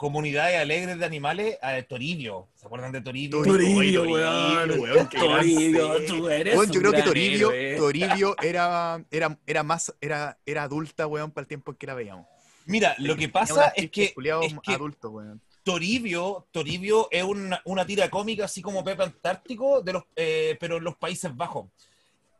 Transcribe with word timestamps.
comunidades 0.00 0.58
alegres 0.58 0.98
de 0.98 1.04
animales 1.04 1.58
a 1.60 1.82
Toribio. 1.82 2.48
¿Se 2.54 2.64
acuerdan 2.64 2.90
de 2.90 3.02
Toribio? 3.02 3.42
Toribio, 3.42 4.04
weón. 4.04 4.80
weón, 4.80 5.08
Toribio, 5.10 6.06
tú 6.06 6.26
eres 6.30 6.56
Weón, 6.56 6.70
yo 6.70 6.80
un 6.80 6.80
creo 6.80 6.92
que 6.92 7.02
Toribio, 7.02 7.52
héroe. 7.52 7.76
Toribio 7.76 8.34
era, 8.42 9.04
era, 9.10 9.38
era 9.46 9.62
más, 9.62 9.94
era, 10.00 10.38
era 10.46 10.62
adulta, 10.62 11.06
weón, 11.06 11.32
para 11.32 11.42
el 11.42 11.48
tiempo 11.48 11.72
en 11.72 11.76
que 11.76 11.86
la 11.86 11.92
veíamos. 11.92 12.26
Mira, 12.64 12.94
lo 12.96 13.14
que 13.14 13.28
pasa 13.28 13.74
es 13.76 13.90
que, 13.90 14.14
es 14.16 14.54
que 14.62 14.72
adultos, 14.72 15.12
weón. 15.12 15.42
Toribio, 15.64 16.46
Toribio 16.50 17.08
es 17.10 17.22
una, 17.22 17.60
una 17.66 17.84
tira 17.84 18.08
cómica 18.08 18.46
así 18.46 18.62
como 18.62 18.82
Pepe 18.82 19.02
Antártico, 19.02 19.82
de 19.82 19.92
los, 19.92 20.04
eh, 20.16 20.56
pero 20.58 20.78
en 20.78 20.84
los 20.84 20.96
Países 20.96 21.36
Bajos. 21.36 21.66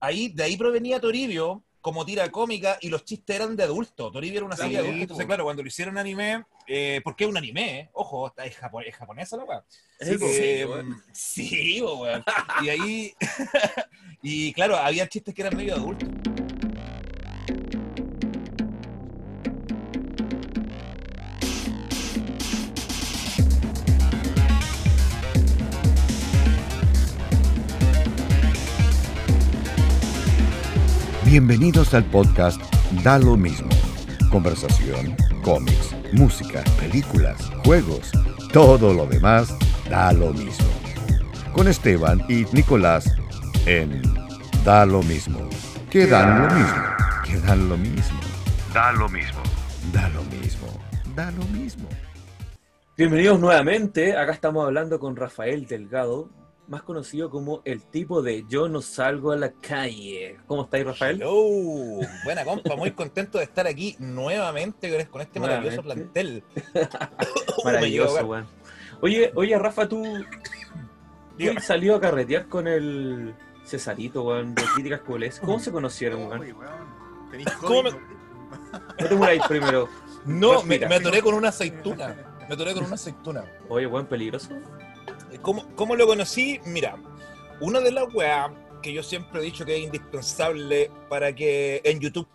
Ahí, 0.00 0.28
de 0.28 0.44
ahí 0.44 0.56
provenía 0.56 0.98
Toribio 0.98 1.62
como 1.80 2.04
tira 2.04 2.30
cómica 2.30 2.78
y 2.80 2.88
los 2.88 3.04
chistes 3.04 3.36
eran 3.36 3.56
de 3.56 3.64
adulto. 3.64 4.10
Toribio 4.12 4.38
era 4.38 4.46
una 4.46 4.56
Sí, 4.56 4.62
serie 4.62 4.76
de 4.78 4.82
adultos. 4.84 5.02
Entonces, 5.02 5.26
claro, 5.26 5.44
cuando 5.44 5.62
lo 5.62 5.68
hicieron 5.68 5.96
anime, 5.98 6.44
eh, 6.66 7.00
porque 7.02 7.24
es 7.24 7.30
un 7.30 7.36
anime, 7.36 7.80
eh, 7.80 7.90
ojo, 7.94 8.26
está- 8.28 8.44
es, 8.44 8.56
japo- 8.58 8.82
es 8.86 8.94
japonesa 8.94 9.36
la 9.36 9.44
weá. 9.44 9.64
Sí, 10.00 10.18
po. 10.18 10.26
Eh, 10.28 10.66
weón. 10.66 11.02
sí. 11.12 11.82
Y 12.62 12.68
ahí, 12.68 13.14
y 14.22 14.52
claro, 14.52 14.76
había 14.76 15.08
chistes 15.08 15.34
que 15.34 15.42
eran 15.42 15.56
medio 15.56 15.74
adultos. 15.74 16.08
Bienvenidos 31.30 31.94
al 31.94 32.02
podcast 32.06 32.60
Da 33.04 33.16
lo 33.16 33.36
mismo. 33.36 33.68
Conversación, 34.32 35.14
cómics, 35.44 35.94
música, 36.12 36.64
películas, 36.76 37.52
juegos, 37.64 38.10
todo 38.52 38.92
lo 38.92 39.06
demás 39.06 39.56
da 39.88 40.12
lo 40.12 40.32
mismo. 40.32 40.66
Con 41.52 41.68
Esteban 41.68 42.20
y 42.28 42.46
Nicolás 42.52 43.14
en 43.64 44.02
Da 44.64 44.84
lo 44.84 45.04
mismo. 45.04 45.48
Que 45.88 46.08
dan 46.08 46.48
lo 46.48 46.52
mismo. 46.52 46.82
Que 47.24 47.36
dan 47.46 47.68
lo 47.68 47.76
mismo. 47.76 48.20
Da 48.74 48.90
lo 48.90 49.08
mismo. 49.08 49.40
Da 49.92 50.08
lo 50.08 50.24
mismo. 50.24 50.66
Da 51.14 51.30
lo 51.30 51.44
mismo. 51.44 51.88
Bienvenidos 52.96 53.38
nuevamente. 53.38 54.16
Acá 54.16 54.32
estamos 54.32 54.66
hablando 54.66 54.98
con 54.98 55.14
Rafael 55.14 55.64
Delgado, 55.68 56.28
más 56.70 56.82
conocido 56.82 57.30
como 57.30 57.62
el 57.64 57.82
tipo 57.82 58.22
de 58.22 58.44
Yo 58.48 58.68
no 58.68 58.80
salgo 58.80 59.32
a 59.32 59.36
la 59.36 59.50
calle. 59.50 60.38
¿Cómo 60.46 60.62
estáis, 60.62 60.86
Rafael? 60.86 61.16
Hello. 61.20 62.00
Buena 62.24 62.44
compa, 62.44 62.76
muy 62.76 62.92
contento 62.92 63.38
de 63.38 63.44
estar 63.44 63.66
aquí 63.66 63.96
nuevamente 63.98 65.06
con- 65.08 65.20
este 65.20 65.40
maravilloso 65.40 65.82
plantel. 65.82 66.44
Maravilloso, 67.64 68.14
Me 68.14 68.22
weón. 68.22 68.46
Oye, 69.02 69.32
oye, 69.34 69.58
Rafa, 69.58 69.88
tú, 69.88 70.02
tú 71.38 71.44
salió 71.60 71.96
a 71.96 72.00
carretear 72.00 72.46
con 72.46 72.68
el 72.68 73.34
Cesarito, 73.64 74.22
weón, 74.22 74.54
de 74.54 74.62
Críticas 74.74 75.00
Coolest. 75.00 75.40
¿Cómo 75.40 75.58
se 75.58 75.72
conocieron, 75.72 76.26
weón? 76.28 76.40
Uy, 76.40 76.52
weón, 76.52 77.30
tenís 77.32 77.50
¿Cómo 77.54 77.82
COVID, 77.82 77.94
No 79.00 79.08
te 79.08 79.14
muráis 79.16 79.42
primero. 79.48 79.88
No, 80.24 80.62
me, 80.62 80.78
me 80.78 80.94
atoré 80.94 81.20
con 81.20 81.34
una 81.34 81.48
aceituna. 81.48 82.14
Me 82.48 82.54
atoré 82.54 82.74
con 82.74 82.84
una 82.84 82.94
aceituna. 82.94 83.44
Oye, 83.68 83.88
weón, 83.88 84.06
peligroso. 84.06 84.50
¿Cómo, 85.42 85.64
cómo 85.74 85.96
lo 85.96 86.06
conocí? 86.06 86.60
Mira, 86.66 86.96
una 87.60 87.80
de 87.80 87.90
las 87.90 88.12
weas 88.14 88.50
que 88.82 88.92
yo 88.92 89.02
siempre 89.02 89.40
he 89.40 89.44
dicho 89.44 89.64
que 89.64 89.76
es 89.76 89.82
indispensable 89.82 90.90
para 91.08 91.34
que 91.34 91.80
en 91.84 91.98
YouTube 91.98 92.28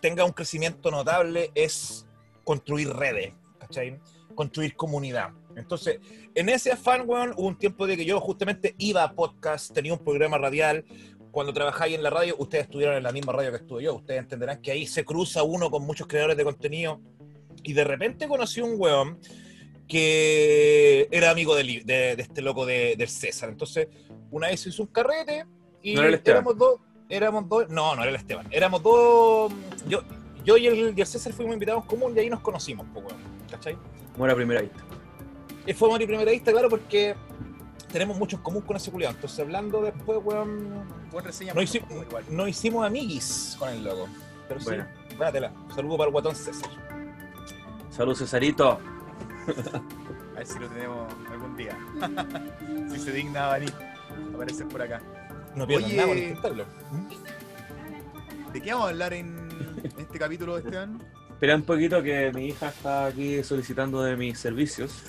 tenga 0.00 0.24
un 0.24 0.32
crecimiento 0.32 0.90
notable 0.90 1.50
es 1.54 2.06
construir 2.44 2.90
redes, 2.90 3.32
¿cachai? 3.58 3.98
Construir 4.34 4.76
comunidad. 4.76 5.30
Entonces, 5.56 6.00
en 6.34 6.48
ese 6.50 6.72
afán, 6.72 7.04
weón, 7.06 7.32
hubo 7.36 7.48
un 7.48 7.58
tiempo 7.58 7.86
de 7.86 7.96
que 7.96 8.04
yo 8.04 8.20
justamente 8.20 8.74
iba 8.76 9.04
a 9.04 9.12
podcast, 9.12 9.72
tenía 9.72 9.94
un 9.94 10.04
programa 10.04 10.36
radial. 10.36 10.84
Cuando 11.30 11.54
trabajáis 11.54 11.94
en 11.94 12.02
la 12.02 12.10
radio, 12.10 12.36
ustedes 12.38 12.64
estuvieron 12.64 12.96
en 12.96 13.02
la 13.02 13.12
misma 13.12 13.32
radio 13.32 13.50
que 13.50 13.58
estuve 13.58 13.84
yo. 13.84 13.94
Ustedes 13.94 14.20
entenderán 14.20 14.60
que 14.60 14.72
ahí 14.72 14.86
se 14.86 15.04
cruza 15.04 15.42
uno 15.42 15.70
con 15.70 15.84
muchos 15.84 16.06
creadores 16.06 16.36
de 16.36 16.44
contenido. 16.44 17.00
Y 17.62 17.72
de 17.72 17.84
repente 17.84 18.28
conocí 18.28 18.60
un 18.60 18.74
weón 18.76 19.18
que 19.90 21.08
era 21.10 21.30
amigo 21.30 21.54
de, 21.56 21.82
de 21.84 22.12
este 22.18 22.40
loco 22.40 22.64
de- 22.64 22.94
del 22.96 23.08
César. 23.08 23.48
Entonces, 23.50 23.88
una 24.30 24.46
vez 24.48 24.64
hizo 24.66 24.82
un 24.84 24.88
carrete 24.88 25.44
y 25.82 25.94
No 25.94 26.00
era 26.00 26.08
el 26.08 26.14
Esteban. 26.14 26.38
éramos 26.38 26.56
dos. 26.58 26.80
Éramos 27.08 27.48
dos. 27.48 27.68
No, 27.68 27.94
no 27.96 28.02
era 28.02 28.10
el 28.10 28.16
Esteban. 28.16 28.46
Éramos 28.50 28.82
dos. 28.82 29.52
Yo, 29.88 30.02
yo 30.44 30.56
y, 30.56 30.66
el, 30.68 30.94
y 30.96 31.00
el 31.00 31.06
César 31.06 31.32
fuimos 31.32 31.52
invitados 31.54 31.84
común 31.84 32.14
y 32.16 32.20
ahí 32.20 32.30
nos 32.30 32.40
conocimos, 32.40 32.86
pues, 32.94 33.04
weón. 33.04 33.18
¿Cachai? 33.50 33.76
Muera 34.16 34.32
a 34.32 34.36
primera 34.36 34.62
vista. 34.62 34.78
Y 35.66 35.74
fue 35.74 35.90
Mari 35.90 36.06
primera 36.06 36.30
vista, 36.30 36.52
claro, 36.52 36.68
porque 36.70 37.14
tenemos 37.92 38.16
mucho 38.16 38.36
en 38.36 38.42
común 38.42 38.62
con 38.62 38.76
ese 38.76 38.90
culiado. 38.92 39.14
Entonces, 39.16 39.40
hablando 39.40 39.82
después, 39.82 40.20
weón. 40.22 40.84
Buen 41.10 41.24
reseña, 41.24 41.52
No, 41.52 41.60
igual. 41.62 42.24
no 42.30 42.46
hicimos 42.46 42.86
amiguis 42.86 43.56
con 43.58 43.68
el 43.70 43.82
loco. 43.82 44.08
Pero 44.48 44.60
Bueno. 44.64 44.86
sí, 45.08 45.16
buena 45.16 45.32
tela. 45.32 45.52
Saludo 45.74 45.96
para 45.98 46.06
el 46.08 46.12
guatón 46.12 46.36
César. 46.36 46.70
Salud, 47.90 48.14
Cesarito. 48.16 48.78
A 50.34 50.38
ver 50.38 50.46
si 50.46 50.58
lo 50.58 50.68
tenemos 50.68 51.12
algún 51.30 51.56
día. 51.56 51.76
si 52.92 52.98
se 52.98 53.12
digna 53.12 53.50
a 53.50 53.54
venir. 53.58 53.72
Aparecer 54.34 54.66
por 54.68 54.80
acá. 54.82 55.00
No 55.54 55.66
pierdan 55.66 55.86
Oye. 55.88 55.96
nada 55.96 56.08
por 56.08 56.16
intentarlo. 56.16 56.64
¿De 58.52 58.60
qué 58.60 58.72
vamos 58.72 58.86
a 58.86 58.90
hablar 58.90 59.12
en 59.12 59.48
este 59.98 60.18
capítulo, 60.18 60.58
Esteban? 60.58 61.00
Espera 61.30 61.54
un 61.56 61.62
poquito 61.62 62.02
que 62.02 62.32
mi 62.32 62.48
hija 62.48 62.68
está 62.68 63.06
aquí 63.06 63.42
solicitando 63.44 64.02
de 64.02 64.16
mis 64.16 64.38
servicios. 64.38 65.02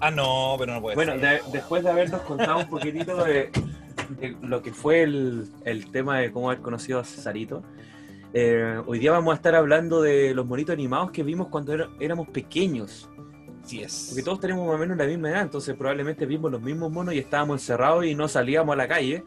Ah, 0.00 0.10
no, 0.10 0.54
pero 0.58 0.74
no 0.74 0.80
puede 0.80 0.94
Bueno, 0.94 1.12
ser. 1.12 1.42
de- 1.44 1.52
después 1.52 1.82
de 1.82 1.90
habernos 1.90 2.20
contado 2.22 2.58
un 2.58 2.68
poquitito 2.68 3.24
de, 3.24 3.50
de 4.20 4.36
lo 4.42 4.62
que 4.62 4.72
fue 4.72 5.02
el, 5.02 5.48
el 5.64 5.90
tema 5.90 6.18
de 6.18 6.30
cómo 6.30 6.50
haber 6.50 6.62
conocido 6.62 7.00
a 7.00 7.04
Cesarito, 7.04 7.62
eh, 8.32 8.80
hoy 8.86 8.98
día 9.00 9.10
vamos 9.10 9.32
a 9.32 9.36
estar 9.36 9.54
hablando 9.56 10.00
de 10.00 10.34
los 10.34 10.46
monitos 10.46 10.72
animados 10.74 11.10
que 11.10 11.22
vimos 11.24 11.48
cuando 11.48 11.72
éramos 11.98 12.28
pequeños. 12.28 13.08
Así 13.68 13.82
es. 13.82 14.06
Porque 14.08 14.22
todos 14.22 14.40
tenemos 14.40 14.66
más 14.66 14.76
o 14.76 14.78
menos 14.78 14.96
la 14.96 15.04
misma 15.04 15.28
edad, 15.28 15.42
entonces 15.42 15.76
probablemente 15.76 16.24
vimos 16.24 16.50
los 16.50 16.62
mismos 16.62 16.90
monos 16.90 17.12
y 17.12 17.18
estábamos 17.18 17.60
encerrados 17.60 18.06
y 18.06 18.14
no 18.14 18.26
salíamos 18.26 18.72
a 18.72 18.76
la 18.76 18.88
calle 18.88 19.24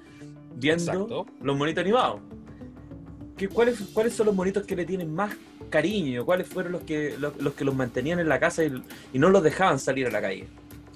viendo 0.55 0.91
Exacto. 0.91 1.25
los 1.41 1.55
monitos 1.55 1.83
animados. 1.83 2.21
¿Qué, 3.37 3.47
cuáles, 3.47 3.79
¿Cuáles 3.93 4.13
son 4.13 4.25
los 4.25 4.35
monitos 4.35 4.65
que 4.65 4.75
le 4.75 4.83
tienen 4.83 5.13
más 5.13 5.35
cariño? 5.69 6.25
¿Cuáles 6.25 6.47
fueron 6.47 6.71
los 6.71 6.81
que 6.81 7.15
los, 7.19 7.37
los 7.37 7.53
que 7.53 7.63
los 7.63 7.75
mantenían 7.75 8.19
en 8.19 8.27
la 8.29 8.39
casa 8.39 8.63
y, 8.63 8.83
y 9.13 9.19
no 9.19 9.29
los 9.29 9.43
dejaban 9.43 9.77
salir 9.77 10.07
a 10.07 10.11
la 10.11 10.21
calle? 10.21 10.47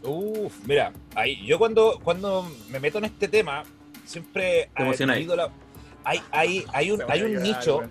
Uf, 0.04 0.54
mira, 0.66 0.92
ahí, 1.14 1.46
yo 1.46 1.60
cuando, 1.60 2.00
cuando 2.04 2.50
me 2.72 2.80
meto 2.80 2.98
en 2.98 3.06
este 3.06 3.28
tema, 3.28 3.64
siempre 4.06 4.70
he 4.76 5.26
la- 5.36 5.52
hay, 6.04 6.22
hay, 6.32 6.66
hay 6.72 6.92
un, 6.92 7.02
hay 7.08 7.24
un 7.24 7.42
nicho, 7.42 7.82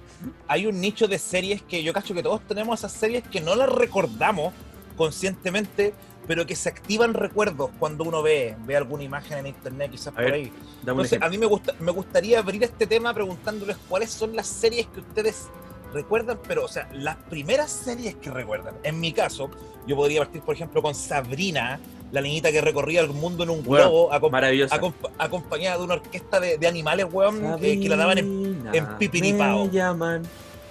hay 0.46 0.66
un 0.66 0.80
nicho 0.80 1.08
de 1.08 1.18
series 1.18 1.62
que 1.62 1.82
yo 1.82 1.92
cacho 1.92 2.14
que 2.14 2.22
todos 2.22 2.40
tenemos 2.46 2.78
esas 2.78 2.92
series 2.92 3.24
que 3.24 3.40
no 3.40 3.56
las 3.56 3.68
recordamos 3.68 4.52
conscientemente, 4.96 5.94
pero 6.26 6.46
que 6.46 6.56
se 6.56 6.68
activan 6.68 7.12
recuerdos 7.14 7.70
cuando 7.78 8.04
uno 8.04 8.22
ve, 8.22 8.56
ve 8.66 8.76
alguna 8.76 9.02
imagen 9.02 9.38
en 9.38 9.46
internet, 9.48 9.90
quizás 9.90 10.08
A 10.08 10.12
por 10.12 10.24
ver, 10.24 10.32
ahí. 10.34 10.52
Entonces, 10.80 11.20
a 11.20 11.28
mí 11.28 11.36
me, 11.38 11.46
gusta, 11.46 11.74
me 11.80 11.92
gustaría 11.92 12.38
abrir 12.38 12.62
este 12.64 12.86
tema 12.86 13.12
preguntándoles 13.12 13.76
cuáles 13.88 14.10
son 14.10 14.34
las 14.34 14.46
series 14.46 14.86
que 14.86 15.00
ustedes 15.00 15.48
recuerdan, 15.92 16.38
pero, 16.48 16.64
o 16.64 16.68
sea, 16.68 16.88
las 16.92 17.16
primeras 17.16 17.70
series 17.70 18.14
que 18.16 18.30
recuerdan. 18.30 18.74
En 18.82 18.98
mi 19.00 19.12
caso, 19.12 19.50
yo 19.86 19.96
podría 19.96 20.20
partir, 20.20 20.40
por 20.42 20.54
ejemplo, 20.54 20.82
con 20.82 20.94
Sabrina, 20.94 21.78
la 22.10 22.20
niñita 22.20 22.50
que 22.50 22.60
recorría 22.60 23.00
el 23.00 23.08
mundo 23.10 23.44
en 23.44 23.50
un 23.50 23.62
Bueno, 23.62 23.84
globo, 23.90 24.10
acom- 24.12 24.94
acompañada 25.18 25.78
de 25.78 25.84
una 25.84 25.94
orquesta 25.94 26.40
de, 26.40 26.58
de 26.58 26.66
animales, 26.66 27.06
weón, 27.12 27.58
que, 27.60 27.78
que 27.78 27.88
la 27.88 27.96
daban 27.96 28.18
en... 28.18 28.68
En 28.72 28.86
Pipiripao. 28.98 29.66
me 29.66 29.70
llaman. 29.70 30.22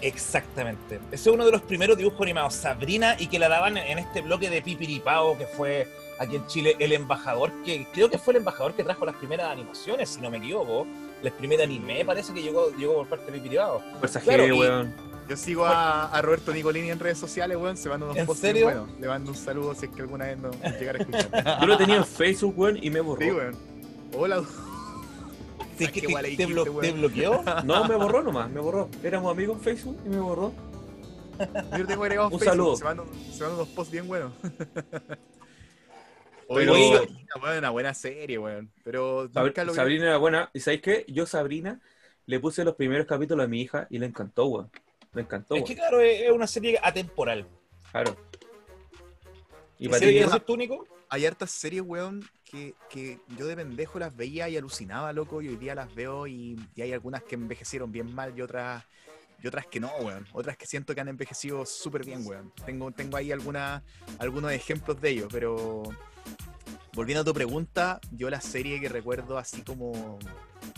Exactamente. 0.03 0.99
Ese 1.11 1.29
es 1.29 1.33
uno 1.33 1.45
de 1.45 1.51
los 1.51 1.61
primeros 1.61 1.97
dibujos 1.97 2.21
animados, 2.21 2.53
Sabrina, 2.55 3.15
y 3.19 3.27
que 3.27 3.39
la 3.39 3.49
daban 3.49 3.77
en 3.77 3.99
este 3.99 4.21
bloque 4.21 4.49
de 4.49 4.61
Pipiripao, 4.61 5.37
que 5.37 5.47
fue 5.47 5.87
aquí 6.19 6.35
en 6.35 6.45
Chile 6.47 6.75
el 6.79 6.91
embajador, 6.91 7.51
que 7.63 7.87
creo 7.93 8.09
que 8.09 8.17
fue 8.17 8.33
el 8.33 8.37
embajador 8.39 8.73
que 8.73 8.83
trajo 8.83 9.05
las 9.05 9.15
primeras 9.15 9.51
animaciones, 9.51 10.09
si 10.09 10.21
no 10.21 10.29
me 10.29 10.37
equivoco. 10.37 10.85
El 11.23 11.31
primer 11.31 11.61
anime 11.61 12.03
parece 12.03 12.33
que 12.33 12.41
llegó, 12.41 12.69
llegó 12.75 12.95
por 12.95 13.07
parte 13.07 13.27
de 13.27 13.31
Pipiripao. 13.33 13.81
Fuerza 13.99 14.19
Claro, 14.19 14.43
weón. 14.45 14.93
Yo 15.29 15.37
sigo 15.37 15.65
a, 15.65 16.09
a 16.09 16.21
Roberto 16.21 16.51
Nicolini 16.51 16.91
en 16.91 16.99
redes 16.99 17.17
sociales, 17.17 17.55
weón. 17.57 17.77
Se 17.77 17.87
manda 17.87 18.05
unos 18.07 18.17
¿En 18.17 18.25
posts 18.25 18.41
serio? 18.41 18.67
bien 18.67 18.77
buenos. 18.79 18.99
Le 18.99 19.07
mando 19.07 19.31
un 19.31 19.37
saludo 19.37 19.73
si 19.73 19.85
es 19.85 19.91
que 19.93 20.01
alguna 20.01 20.25
vez 20.25 20.37
nos 20.37 20.53
llegara 20.77 20.99
a 20.99 21.01
escuchar. 21.01 21.61
Yo 21.61 21.65
lo 21.67 21.77
tenía 21.77 21.95
en 21.95 22.05
Facebook, 22.05 22.53
weón, 22.59 22.77
y 22.81 22.89
me 22.89 22.99
borró. 22.99 23.21
Sí, 23.21 23.31
weón. 23.31 23.57
Hola. 24.17 24.43
¿Te, 25.77 25.85
Ah, 25.85 25.91
te- 25.91 26.47
blo- 26.47 26.93
bloqueó? 26.93 27.43
No, 27.65 27.87
me 27.87 27.95
borró 27.95 28.21
nomás, 28.21 28.49
me 28.49 28.59
borró. 28.59 28.89
Éramos 29.03 29.31
amigos 29.31 29.57
en 29.57 29.63
Facebook 29.63 29.97
y 30.05 30.09
me 30.09 30.19
borró. 30.19 30.53
Yo 31.77 31.85
tengo 31.87 32.03
agregado 32.03 32.27
en 32.27 32.33
Un 32.33 32.39
Facebook. 32.39 32.51
saludo. 32.55 32.75
Se 32.77 32.83
mandan, 32.83 33.07
se 33.13 33.39
mandan 33.41 33.53
unos 33.55 33.67
posts 33.69 33.91
bien 33.91 34.07
buenos. 34.07 34.31
Pero- 36.47 36.73
Oye, 36.73 37.07
una 37.57 37.69
buena 37.71 37.93
serie, 37.93 38.37
weón. 38.37 38.71
Pero 38.83 39.29
lo. 39.33 39.73
Sabrina 39.73 40.05
era 40.07 40.17
buena. 40.17 40.49
¿Y 40.53 40.59
sabéis 40.59 40.81
qué? 40.81 41.05
Yo, 41.07 41.25
Sabrina, 41.25 41.79
le 42.25 42.39
puse 42.39 42.63
los 42.63 42.75
primeros 42.75 43.07
capítulos 43.07 43.45
a 43.45 43.47
mi 43.47 43.61
hija 43.61 43.87
y 43.89 43.97
le 43.97 44.05
encantó, 44.05 44.45
weón. 44.45 44.69
Le 45.13 45.21
encantó, 45.21 45.55
Es 45.55 45.61
weón. 45.61 45.67
que 45.67 45.75
claro, 45.75 45.99
es 46.01 46.31
una 46.31 46.47
serie 46.47 46.79
atemporal. 46.83 47.47
Claro. 47.91 48.15
Y 49.79 49.85
¿Qué 49.85 49.89
para 49.89 49.99
serie 49.99 50.25
ti, 50.25 50.39
tú, 50.45 50.57
Nico? 50.57 50.85
Hay 51.09 51.25
hartas 51.25 51.49
series, 51.51 51.81
weón, 51.85 52.23
que, 52.89 53.19
yo 53.37 53.47
de 53.47 53.55
pendejo 53.55 53.99
las 53.99 54.15
veía 54.15 54.47
y 54.49 54.57
alucinaba, 54.57 55.11
loco, 55.13 55.41
y 55.41 55.49
hoy 55.49 55.55
día 55.55 55.75
las 55.75 55.93
veo 55.93 56.27
y, 56.27 56.59
y 56.75 56.81
hay 56.81 56.93
algunas 56.93 57.23
que 57.23 57.35
envejecieron 57.35 57.91
bien 57.91 58.13
mal 58.13 58.37
y 58.37 58.41
otras 58.41 58.83
y 59.43 59.47
otras 59.47 59.67
que 59.67 59.81
no, 59.81 59.91
weón. 59.99 60.25
Otras 60.31 60.55
que 60.55 60.65
siento 60.65 60.95
que 60.95 61.01
han 61.01 61.09
envejecido 61.09 61.65
súper 61.65 62.05
bien, 62.05 62.25
weón. 62.25 62.53
Tengo, 62.65 62.91
tengo 62.91 63.17
ahí 63.17 63.31
alguna, 63.31 63.83
algunos 64.17 64.53
ejemplos 64.53 65.01
de 65.01 65.09
ellos, 65.09 65.27
pero 65.29 65.83
volviendo 66.93 67.21
a 67.21 67.25
tu 67.25 67.33
pregunta, 67.33 67.99
yo 68.11 68.29
la 68.29 68.41
serie 68.41 68.79
que 68.79 68.89
recuerdo 68.89 69.37
así 69.37 69.61
como 69.61 70.19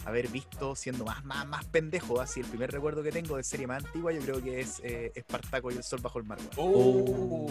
haber 0.06 0.27
visto 0.30 0.75
siendo 0.75 1.06
más, 1.06 1.24
más, 1.25 1.47
más 1.47 1.65
pendejo, 1.65 2.21
así 2.21 2.39
el 2.39 2.45
primer 2.45 2.71
recuerdo 2.71 3.03
que 3.03 3.12
tengo 3.12 3.38
de 3.38 3.44
serie 3.44 3.68
más 3.68 3.83
antigua, 3.83 4.12
yo 4.12 4.21
creo 4.21 4.42
que 4.42 4.59
es 4.59 4.80
eh, 4.83 5.12
Espartaco 5.15 5.71
y 5.71 5.75
el 5.75 5.83
sol 5.83 6.00
bajo 6.01 6.19
el 6.19 6.25
mar, 6.25 6.38
weón. 6.57 6.71
Oh. 6.74 7.47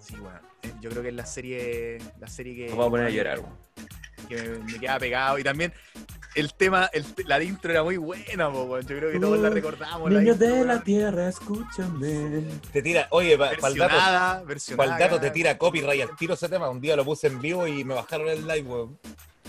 Sí, 0.00 0.14
weón. 0.14 0.40
Eh, 0.62 0.72
Yo 0.80 0.90
creo 0.90 1.02
que 1.02 1.08
es 1.08 1.14
la 1.14 1.26
serie, 1.26 1.98
la 2.18 2.28
serie 2.28 2.54
que, 2.54 2.66
Nos 2.68 2.78
vamos 2.78 2.86
a 2.86 2.90
poner 2.90 3.06
a 3.06 3.10
llorar. 3.10 3.42
Que 4.28 4.36
me, 4.42 4.72
me 4.72 4.78
queda 4.78 4.98
pegado. 4.98 5.38
Y 5.38 5.42
también 5.42 5.72
el 6.34 6.54
tema, 6.54 6.88
el, 6.92 7.04
la 7.26 7.42
intro 7.42 7.70
era 7.70 7.82
muy 7.82 7.96
buena, 7.96 8.50
po, 8.50 8.64
weón. 8.64 8.86
Yo 8.86 8.96
creo 8.96 9.12
que 9.12 9.18
todos 9.18 9.38
la 9.38 9.50
recordamos. 9.50 10.10
Niños 10.10 10.38
intro, 10.38 10.54
de 10.54 10.64
la 10.64 10.80
tierra, 10.82 11.28
escúchame. 11.28 12.44
Te 12.72 12.82
tira, 12.82 13.08
oye, 13.10 13.36
para 13.36 13.52
el 13.68 13.74
dato, 13.76 15.16
pa' 15.16 15.20
te 15.20 15.30
tira 15.30 15.58
copyright 15.58 16.02
al 16.02 16.16
tiro 16.16 16.34
ese 16.34 16.48
tema. 16.48 16.70
Un 16.70 16.80
día 16.80 16.94
lo 16.96 17.04
puse 17.04 17.26
en 17.26 17.40
vivo 17.40 17.66
y 17.66 17.84
me 17.84 17.94
bajaron 17.94 18.28
el 18.28 18.46
live, 18.46 18.62
weón. 18.62 18.98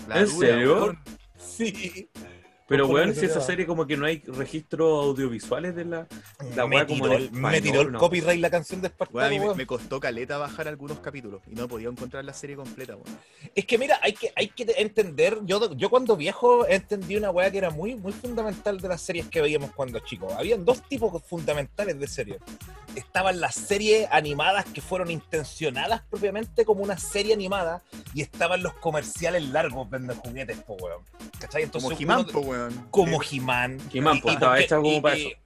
La 0.08 0.20
¿En 0.20 0.28
serio? 0.28 0.96
Sí. 1.38 2.08
Pero, 2.70 2.86
weón, 2.86 3.14
si 3.14 3.26
esa 3.26 3.40
serie 3.40 3.66
como 3.66 3.84
que 3.86 3.96
no 3.96 4.06
hay 4.06 4.22
registros 4.26 5.04
audiovisuales 5.04 5.74
de 5.74 5.84
la... 5.84 6.06
La 6.54 6.66
me, 6.68 6.86
como 6.86 7.04
tiró, 7.04 7.06
en 7.16 7.22
el- 7.22 7.32
me 7.32 7.60
tiró 7.60 7.80
el 7.80 7.92
copyright 7.92 8.40
la 8.40 8.48
canción 8.48 8.80
de 8.80 8.86
Espartaco, 8.88 9.18
Weón, 9.18 9.26
a 9.26 9.30
mí 9.30 9.38
me, 9.40 9.54
me 9.54 9.66
costó 9.66 9.98
caleta 9.98 10.38
bajar 10.38 10.68
algunos 10.68 11.00
capítulos 11.00 11.42
y 11.50 11.54
no 11.56 11.64
he 11.64 11.68
podido 11.68 11.90
encontrar 11.90 12.24
la 12.24 12.32
serie 12.32 12.54
completa, 12.56 12.94
weón. 12.94 13.18
Es 13.54 13.64
que 13.66 13.76
mira, 13.76 13.98
hay 14.02 14.12
que, 14.12 14.32
hay 14.36 14.48
que 14.48 14.66
entender, 14.78 15.38
yo, 15.44 15.74
yo 15.74 15.90
cuando 15.90 16.16
viejo 16.16 16.64
entendí 16.66 17.16
una 17.16 17.30
weá 17.30 17.50
que 17.50 17.58
era 17.58 17.70
muy, 17.70 17.96
muy 17.96 18.12
fundamental 18.12 18.80
de 18.80 18.88
las 18.88 19.02
series 19.02 19.26
que 19.28 19.40
veíamos 19.42 19.72
cuando 19.72 19.98
chicos. 19.98 20.32
Habían 20.34 20.64
dos 20.64 20.80
tipos 20.88 21.20
fundamentales 21.24 21.98
de 21.98 22.06
series. 22.06 22.38
Estaban 22.94 23.40
las 23.40 23.54
series 23.56 24.08
animadas 24.12 24.64
que 24.66 24.80
fueron 24.80 25.10
intencionadas 25.10 26.02
propiamente 26.10 26.64
como 26.64 26.82
una 26.82 26.98
serie 26.98 27.34
animada 27.34 27.82
y 28.14 28.22
estaban 28.22 28.62
los 28.62 28.74
comerciales 28.74 29.42
largos 29.48 29.88
venden 29.90 30.16
juguetes, 30.16 30.56
po 30.58 30.74
weón. 30.80 31.02
¿Cachai? 31.38 31.68
Como 31.68 31.88
uno- 31.88 31.96
He-Man, 31.98 32.26
po, 32.26 32.40
weón. 32.40 32.59
Como 32.90 33.20
He-Man. 33.22 33.78
He-Man, 33.92 34.20
pues, 34.20 34.34
estaba 34.34 34.60
hecha 34.60 34.76
como 34.76 34.90
y- 34.92 35.00
para 35.00 35.18
y- 35.18 35.26
eso. 35.26 35.36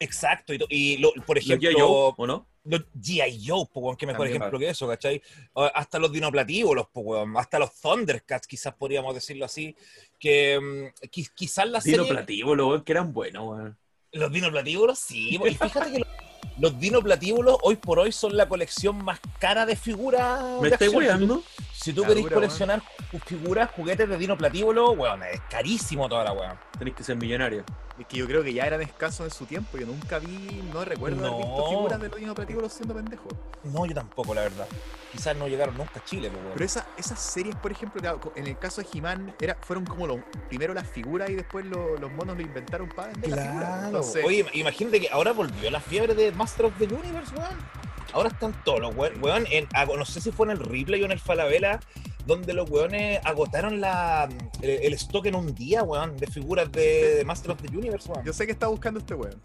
Exacto, 0.00 0.52
y, 0.52 0.58
to- 0.58 0.66
y 0.68 0.96
lo- 0.98 1.12
por 1.26 1.36
¿Lo 1.36 1.42
G.I. 1.42 1.52
ejemplo, 1.66 2.14
¿o 2.16 2.26
no? 2.26 2.46
los 2.64 2.80
G.I. 2.94 3.46
Joe, 3.46 3.66
po, 3.72 3.80
weón, 3.80 3.96
qué 3.96 4.06
mejor 4.06 4.22
También, 4.26 4.40
ejemplo 4.42 4.58
que 4.58 4.68
eso, 4.70 4.88
¿cachai? 4.88 5.20
O 5.52 5.64
hasta 5.64 5.98
los 5.98 6.10
dinoplatíbulos, 6.10 6.86
po, 6.88 7.00
weón, 7.00 7.36
hasta 7.36 7.58
los 7.58 7.78
Thundercats, 7.80 8.46
quizás 8.46 8.74
podríamos 8.74 9.14
decirlo 9.14 9.44
así, 9.44 9.76
que 10.18 10.58
mm, 10.60 11.06
qui- 11.08 11.30
quizás 11.34 11.68
la 11.68 11.80
Dino 11.80 12.04
serie... 12.04 12.24
que 12.84 12.92
eran 12.92 13.12
buenos, 13.12 13.44
weón. 13.48 13.78
Los 14.12 14.32
dinoplatíbulos, 14.32 14.98
sí, 14.98 15.30
y 15.34 15.54
fíjate 15.54 15.90
que 15.92 15.98
los, 15.98 16.08
los 16.58 16.78
dinoplatíbulos 16.78 17.58
hoy 17.62 17.76
por 17.76 17.98
hoy 17.98 18.12
son 18.12 18.36
la 18.36 18.48
colección 18.48 19.04
más 19.04 19.18
cara 19.40 19.66
de 19.66 19.74
figuras 19.76 20.60
¿Me 20.60 20.68
de 20.68 20.74
estáis 20.74 20.92
weando? 20.94 21.42
Si 21.84 21.92
tú 21.92 22.02
querés 22.02 22.22
dura, 22.22 22.34
coleccionar 22.34 22.82
figuras, 23.26 23.70
juguetes 23.76 24.08
de 24.08 24.16
dinoplatíbulo, 24.16 24.92
weón, 24.92 25.22
es 25.22 25.40
carísimo 25.50 26.08
toda 26.08 26.24
la 26.24 26.32
weón. 26.32 26.56
Tenéis 26.78 26.96
que 26.96 27.04
ser 27.04 27.16
millonario. 27.16 27.62
Es 27.98 28.06
que 28.06 28.16
yo 28.16 28.26
creo 28.26 28.42
que 28.42 28.52
ya 28.52 28.64
eran 28.64 28.80
escasos 28.82 29.26
en 29.26 29.30
su 29.30 29.44
tiempo. 29.46 29.76
Yo 29.78 29.86
nunca 29.86 30.18
vi, 30.18 30.62
no 30.72 30.84
recuerdo 30.84 31.26
haber 31.26 31.36
visto 31.46 31.68
figuras 31.68 32.00
de 32.00 32.08
los 32.08 32.18
dinoplatíbulos 32.18 32.72
siendo 32.72 32.94
pendejos. 32.94 33.32
No, 33.64 33.86
yo 33.86 33.94
tampoco, 33.94 34.34
la 34.34 34.40
verdad. 34.42 34.66
Quizás 35.12 35.36
no 35.36 35.46
llegaron 35.46 35.76
nunca 35.76 36.00
a 36.00 36.04
Chile, 36.04 36.28
po, 36.30 36.38
weón. 36.38 36.52
Pero 36.54 36.64
esa, 36.64 36.86
esas 36.96 37.20
series, 37.20 37.54
por 37.56 37.70
ejemplo, 37.70 38.00
claro, 38.00 38.32
en 38.34 38.46
el 38.48 38.58
caso 38.58 38.80
de 38.80 38.88
He-Man, 38.92 39.34
fueron 39.60 39.84
como 39.84 40.06
los, 40.06 40.20
primero 40.48 40.72
las 40.74 40.88
figuras 40.88 41.28
y 41.30 41.34
después 41.34 41.66
lo- 41.66 41.96
los 41.98 42.10
monos 42.12 42.34
lo 42.36 42.42
inventaron 42.42 42.88
para 42.88 43.08
vender 43.12 43.30
las 43.30 43.40
figuras. 43.46 43.68
Claro. 43.68 43.86
Entonces, 43.86 44.24
Oye, 44.24 44.46
imagínate 44.54 45.00
que 45.02 45.08
ahora 45.10 45.32
volvió 45.32 45.70
la 45.70 45.80
fiebre 45.80 46.14
de 46.14 46.32
Master 46.32 46.66
of 46.66 46.72
the 46.78 46.86
Universe, 46.86 47.32
weón. 47.36 47.56
Ahora 48.14 48.28
están 48.30 48.54
todos 48.64 48.80
los 48.80 48.94
weón, 48.96 49.22
weón, 49.22 49.44
en, 49.50 49.68
no 49.96 50.04
sé 50.04 50.20
si 50.20 50.30
fue 50.30 50.46
en 50.46 50.52
el 50.52 50.58
replay 50.60 51.02
o 51.02 51.04
en 51.04 51.12
el 51.12 51.18
Falabella, 51.20 51.80
donde 52.26 52.54
los 52.54 52.70
weones 52.70 53.20
agotaron 53.24 53.80
la, 53.80 54.28
el, 54.62 54.70
el 54.70 54.92
stock 54.94 55.26
en 55.26 55.34
un 55.34 55.54
día, 55.54 55.82
weón, 55.82 56.16
de 56.16 56.26
figuras 56.28 56.70
de, 56.72 57.16
de 57.16 57.24
Master 57.24 57.50
of 57.50 57.60
the 57.60 57.76
Universe, 57.76 58.08
weón. 58.10 58.24
yo 58.24 58.32
sé 58.32 58.46
que 58.46 58.52
está 58.52 58.68
buscando 58.68 59.00
este 59.00 59.14
weón. 59.14 59.40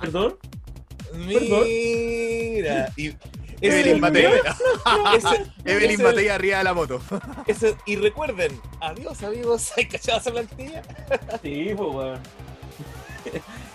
¿Perdón? 0.00 0.36
Mira. 1.14 1.66
Y, 2.96 3.08
ese- 3.08 3.16
Evelyn 3.60 4.00
Matei. 4.00 4.26
Evelyn 5.64 6.02
Matei 6.02 6.28
arriba 6.28 6.58
de 6.58 6.64
la 6.64 6.74
moto. 6.74 7.00
ese- 7.46 7.76
y 7.86 7.96
recuerden, 7.96 8.60
adiós 8.80 9.22
amigos, 9.22 9.72
¿hay 9.76 9.86
cachado 9.86 10.18
esa 10.18 10.30
plantilla? 10.30 10.82
Sí, 11.42 11.72
pues, 11.76 11.94
weón. 11.94 12.20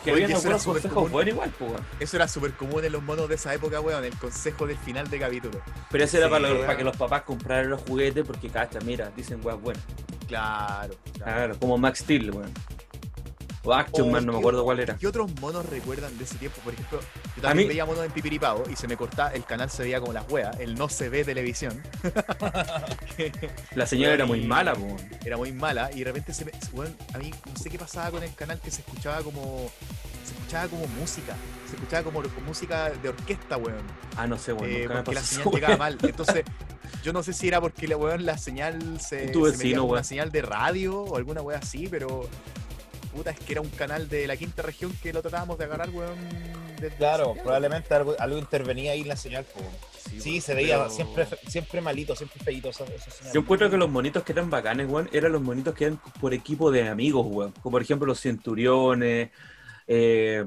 Que 0.04 0.12
habían 0.12 0.32
algunos 0.34 0.64
consejos 0.64 0.94
común. 0.94 1.12
buenos 1.12 1.34
igual, 1.34 1.54
pues, 1.58 1.72
weón. 1.72 1.86
Eso 2.00 2.16
era 2.18 2.28
súper 2.28 2.54
común 2.54 2.84
en 2.86 2.92
los 2.92 3.04
monos 3.04 3.28
de 3.30 3.36
esa 3.36 3.54
época, 3.54 3.80
weón. 3.82 4.04
El 4.06 4.16
consejo 4.18 4.66
del 4.68 4.78
final 4.78 5.10
de 5.10 5.20
capítulo. 5.20 5.60
Pero 5.92 6.04
eso 6.04 6.18
era 6.18 6.28
los- 6.40 6.60
para 6.66 6.78
que 6.78 6.84
los 6.84 6.96
papás 6.98 7.24
compraran 7.24 7.70
los 7.70 7.82
juguetes 7.82 8.26
porque, 8.26 8.50
cacha, 8.50 8.80
mira, 8.82 9.12
dicen 9.16 9.40
weón, 9.44 9.62
bueno. 9.62 9.80
Claro. 10.28 10.94
claro. 11.14 11.24
Claro, 11.36 11.60
como 11.60 11.78
Max 11.78 12.00
Steel, 12.00 12.32
weón. 12.32 12.52
O 13.64 13.74
Action 13.74 14.08
Oh, 14.08 14.12
Man, 14.12 14.26
no 14.26 14.32
me 14.32 14.38
qué- 14.38 14.42
acuerdo 14.42 14.64
cuál 14.64 14.80
era. 14.80 14.96
¿Qué 14.96 15.06
otros 15.08 15.30
monos 15.42 15.66
recuerdan 15.66 16.18
de 16.18 16.24
ese 16.24 16.38
tiempo? 16.38 16.62
Por 16.64 16.74
ejemplo, 16.74 17.00
yo 17.36 17.42
también 17.42 17.68
mí- 17.68 17.74
veía 17.74 17.86
monos 17.86 18.06
en 18.06 18.12
Pipiripao 18.12 18.64
y 18.72 18.76
se 18.76 18.88
me 18.88 18.96
cortaba, 18.96 19.32
el 19.34 19.44
canal 19.44 19.70
se 19.70 19.84
veía 19.84 20.00
como 20.00 20.14
las 20.14 20.30
weas, 20.32 20.58
el 20.60 20.76
no 20.76 20.88
se 20.88 21.10
ve 21.10 21.26
televisión. 21.26 21.82
La 23.76 23.86
señora 23.86 24.14
era 24.14 24.26
muy 24.26 24.42
mala, 24.42 24.74
weón. 24.74 24.98
Era 25.26 25.38
muy 25.38 25.52
mala 25.52 25.92
y 25.94 26.00
de 26.00 26.06
repente 26.06 26.34
se 26.34 26.46
me. 26.46 26.52
weón, 26.74 26.96
a 27.14 27.18
mí 27.18 27.32
no 27.46 27.56
sé 27.58 27.70
qué 27.70 27.78
pasaba 27.78 28.12
con 28.12 28.24
el 28.24 28.34
canal 28.34 28.60
que 28.60 28.72
se 28.72 28.82
escuchaba 28.82 29.22
como. 29.22 29.70
Se 30.24 30.34
escuchaba 30.34 30.68
como 30.68 30.88
música. 31.00 31.36
Se 31.70 31.76
escuchaba 31.76 32.04
como, 32.04 32.22
como 32.22 32.46
música 32.48 32.90
de 32.92 33.10
orquesta, 33.10 33.58
weón. 33.58 33.82
Ah, 34.16 34.28
no 34.28 34.38
sé, 34.38 34.54
weón. 34.54 34.70
eh, 34.72 34.80
nunca 34.84 34.94
me 34.96 35.04
porque 35.04 35.16
la 35.16 35.22
pasó 35.22 35.30
señal 35.36 35.42
eso, 35.48 35.52
llegaba 35.56 35.76
weón. 35.76 35.80
mal. 35.80 36.10
Entonces, 36.10 36.44
yo 37.04 37.14
no 37.14 37.24
sé 37.24 37.34
si 37.34 37.48
era 37.48 37.60
porque 37.62 37.88
la 37.88 37.98
weón 37.98 38.26
la 38.26 38.38
señal 38.38 39.00
se, 39.02 39.28
Tu 39.28 39.46
se 39.46 39.52
vecino, 39.52 39.58
metía 39.58 39.76
como 39.78 39.86
una 39.90 39.94
weón. 39.94 40.04
señal 40.06 40.32
de 40.32 40.42
radio 40.42 41.02
o 41.02 41.18
alguna 41.18 41.42
wea 41.42 41.58
así, 41.60 41.88
pero. 41.90 42.28
Puta, 43.20 43.32
es 43.32 43.40
que 43.42 43.52
era 43.52 43.60
un 43.60 43.68
canal 43.72 44.08
de 44.08 44.26
la 44.28 44.38
quinta 44.38 44.62
región 44.62 44.94
que 45.04 45.12
lo 45.12 45.22
tratábamos 45.22 45.58
de 45.58 45.66
agarrar, 45.66 45.90
weón. 45.90 46.16
Claro, 46.98 47.26
Santiago. 47.26 47.36
probablemente 47.44 47.94
algo, 47.94 48.16
algo 48.18 48.38
intervenía 48.38 48.94
ahí 48.94 49.02
en 49.02 49.10
la 49.10 49.18
señal. 49.18 49.46
Sí, 50.20 50.40
se 50.40 50.54
veía 50.54 50.78
pero- 50.78 50.90
siempre, 50.90 51.28
siempre 51.50 51.82
malito, 51.82 52.16
siempre 52.16 52.42
feito 52.42 52.70
eso, 52.70 52.86
eso 52.86 53.12
señal. 53.12 53.34
Yo 53.34 53.42
encuentro 53.42 53.70
que 53.70 53.76
los 53.76 53.90
monitos 53.90 54.24
que 54.24 54.32
eran 54.32 54.50
bacanes, 54.50 54.88
weón, 54.90 55.10
eran 55.12 55.34
los 55.34 55.42
monitos 55.42 55.76
que 55.76 55.84
eran 55.84 56.00
por 56.22 56.34
equipo 56.34 56.72
de 56.72 56.88
amigos, 56.88 57.26
weón. 57.30 57.52
Como 57.62 57.72
por 57.72 57.82
ejemplo 57.82 58.08
los 58.08 58.22
centuriones, 58.22 59.32
eh, 59.86 60.46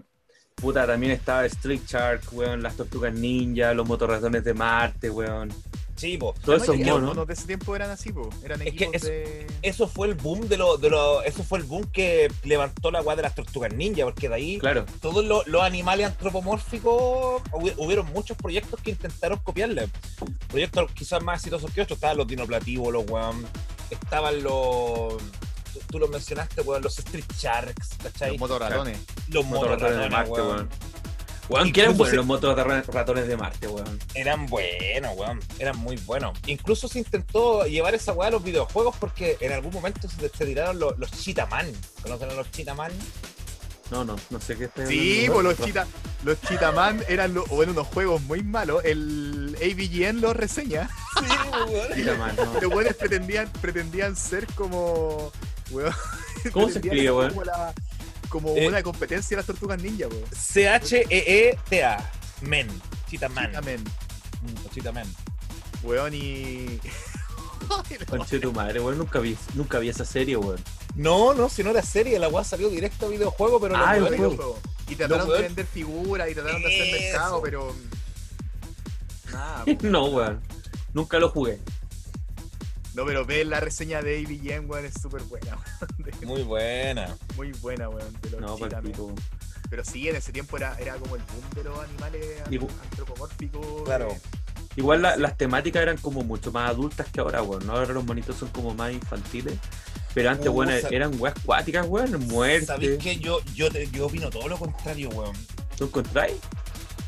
puta, 0.54 0.86
también 0.86 1.12
estaba 1.12 1.44
Street 1.44 1.82
Shark, 1.86 2.22
weón, 2.32 2.62
las 2.62 2.74
tortugas 2.74 3.12
ninja, 3.12 3.74
los 3.74 3.86
motorratones 3.86 4.42
de 4.44 4.54
Marte, 4.54 5.10
weón. 5.10 5.52
Sí, 5.94 6.16
po. 6.16 6.34
Todos 6.44 6.62
esos 6.62 6.78
los 6.78 7.00
monos. 7.02 7.26
de 7.26 7.34
ese 7.34 7.46
tiempo 7.46 7.76
eran 7.76 7.90
así, 7.90 8.12
po. 8.12 8.28
Eran 8.42 8.62
Es 8.62 8.74
que 8.74 8.88
eso- 8.92 9.06
de. 9.06 9.46
Eso 9.62 9.86
fue 9.86 10.08
el 10.08 10.14
boom 10.14 10.48
de 10.48 10.56
lo, 10.56 10.76
de 10.78 10.90
lo, 10.90 11.22
eso 11.22 11.44
fue 11.44 11.58
el 11.58 11.64
boom 11.64 11.84
que 11.92 12.32
levantó 12.44 12.90
la 12.90 13.02
weá 13.02 13.14
de 13.14 13.22
las 13.22 13.34
tortugas 13.34 13.72
ninja, 13.72 14.04
porque 14.04 14.28
de 14.28 14.34
ahí 14.34 14.58
Claro, 14.58 14.84
todos 15.00 15.24
los, 15.24 15.46
los 15.46 15.62
animales 15.62 16.06
antropomórficos 16.06 17.42
hubi- 17.52 17.74
hubieron 17.76 18.06
muchos 18.12 18.36
proyectos 18.36 18.80
que 18.80 18.90
intentaron 18.90 19.38
copiarle. 19.38 19.88
Proyectos 20.48 20.90
quizás 20.92 21.22
más 21.22 21.38
exitosos 21.40 21.70
que 21.72 21.82
otros, 21.82 21.96
estaban 21.98 22.16
los 22.16 22.26
dinoplatíbulos, 22.26 23.04
weón. 23.08 23.46
Estaban 23.90 24.42
los. 24.42 25.18
tú- 25.18 25.80
Tú 25.88 25.98
los 25.98 26.08
mencionaste, 26.10 26.62
weón, 26.62 26.82
los 26.82 26.98
Street 26.98 27.24
Sharks, 27.38 27.90
¿cachai? 28.02 28.30
Los 28.32 28.40
motorratones. 28.40 28.98
Los 29.28 29.44
motorratones 29.46 29.98
de 29.98 30.10
Marte, 30.10 30.30
weón. 30.30 30.48
weón. 30.48 30.68
Weón, 31.52 31.72
que 31.72 31.80
eran 31.82 31.96
buenos 31.96 32.10
se- 32.10 32.16
los 32.16 32.26
motorratones 32.26 33.28
de 33.28 33.36
Marte, 33.36 33.68
weón. 33.68 33.98
Eran 34.14 34.46
buenos, 34.46 35.16
weón. 35.16 35.40
Eran 35.58 35.78
muy 35.78 35.96
buenos. 35.96 36.38
Incluso 36.46 36.88
se 36.88 36.98
intentó 36.98 37.64
llevar 37.66 37.94
esa 37.94 38.12
weá 38.12 38.28
a 38.28 38.30
los 38.30 38.42
videojuegos 38.42 38.96
porque 38.98 39.36
en 39.40 39.52
algún 39.52 39.72
momento 39.72 40.08
se, 40.08 40.28
se 40.28 40.46
tiraron 40.46 40.78
los, 40.78 40.98
los. 40.98 41.10
¿Conocen 42.02 42.30
a 42.30 42.34
los 42.34 42.50
Cheetah-Man? 42.50 42.92
No, 43.90 44.04
no, 44.04 44.16
no 44.30 44.40
sé 44.40 44.56
qué 44.56 44.64
está 44.64 44.86
Sí, 44.86 45.26
pues 45.30 45.44
los 45.44 45.58
chita, 45.58 45.86
los 46.24 46.40
Chitaman 46.40 47.04
eran 47.08 47.34
lo- 47.34 47.44
bueno, 47.46 47.72
unos 47.72 47.86
juegos 47.88 48.22
muy 48.22 48.42
malos. 48.42 48.82
El 48.84 49.54
AVGN 49.60 50.20
los 50.22 50.34
reseña. 50.34 50.88
Sí, 51.20 51.26
weón. 52.02 52.18
Man, 52.18 52.34
no. 52.36 52.60
Los 52.60 52.72
buenos 52.72 52.94
pretendían, 52.94 53.50
pretendían 53.60 54.16
ser 54.16 54.46
como. 54.54 55.30
weón, 55.70 55.92
¿Cómo 56.52 56.68
se 56.70 56.78
escribe, 56.78 57.10
weón? 57.12 57.28
Como, 57.30 57.44
la- 57.44 57.74
como 58.32 58.56
Eh. 58.56 58.66
una 58.66 58.82
competencia 58.82 59.36
de 59.36 59.36
las 59.36 59.46
tortugas 59.46 59.80
ninja, 59.80 60.08
weón. 60.08 60.24
C-H-E-E-T-A. 60.34 62.10
Men. 62.40 62.66
Cheetah-Man. 63.10 63.50
Chitaman, 63.50 63.84
Mm, 64.42 64.68
Cheetah-Man. 64.74 65.14
Weón, 65.84 66.14
y. 66.14 66.80
No. 67.68 67.82
Conche 68.08 68.40
tu 68.40 68.52
madre, 68.52 68.80
weón, 68.80 68.98
nunca 68.98 69.18
vi, 69.20 69.36
nunca 69.54 69.78
vi 69.78 69.88
esa 69.90 70.04
serie, 70.04 70.36
weón. 70.36 70.58
No, 70.96 71.34
no, 71.34 71.48
si 71.48 71.62
no 71.62 71.70
era 71.70 71.82
serie, 71.82 72.18
la 72.18 72.28
weá 72.28 72.42
salió 72.42 72.68
directo 72.70 73.06
a 73.06 73.08
videojuego, 73.10 73.60
pero 73.60 73.76
Ah, 73.76 73.96
los 73.96 74.08
el 74.10 74.18
weones- 74.18 74.36
juego. 74.36 74.58
Y 74.88 74.96
trataron 74.96 75.18
Los 75.18 75.28
de 75.28 75.34
weón- 75.34 75.42
vender 75.48 75.66
figuras 75.66 76.30
y 76.30 76.34
trataron 76.34 76.62
de 76.62 76.68
hacer 76.68 77.00
mercado, 77.02 77.42
pero. 77.42 77.74
Nada, 79.32 79.64
po. 79.64 79.86
no, 79.86 80.04
weón. 80.06 80.40
Nunca 80.94 81.18
lo 81.18 81.28
jugué. 81.30 81.58
No, 82.94 83.06
pero 83.06 83.24
ve 83.24 83.44
la 83.44 83.58
reseña 83.60 84.02
de 84.02 84.18
ABM, 84.18 84.68
weón, 84.68 84.84
es 84.84 84.94
súper 85.00 85.22
buena, 85.22 85.56
weón. 85.98 86.18
Muy 86.24 86.42
buena. 86.42 87.16
Muy 87.36 87.52
buena, 87.52 87.88
weón. 87.88 88.12
De 88.20 88.30
los 88.30 88.40
No. 88.40 88.58
Pero 89.70 89.84
sí, 89.84 90.06
en 90.08 90.16
ese 90.16 90.32
tiempo 90.32 90.56
era, 90.58 90.76
era 90.78 90.96
como 90.96 91.16
el 91.16 91.22
boom 91.22 91.50
de 91.54 91.64
los 91.64 91.78
animales 91.78 92.26
Y 92.50 92.58
antropomórficos. 92.58 93.82
Claro. 93.84 94.10
eh, 94.12 94.20
Igual 94.76 95.02
la- 95.02 95.16
las 95.16 95.36
temáticas 95.36 95.82
eran 95.82 95.96
como 95.98 96.22
mucho 96.22 96.52
más 96.52 96.68
adultas 96.70 97.06
que 97.10 97.20
ahora, 97.20 97.42
weón. 97.42 97.66
¿no? 97.66 97.72
Ahora 97.74 97.92
los 97.94 98.04
monitos 98.04 98.36
son 98.36 98.48
como 98.50 98.74
más 98.74 98.92
infantiles. 98.92 99.54
Pero 100.14 100.28
antes, 100.30 100.48
Uh, 100.48 100.52
weón, 100.52 100.80
sa- 100.80 100.88
eran 100.88 101.18
weas 101.18 101.34
cuáticas, 101.44 101.86
weón. 101.88 102.08
¿Sabéis 102.10 102.30
Muerte. 102.32 102.98
que 102.98 103.16
yo, 103.18 103.40
yo, 103.54 103.70
te- 103.70 103.88
yo 103.90 104.06
opino 104.06 104.28
todo 104.28 104.46
lo 104.48 104.58
contrario, 104.58 105.08
weón? 105.10 105.34
¿Lo 105.78 105.86
encontráis? 105.86 106.34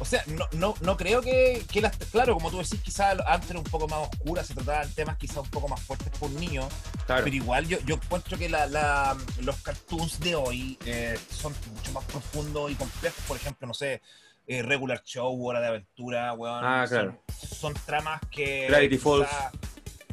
O 0.01 0.05
sea, 0.05 0.23
no, 0.27 0.47
no, 0.53 0.75
no 0.81 0.97
creo 0.97 1.23
que, 1.23 1.65
que 1.73 1.81
las. 1.81 1.97
Claro, 1.97 2.35
como 2.35 2.51
tú 2.51 2.59
decís, 2.59 2.81
quizás 2.83 3.17
antes 3.27 3.51
era 3.51 3.59
un 3.61 3.65
poco 3.65 3.87
más 3.89 4.09
oscura, 4.09 4.43
se 4.43 4.55
trataban 4.55 4.93
temas 4.93 5.17
quizás 5.17 5.37
un 5.39 5.51
poco 5.51 5.69
más 5.69 5.81
fuertes 5.81 6.09
por 6.19 6.31
niños. 6.31 6.67
Claro. 7.07 7.23
Pero 7.25 7.37
igual 7.37 7.67
yo, 7.69 7.79
yo 7.87 7.95
encuentro 7.95 8.37
que 8.37 8.49
la, 8.49 8.67
la- 8.67 9.17
los 9.43 9.57
cartoons 9.63 10.19
de 10.21 10.35
hoy 10.35 10.79
eh, 10.85 11.19
son 11.31 11.55
mucho 11.75 11.93
más 11.93 12.05
profundos 12.05 12.71
y 12.71 12.75
complejos. 12.75 13.23
Por 13.29 13.37
ejemplo, 13.37 13.67
no 13.69 13.75
sé, 13.75 14.03
eh, 14.47 14.63
Regular 14.63 15.01
Show, 15.05 15.47
Hora 15.47 15.61
de 15.61 15.69
Aventura, 15.69 16.33
weón. 16.35 16.65
Ah, 16.65 16.87
son- 16.89 16.97
claro. 16.99 17.23
Son, 17.49 17.75
tramas 17.87 18.21
que. 18.31 18.67
Gravity 18.69 18.97
quizá- 18.99 19.03
Falls. 19.27 19.29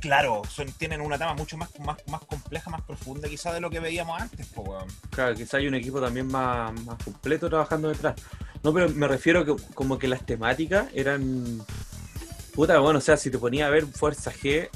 Claro, 0.01 0.41
son, 0.49 0.69
tienen 0.73 0.99
una 0.99 1.17
trama 1.17 1.35
mucho 1.35 1.55
más, 1.57 1.69
más, 1.79 1.97
más 2.07 2.21
compleja, 2.23 2.69
más 2.69 2.81
profunda 2.81 3.29
quizás 3.29 3.53
de 3.53 3.61
lo 3.61 3.69
que 3.69 3.79
veíamos 3.79 4.19
antes, 4.19 4.47
po, 4.47 4.63
weón. 4.63 4.87
Claro, 5.11 5.35
quizá 5.35 5.57
hay 5.57 5.67
un 5.67 5.75
equipo 5.75 6.01
también 6.01 6.27
más, 6.27 6.73
más 6.83 7.01
completo 7.03 7.47
trabajando 7.49 7.87
detrás. 7.89 8.15
No, 8.63 8.73
pero 8.73 8.89
me 8.89 9.07
refiero 9.07 9.45
que 9.45 9.55
como 9.73 9.97
que 9.99 10.07
las 10.07 10.25
temáticas 10.25 10.87
eran. 10.93 11.63
Puta, 12.53 12.77
bueno, 12.79 12.99
o 12.99 13.01
sea, 13.01 13.15
si 13.15 13.29
te 13.31 13.37
ponía 13.37 13.67
a 13.67 13.69
ver 13.69 13.85
Fuerza 13.85 14.31
G, 14.33 14.69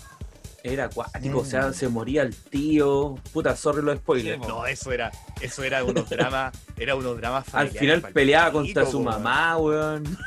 era 0.63 0.86
acuático, 0.86 1.39
o 1.39 1.46
sea, 1.46 1.67
Mm. 1.67 1.74
se 1.74 1.88
moría 1.89 2.22
el 2.24 2.36
tío. 2.36 3.15
Puta, 3.34 3.55
sorry 3.55 3.82
los 3.84 3.98
spoilers. 3.98 4.41
Sí. 4.41 4.48
No, 4.48 4.65
eso 4.65 4.91
era, 4.91 5.12
eso 5.41 5.63
era 5.63 5.84
unos 5.84 6.10
dramas, 6.10 6.55
era 6.77 6.96
unos 6.96 7.17
dramas 7.17 7.46
Al 7.53 7.70
final 7.70 8.01
peleaba 8.13 8.51
contra 8.51 8.86
su 8.86 9.00
mamá, 9.01 9.58
weón. 9.58 10.17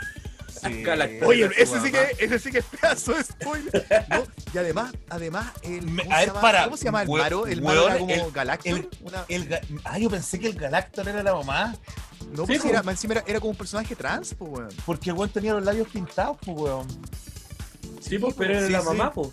Sí. 0.60 0.84
Oye, 1.24 1.48
ese 1.56 1.80
sí, 1.80 1.90
que, 1.92 2.16
ese 2.18 2.38
sí 2.38 2.50
que 2.50 2.58
es 2.58 2.64
pedazo 2.64 3.14
de 3.14 3.24
spoiler. 3.24 4.06
¿no? 4.10 4.24
Y 4.54 4.58
además, 4.58 4.92
además, 5.08 5.52
el, 5.62 5.84
¿cómo, 5.86 6.02
se 6.18 6.26
llama, 6.26 6.40
para, 6.40 6.64
¿cómo 6.64 6.76
se 6.76 6.84
llama 6.84 7.02
el 7.02 7.08
malo? 7.08 7.46
El 7.46 7.60
weón, 7.62 7.90
era 7.90 7.98
como 7.98 8.14
el- 8.14 8.30
Galactor. 8.32 8.72
el- 8.78 8.88
una- 9.02 9.24
El 9.28 9.48
ga- 9.48 9.80
ah, 9.84 9.98
yo 9.98 10.10
pensé 10.10 10.38
que 10.38 10.48
el 10.48 10.54
Galactor 10.54 11.08
era 11.08 11.22
la 11.22 11.34
mamá. 11.34 11.76
no, 12.32 12.46
sí, 12.46 12.54
pues 12.58 12.64
era, 12.64 12.82
más 12.82 12.94
encima 12.94 13.14
era, 13.14 13.24
era 13.26 13.40
como 13.40 13.50
un 13.50 13.56
personaje 13.56 13.94
trans, 13.94 14.34
pues, 14.34 14.50
weón. 14.50 14.68
Porque 14.86 15.10
el 15.10 15.16
weón 15.16 15.30
tenía 15.30 15.52
los 15.54 15.64
labios 15.64 15.88
pintados, 15.88 16.36
pues, 16.44 16.56
weón. 16.58 16.86
Sí, 18.00 18.18
pues, 18.18 18.34
pero 18.36 18.54
era 18.58 18.66
Sí, 18.66 18.72
la 18.72 18.80
sí. 18.80 18.86
mamá, 18.86 19.12
pues. 19.12 19.28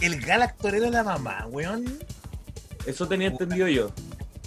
El 0.00 0.20
Galactor 0.20 0.74
era 0.74 0.90
la 0.90 1.02
mamá, 1.02 1.46
weón. 1.48 1.98
Eso 2.86 3.08
tenía 3.08 3.28
entendido 3.28 3.66
yo. 3.68 3.90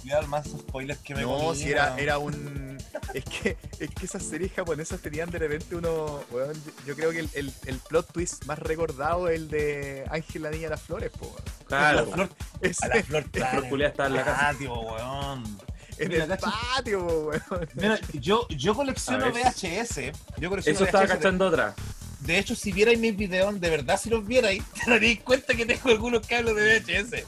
Cuidado, 0.02 0.26
más 0.28 0.46
spoilers 0.48 1.00
que 1.00 1.14
me 1.14 1.22
No, 1.22 1.36
comí, 1.38 1.58
si 1.58 1.70
era, 1.70 1.98
era 1.98 2.18
un. 2.18 2.78
Es 3.14 3.24
que, 3.24 3.56
es 3.78 3.90
que 3.90 4.06
esas 4.06 4.22
series 4.22 4.52
japonesas 4.52 5.00
tenían 5.00 5.30
de 5.30 5.38
repente 5.38 5.76
uno. 5.76 6.20
Weón, 6.30 6.54
yo, 6.86 6.94
creo 6.96 7.10
que 7.10 7.20
el, 7.20 7.30
el, 7.34 7.52
el 7.66 7.78
plot 7.78 8.12
twist 8.12 8.44
más 8.46 8.58
recordado 8.58 9.28
es 9.28 9.36
el 9.36 9.48
de 9.48 10.04
Ángel 10.10 10.42
la 10.42 10.50
Niña 10.50 10.64
de 10.64 10.70
las 10.70 10.82
Flores, 10.82 11.10
po, 11.10 11.34
Claro, 11.66 12.06
la 12.06 12.12
flor, 12.12 12.28
Ese, 12.60 12.86
a 12.86 12.88
la 12.88 13.02
flor 13.02 13.24
flor 13.30 13.68
culiá 13.68 13.88
estaba 13.88 14.08
en 14.08 14.14
la 14.16 14.24
casa. 14.24 14.40
Patio, 14.52 14.80
weón. 14.80 15.58
en 15.98 16.08
Mira, 16.08 16.24
el 16.24 16.38
patio, 16.38 17.06
po, 17.06 17.14
weón. 17.28 17.68
Mira, 17.74 17.98
yo, 18.14 18.46
yo 18.48 18.74
colecciono. 18.74 19.30
VHS. 19.30 20.12
Yo 20.38 20.48
colecciono 20.48 20.76
Eso 20.76 20.84
estaba 20.84 21.04
VHS. 21.04 21.10
cachando 21.12 21.46
otra. 21.46 21.74
De 22.20 22.38
hecho, 22.38 22.54
si 22.54 22.72
vierais 22.72 22.98
mis 22.98 23.16
videos, 23.16 23.58
de 23.60 23.70
verdad, 23.70 23.98
si 24.00 24.08
los 24.10 24.26
vierais, 24.26 24.62
te 24.84 24.90
daréis 24.90 25.20
cuenta 25.20 25.54
que 25.54 25.66
tengo 25.66 25.88
algunos 25.90 26.26
cables 26.26 26.54
de 26.54 26.80
VHS. 26.80 27.24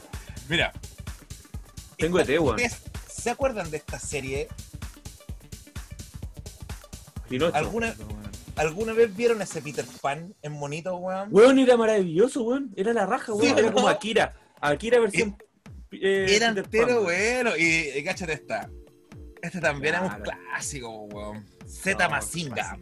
Mira. 0.49 0.71
Tengo 2.03 2.19
ET, 2.19 2.27
weón. 2.29 2.55
¿Ustedes 2.55 2.81
¿Se 3.07 3.29
acuerdan 3.29 3.71
de 3.71 3.77
esta 3.77 3.97
serie? 3.97 4.49
Pinocho. 7.29 7.55
¿Alguna, 7.55 7.95
¿Alguna 8.57 8.91
vez 8.91 9.15
vieron 9.15 9.41
ese 9.41 9.61
Peter 9.61 9.85
Pan 10.01 10.35
en 10.41 10.51
monito, 10.51 10.97
weón? 10.97 11.29
Weón, 11.31 11.59
era 11.59 11.77
maravilloso, 11.77 12.43
weón. 12.43 12.73
Era 12.75 12.91
la 12.91 13.05
raja, 13.05 13.31
weón. 13.33 13.45
Sí, 13.45 13.53
era 13.57 13.69
¿no? 13.69 13.73
como 13.73 13.87
Akira. 13.87 14.33
Akira 14.59 14.99
versión. 14.99 15.37
eh, 15.93 16.25
Era 16.29 16.47
entero, 16.49 17.03
bueno. 17.03 17.55
Y, 17.55 17.89
y 17.95 18.03
cáchate 18.03 18.33
esta. 18.33 18.69
Este 19.41 19.61
también 19.61 19.95
era 19.95 20.03
un 20.03 20.09
Claro. 20.09 20.23
clásico, 20.23 20.89
weón. 21.05 21.45
Z 21.65 22.09
Mazinga. 22.09 22.77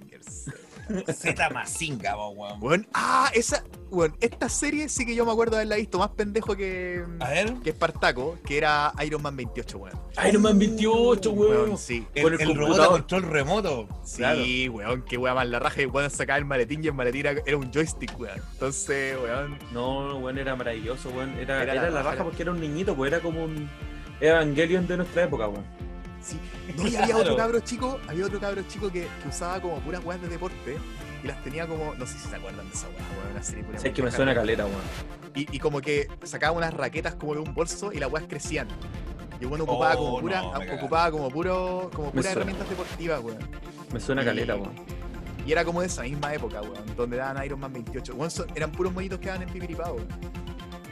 Z 1.13 1.49
Mazinga, 1.49 2.15
weón. 2.15 2.57
Weón, 2.61 2.87
ah, 2.93 3.29
esa. 3.33 3.63
Weón, 3.89 4.15
esta 4.21 4.47
serie 4.47 4.87
sí 4.87 5.05
que 5.05 5.13
yo 5.15 5.25
me 5.25 5.31
acuerdo 5.31 5.51
de 5.51 5.57
haberla 5.63 5.75
visto 5.75 5.99
más 5.99 6.09
pendejo 6.09 6.55
que. 6.55 7.03
A 7.19 7.29
ver. 7.29 7.53
que 7.63 7.71
Espartaco, 7.71 8.37
que 8.45 8.57
era 8.57 8.93
Iron 9.05 9.21
Man 9.21 9.35
28, 9.35 9.77
weón. 9.77 9.99
Iron 10.27 10.41
Man 10.41 10.57
28, 10.59 11.31
weón. 11.31 11.51
Weón, 11.67 11.77
sí. 11.77 12.05
El, 12.15 12.23
Con 12.23 12.33
el 12.33 12.41
el 12.41 12.55
robot 12.55 12.79
a 12.79 12.87
control 12.87 13.23
remoto. 13.23 13.87
Sí, 14.03 14.17
Claro. 14.17 14.41
weón, 14.71 15.01
qué 15.03 15.17
weón 15.17 15.35
más 15.35 15.47
la 15.47 15.59
raja. 15.59 15.81
Y 15.81 15.85
weón 15.85 16.09
sacaba 16.09 16.37
el 16.39 16.45
maletín 16.45 16.83
y 16.83 16.87
el 16.87 16.93
maletín 16.93 17.25
era, 17.25 17.41
era 17.45 17.57
un 17.57 17.71
joystick, 17.71 18.17
weón. 18.19 18.39
Entonces, 18.53 19.17
weón. 19.21 19.57
No, 19.73 20.17
weón, 20.17 20.37
era 20.37 20.55
maravilloso, 20.55 21.09
weón. 21.09 21.31
Era, 21.37 21.61
Era 21.63 21.73
era, 21.73 21.83
la 21.83 21.89
la 21.89 22.03
raja, 22.03 22.23
porque 22.23 22.43
era 22.43 22.51
un 22.51 22.61
niñito, 22.61 22.95
pues 22.95 23.11
era 23.11 23.21
como 23.21 23.43
un 23.43 23.69
Evangelion 24.19 24.87
de 24.87 24.97
nuestra 24.97 25.23
época, 25.23 25.47
weón. 25.47 25.65
Sí. 26.21 26.39
No, 26.77 26.87
y 26.87 26.95
había 26.95 27.17
otro 27.17 27.35
cabro 27.35 27.59
chico, 27.61 27.99
había 28.07 28.25
otro 28.25 28.39
cabro 28.39 28.61
chico 28.67 28.91
que, 28.91 29.07
que 29.21 29.27
usaba 29.29 29.59
como 29.61 29.79
puras 29.79 30.03
weas 30.05 30.21
de 30.21 30.27
deporte 30.27 30.77
y 31.23 31.27
las 31.27 31.43
tenía 31.43 31.67
como, 31.67 31.93
no 31.95 32.05
sé 32.05 32.17
si 32.19 32.27
se 32.29 32.35
acuerdan 32.35 32.67
de 32.67 32.73
esa 32.73 32.87
wea, 32.89 32.97
weón, 33.17 33.31
una 33.31 33.43
serie 33.43 33.63
pura 33.63 33.77
Sabes 33.79 33.93
que 33.93 34.03
me 34.03 34.11
suena 34.11 34.33
caleta, 34.35 34.65
weón. 34.65 34.81
Y, 35.35 35.55
y 35.55 35.59
como 35.59 35.81
que 35.81 36.07
sacaba 36.23 36.55
unas 36.57 36.73
raquetas 36.73 37.15
como 37.15 37.33
de 37.33 37.39
un 37.41 37.53
bolso 37.53 37.91
y 37.93 37.97
las 37.99 38.11
weas 38.11 38.25
crecían. 38.27 38.67
Y 39.39 39.45
bueno, 39.45 39.63
ocupaba 39.63 39.95
Oh, 39.95 40.05
como 40.05 40.19
pura, 40.21 40.41
no, 40.41 40.47
me 40.47 40.53
cagaste. 40.53 40.75
ocupaba 40.75 41.11
como 41.11 41.29
puro, 41.31 41.89
como 41.93 42.11
puras 42.11 42.31
herramientas 42.31 42.69
deportivas, 42.69 43.19
weón. 43.21 43.39
Me 43.91 43.99
suena 43.99 44.21
Y- 44.21 44.25
caleta, 44.25 44.55
weón. 44.55 44.73
Y 45.47 45.51
era 45.51 45.65
como 45.65 45.81
de 45.81 45.87
esa 45.87 46.03
misma 46.03 46.33
época, 46.35 46.61
weón, 46.61 46.95
donde 46.95 47.17
daban 47.17 47.43
Iron 47.43 47.59
Man 47.59 47.73
28. 47.73 48.13
Weón, 48.13 48.29
son- 48.29 48.47
eran 48.55 48.71
puros 48.71 48.93
monitos 48.93 49.17
que 49.19 49.27
daban 49.27 49.41
en 49.41 49.49
Pipiripao, 49.49 49.95
weón. 49.95 50.07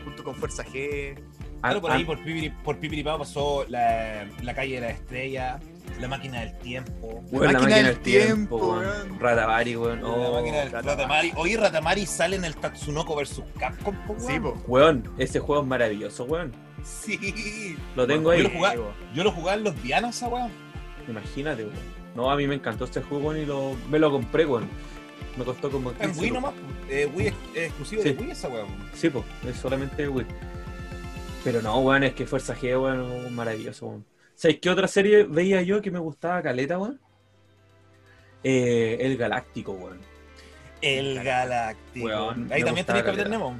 Junto 0.03 0.23
con 0.23 0.33
Fuerza 0.35 0.63
G. 0.65 1.19
Claro, 1.61 1.81
por 1.81 1.91
ah, 1.91 1.95
ahí, 1.95 2.05
por 2.05 2.17
Pipiri, 2.23 2.49
por 2.49 2.77
Pipiripao 2.77 3.17
pasó 3.19 3.65
la, 3.67 4.25
la 4.41 4.53
calle 4.53 4.75
de 4.75 4.81
la 4.81 4.89
estrella, 4.91 5.59
la 5.99 6.07
máquina 6.07 6.39
del 6.41 6.57
tiempo. 6.59 7.21
weón, 7.31 7.53
máquina 7.53 7.75
del 7.77 7.99
tiempo, 7.99 8.55
weón. 8.57 8.79
weón. 8.79 9.19
Ratavari, 9.19 9.75
weón. 9.75 10.01
la 10.01 10.07
Oh, 10.07 10.33
máquina 10.35 10.57
del 10.59 10.71
Ratamari. 10.71 10.97
Ratamari. 10.97 11.31
Hoy 11.35 11.55
Ratamari 11.57 12.05
sale 12.05 12.35
en 12.37 12.45
el 12.45 12.55
Tatsunoko 12.55 13.15
vs 13.15 13.41
Capcom, 13.59 13.95
po, 14.07 14.13
weón. 14.13 14.27
Sí, 14.31 14.39
po. 14.39 14.57
Weón, 14.67 15.11
ese 15.17 15.39
juego 15.39 15.61
es 15.63 15.67
maravilloso, 15.67 16.23
weón. 16.25 16.53
Sí. 16.83 17.75
Lo 17.95 18.07
tengo 18.07 18.31
Yo 18.33 18.37
ahí. 18.37 18.43
lo 18.43 18.49
jugaba, 18.51 18.75
yo 19.13 19.23
lo 19.23 19.31
jugaba 19.31 19.57
en 19.57 19.63
los 19.65 19.83
Dianos, 19.83 20.15
esa 20.15 20.27
weón. 20.29 20.51
Imagínate, 21.07 21.63
weón. 21.63 21.99
No, 22.15 22.31
a 22.31 22.35
mí 22.37 22.47
me 22.47 22.55
encantó 22.55 22.85
este 22.85 23.01
juego, 23.01 23.27
weón, 23.27 23.41
y 23.41 23.45
lo, 23.45 23.75
me 23.89 23.99
lo 23.99 24.09
compré, 24.11 24.45
weón. 24.45 24.67
Me 25.37 25.43
costó 25.43 25.69
como 25.69 25.91
En 25.91 25.97
15 25.97 26.21
Wii 26.21 26.31
nomás. 26.31 26.53
Eh, 26.89 27.09
Wii 27.13 27.27
es, 27.27 27.33
es 27.53 27.63
exclusivo 27.67 28.01
Sí. 28.03 28.13
de 28.13 28.21
Wii 28.21 28.31
esa 28.31 28.47
weón. 28.47 28.67
Sí, 28.93 29.09
pues, 29.09 29.25
es 29.47 29.57
solamente 29.57 30.07
Wii. 30.07 30.25
Pero 31.43 31.61
no, 31.61 31.79
weón, 31.79 32.03
es 32.03 32.13
que 32.13 32.25
Fuerza 32.25 32.55
G, 32.55 32.79
weón, 32.81 33.33
maravilloso, 33.33 33.87
weón. 33.87 34.05
¿Sabes 34.35 34.59
qué 34.61 34.69
otra 34.69 34.87
serie 34.87 35.23
veía 35.23 35.61
yo 35.61 35.81
que 35.81 35.91
me 35.91 35.99
gustaba 35.99 36.41
caleta, 36.41 36.77
weón? 36.77 36.99
Eh, 38.43 38.97
el 39.01 39.17
Galáctico, 39.17 39.73
weón. 39.73 39.99
El 40.81 41.21
Galáctico. 41.23 42.05
Weón, 42.05 42.49
Ahí 42.51 42.63
también 42.63 42.85
tenía 42.85 43.03
Capitán. 43.03 43.31
Nemo. 43.31 43.57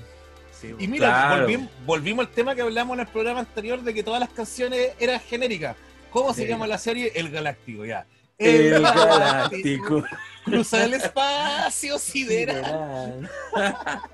Sí. 0.52 0.74
Y 0.78 0.88
mira, 0.88 1.08
Claro. 1.08 1.42
volvimos, 1.44 1.70
volvimos 1.86 2.26
al 2.28 2.32
tema 2.34 2.56
que 2.56 2.62
hablamos 2.62 2.96
en 2.96 3.00
el 3.02 3.08
programa 3.08 3.40
anterior 3.42 3.82
de 3.82 3.94
que 3.94 4.04
todas 4.04 4.20
las 4.20 4.30
canciones 4.30 4.92
eran 5.00 5.20
genéricas. 5.22 5.76
¿Cómo 6.12 6.34
se 6.34 6.44
Sí. 6.44 6.48
llama 6.48 6.68
la 6.68 6.78
serie? 6.78 7.12
El 7.16 7.30
Galáctico, 7.30 7.86
ya. 7.86 8.06
El 8.38 8.72
Galáctico. 8.82 10.04
Cruza 10.46 10.84
el 10.86 10.94
espacio 10.96 11.98
sideral. 12.00 13.30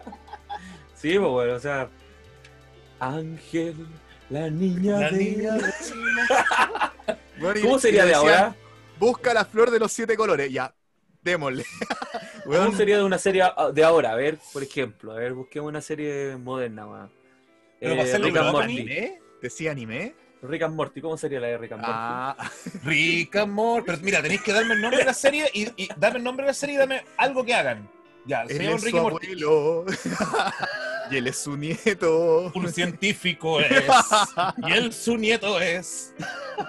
sí, 0.95 1.17
pues, 1.17 1.31
weón, 1.31 1.50
o 1.51 1.60
sea. 1.60 1.89
Ángel, 2.99 3.75
la 4.29 4.49
niña 4.49 4.99
La 4.99 5.11
de... 5.11 5.17
niña 5.17 5.57
Bueno, 7.39 7.59
y- 7.59 7.63
¿Cómo 7.63 7.77
y 7.77 7.79
sería 7.79 8.05
de 8.05 8.13
ahora? 8.13 8.55
Busca 8.99 9.33
la 9.33 9.43
flor 9.45 9.71
de 9.71 9.79
los 9.79 9.91
siete 9.91 10.15
colores. 10.15 10.49
Ya, 10.51 10.73
démosle. 11.21 11.65
¿Cómo 12.45 12.71
sería 12.73 12.97
de 12.97 13.03
una 13.03 13.17
serie 13.17 13.43
de 13.73 13.83
ahora? 13.83 14.11
A 14.11 14.15
ver, 14.15 14.37
por 14.53 14.63
ejemplo, 14.63 15.11
a 15.11 15.15
ver, 15.15 15.33
busquemos 15.33 15.67
una 15.69 15.81
serie 15.81 16.37
moderna, 16.37 16.87
weón. 16.87 17.11
Eh, 17.81 18.17
Rick 18.17 18.37
and 18.37 18.51
Morty. 18.51 18.79
opening, 18.79 19.11
¿Decía 19.41 19.71
anime? 19.71 20.15
Rick 20.41 20.61
and 20.61 20.75
Morty, 20.75 21.01
¿cómo 21.01 21.17
sería 21.17 21.39
la 21.39 21.47
de 21.47 21.57
Rick 21.57 21.71
and 21.73 21.81
Morty? 21.81 21.93
Ah, 21.97 22.37
Rick 22.83 23.35
and 23.35 23.51
Morty. 23.51 23.85
Pero 23.87 23.97
mira, 24.03 24.21
tenéis 24.21 24.41
que 24.41 24.53
darme 24.53 24.75
el 24.75 24.81
nombre 24.81 24.99
de 24.99 25.05
la 25.05 25.13
serie 25.13 25.49
y, 25.53 25.63
y 25.75 25.89
dame 25.97 26.17
el 26.19 26.23
nombre 26.23 26.45
de 26.45 26.49
la 26.51 26.53
serie 26.53 26.75
y 26.75 26.77
dame 26.77 27.03
algo 27.17 27.43
que 27.43 27.53
hagan. 27.53 27.89
Ya, 28.25 28.45
se 28.47 28.53
él 28.55 28.61
llama 28.63 28.75
es 28.77 28.83
Rick 28.83 28.95
and 28.95 29.03
Morty. 29.03 29.27
y 31.12 31.17
él 31.17 31.27
es 31.27 31.38
su 31.38 31.57
nieto. 31.57 32.51
Un 32.53 32.67
científico 32.74 33.59
es. 33.59 33.83
Y 34.67 34.71
él 34.71 34.93
su 34.93 35.17
nieto 35.17 35.59
es. 35.59 36.13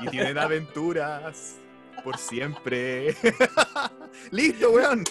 y 0.00 0.08
tienen 0.08 0.38
aventuras 0.38 1.56
por 2.04 2.18
siempre. 2.18 3.14
Listo, 4.30 4.70
weón. 4.70 5.04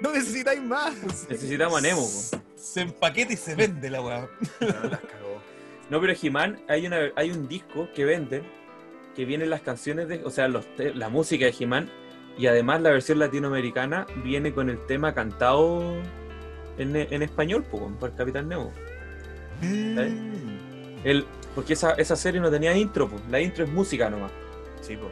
No 0.00 0.12
necesitáis 0.12 0.62
más. 0.62 0.94
Necesitamos 1.28 1.78
a 1.78 1.80
Nemo. 1.80 2.02
po. 2.02 2.42
Se 2.56 2.82
empaqueta 2.82 3.32
y 3.32 3.36
se 3.36 3.54
vende 3.54 3.90
la 3.90 4.00
weá. 4.00 4.28
No, 4.60 4.66
las 4.66 5.00
cagó. 5.00 5.42
No, 5.90 6.00
pero 6.00 6.14
He-Man, 6.20 6.62
hay, 6.68 6.86
una, 6.86 7.10
hay 7.16 7.30
un 7.30 7.48
disco 7.48 7.88
que 7.94 8.04
venden 8.04 8.44
que 9.14 9.24
vienen 9.24 9.50
las 9.50 9.60
canciones 9.60 10.08
de, 10.08 10.24
o 10.24 10.30
sea, 10.30 10.48
los 10.48 10.66
la 10.78 11.08
música 11.08 11.44
de 11.44 11.54
He-Man 11.58 11.90
y 12.38 12.46
además 12.46 12.80
la 12.80 12.90
versión 12.90 13.18
latinoamericana 13.18 14.06
viene 14.24 14.52
con 14.52 14.70
el 14.70 14.84
tema 14.86 15.14
cantado 15.14 15.94
en, 16.78 16.96
en 16.96 17.22
español, 17.22 17.64
po, 17.64 17.90
por 18.00 18.10
el 18.10 18.16
Capitán 18.16 18.48
Nemo. 18.48 18.72
Mm. 19.60 19.98
El, 21.04 21.26
porque 21.54 21.74
esa, 21.74 21.92
esa 21.94 22.16
serie 22.16 22.40
no 22.40 22.50
tenía 22.50 22.74
intro, 22.76 23.08
po. 23.08 23.16
la 23.30 23.40
intro 23.40 23.64
es 23.64 23.70
música 23.70 24.08
nomás. 24.10 24.30
Sí, 24.80 24.96
po. 24.96 25.08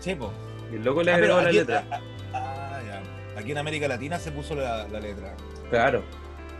Sí, 0.00 0.14
po. 0.14 0.32
Y 0.72 0.78
luego 0.78 1.02
le 1.02 1.12
Ah, 1.12 1.14
agregó 1.14 1.34
pero 1.36 1.42
la 1.42 1.48
aquí, 1.48 1.58
letra. 1.58 1.84
ah, 1.90 2.00
ah, 2.34 2.80
ya. 2.86 3.40
Aquí 3.40 3.52
en 3.52 3.58
América 3.58 3.88
Latina 3.88 4.18
se 4.18 4.32
puso 4.32 4.54
la, 4.54 4.86
la 4.88 5.00
letra. 5.00 5.34
Claro, 5.70 6.02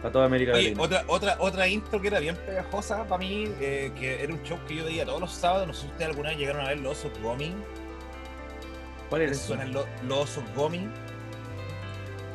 para 0.00 0.12
toda 0.12 0.26
América 0.26 0.52
Oye, 0.52 0.70
Latina. 0.70 0.82
otra, 0.82 1.04
otra, 1.08 1.36
otra 1.40 1.68
intro 1.68 2.00
que 2.00 2.08
era 2.08 2.20
bien 2.20 2.36
pegajosa 2.36 3.04
para 3.04 3.18
mí, 3.18 3.48
eh, 3.60 3.92
que 3.98 4.22
era 4.22 4.32
un 4.32 4.42
show 4.42 4.58
que 4.68 4.76
yo 4.76 4.84
veía 4.84 5.04
todos 5.04 5.20
los 5.20 5.32
sábados. 5.32 5.66
No 5.66 5.74
sé 5.74 5.82
si 5.82 5.86
ustedes 5.88 6.10
alguna 6.10 6.28
vez 6.30 6.38
llegaron 6.38 6.64
a 6.64 6.68
ver 6.68 6.78
los 6.80 6.92
osos 7.04 7.18
Gomi. 7.22 7.52
¿Cuál 9.08 9.22
era 9.22 9.30
¿Les 9.30 9.38
eso? 9.38 9.48
suenan 9.48 9.72
lo- 9.72 9.86
los 10.06 10.18
osos 10.18 10.44
Gomi? 10.54 10.88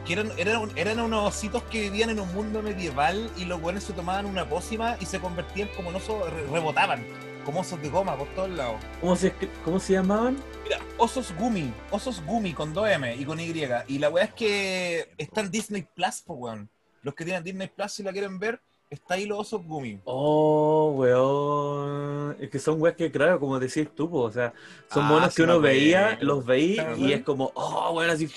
Que 0.05 0.13
eran, 0.13 0.31
eran, 0.37 0.69
eran 0.75 0.99
unos 0.99 1.27
ositos 1.35 1.61
que 1.63 1.81
vivían 1.81 2.09
en 2.09 2.19
un 2.19 2.33
mundo 2.33 2.61
medieval 2.63 3.29
y 3.37 3.45
los 3.45 3.61
buenos 3.61 3.83
se 3.83 3.93
tomaban 3.93 4.25
una 4.25 4.47
pócima 4.49 4.97
y 4.99 5.05
se 5.05 5.19
convertían 5.19 5.69
como 5.75 5.89
en 5.91 5.97
osos, 5.97 6.27
re- 6.31 6.47
rebotaban, 6.47 7.05
como 7.45 7.61
osos 7.61 7.79
de 7.81 7.89
goma 7.89 8.17
por 8.17 8.27
todos 8.29 8.49
lados. 8.49 8.77
¿Cómo 8.99 9.15
se, 9.15 9.33
¿Cómo 9.63 9.79
se 9.79 9.93
llamaban? 9.93 10.37
Mira, 10.63 10.79
Osos 10.97 11.33
Gumi, 11.37 11.71
Osos 11.91 12.23
Gumi 12.25 12.53
con 12.53 12.73
2M 12.73 13.19
y 13.19 13.25
con 13.25 13.39
Y. 13.39 13.53
Y 13.87 13.99
la 13.99 14.09
weá 14.09 14.25
es 14.25 14.33
que 14.33 15.09
está 15.17 15.41
en 15.41 15.51
Disney 15.51 15.85
Plus, 15.95 16.21
po 16.21 16.33
weón. 16.33 16.69
Los 17.03 17.13
que 17.13 17.23
tienen 17.25 17.43
Disney 17.43 17.67
Plus, 17.67 17.91
si 17.91 18.03
la 18.03 18.11
quieren 18.11 18.39
ver, 18.39 18.59
está 18.89 19.15
ahí 19.15 19.25
los 19.25 19.39
Osos 19.39 19.63
Gumi. 19.65 19.99
Oh, 20.05 20.93
weón. 20.95 22.37
Es 22.39 22.49
que 22.49 22.59
son 22.59 22.81
weas 22.81 22.95
que, 22.95 23.11
claro, 23.11 23.39
como 23.39 23.59
decís 23.59 23.87
tú, 23.95 24.09
po, 24.09 24.21
o 24.21 24.31
sea, 24.31 24.53
son 24.91 25.03
Ah, 25.05 25.07
monos 25.09 25.29
sí 25.33 25.37
que 25.37 25.43
uno 25.43 25.59
veía, 25.59 26.17
los 26.21 26.45
veía 26.45 26.93
¿Te 26.93 27.01
y 27.01 27.13
es 27.13 27.23
como, 27.23 27.51
oh, 27.55 27.91
weón, 27.91 28.09
así. 28.09 28.29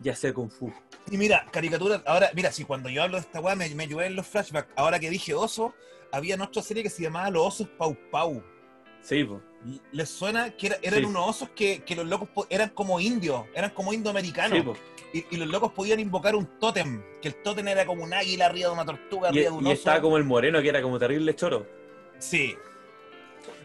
Ya 0.00 0.16
sé 0.16 0.32
Kung 0.32 0.50
Fu. 0.50 0.72
Y 1.10 1.16
mira, 1.18 1.46
caricaturas, 1.50 2.02
ahora, 2.06 2.30
mira, 2.34 2.50
si 2.52 2.64
cuando 2.64 2.88
yo 2.88 3.02
hablo 3.02 3.16
de 3.16 3.20
esta 3.22 3.40
weá 3.40 3.54
me, 3.54 3.68
me 3.74 3.82
ayudé 3.84 4.06
en 4.06 4.16
los 4.16 4.26
flashbacks, 4.26 4.72
ahora 4.76 4.98
que 4.98 5.10
dije 5.10 5.34
oso, 5.34 5.74
había 6.12 6.42
otra 6.42 6.62
serie 6.62 6.82
que 6.82 6.90
se 6.90 7.02
llamaba 7.02 7.30
Los 7.30 7.46
Osos 7.46 7.68
Pau 7.76 7.96
Pau. 8.10 8.42
Sí, 9.02 9.24
po. 9.24 9.40
¿Les 9.92 10.08
suena 10.08 10.50
que 10.56 10.68
era- 10.68 10.78
eran 10.82 11.00
Sí. 11.00 11.04
unos 11.04 11.28
osos 11.28 11.50
que, 11.50 11.82
que 11.84 11.94
los 11.94 12.06
locos 12.06 12.28
eran 12.48 12.70
como 12.70 12.98
indios, 13.00 13.44
eran 13.54 13.70
como 13.70 13.92
indoamericanos? 13.92 14.76
Sí, 15.12 15.24
y, 15.30 15.34
y 15.34 15.38
los 15.38 15.48
locos 15.48 15.72
podían 15.72 16.00
invocar 16.00 16.34
un 16.34 16.46
tótem, 16.58 17.02
que 17.20 17.28
el 17.28 17.34
tótem 17.42 17.66
era 17.68 17.84
como 17.84 18.02
un 18.04 18.14
águila 18.14 18.46
arriba 18.46 18.68
de 18.68 18.74
una 18.74 18.84
tortuga, 18.86 19.28
Y, 19.28 19.32
arriba 19.32 19.50
de 19.50 19.56
un 19.56 19.64
y 19.66 19.70
oso. 19.72 19.74
estaba 19.78 20.00
como 20.00 20.16
el 20.16 20.24
moreno, 20.24 20.62
que 20.62 20.68
era 20.70 20.80
como 20.80 20.98
terrible 20.98 21.34
choro. 21.34 21.66
Sí. 22.18 22.54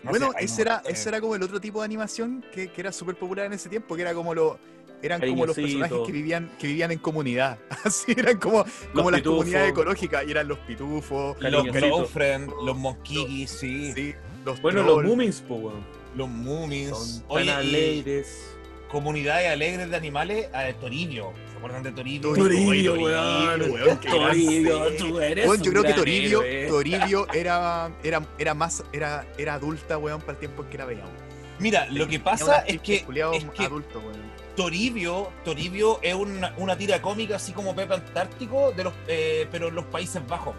No 0.03 0.09
bueno, 0.11 0.31
sé, 0.33 0.43
ese, 0.45 0.63
no, 0.65 0.71
era, 0.71 0.77
eh, 0.85 0.91
ese 0.91 1.09
era 1.09 1.21
como 1.21 1.35
el 1.35 1.43
otro 1.43 1.59
tipo 1.61 1.79
de 1.79 1.85
animación 1.85 2.45
que, 2.53 2.71
que 2.71 2.81
era 2.81 2.91
súper 2.91 3.15
popular 3.17 3.45
en 3.45 3.53
ese 3.53 3.69
tiempo, 3.69 3.95
que 3.95 4.01
era 4.01 4.13
como 4.13 4.33
lo. 4.33 4.59
Eran 5.01 5.21
como 5.21 5.45
los 5.45 5.55
personajes 5.55 5.97
que 6.05 6.11
vivían, 6.11 6.51
que 6.59 6.67
vivían 6.67 6.91
en 6.91 6.99
comunidad. 6.99 7.57
Así 7.83 8.13
eran 8.17 8.37
como, 8.37 8.65
como 8.93 9.11
las 9.11 9.19
pitufos. 9.21 9.39
comunidades 9.39 9.71
ecológicas. 9.71 10.25
Y 10.27 10.31
eran 10.31 10.47
los 10.47 10.57
pitufos, 10.59 11.37
Los. 11.41 11.63
Girlfriend, 11.65 12.51
los 12.63 12.77
Monkikis, 12.77 13.49
sí. 13.49 13.91
sí, 13.93 14.15
los 14.43 14.61
Bueno, 14.61 14.83
los. 14.83 15.03
Moomins, 15.03 15.41
po, 15.41 15.55
weón. 15.55 15.85
Los 16.15 16.29
Moomins. 16.29 16.97
Son 16.97 17.23
Oye, 17.27 17.51
alegres. 17.51 18.55
comunidades 18.89 19.51
alegres 19.51 19.89
de 19.89 19.95
animales, 19.95 20.47
a 20.53 20.71
Toribio. 20.73 21.33
¿Se 21.51 21.57
acuerdan 21.57 21.83
de 21.83 21.91
Toribio? 21.91 22.33
Toribio, 22.33 22.93
Toribio, 22.95 23.73
weón. 23.73 23.99
Toribio, 23.99 24.79
grande. 24.79 24.97
tú 24.97 25.19
eres 25.19 25.47
Weón, 25.47 25.61
yo 25.61 25.65
un 25.65 25.71
creo 25.71 25.83
que 25.83 25.93
Toribio, 25.93 26.43
héroe. 26.43 26.69
Toribio 26.69 27.27
era, 27.33 27.91
era, 28.03 28.21
era 28.37 28.53
más, 28.53 28.83
era, 28.93 29.25
era 29.37 29.55
adulta, 29.55 29.97
weón, 29.97 30.21
para 30.21 30.33
el 30.33 30.37
tiempo 30.39 30.63
en 30.63 30.69
que 30.69 30.77
la 30.77 30.85
veíamos. 30.85 31.11
Mira, 31.59 31.87
lo 31.89 32.07
que 32.07 32.19
pasa 32.19 32.59
es 32.67 32.81
que, 32.81 32.95
es 32.97 33.45
que 33.53 33.65
adultos, 33.65 34.03
weón. 34.03 34.34
Toribio, 34.55 35.31
Toribio 35.43 35.99
es 36.01 36.13
una, 36.15 36.53
una 36.57 36.77
tira 36.77 37.01
cómica 37.01 37.35
así 37.35 37.51
como 37.51 37.75
Pepe 37.75 37.95
Antártico, 37.95 38.71
de 38.71 38.85
los, 38.85 38.93
eh, 39.07 39.47
pero 39.51 39.67
en 39.69 39.75
los 39.75 39.85
Países 39.85 40.25
Bajos. 40.27 40.55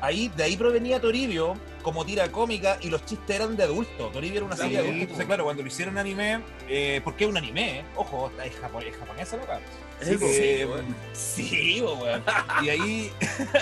Ahí, 0.00 0.30
de 0.36 0.42
ahí 0.44 0.56
provenía 0.56 1.00
Toribio 1.00 1.54
como 1.82 2.04
tira 2.04 2.30
cómica 2.30 2.76
y 2.82 2.90
los 2.90 3.06
chistes 3.06 3.36
eran 3.36 3.56
de 3.56 3.62
adulto. 3.62 4.08
Toribio 4.08 4.38
era 4.38 4.46
una 4.46 4.56
serie 4.56 4.76
de 4.76 4.82
Sí, 4.82 4.88
adultos. 4.88 5.02
Entonces, 5.02 5.26
claro, 5.26 5.44
cuando 5.44 5.62
lo 5.62 5.68
hicieron 5.68 5.96
anime, 5.96 6.42
eh, 6.68 7.00
porque 7.02 7.24
es 7.24 7.30
un 7.30 7.36
anime, 7.38 7.78
eh, 7.80 7.84
ojo, 7.96 8.30
es, 8.44 8.52
es 8.52 8.60
japonesa 8.60 9.38
la 9.38 9.60
Sí, 10.02 10.16
po. 10.18 10.26
Eh, 10.28 10.66
weón. 10.66 10.96
sí, 11.14 11.80
weón. 11.82 12.22
Y 12.62 12.68
ahí. 12.68 13.12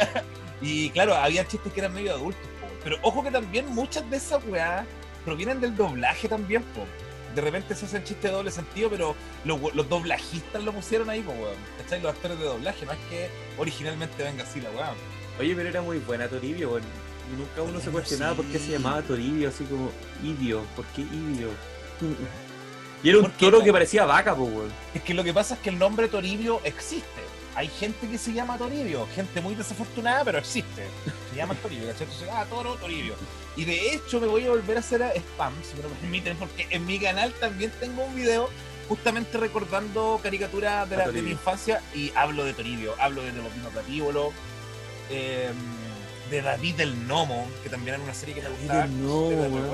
y 0.61 0.90
claro, 0.90 1.14
había 1.14 1.46
chistes 1.46 1.72
que 1.72 1.79
eran 1.81 1.94
medio 1.94 2.12
adultos, 2.12 2.42
po. 2.61 2.66
Pero 2.83 2.96
ojo 3.03 3.22
que 3.22 3.31
también 3.31 3.66
muchas 3.68 4.09
de 4.11 4.16
esas 4.16 4.44
weas 4.46 4.85
provienen 5.25 5.61
del 5.61 5.77
doblaje 5.77 6.29
también, 6.29 6.64
po. 6.75 6.85
De 7.34 7.40
repente 7.40 7.74
se 7.74 7.86
hacen 7.86 8.04
chistes 8.04 8.30
de 8.30 8.36
doble 8.36 8.50
sentido, 8.50 8.90
pero 8.90 9.14
los, 9.44 9.88
doblajistas 9.88 10.62
lo 10.62 10.72
pusieron 10.72 11.08
ahí, 11.10 11.22
po, 11.22 11.32
weón. 11.32 11.56
¿Cachai? 11.78 12.00
Los 12.00 12.14
actores 12.14 12.38
de 12.38 12.44
doblaje, 12.44 12.84
no 12.86 12.92
es 12.92 12.98
que 13.08 13.30
originalmente 13.58 14.22
venga 14.22 14.44
así 14.44 14.60
la 14.60 14.70
weá. 14.70 14.94
Oye, 15.40 15.54
pero 15.54 15.68
era 15.68 15.82
muy 15.82 15.98
buena 15.98 16.28
Toribio, 16.28 16.70
weón. 16.70 16.82
Y 17.32 17.38
nunca 17.38 17.62
uno 17.62 17.80
se 17.80 17.90
cuestionaba 17.90 18.34
por 18.34 18.44
qué 18.46 18.58
se 18.58 18.72
llamaba 18.72 19.00
Toribio, 19.02 19.48
así 19.48 19.64
como 19.64 19.90
Idio. 20.22 20.62
¿Por 20.76 20.84
qué 20.86 21.02
Idio? 21.02 21.48
Y 23.04 23.08
era 23.08 23.18
un 23.18 23.32
toro 23.32 23.64
que 23.64 23.72
parecía 23.72 24.04
vaca, 24.04 24.32
po, 24.36 24.44
weón. 24.44 24.70
Es 24.94 25.02
que 25.02 25.12
lo 25.12 25.24
que 25.24 25.34
pasa 25.34 25.54
es 25.54 25.60
que 25.60 25.70
el 25.70 25.78
nombre 25.78 26.06
Toribio 26.06 26.60
existe. 26.62 27.22
Hay 27.54 27.68
gente 27.68 28.08
que 28.08 28.16
se 28.16 28.32
llama 28.32 28.56
Toribio, 28.56 29.08
gente 29.14 29.40
muy 29.40 29.54
desafortunada, 29.54 30.24
pero 30.24 30.38
existe. 30.38 30.86
Se 31.30 31.36
llama 31.36 31.54
Toribio, 31.56 31.88
¿cachai? 31.88 32.04
Entonces, 32.04 32.28
ah, 32.32 32.46
Toro, 32.48 32.76
Toribio. 32.76 33.14
Y 33.56 33.64
de 33.64 33.94
hecho 33.94 34.20
me 34.20 34.26
voy 34.26 34.46
a 34.46 34.50
volver 34.50 34.76
a 34.78 34.80
hacer 34.80 35.02
a- 35.02 35.12
spam, 35.14 35.52
si 35.62 35.76
me 35.76 35.82
lo 35.82 35.88
permiten, 35.90 36.36
porque 36.38 36.66
en 36.70 36.86
mi 36.86 36.98
canal 36.98 37.32
también 37.34 37.70
tengo 37.80 38.02
un 38.04 38.14
video 38.14 38.48
justamente 38.88 39.36
recordando 39.38 40.18
caricaturas 40.22 40.88
de, 40.88 40.96
la- 40.96 41.04
de 41.08 41.22
mi 41.22 41.30
infancia 41.32 41.80
y 41.94 42.12
hablo 42.14 42.44
de 42.44 42.54
Toribio, 42.54 42.94
hablo 42.98 43.22
de 43.22 43.32
los 43.32 43.46
Platíbolo, 43.72 44.32
eh, 45.10 45.50
de 46.30 46.42
David 46.42 46.80
el 46.80 47.06
Nomo, 47.06 47.46
que 47.62 47.68
también 47.68 47.94
era 47.96 48.02
una 48.04 48.14
serie 48.14 48.34
que 48.34 48.40
me 48.42 48.48
gustaba. 48.48 48.86
Nomo. 49.46 49.66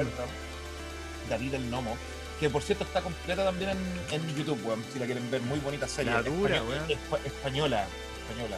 David 1.31 1.55
el 1.55 1.71
Gnomo, 1.71 1.97
que 2.41 2.51
por 2.51 2.63
cierto 2.63 2.83
está 2.85 3.01
completa 3.01 3.45
también 3.45 3.71
en, 3.71 3.79
en 4.23 4.35
YouTube, 4.37 4.59
weón, 4.65 4.83
si 4.93 4.99
la 4.99 5.07
quieren 5.07 5.31
ver, 5.31 5.41
muy 5.43 5.61
bonita 5.61 5.87
serie. 5.87 6.11
La 6.13 6.23
dura, 6.23 6.57
espa- 6.89 7.25
española, 7.25 7.87
española. 8.29 8.57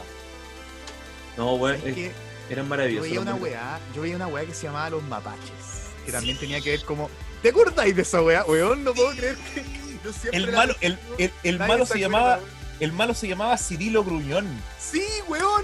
No, 1.37 1.53
weón, 1.55 1.75
es- 1.89 1.95
que 1.95 2.11
eran 2.53 2.65
yo 2.65 2.69
maravillosos. 2.69 3.03
veía 3.09 3.15
los 3.19 3.23
una 3.27 3.35
weá, 3.35 3.79
yo 3.95 4.01
veía 4.01 4.15
una 4.15 4.27
weá 4.27 4.45
que 4.45 4.53
se 4.53 4.63
llamaba 4.63 4.89
Los 4.89 5.03
Mapaches, 5.03 5.89
que 6.05 6.11
también 6.11 6.37
tenía 6.39 6.61
que 6.61 6.71
ver 6.71 6.81
como... 6.85 7.09
¿Te 7.41 7.49
acordáis 7.49 7.95
de 7.95 8.01
esa 8.03 8.21
weá, 8.21 8.43
weón? 8.45 8.83
No 8.83 8.93
puedo 8.93 9.11
creer 9.11 9.35
que... 9.53 9.63
yo 10.03 10.11
siempre 10.13 10.37
El 10.39 10.51
malo, 10.51 10.75
el, 10.81 10.97
el, 11.17 11.31
el 11.43 11.59
malo 11.59 11.85
se 11.85 11.99
llamaba, 11.99 12.37
weón. 12.37 12.49
el 12.79 12.91
malo 12.93 13.13
se 13.13 13.27
llamaba 13.27 13.57
Cirilo 13.57 14.03
Gruñón. 14.03 14.47
Sí, 14.79 15.03
weón. 15.27 15.63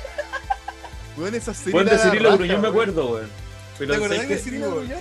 weón, 1.16 1.34
esa 1.34 1.52
serie 1.54 1.74
Weón, 1.74 1.86
de 1.88 1.98
Cirilo 1.98 2.24
raja, 2.30 2.36
Gruñón 2.36 2.60
me 2.62 2.68
acuerdo, 2.68 3.10
weón. 3.12 3.28
Pero 3.78 3.90
¿Te 3.92 3.96
acordás 3.96 4.20
de 4.20 4.28
que- 4.28 4.38
Cirilo 4.38 4.70
Gruñón? 4.76 5.00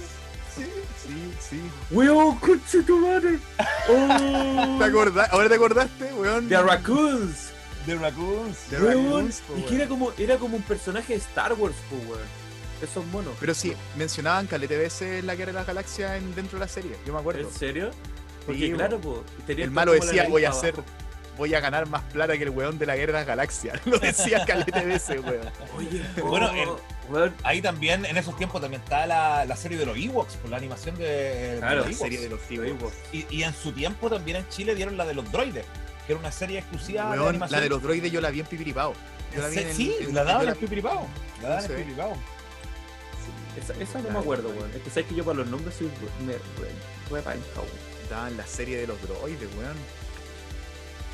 Sí, 0.55 0.65
sí, 1.05 1.33
sí. 1.49 1.61
Weón, 1.91 2.37
conche 2.39 2.81
tu 2.83 2.97
madre. 2.99 3.39
Oh. 3.87 4.75
¿Te 4.79 4.85
acordás? 4.85 5.29
¿Ahora 5.31 5.47
te 5.49 5.55
acordaste, 5.55 6.13
weón? 6.13 6.49
The 6.49 6.61
Raccoons. 6.61 7.48
The 7.85 7.95
Raccoons. 7.95 8.57
The 8.69 8.77
Raccoons, 8.77 9.41
y 9.57 9.61
que 9.63 9.75
era 9.75 9.87
como, 9.87 10.11
era 10.17 10.37
como 10.37 10.57
un 10.57 10.63
personaje 10.63 11.13
de 11.13 11.19
Star 11.19 11.53
Wars, 11.53 11.75
weón. 11.91 12.19
Esos 12.81 13.05
monos. 13.07 13.33
Pero 13.39 13.53
sí, 13.53 13.73
mencionaban 13.97 14.47
Calete 14.47 14.77
veces 14.77 15.23
la 15.23 15.35
Guerra 15.35 15.51
de 15.51 15.57
las 15.57 15.67
Galaxias 15.67 16.13
en, 16.17 16.33
dentro 16.35 16.57
de 16.59 16.65
la 16.65 16.69
serie, 16.71 16.91
yo 17.05 17.13
me 17.13 17.19
acuerdo. 17.19 17.41
¿En 17.41 17.51
serio? 17.53 17.91
Porque 18.45 18.67
Sí, 18.67 18.71
claro, 18.71 18.99
po, 19.01 19.23
tenía 19.45 19.65
El 19.65 19.71
malo 19.71 19.91
decía, 19.91 20.27
voy 20.29 20.45
a 20.45 20.51
hacer, 20.51 20.75
voy 21.37 21.53
a 21.55 21.59
ganar 21.59 21.87
más 21.89 22.03
plata 22.03 22.37
que 22.37 22.43
el 22.43 22.49
weón 22.51 22.79
de 22.79 22.85
la 22.85 22.95
Guerra 22.95 23.13
de 23.13 23.19
las 23.19 23.27
Galaxias. 23.27 23.79
Lo 23.85 23.99
decía 23.99 24.45
Calete 24.45 24.85
veces, 24.85 25.19
weón. 25.21 25.49
Oye, 25.77 26.03
Bueno, 26.23 26.49
el- 26.51 26.69
weón, 27.13 27.33
Ahí 27.43 27.61
también, 27.61 28.05
en 28.05 28.15
esos 28.17 28.37
tiempos 28.37 28.61
también 28.61 28.81
estaba 28.81 29.05
la, 29.07 29.45
la 29.45 29.55
serie 29.57 29.77
de 29.77 29.85
los 29.85 29.97
Ewoks, 29.97 30.35
por 30.35 30.49
la 30.49 30.57
animación 30.57 30.95
de, 30.97 31.03
de 31.05 31.57
Claro, 31.59 31.75
los 31.77 31.85
La 31.85 31.91
Ewoks. 31.91 31.99
serie 32.01 32.19
de 32.21 32.29
los 32.29 32.39
Ewoks. 32.49 32.93
Y, 33.11 33.25
y 33.29 33.43
en 33.43 33.53
su 33.53 33.73
tiempo 33.73 34.09
también 34.09 34.37
en 34.37 34.47
Chile 34.49 34.73
dieron 34.73 34.95
la 34.95 35.05
de 35.05 35.15
los 35.15 35.29
droides, 35.31 35.65
que 36.09 36.13
era 36.13 36.19
una 36.21 36.31
serie 36.31 36.57
exclusiva 36.57 37.03
de 37.11 37.19
Weón, 37.19 37.29
animación. 37.29 37.59
la 37.59 37.63
de 37.63 37.69
los 37.69 37.83
droides 37.83 38.11
yo 38.11 38.19
la 38.19 38.31
vi 38.31 38.39
en 38.39 38.47
Pipiripao. 38.47 38.95
Yo 39.35 39.41
la 39.43 39.47
vi 39.49 39.59
en, 39.59 39.75
sí, 39.75 39.95
en- 39.99 40.15
la 40.15 40.23
daban 40.23 40.47
en 40.47 40.55
Pipiripao. 40.55 41.07
La 41.43 41.49
daban 41.49 41.65
en 41.65 41.71
Pipiripao. 41.77 42.17
esa, 43.55 43.73
esa 43.79 43.99
no 44.01 44.09
me 44.09 44.17
acuerdo, 44.17 44.49
weón. 44.49 44.71
Es 44.75 44.81
que 44.81 44.89
sabes 44.89 45.05
que 45.07 45.13
yo 45.13 45.23
para 45.23 45.37
los 45.37 45.47
nombres 45.49 45.75
soy 45.75 45.87
me- 46.25 46.33
panca, 47.21 47.37
weón. 47.57 47.69
Daban 48.09 48.35
la 48.37 48.47
serie 48.47 48.77
de 48.79 48.87
los 48.87 48.99
droides, 49.03 49.47
weón. 49.55 49.77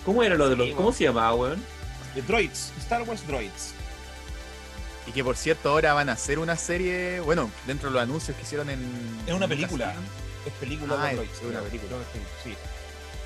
¿Cómo 0.05 0.23
era 0.23 0.35
lo 0.35 0.47
de 0.47 0.55
los, 0.55 0.65
Sí, 0.67 0.73
cómo 0.73 0.93
se 0.93 1.03
llamaba, 1.03 1.35
weón? 1.35 1.61
De 2.15 2.21
Droids, 2.21 2.71
Star 2.79 3.01
Wars 3.01 3.27
Droids. 3.27 3.73
Y 5.07 5.11
que 5.11 5.25
por 5.25 5.35
cierto 5.35 5.71
ahora 5.71 5.93
van 5.93 6.07
a 6.07 6.13
hacer 6.13 6.39
una 6.39 6.55
serie, 6.55 7.19
bueno, 7.19 7.51
dentro 7.67 7.89
de 7.89 7.95
los 7.95 8.01
anuncios 8.03 8.37
que 8.37 8.43
hicieron 8.43 8.69
en... 8.69 8.79
Es 9.27 9.33
una 9.33 9.47
película. 9.49 9.93
Es 10.45 10.53
película 10.53 10.95
Ah, 10.97 11.03
de 11.07 11.09
es 11.11 11.15
Droids. 11.17 11.41
una 11.41 11.49
creo. 11.59 11.63
película. 11.65 11.97
Sí. 12.45 12.55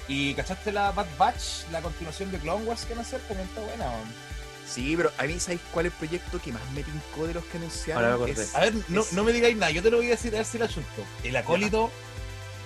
¿Y 0.10 0.34
cachaste 0.34 0.72
la 0.74 0.92
Bad 0.92 1.06
Batch, 1.18 1.70
la 1.72 1.82
continuación 1.82 2.32
de 2.32 2.40
Clone 2.40 2.66
Wars 2.66 2.84
que 2.84 2.90
van 2.94 3.00
a 3.00 3.02
hacer? 3.04 3.22
También 3.22 3.48
está 3.48 3.62
buena. 3.62 3.86
weón. 3.92 4.30
Sí, 4.68 4.94
pero 4.98 5.12
a 5.18 5.24
mí, 5.24 5.40
¿sabéis 5.40 5.62
cuál 5.72 5.86
es 5.86 5.94
el 5.94 5.98
proyecto 5.98 6.42
que 6.42 6.52
más 6.52 6.62
me 6.76 6.84
tincó 6.84 7.26
de 7.28 7.34
los 7.36 7.44
que 7.46 7.58
Ahora 7.94 8.10
me 8.10 8.14
anunciaron? 8.16 8.30
Es- 8.30 8.56
A 8.56 8.60
ver, 8.60 8.74
no, 8.88 9.02
Es- 9.02 9.14
no 9.14 9.24
me 9.24 9.32
digáis 9.32 9.56
nada, 9.56 9.72
yo 9.72 9.82
te 9.82 9.90
lo 9.90 9.98
voy 9.98 10.08
a 10.08 10.12
decir 10.12 10.34
a 10.34 10.38
ver 10.40 10.46
si 10.46 10.58
la 10.58 10.68
chunto. 10.68 11.04
¿El 11.24 11.36
acólito? 11.38 11.90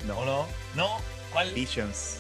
No. 0.08 0.18
¿O 0.20 0.26
no? 0.26 0.48
¿No? 0.76 0.98
¿Cuál? 1.32 1.54
Visions. 1.54 2.16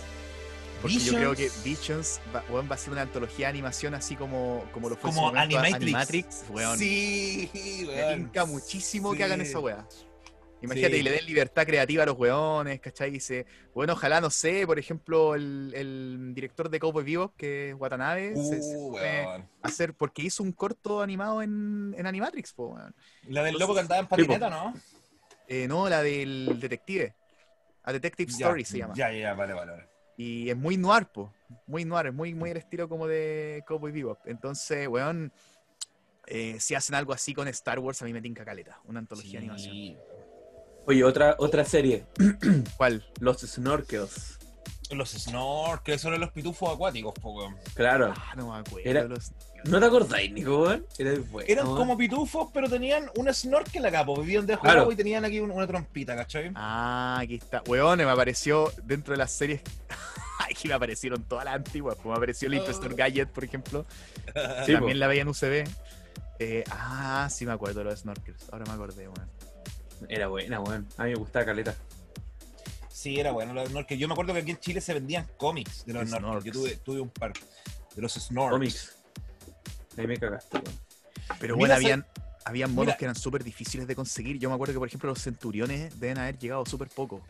Porque 0.82 1.00
yo 1.00 1.14
creo 1.14 1.34
que 1.36 1.50
Visions. 1.64 2.20
Va, 2.36 2.44
a 2.76 2.78
ser 2.78 2.92
una 2.92 3.04
antología 3.04 3.48
de 3.48 3.52
animación 3.52 3.94
así 3.96 4.18
como, 4.18 4.66
como 4.74 4.90
lo 4.90 4.98
fue 4.98 5.10
en 5.12 5.16
su 5.16 5.22
Como 5.22 5.38
Animatrix. 5.38 5.76
Animatrix. 5.76 6.44
weón. 6.50 6.78
Sí, 6.78 7.50
Me 7.88 7.94
weón. 7.96 8.16
tinca 8.26 8.46
muchísimo 8.46 9.12
Sí. 9.12 9.18
que 9.18 9.24
hagan 9.24 9.40
esa 9.42 9.60
weá. 9.60 9.86
Imagínate, 10.64 10.94
Sí. 10.96 11.00
y 11.02 11.04
le 11.04 11.12
den 11.12 11.26
libertad 11.26 11.66
creativa 11.66 12.04
a 12.04 12.06
los 12.06 12.18
weones, 12.18 12.80
¿cachai? 12.80 13.10
Y 13.10 13.14
dice, 13.14 13.46
bueno, 13.76 13.94
ojalá, 13.94 14.22
no 14.22 14.30
sé, 14.30 14.66
por 14.66 14.80
ejemplo, 14.80 15.36
el, 15.36 15.74
el 15.76 16.32
director 16.34 16.70
de 16.70 16.80
Cowboy 16.80 17.04
Vivo, 17.04 17.34
que 17.38 17.70
es 17.70 17.76
Watanabe, 17.76 18.36
se, 18.36 18.62
se 18.62 18.78
Uh, 18.78 18.96
hacer, 19.62 19.94
porque 19.94 20.22
hizo 20.24 20.42
un 20.44 20.52
corto 20.54 21.02
animado 21.02 21.42
en, 21.42 21.94
en 21.98 22.08
Animatrix, 22.08 22.54
po, 22.54 22.68
weón. 22.70 22.96
La 23.28 23.44
del 23.44 23.56
Entonces- 23.56 23.60
loco 23.60 23.74
que 23.74 23.80
andaba 23.82 24.02
en 24.02 24.08
patineta, 24.08 24.50
¿no? 24.50 24.74
Eh, 25.48 25.68
no, 25.68 25.90
la 25.90 26.02
del 26.02 26.58
detective. 26.60 27.14
A 27.84 27.92
Detective 27.92 28.32
Ya, 28.32 28.38
Story 28.48 28.64
se 28.64 28.78
llama. 28.78 28.94
Ya, 28.96 29.12
ya, 29.12 29.34
vale, 29.34 29.54
vale. 29.54 29.72
vale. 29.72 29.88
Y 30.16 30.50
es 30.50 30.56
muy 30.56 30.78
noir, 30.78 31.08
po. 31.08 31.34
Muy 31.68 31.84
noir, 31.84 32.08
es 32.08 32.14
muy, 32.14 32.34
muy 32.34 32.52
el 32.52 32.58
estilo 32.58 32.88
como 32.88 33.08
de 33.08 33.62
Cowboy 33.68 33.92
Bebop. 33.92 34.20
Entonces, 34.28 34.88
weón, 34.88 35.34
eh, 36.28 36.58
si 36.62 36.76
hacen 36.76 36.96
algo 36.96 37.12
así 37.12 37.34
con 37.34 37.48
Star 37.50 37.80
Wars, 37.80 38.02
a 38.02 38.06
mí 38.06 38.14
me 38.14 38.22
tinca 38.22 38.46
caleta. 38.46 38.80
Una 38.86 39.00
antología 39.00 39.40
de 39.42 39.48
animación. 39.48 39.98
Oye, 40.86 41.04
otra, 41.04 41.36
otra 41.40 41.64
serie, 41.66 42.06
¿Cuál? 42.78 43.06
Los 43.20 43.42
Snorkels. 43.42 44.40
Los 44.92 45.10
snorkels 45.12 46.02
son 46.02 46.20
los 46.20 46.30
pitufos 46.32 46.72
acuáticos, 46.72 47.14
po, 47.16 47.32
weón. 47.32 47.56
Claro. 47.74 48.14
Ah, 48.16 48.34
no 48.36 48.52
me 48.52 48.60
acuerdo. 48.60 48.88
Era- 48.88 49.04
los- 49.06 49.32
¿No 49.66 49.80
te 49.80 49.86
acordáis, 49.88 50.32
Nico, 50.32 50.62
weón? 50.62 50.86
Era 51.00 51.14
bueno, 51.32 51.48
Eran 51.50 51.66
weón. 51.66 51.78
como 51.80 51.98
pitufos, 51.98 52.50
pero 52.54 52.70
tenían 52.70 53.10
un 53.16 53.34
snorkel 53.34 53.84
acá, 53.86 54.06
po. 54.06 54.20
Vivían 54.22 54.46
debajo 54.46 54.64
del 54.64 54.72
Claro. 54.72 54.82
agua 54.82 54.94
y 54.94 54.98
tenían 54.98 55.26
aquí 55.26 55.40
un- 55.40 55.50
una 55.50 55.66
trompita, 55.66 56.16
¿cachai? 56.16 56.52
Ah, 56.54 57.18
aquí 57.22 57.36
está. 57.36 57.64
Weón, 57.66 57.98
me 57.98 58.04
apareció 58.04 58.72
dentro 58.84 59.14
de 59.14 59.18
las 59.18 59.32
series. 59.32 59.62
Aquí 60.50 60.68
me 60.68 60.74
aparecieron 60.74 61.24
todas 61.24 61.46
las 61.46 61.56
antiguas. 61.56 61.96
Como 61.96 62.10
me 62.12 62.18
apareció 62.18 62.48
el 62.50 62.56
Oh. 62.56 62.58
Impostor 62.58 62.94
Gadget, 62.96 63.30
por 63.30 63.44
ejemplo. 63.46 63.86
Sí, 64.66 64.74
También 64.74 64.82
po. 64.98 65.00
la 65.00 65.08
veía 65.08 65.22
en 65.22 65.28
UCB. 65.30 65.64
Eh, 66.40 66.64
ah, 66.70 67.30
sí 67.32 67.46
me 67.46 67.54
acuerdo 67.54 67.80
de 67.80 67.86
los 67.86 68.00
snorkels. 68.02 68.50
Ahora 68.52 68.66
me 68.66 68.74
acordé, 68.74 69.08
weón. 69.08 69.30
Era 70.10 70.28
buena, 70.28 70.60
weón. 70.60 70.88
A 70.98 71.04
mí 71.04 71.10
me 71.12 71.16
gustaba 71.16 71.46
caleta. 71.46 71.76
Sí, 72.90 73.20
era 73.20 73.32
bueno 73.32 73.54
los. 73.54 73.70
Yo 73.88 74.08
me 74.08 74.14
acuerdo 74.14 74.34
que 74.34 74.40
aquí 74.40 74.52
en 74.52 74.60
Chile 74.60 74.80
se 74.82 74.94
vendían 74.94 75.28
cómics 75.38 75.86
de 75.86 75.94
los 75.94 76.10
snorkels. 76.10 76.46
Yo 76.46 76.52
tuve, 76.62 76.76
tuve 76.78 77.02
un 77.02 77.10
par 77.10 77.34
de 77.96 78.02
los 78.02 78.14
snorkels. 78.14 78.52
Cómics. 78.52 78.96
Ahí 79.98 80.08
me 80.08 80.18
cagaste, 80.18 80.58
weón. 80.58 80.80
Pero 81.40 81.56
bueno, 81.58 81.74
se- 81.74 81.78
habían, 81.78 82.06
habían 82.46 82.72
monos 82.72 82.88
Mira. 82.88 82.98
que 82.98 83.06
eran 83.06 83.16
súper 83.16 83.44
difíciles 83.44 83.88
de 83.88 83.96
conseguir. 83.96 84.40
Yo 84.40 84.50
me 84.50 84.56
acuerdo 84.56 84.74
que, 84.74 84.80
por 84.80 84.88
ejemplo, 84.88 85.10
los 85.10 85.22
centuriones 85.22 86.00
deben 86.00 86.18
haber 86.18 86.38
llegado 86.38 86.66
súper 86.66 86.88
poco. 86.90 87.22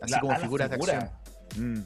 Así 0.00 0.12
La- 0.12 0.20
como 0.20 0.36
figuras 0.38 0.70
figura. 0.70 0.92
de 0.92 1.04
acción. 1.04 1.74
Mm. 1.80 1.84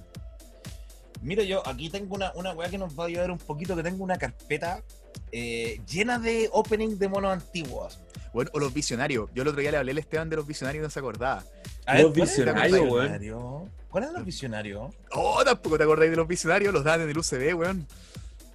Mira, 1.22 1.44
yo 1.44 1.66
aquí 1.66 1.88
tengo 1.88 2.14
una, 2.16 2.32
una 2.34 2.52
weá 2.52 2.68
que 2.68 2.78
nos 2.78 2.98
va 2.98 3.04
a 3.04 3.06
ayudar 3.06 3.30
un 3.30 3.38
poquito, 3.38 3.76
que 3.76 3.82
tengo 3.84 4.02
una 4.02 4.18
carpeta 4.18 4.82
eh, 5.30 5.80
llena 5.88 6.18
de 6.18 6.48
opening 6.52 6.98
de 6.98 7.08
monos 7.08 7.32
antiguos. 7.32 7.98
Bueno, 8.32 8.50
o 8.54 8.58
los 8.58 8.72
visionarios. 8.72 9.28
Yo 9.34 9.42
el 9.42 9.48
otro 9.48 9.60
día 9.60 9.70
le 9.70 9.76
hablé 9.76 9.92
al 9.92 9.98
Esteban 9.98 10.30
de 10.30 10.36
los 10.36 10.46
visionarios 10.46 10.82
y 10.82 10.84
no 10.84 10.90
se 10.90 10.98
acordaba. 10.98 11.44
A 11.86 12.00
Los 12.00 12.12
¿cuál 12.12 12.28
es 12.28 12.38
el 12.38 12.44
visionarios, 12.44 12.80
weón. 12.80 12.92
visionario? 12.92 13.68
¿Cuál 13.90 14.04
es 14.04 14.12
los 14.12 14.24
visionarios? 14.24 14.94
Oh, 15.10 15.44
tampoco 15.44 15.76
te 15.76 15.84
acordáis 15.84 16.10
de 16.10 16.16
los 16.16 16.26
visionarios. 16.28 16.72
Los 16.72 16.84
daban 16.84 17.02
en 17.02 17.10
el 17.10 17.18
UCB, 17.18 17.54
weón. 17.58 17.86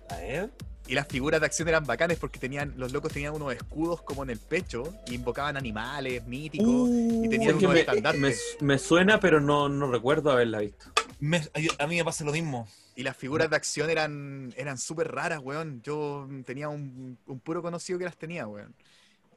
A 0.09 0.15
ver. 0.17 0.49
Y 0.87 0.93
las 0.95 1.05
figuras 1.07 1.41
de 1.41 1.45
acción 1.45 1.67
eran 1.67 1.85
bacanes 1.85 2.17
porque 2.17 2.39
tenían, 2.39 2.73
los 2.77 2.93
locos 2.93 3.11
tenían 3.11 3.33
unos 3.33 3.53
escudos 3.53 4.01
como 4.03 4.23
en 4.23 4.29
el 4.29 4.39
pecho 4.39 4.93
y 5.07 5.15
invocaban 5.15 5.57
animales 5.57 6.25
míticos. 6.25 6.67
Uh, 6.67 7.21
y 7.23 7.25
Es 7.25 7.29
tenían 7.29 7.57
que 7.59 7.65
unos 7.65 7.73
me, 7.73 7.79
estandartes. 7.81 8.21
me, 8.61 8.65
me 8.67 8.77
suena, 8.79 9.19
pero 9.19 9.41
no, 9.41 9.67
no 9.67 9.91
recuerdo 9.91 10.31
haberla 10.31 10.59
visto. 10.59 10.85
me- 11.19 11.41
a 11.77 11.87
mí 11.87 11.97
me 11.97 12.05
pasa 12.05 12.23
lo 12.23 12.31
mismo. 12.31 12.67
Y 12.95 13.03
las 13.03 13.15
figuras 13.17 13.49
de 13.49 13.57
acción 13.57 13.89
eran 13.89 14.53
eran 14.57 14.77
súper 14.77 15.11
raras, 15.11 15.39
weón. 15.43 15.81
Yo 15.83 16.27
tenía 16.45 16.69
un, 16.69 17.17
un 17.27 17.39
puro 17.41 17.61
conocido 17.61 17.99
que 17.99 18.05
las 18.05 18.17
tenía, 18.17 18.47
weón. 18.47 18.73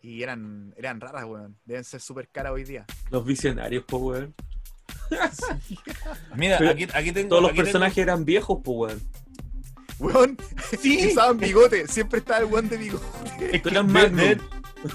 Y 0.03 0.23
eran, 0.23 0.73
eran 0.77 1.01
raras, 1.01 1.25
weón. 1.25 1.57
Deben 1.65 1.85
ser 1.85 2.01
súper 2.01 2.29
caras 2.29 2.53
hoy 2.53 2.65
día. 2.65 2.85
Los 3.11 3.25
visionarios, 3.25 3.85
pues, 3.87 4.03
weón. 4.03 4.35
Mira, 6.37 6.59
Pero 6.59 6.71
aquí, 6.71 6.87
aquí 6.93 7.13
tengo. 7.13 7.29
Todos 7.29 7.43
los 7.43 7.51
aquí 7.51 7.57
tengo- 7.59 7.65
personajes 7.67 7.99
eran 7.99 8.25
viejos, 8.25 8.59
pues, 8.65 8.77
weón. 8.79 9.03
Weón, 9.99 10.39
Sí. 10.81 11.09
usaban 11.09 11.37
bigote. 11.39 11.87
Siempre 11.87 12.21
estaba 12.21 12.41
el 12.41 12.47
weón 12.47 12.69
de 12.69 12.77
bigote. 12.79 13.05
Es 13.53 13.63
que 13.63 13.69
Eran 13.69 13.93
de- 13.93 14.41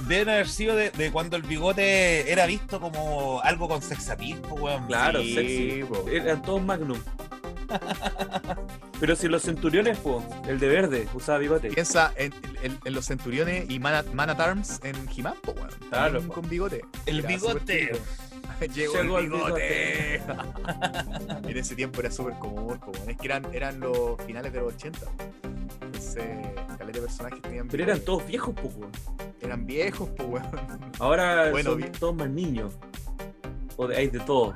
deben 0.08 0.30
haber 0.30 0.50
sido 0.50 0.76
de, 0.76 0.90
de 0.92 1.12
cuando 1.12 1.36
el 1.38 1.44
bigote 1.44 2.32
era 2.32 2.48
visto 2.48 2.80
como 2.80 3.40
algo 3.44 3.68
con 3.68 3.82
sexapil, 3.84 4.38
po, 4.42 4.56
weón. 4.56 4.88
Claro, 4.88 5.22
Sí, 5.22 5.36
sexy. 5.36 5.84
po. 5.88 6.08
Eran 6.10 6.42
todos 6.42 6.64
Magnum. 6.64 6.98
Pero 9.00 9.16
si 9.16 9.28
los 9.28 9.42
centuriones, 9.44 9.98
pues, 10.00 10.24
el 10.48 10.60
de 10.60 10.68
verde, 10.70 11.08
usaba 11.14 11.38
bigote. 11.40 11.70
Piensa 11.70 12.14
en, 12.16 12.34
en- 12.64 12.80
en 12.84 12.94
los 12.94 13.06
centuriones 13.06 13.70
y 13.70 13.80
Man 13.80 13.94
at, 13.94 14.06
Man 14.08 14.30
at 14.30 14.40
Arms 14.40 14.80
en 14.84 14.96
He-Man, 15.16 15.36
po. 15.42 15.54
Claro, 15.90 16.22
po. 16.22 16.34
Con 16.36 16.50
bigote. 16.50 16.82
El 17.06 17.20
Era 17.20 17.28
bigote. 17.28 17.92
Llegó, 18.74 18.94
Llegó 19.02 19.18
el 19.20 19.26
el 19.26 19.32
bigote. 19.32 20.16
en 21.50 21.58
ese 21.58 21.76
tiempo 21.76 22.00
era 22.00 22.10
súper 22.12 22.36
común, 22.36 22.80
po, 22.80 22.92
weón. 22.92 23.10
Es 23.10 23.18
que 23.18 23.26
eran, 23.26 23.46
eran 23.54 23.80
los 23.82 24.22
finales 24.26 24.54
de 24.54 24.60
los 24.62 24.74
80. 24.76 25.00
po. 25.00 25.12
Entonces, 25.82 26.24
caleta 26.78 27.00
de 27.00 27.06
personajes 27.06 27.42
tenían 27.42 27.68
Pero 27.68 27.84
eran 27.84 28.00
todos 28.00 28.26
viejos, 28.26 28.56
pues, 28.62 28.76
weón. 28.76 28.92
Eran 29.42 29.66
viejos, 29.66 30.10
po, 30.12 30.24
weón. 30.24 30.46
Ahora 31.00 31.52
Bueno, 31.52 31.72
son 31.72 31.82
todos 32.00 32.16
más 32.16 32.30
niños. 32.30 32.74
O 33.76 33.88
de, 33.88 33.98
hay 33.98 34.08
de 34.08 34.20
todo. 34.22 34.56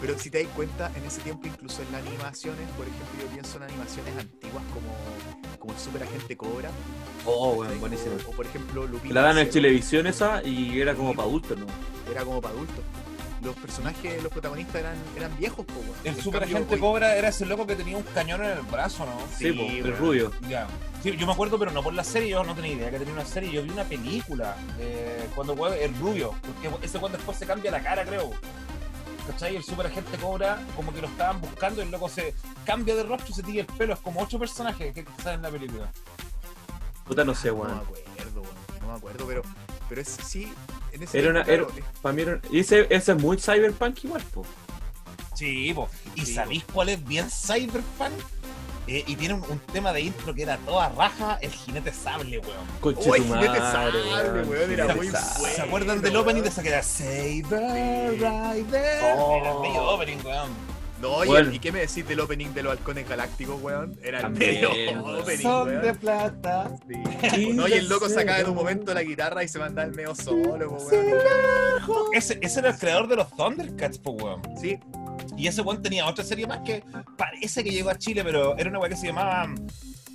Pero 0.00 0.18
si 0.18 0.30
te 0.30 0.42
das 0.42 0.52
cuenta, 0.54 0.90
en 0.96 1.04
ese 1.04 1.20
tiempo, 1.20 1.46
incluso 1.46 1.82
en 1.82 1.92
las 1.92 2.06
animaciones, 2.06 2.68
por 2.70 2.86
ejemplo, 2.86 3.20
yo 3.20 3.26
pienso 3.26 3.58
en 3.58 3.64
animaciones 3.64 4.16
antiguas 4.16 4.64
como, 4.72 5.58
como 5.58 5.72
el 5.74 5.78
Super 5.78 6.02
Agente 6.04 6.36
Cobra. 6.36 6.70
Oh, 7.26 7.52
weón, 7.54 7.78
buenísimo. 7.80 8.14
O, 8.26 8.30
o, 8.30 8.32
por 8.32 8.46
ejemplo, 8.46 8.86
Lupin. 8.86 9.12
La 9.12 9.22
dan 9.22 9.38
en 9.38 9.50
televisión 9.50 10.06
esa 10.06 10.42
y 10.42 10.80
era 10.80 10.94
como 10.94 11.14
para 11.14 11.28
adultos, 11.28 11.58
¿no? 11.58 11.66
Era 12.10 12.24
como 12.24 12.40
para 12.40 12.54
adultos. 12.54 12.82
Los 13.42 13.56
personajes, 13.56 14.22
los 14.22 14.30
protagonistas 14.32 14.76
eran, 14.76 14.96
eran 15.16 15.34
viejos, 15.38 15.64
po. 15.64 15.74
El 16.04 16.14
super 16.16 16.40
cambio, 16.40 16.56
agente 16.58 16.74
hoy- 16.74 16.80
Cobra 16.80 17.16
era 17.16 17.28
ese 17.28 17.46
loco 17.46 17.66
que 17.66 17.74
tenía 17.74 17.96
un 17.96 18.02
cañón 18.02 18.42
en 18.44 18.50
el 18.50 18.62
brazo, 18.62 19.06
¿no? 19.06 19.12
Sí, 19.36 19.50
Sí, 19.50 19.52
po, 19.52 19.62
el 19.88 19.96
rubio. 19.96 20.32
Ya. 20.48 20.66
Sí, 21.02 21.16
yo 21.16 21.26
me 21.26 21.32
acuerdo, 21.32 21.58
pero 21.58 21.70
no 21.70 21.82
por 21.82 21.94
la 21.94 22.04
serie, 22.04 22.28
yo 22.30 22.44
no 22.44 22.54
tenía 22.54 22.72
idea 22.72 22.90
que 22.90 22.98
tenía 22.98 23.14
una 23.14 23.24
serie. 23.24 23.50
Yo 23.50 23.62
vi 23.62 23.70
una 23.70 23.84
película 23.84 24.56
eh, 24.78 25.26
cuando 25.34 25.52
el 25.72 25.94
rubio, 25.98 26.34
porque 26.42 26.86
ese 26.86 26.98
cuando 26.98 27.16
después 27.16 27.38
se 27.38 27.46
cambia 27.46 27.70
la 27.70 27.82
cara, 27.82 28.04
creo. 28.04 28.30
¿Cachai? 29.30 29.56
El 29.56 29.62
super 29.64 29.86
agente 29.86 30.16
Cobra, 30.18 30.60
como 30.76 30.92
que 30.92 31.00
lo 31.00 31.06
estaban 31.08 31.40
buscando 31.40 31.80
y 31.80 31.84
el 31.84 31.90
loco 31.90 32.08
se 32.08 32.34
cambia 32.64 32.94
de 32.96 33.02
rostro 33.04 33.28
y 33.30 33.34
se 33.34 33.42
tira 33.42 33.60
el 33.60 33.66
pelo. 33.66 33.94
Es 33.94 34.00
como 34.00 34.20
ocho 34.20 34.38
personajes 34.38 34.92
que 34.94 35.04
salen 35.22 35.36
en 35.36 35.42
la 35.42 35.50
película. 35.50 35.92
Puta, 37.06 37.24
no 37.24 37.34
sé, 37.34 37.48
No 37.48 37.54
me 37.54 37.60
weón. 37.62 37.78
acuerdo, 37.78 38.42
weón. 38.42 38.54
No 38.80 38.86
me 38.88 38.94
acuerdo, 38.94 39.26
pero, 39.26 39.42
pero 39.88 40.00
es, 40.00 40.08
sí, 40.08 40.52
en 40.92 41.02
ese 41.02 41.18
Era 41.18 41.30
una. 41.30 41.42
Era, 41.42 41.66
para 42.02 42.12
mí 42.14 42.22
era- 42.22 42.40
y 42.50 42.60
ese, 42.60 42.86
ese 42.90 43.12
es 43.12 43.18
muy 43.22 43.36
cyberpunk 43.38 44.04
igual, 44.04 44.22
po. 44.34 44.44
Sí, 45.34 45.72
po. 45.74 45.88
¿Y 46.16 46.26
Sí, 46.26 46.34
sabéis 46.34 46.64
cuál 46.72 46.88
es 46.90 47.04
bien 47.04 47.28
cyberpunk? 47.30 48.12
Eh, 48.92 49.04
y 49.06 49.14
tiene 49.14 49.34
un, 49.34 49.42
un 49.48 49.60
tema 49.72 49.92
de 49.92 50.00
intro 50.00 50.34
que 50.34 50.42
era 50.42 50.56
toda 50.58 50.88
raja, 50.88 51.38
el 51.40 51.52
jinete 51.52 51.92
sable, 51.92 52.40
weón. 52.40 52.66
Conche 52.80 53.08
Uy, 53.08 53.20
tu 53.20 53.34
Jinete 53.34 53.58
Sable, 53.58 54.42
weón, 54.42 54.72
era 54.72 54.82
Jinete 54.82 54.94
muy 54.96 55.06
Sable. 55.06 55.38
bueno. 55.38 55.54
¿Se 55.54 55.62
acuerdan 55.62 56.00
del 56.02 56.12
weón. 56.12 56.22
opening 56.24 56.42
de 56.42 56.48
esa 56.48 56.62
que 56.62 56.68
era 56.70 56.82
Saber 56.82 58.10
Rider? 58.18 59.14
Oh. 59.16 59.36
Era 59.40 59.52
el 59.52 59.60
medio 59.60 59.82
opening, 59.90 60.16
weón. 60.24 60.79
No, 61.00 61.24
y, 61.24 61.28
Bueno. 61.28 61.52
¿y 61.52 61.58
qué 61.58 61.72
me 61.72 61.80
decís 61.80 62.06
del 62.06 62.20
opening 62.20 62.48
de 62.52 62.62
los 62.62 62.72
halcones 62.72 63.08
galácticos, 63.08 63.60
weón? 63.62 63.98
Era 64.02 64.18
el 64.18 64.22
También, 64.24 64.54
medio 64.54 64.70
weón. 64.70 65.20
opening, 65.22 65.42
Son 65.42 65.68
weón. 65.68 65.82
de 65.82 65.94
plata. 65.94 66.70
Sí. 67.34 67.52
No, 67.54 67.66
y 67.68 67.72
el 67.72 67.88
loco 67.88 68.08
sacaba 68.08 68.38
en 68.40 68.48
un 68.50 68.54
momento 68.54 68.92
la 68.92 69.02
guitarra 69.02 69.42
y 69.42 69.48
se 69.48 69.58
mandaba 69.58 69.86
el 69.88 69.94
medio 69.94 70.14
solo, 70.14 70.70
weón. 70.72 71.14
Ese, 72.12 72.38
ese 72.42 72.60
era 72.60 72.70
el 72.70 72.78
creador 72.78 73.08
de 73.08 73.16
los 73.16 73.30
Thundercats, 73.36 73.98
po, 73.98 74.10
weón. 74.12 74.42
Sí, 74.60 74.78
Y 75.36 75.46
ese 75.46 75.62
weón 75.62 75.82
tenía 75.82 76.06
otra 76.06 76.24
serie 76.24 76.46
más 76.46 76.60
que 76.60 76.84
parece 77.16 77.64
que 77.64 77.70
llegó 77.70 77.90
a 77.90 77.96
Chile, 77.98 78.22
pero 78.24 78.56
era 78.58 78.68
una 78.68 78.78
weá 78.78 78.90
que 78.90 78.96
se 78.96 79.06
llamaba 79.06 79.44
um, 79.44 79.54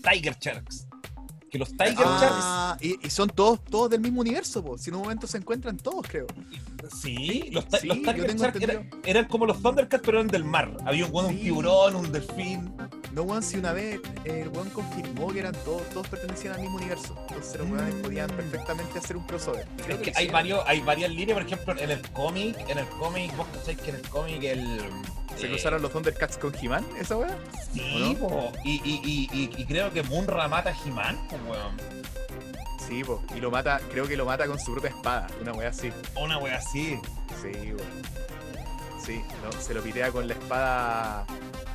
Tiger 0.04 0.36
Sharks. 0.40 0.88
Los 1.58 1.70
Tiger 1.76 2.06
Ah, 2.06 2.78
y, 2.82 3.06
y 3.06 3.10
son 3.10 3.30
todos, 3.30 3.64
todos 3.64 3.90
del 3.90 4.02
mismo 4.02 4.22
universo, 4.22 4.64
po. 4.64 4.78
Si 4.78 4.90
en 4.90 4.96
un 4.96 5.04
momento 5.04 5.28
se 5.28 5.38
encuentran 5.38 5.78
todos, 5.78 6.06
creo. 6.08 6.28
Sí, 7.02 7.50
los, 7.52 7.66
Sí, 7.80 7.88
los 7.88 7.98
Tiger 8.02 8.88
eran, 9.06 9.26
como 9.26 9.46
los 9.46 9.62
Thundercats, 9.62 10.04
pero 10.06 10.20
eran 10.20 10.28
del 10.28 10.44
mar. 10.44 10.76
Había 10.86 11.06
un, 11.06 11.36
tiburón, 11.38 11.96
un 11.96 12.12
delfín. 12.12 12.72
No, 13.14 13.24
weón, 13.24 13.42
si 13.42 13.58
una 13.58 13.72
vez 13.74 14.02
eh, 14.26 14.42
el 14.42 14.50
weón 14.50 14.70
confirmó 14.70 15.32
que 15.32 15.40
eran 15.40 15.56
todos, 15.64 15.84
todos 15.90 16.08
pertenecían 16.08 16.56
al 16.56 16.62
mismo 16.62 16.78
universo. 16.78 17.16
Entonces 17.30 17.60
los 17.60 17.70
weones 17.70 17.96
podían 17.96 18.30
perfectamente 18.30 19.00
hacer 19.00 19.18
un 19.18 19.24
crossover. 19.24 19.68
Creo 19.86 19.98
Es 19.98 20.04
que 20.04 20.14
hay 20.16 20.28
varios, 20.28 20.62
hay 20.68 20.82
varias 20.82 21.12
líneas, 21.12 21.38
por 21.38 21.48
ejemplo, 21.48 21.78
en 21.80 21.92
el 21.92 22.02
cómic, 22.12 22.58
en 22.70 22.78
el 22.78 22.88
cómic, 22.88 23.36
vos 23.38 23.48
cacháis 23.54 23.78
que 23.80 23.90
en 23.92 23.96
el 23.96 24.10
cómic 24.10 24.44
el, 24.44 24.80
¿Se 25.38 25.48
Eh, 25.48 25.50
cruzaron 25.50 25.82
los 25.82 25.92
Thundercats 25.92 26.38
con 26.38 26.54
He-Man, 26.56 26.86
esa 27.00 27.18
weá? 27.18 27.38
Sí, 27.74 28.18
¿O 28.22 28.28
po. 28.28 28.52
Y, 28.64 28.76
y, 28.84 29.02
y, 29.04 29.30
y, 29.34 29.62
y 29.62 29.66
creo 29.66 29.92
que 29.92 30.02
Munra 30.04 30.48
mata 30.48 30.70
a 30.72 30.74
He-Man, 30.86 31.20
weón. 31.48 31.78
Sí, 32.88 33.04
po. 33.04 33.22
Y 33.36 33.40
lo 33.40 33.50
mata, 33.52 33.82
creo 33.92 34.08
que 34.08 34.16
lo 34.16 34.26
mata 34.26 34.46
con 34.48 34.60
su 34.60 34.72
propia 34.72 34.90
espada, 34.92 35.28
una 35.42 35.54
weá 35.54 35.70
así. 35.70 35.92
Una 36.16 36.38
wea 36.38 36.58
así. 36.58 37.00
Sí, 37.42 37.52
weón. 37.74 38.26
Sí, 39.04 39.22
lo- 39.44 39.52
se 39.62 39.74
lo 39.74 39.82
pitea 39.82 40.12
con 40.12 40.28
la 40.28 40.34
espada. 40.34 41.26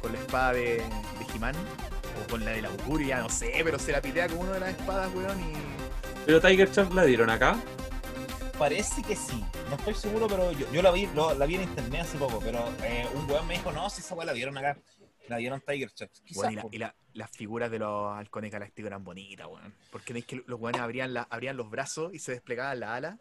Con 0.00 0.12
la 0.12 0.18
espada 0.18 0.52
de, 0.54 0.62
de 0.76 0.82
He-Man. 1.34 1.54
O 2.24 2.30
con 2.30 2.44
la 2.44 2.52
del 2.52 2.64
augurio, 2.66 3.08
ya 3.08 3.18
no 3.20 3.28
sé, 3.28 3.52
pero 3.64 3.78
se 3.78 3.92
la 3.92 4.00
pitea 4.00 4.28
con 4.28 4.38
una 4.38 4.52
de 4.54 4.60
las 4.60 4.70
espadas, 4.70 5.08
weón, 5.14 5.38
y. 5.40 5.52
Pero 6.26 6.40
Tiger 6.40 6.70
Champ 6.70 6.92
la 6.94 7.04
dieron 7.04 7.30
acá. 7.30 7.56
Parece 8.60 9.02
que 9.02 9.16
sí. 9.16 9.42
No 9.70 9.76
estoy 9.76 9.94
seguro, 9.94 10.28
pero 10.28 10.52
yo, 10.52 10.70
yo 10.70 10.82
la 10.82 10.90
vi 10.90 11.06
lo- 11.14 11.32
la 11.34 11.46
vi 11.46 11.54
en 11.54 11.62
internet 11.62 12.02
hace 12.02 12.18
poco. 12.18 12.40
Pero 12.44 12.58
eh, 12.84 13.06
un 13.14 13.28
weón 13.28 13.46
me 13.46 13.54
dijo, 13.54 13.72
no, 13.72 13.88
si 13.88 14.02
esa 14.02 14.14
wea 14.14 14.26
la 14.26 14.34
vieron 14.34 14.56
acá. 14.58 14.76
La 15.28 15.38
vieron 15.38 15.62
Tiger 15.66 15.90
Weón, 16.34 16.52
y, 16.52 16.56
la- 16.56 16.62
po. 16.62 16.68
y 16.72 16.78
la- 16.78 16.94
las 17.14 17.30
figuras 17.30 17.70
de 17.70 17.78
los 17.78 18.12
halcones 18.16 18.50
galácticos 18.52 18.88
eran 18.88 19.02
bonitas, 19.02 19.46
weón. 19.46 19.72
Porque 19.90 20.12
veis 20.12 20.26
que 20.26 20.42
los 20.46 20.60
weones 20.60 20.80
abrían, 20.82 21.14
la, 21.14 21.22
abrían 21.30 21.56
los 21.56 21.70
brazos 21.70 22.12
y 22.12 22.18
se 22.18 22.32
desplegaban 22.32 22.80
las 22.80 22.90
alas. 22.90 23.16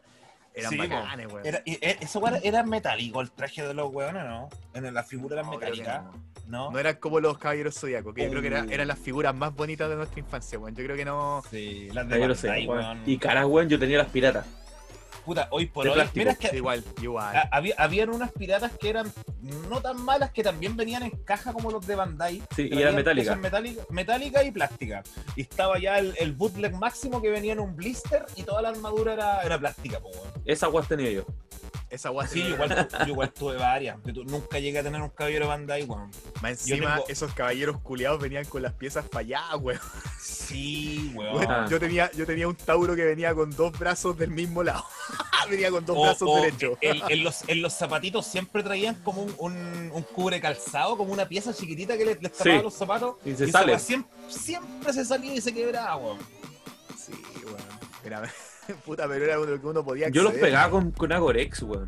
Eran 0.53 0.71
Sí, 0.71 0.77
bacanes, 0.77 1.27
weón. 1.31 1.45
Era, 1.45 1.61
e- 1.65 1.97
esa 2.01 2.19
wea 2.19 2.37
era 2.43 2.63
metálico 2.63 3.21
el 3.21 3.31
traje 3.31 3.65
de 3.65 3.73
los 3.73 3.93
weones, 3.93 4.25
¿no? 4.25 4.49
En 4.73 4.93
la 4.93 5.03
figura 5.03 5.35
era 5.35 5.43
No, 5.43 5.49
creo 5.57 5.71
que 5.71 5.79
metálica. 5.79 6.11
no. 6.47 6.71
¿No? 6.71 6.79
Eran 6.79 6.95
como 6.97 7.21
los 7.21 7.37
caballeros 7.37 7.75
zodiacos, 7.79 8.13
que 8.13 8.23
yo 8.23 8.29
creo 8.31 8.41
que 8.41 8.47
era- 8.47 8.63
Uh. 8.63 8.71
eran 8.71 8.87
las 8.89 8.99
figuras 8.99 9.33
más 9.33 9.55
bonitas 9.55 9.87
de 9.89 9.95
nuestra 9.95 10.19
infancia, 10.19 10.59
weón. 10.59 10.75
Yo 10.75 10.83
creo 10.83 10.97
que 10.97 11.05
no. 11.05 11.43
Sí, 11.49 11.89
las 11.93 12.09
de 12.09 12.19
Bandai, 12.19 12.67
weón. 12.67 12.79
weón. 12.83 13.03
Y 13.05 13.17
caras, 13.19 13.45
weón, 13.45 13.69
yo 13.69 13.79
tenía 13.79 13.99
las 13.99 14.07
piratas. 14.09 14.45
Puta, 15.25 15.47
hoy 15.51 15.67
por 15.67 15.83
de 15.83 15.89
hoy. 15.91 15.95
plástico. 15.95 16.19
Mira, 16.19 16.31
es 16.31 16.37
que 16.37 16.55
Igual, 16.57 16.83
igual. 17.01 17.35
ha- 17.35 17.49
había, 17.51 17.75
habían 17.77 18.09
unas 18.09 18.31
piratas 18.31 18.71
que 18.79 18.89
eran 18.89 19.11
no 19.69 19.81
tan 19.81 20.03
malas 20.03 20.31
que 20.31 20.43
también 20.43 20.75
venían 20.75 21.03
en 21.03 21.11
caja 21.23 21.53
como 21.53 21.71
los 21.71 21.85
de 21.85 21.95
Bandai. 21.95 22.41
Sí, 22.55 22.69
y 22.71 22.81
eran 22.81 22.95
metálicas. 22.95 23.37
Metálica, 23.37 23.83
metálica 23.89 24.43
y 24.43 24.51
plástica. 24.51 25.03
Y 25.35 25.41
estaba 25.41 25.79
ya 25.79 25.99
el, 25.99 26.15
el 26.19 26.33
bootleg 26.33 26.73
máximo 26.73 27.21
que 27.21 27.29
venía 27.29 27.53
en 27.53 27.59
un 27.59 27.75
blister 27.75 28.25
y 28.35 28.43
toda 28.43 28.61
la 28.61 28.69
armadura 28.69 29.13
era, 29.13 29.41
era 29.43 29.59
plástica, 29.59 29.99
po. 29.99 30.09
Esa 30.45 30.67
weá 30.69 30.83
tenía 30.85 31.11
yo. 31.11 31.25
Esa 31.89 32.11
weá 32.11 32.27
Sí, 32.27 32.41
yo 32.43 32.49
igual, 32.49 32.87
yo 32.99 33.07
igual 33.07 33.31
tuve 33.33 33.55
varias. 33.55 33.97
Nunca 34.25 34.59
llegué 34.59 34.77
a 34.79 34.83
tener 34.83 35.01
un 35.01 35.09
caballero 35.09 35.47
Bandai, 35.47 35.83
weón. 35.85 36.11
Más 36.41 36.51
encima, 36.51 36.95
tengo- 36.97 37.07
esos 37.09 37.33
caballeros 37.33 37.79
culiados 37.81 38.21
venían 38.21 38.45
con 38.45 38.61
las 38.61 38.73
piezas 38.73 39.05
falladas, 39.11 39.55
weón. 39.59 39.79
Sí, 40.21 41.11
weón. 41.15 41.35
Weón, 41.37 41.51
Ah. 41.51 41.67
yo, 41.69 41.79
tenía, 41.79 42.11
yo 42.11 42.25
tenía 42.27 42.47
un 42.47 42.55
Tauro 42.55 42.95
que 42.95 43.05
venía 43.05 43.33
con 43.33 43.49
dos 43.55 43.77
brazos 43.79 44.17
del 44.17 44.29
mismo 44.29 44.61
lado. 44.63 44.85
venía 45.49 45.71
con 45.71 45.83
dos 45.83 45.97
O- 45.97 46.01
brazos 46.03 46.29
o 46.29 46.35
derechos. 46.35 46.77
en, 46.81 47.01
en 47.09 47.23
los, 47.23 47.47
en 47.49 47.61
los 47.63 47.73
zapatitos 47.73 48.27
siempre 48.27 48.61
traían 48.61 48.93
como 49.03 49.23
un, 49.23 49.33
un, 49.39 49.91
un 49.91 50.03
cubre 50.03 50.39
calzado, 50.39 50.95
como 50.95 51.11
una 51.11 51.27
pieza 51.27 51.53
chiquitita 51.55 51.97
que 51.97 52.05
les, 52.05 52.21
les 52.21 52.31
tapaba 52.33 52.57
Sí. 52.57 52.63
los 52.63 52.73
zapatos. 52.75 53.15
Y 53.25 53.33
se 53.35 53.51
sale. 53.51 53.79
siempre 54.27 54.93
se 54.93 55.03
salía 55.05 55.33
y 55.33 55.41
se 55.41 55.51
quebraba, 55.51 55.95
weón. 55.95 56.19
Sí, 57.03 57.13
weón. 57.45 57.57
Era, 58.03 58.31
puta, 58.85 59.07
pero 59.07 59.25
era 59.25 59.35
lo 59.37 59.59
que 59.59 59.67
uno 59.67 59.83
podía 59.83 60.09
Yo 60.09 60.21
los 60.23 60.31
acceder. 60.31 60.49
pegaba 60.49 60.69
con, 60.71 60.91
con 60.91 61.11
Agorex, 61.11 61.63
weón. 61.63 61.87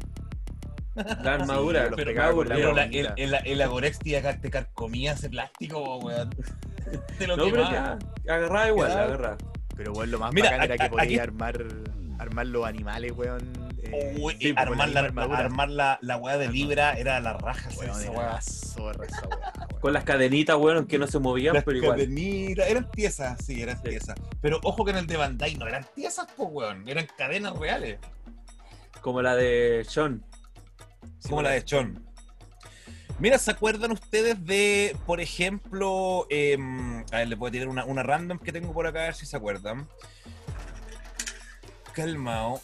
La 1.23 1.35
armadura. 1.35 1.85
los 1.85 1.95
pero 1.95 2.09
pegaba 2.11 2.29
me 2.31 2.35
con 2.35 2.49
la 2.49 2.55
aburría. 2.55 2.73
Pero 2.91 3.07
la- 3.07 3.13
el, 3.15 3.33
el, 3.33 3.47
el 3.47 3.61
Agorex 3.61 3.99
te, 3.99 4.21
te 4.21 4.49
carcomía 4.51 5.13
ese 5.13 5.29
plástico, 5.29 5.97
weón. 5.99 6.29
Te 7.17 7.27
lo 7.27 7.37
No, 7.37 7.45
pero 7.45 7.63
ya, 7.71 7.97
agarraba 8.27 8.67
igual, 8.67 8.91
agarraba. 8.91 9.37
Pero 9.77 9.93
bueno, 9.93 10.11
lo 10.11 10.19
más 10.19 10.33
Mira, 10.33 10.49
bacán 10.51 10.65
era 10.65 10.73
a- 10.73 10.77
que 10.77 10.83
a- 10.83 10.89
podía 10.89 11.03
aquí- 11.03 11.19
armar, 11.19 11.65
armar 12.19 12.45
los 12.47 12.65
animales, 12.65 13.13
weón. 13.15 13.70
Eh, 13.83 14.15
Uy, 14.19 14.37
sí, 14.39 14.53
pues, 14.53 14.67
armar, 14.67 14.89
la, 14.89 14.99
armadura. 15.01 15.37
armar 15.39 15.69
la, 15.69 15.99
la 16.01 16.17
weá 16.17 16.37
de 16.37 16.47
Libra 16.49 16.93
era 16.93 17.19
la 17.19 17.33
raja, 17.33 17.69
hacer 17.69 17.79
Weón, 17.89 17.91
esa 18.01 18.09
era 18.11 18.11
weá. 18.19 18.31
la 18.33 18.41
zorra 18.41 19.05
esa 19.05 19.27
weá, 19.27 19.53
weón. 19.69 19.81
Con 19.81 19.93
las 19.93 20.03
cadenitas, 20.03 20.55
weón, 20.57 20.85
que 20.87 20.99
no 20.99 21.07
se 21.07 21.19
movían, 21.19 21.53
Las 21.55 21.63
pero 21.63 21.77
igual. 21.77 21.91
cadenitas, 21.97 22.67
eran 22.69 22.89
piezas, 22.91 23.43
sí, 23.45 23.61
eran 23.61 23.77
Sí. 23.77 23.83
piezas. 23.89 24.15
Pero 24.41 24.59
ojo 24.63 24.85
que 24.85 24.91
en 24.91 24.97
el 24.97 25.07
de 25.07 25.17
Bandai 25.17 25.55
no 25.55 25.67
eran 25.67 25.85
piezas, 25.95 26.27
pues, 26.37 26.49
weón. 26.51 26.87
Eran 26.87 27.07
cadenas 27.17 27.57
reales. 27.57 27.99
Como 29.01 29.21
la 29.21 29.35
de 29.35 29.83
Sean. 29.87 30.23
como 31.27 31.41
la 31.41 31.49
de 31.51 31.63
Chon. 31.65 32.05
Mira, 33.19 33.37
¿se 33.37 33.51
acuerdan 33.51 33.91
ustedes 33.91 34.43
de, 34.45 34.95
por 35.05 35.21
ejemplo, 35.21 36.25
em, 36.29 37.03
a 37.11 37.17
ver, 37.17 37.27
les 37.27 37.37
voy 37.37 37.49
a 37.49 37.51
tirar 37.51 37.67
una, 37.67 37.85
una 37.85 38.01
random 38.03 38.39
que 38.39 38.51
tengo 38.51 38.73
por 38.73 38.87
acá, 38.87 39.01
a 39.01 39.03
ver 39.05 39.15
si 39.15 39.25
se 39.27 39.37
acuerdan. 39.37 39.87
Calmao. 41.93 42.61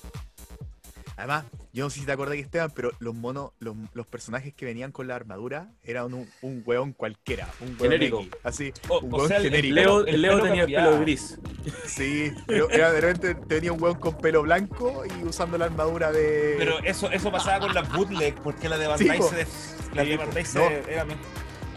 Además, 1.17 1.45
yo 1.73 1.83
no 1.83 1.89
sé 1.89 1.99
si 2.01 2.05
te 2.05 2.11
acuerdas 2.11 2.35
que 2.35 2.41
Esteban, 2.41 2.71
pero 2.75 2.91
los 2.99 3.15
monos, 3.15 3.51
los, 3.59 3.75
los 3.93 4.05
personajes 4.05 4.53
que 4.53 4.65
venían 4.65 4.91
con 4.91 5.07
la 5.07 5.15
armadura 5.15 5.71
eran 5.83 6.13
un, 6.13 6.29
un 6.43 6.61
weón 6.65 6.93
cualquiera, 6.93 7.49
un 7.59 7.69
weón 7.69 7.79
Genérico. 7.91 8.19
X, 8.21 8.31
así, 8.43 8.71
O, 8.87 8.99
Un 8.99 9.13
o 9.13 9.17
weón 9.17 9.27
sea, 9.27 9.37
el- 9.37 9.45
el 9.47 9.51
genérico. 9.51 9.75
pelo- 9.75 10.03
Leo, 10.03 10.05
el 10.15 10.21
Leo 10.21 10.41
tenía 10.43 10.63
el 10.65 10.73
pelo 10.73 10.99
gris. 11.01 11.39
sí, 11.85 12.31
pero 12.45 12.69
era 12.69 12.91
de 12.91 13.01
repente 13.01 13.35
tenía 13.47 13.73
un 13.73 13.81
weón 13.81 13.99
con 13.99 14.15
pelo 14.19 14.43
blanco 14.43 15.03
y 15.05 15.23
usando 15.23 15.57
la 15.57 15.65
armadura 15.65 16.11
de 16.11 16.55
Pero 16.59 16.79
eso, 16.83 17.09
eso 17.11 17.31
pasaba 17.31 17.59
con 17.61 17.73
las 17.73 17.91
bootleg, 17.91 18.35
porque 18.41 18.69
la 18.69 18.77
de 18.77 18.87
Bandai 18.87 19.21
Sí, 19.21 19.27
se... 19.29 19.95
La 19.95 20.03
Sí, 20.03 20.09
de. 20.09 20.17
Bandai 20.17 20.45
se... 20.45 20.59
No. 20.59 20.65
era 20.89 21.03
bien- 21.03 21.19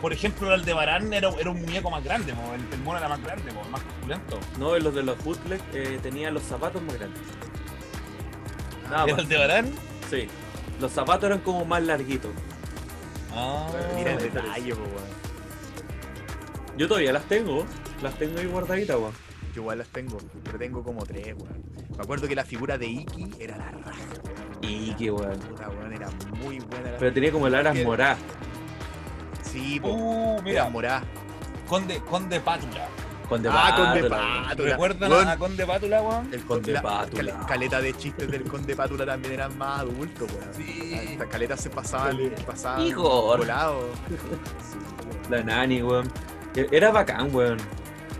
por 0.03 0.13
ejemplo, 0.15 0.55
el 0.55 0.65
de 0.65 0.73
Barán 0.73 1.13
era, 1.13 1.29
era 1.39 1.51
un 1.51 1.61
muñeco 1.61 1.91
más 1.91 2.03
grande, 2.03 2.33
el, 2.33 2.73
el 2.75 2.81
mono 2.83 2.99
era 2.99 3.09
más 3.09 3.23
grande, 3.23 3.53
po, 3.53 3.63
más 3.69 3.83
corpulento. 3.83 4.41
No, 4.59 4.79
los 4.79 4.95
de 4.95 5.03
los 5.03 5.23
bootleg 5.23 5.61
eh, 5.75 5.99
tenían 6.03 6.33
los 6.33 6.43
zapatos 6.43 6.81
más 6.83 6.95
grandes. 6.99 7.21
Nada 8.91 9.05
¿Era 9.05 9.13
más. 9.15 9.23
el 9.23 9.29
de 9.29 9.39
Barán? 9.39 9.71
Sí. 10.11 10.29
Los 10.81 10.93
zapatos 10.93 11.25
eran 11.25 11.41
como 11.41 11.65
más 11.65 11.83
larguitos. 11.83 12.31
Ah, 13.35 13.69
Mira 13.97 14.13
el 14.13 14.19
detalle, 14.19 14.75
po, 14.75 14.81
weón. 14.83 15.21
Yo 16.77 16.89
todavía 16.89 17.13
las 17.13 17.25
tengo. 17.25 17.65
Las 18.03 18.15
tengo 18.19 18.39
ahí 18.41 18.47
guardaditas, 18.47 18.97
weón. 18.97 19.13
Yo 19.55 19.63
igual 19.63 19.79
las 19.79 19.89
tengo, 19.89 20.19
pero 20.45 20.59
tengo 20.59 20.83
como 20.83 21.05
tres, 21.05 21.35
weón. 21.37 21.63
Me 21.97 22.03
acuerdo 22.03 22.27
que 22.29 22.35
la 22.35 22.45
figura 22.45 22.79
de 22.79 22.87
Iki 22.87 23.31
era 23.39 23.57
la 23.59 23.71
raja, 23.71 24.01
weón. 24.25 24.97
Qué 24.97 25.11
weón. 25.11 25.39
Puta, 25.39 25.69
weón, 25.69 25.93
era 25.93 26.09
muy 26.43 26.59
buena 26.61 26.91
la 26.93 26.99
Pero 26.99 27.13
tenía 27.13 27.31
como 27.33 27.47
el 27.47 27.55
aras 27.55 27.77
morada. 27.85 28.17
Sí, 29.43 29.79
po. 29.81 29.89
Uh, 29.89 30.43
Mira, 30.43 30.69
morá. 30.69 31.03
Conde, 31.69 32.01
Conde 32.01 32.41
Pátula. 32.41 32.89
Con 33.31 33.43
de 33.43 33.49
Ah, 33.51 33.73
con 33.77 33.95
de 34.03 34.09
pátula. 34.11 34.45
pátula. 34.49 34.71
¿Recuerdan 34.73 35.11
Weón, 35.13 35.29
a, 35.29 35.37
Conde 35.39 35.67
Pátula, 35.67 36.03
weón? 36.03 36.29
el 36.35 36.45
Conde 36.45 36.73
la- 36.73 36.83
Pátula. 36.83 37.33
cal- 37.33 37.47
caleta 37.47 37.81
de 37.81 37.97
chistes 37.97 38.29
del 38.31 38.43
Conde 38.43 38.75
Pátula 38.77 39.07
también 39.07 39.35
eran 39.35 39.57
más 39.57 39.81
adultos, 39.81 40.29
weón. 40.33 40.53
Sí. 40.55 40.95
Estas 41.13 41.29
caletas 41.29 41.61
se 41.61 41.71
pasaban, 41.71 42.19
pasaban 42.45 42.83
Igor. 42.87 43.39
volados. 43.39 43.85
Sí. 44.09 45.31
La 45.31 45.43
nani, 45.45 45.81
weón. 45.83 46.11
Era 46.57 46.91
bacán, 46.91 47.33
weón. 47.35 47.59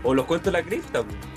O 0.03 0.13
los 0.13 0.25
cuentos 0.25 0.51
de 0.53 0.59
la 0.59 0.65
cripta, 0.65 1.01
weón. 1.01 1.30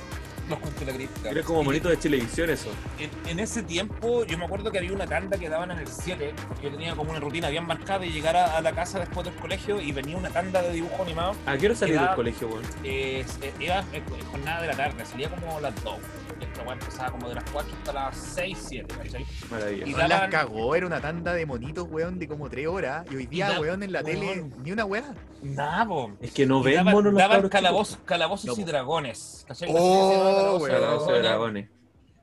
Los 0.48 0.58
cuentos 0.58 0.80
de 0.80 0.86
la 0.86 0.96
cripta. 0.98 1.30
Era 1.30 1.42
como 1.42 1.62
Y 1.62 1.64
bonito 1.64 1.88
de 1.88 1.96
televisión 1.96 2.50
eso. 2.50 2.68
En, 2.98 3.10
en 3.30 3.38
ese 3.40 3.62
tiempo, 3.62 4.24
yo 4.24 4.36
me 4.36 4.44
acuerdo 4.44 4.70
que 4.70 4.78
había 4.78 4.92
una 4.92 5.06
tanda 5.06 5.38
que 5.38 5.48
daban 5.48 5.70
en 5.70 5.78
el 5.78 5.86
7, 5.86 6.34
que 6.60 6.62
yo 6.62 6.70
tenía 6.70 6.94
como 6.94 7.10
una 7.10 7.20
rutina 7.20 7.48
bien 7.48 7.66
marcada 7.66 8.00
de 8.00 8.10
llegar 8.10 8.36
a, 8.36 8.56
a 8.56 8.60
la 8.60 8.72
casa 8.72 8.98
después 8.98 9.24
del 9.24 9.34
colegio 9.36 9.80
y 9.80 9.92
venía 9.92 10.16
una 10.16 10.30
tanda 10.30 10.60
de 10.62 10.72
dibujo 10.72 11.02
animado. 11.02 11.34
¿A 11.46 11.56
qué 11.56 11.66
hora 11.66 11.74
salí 11.74 11.92
del 11.92 12.14
colegio, 12.14 12.48
weón? 12.48 12.64
Eh, 12.82 13.24
eh, 13.40 13.52
era 13.60 13.84
eh, 13.92 14.02
jornada 14.30 14.60
de 14.60 14.66
la 14.68 14.76
tarde, 14.76 15.04
salía 15.06 15.30
como 15.30 15.56
a 15.58 15.60
las 15.62 15.82
2. 15.82 15.96
Esta 16.40 16.62
weá 16.62 16.72
empezaba 16.72 17.10
como 17.12 17.28
de 17.28 17.34
las 17.36 17.44
4 17.50 17.72
hasta 17.78 17.92
las 17.92 18.16
6, 18.16 18.58
7, 18.68 18.94
¿cachai? 18.96 19.26
Maravilloso. 19.50 19.90
Y 19.90 19.94
Weón, 19.94 20.08
las 20.08 20.18
daban- 20.20 20.30
cagó, 20.30 20.74
era 20.74 20.86
una 20.86 21.00
tanda 21.00 21.32
de 21.32 21.46
monitos, 21.46 21.86
weón, 21.88 22.18
de 22.18 22.28
como 22.28 22.48
tres 22.50 22.66
horas. 22.66 23.06
Y 23.10 23.16
hoy 23.16 23.26
día, 23.26 23.50
da- 23.50 23.60
weón, 23.60 23.82
en 23.82 23.92
la 23.92 24.02
tele, 24.02 24.26
weón. 24.26 24.52
ni 24.62 24.72
una 24.72 24.84
weá. 24.84 25.14
Nada, 25.42 25.86
po. 25.86 26.12
Es 26.20 26.32
que 26.32 26.46
no 26.46 26.60
Y 26.60 26.64
ven 26.64 26.74
daban, 26.76 26.92
monos 26.94 27.12
los 27.12 27.18
daban 27.22 27.48
calabozos, 27.48 27.98
calabozos 28.04 28.56
No, 28.56 28.62
y 28.62 28.64
dragones. 28.64 29.44
¿cachai? 29.46 29.68
Oh, 29.72 30.58
La 30.66 30.74
Calabozos 30.74 31.18
y 31.18 31.22
Dragones. 31.22 31.68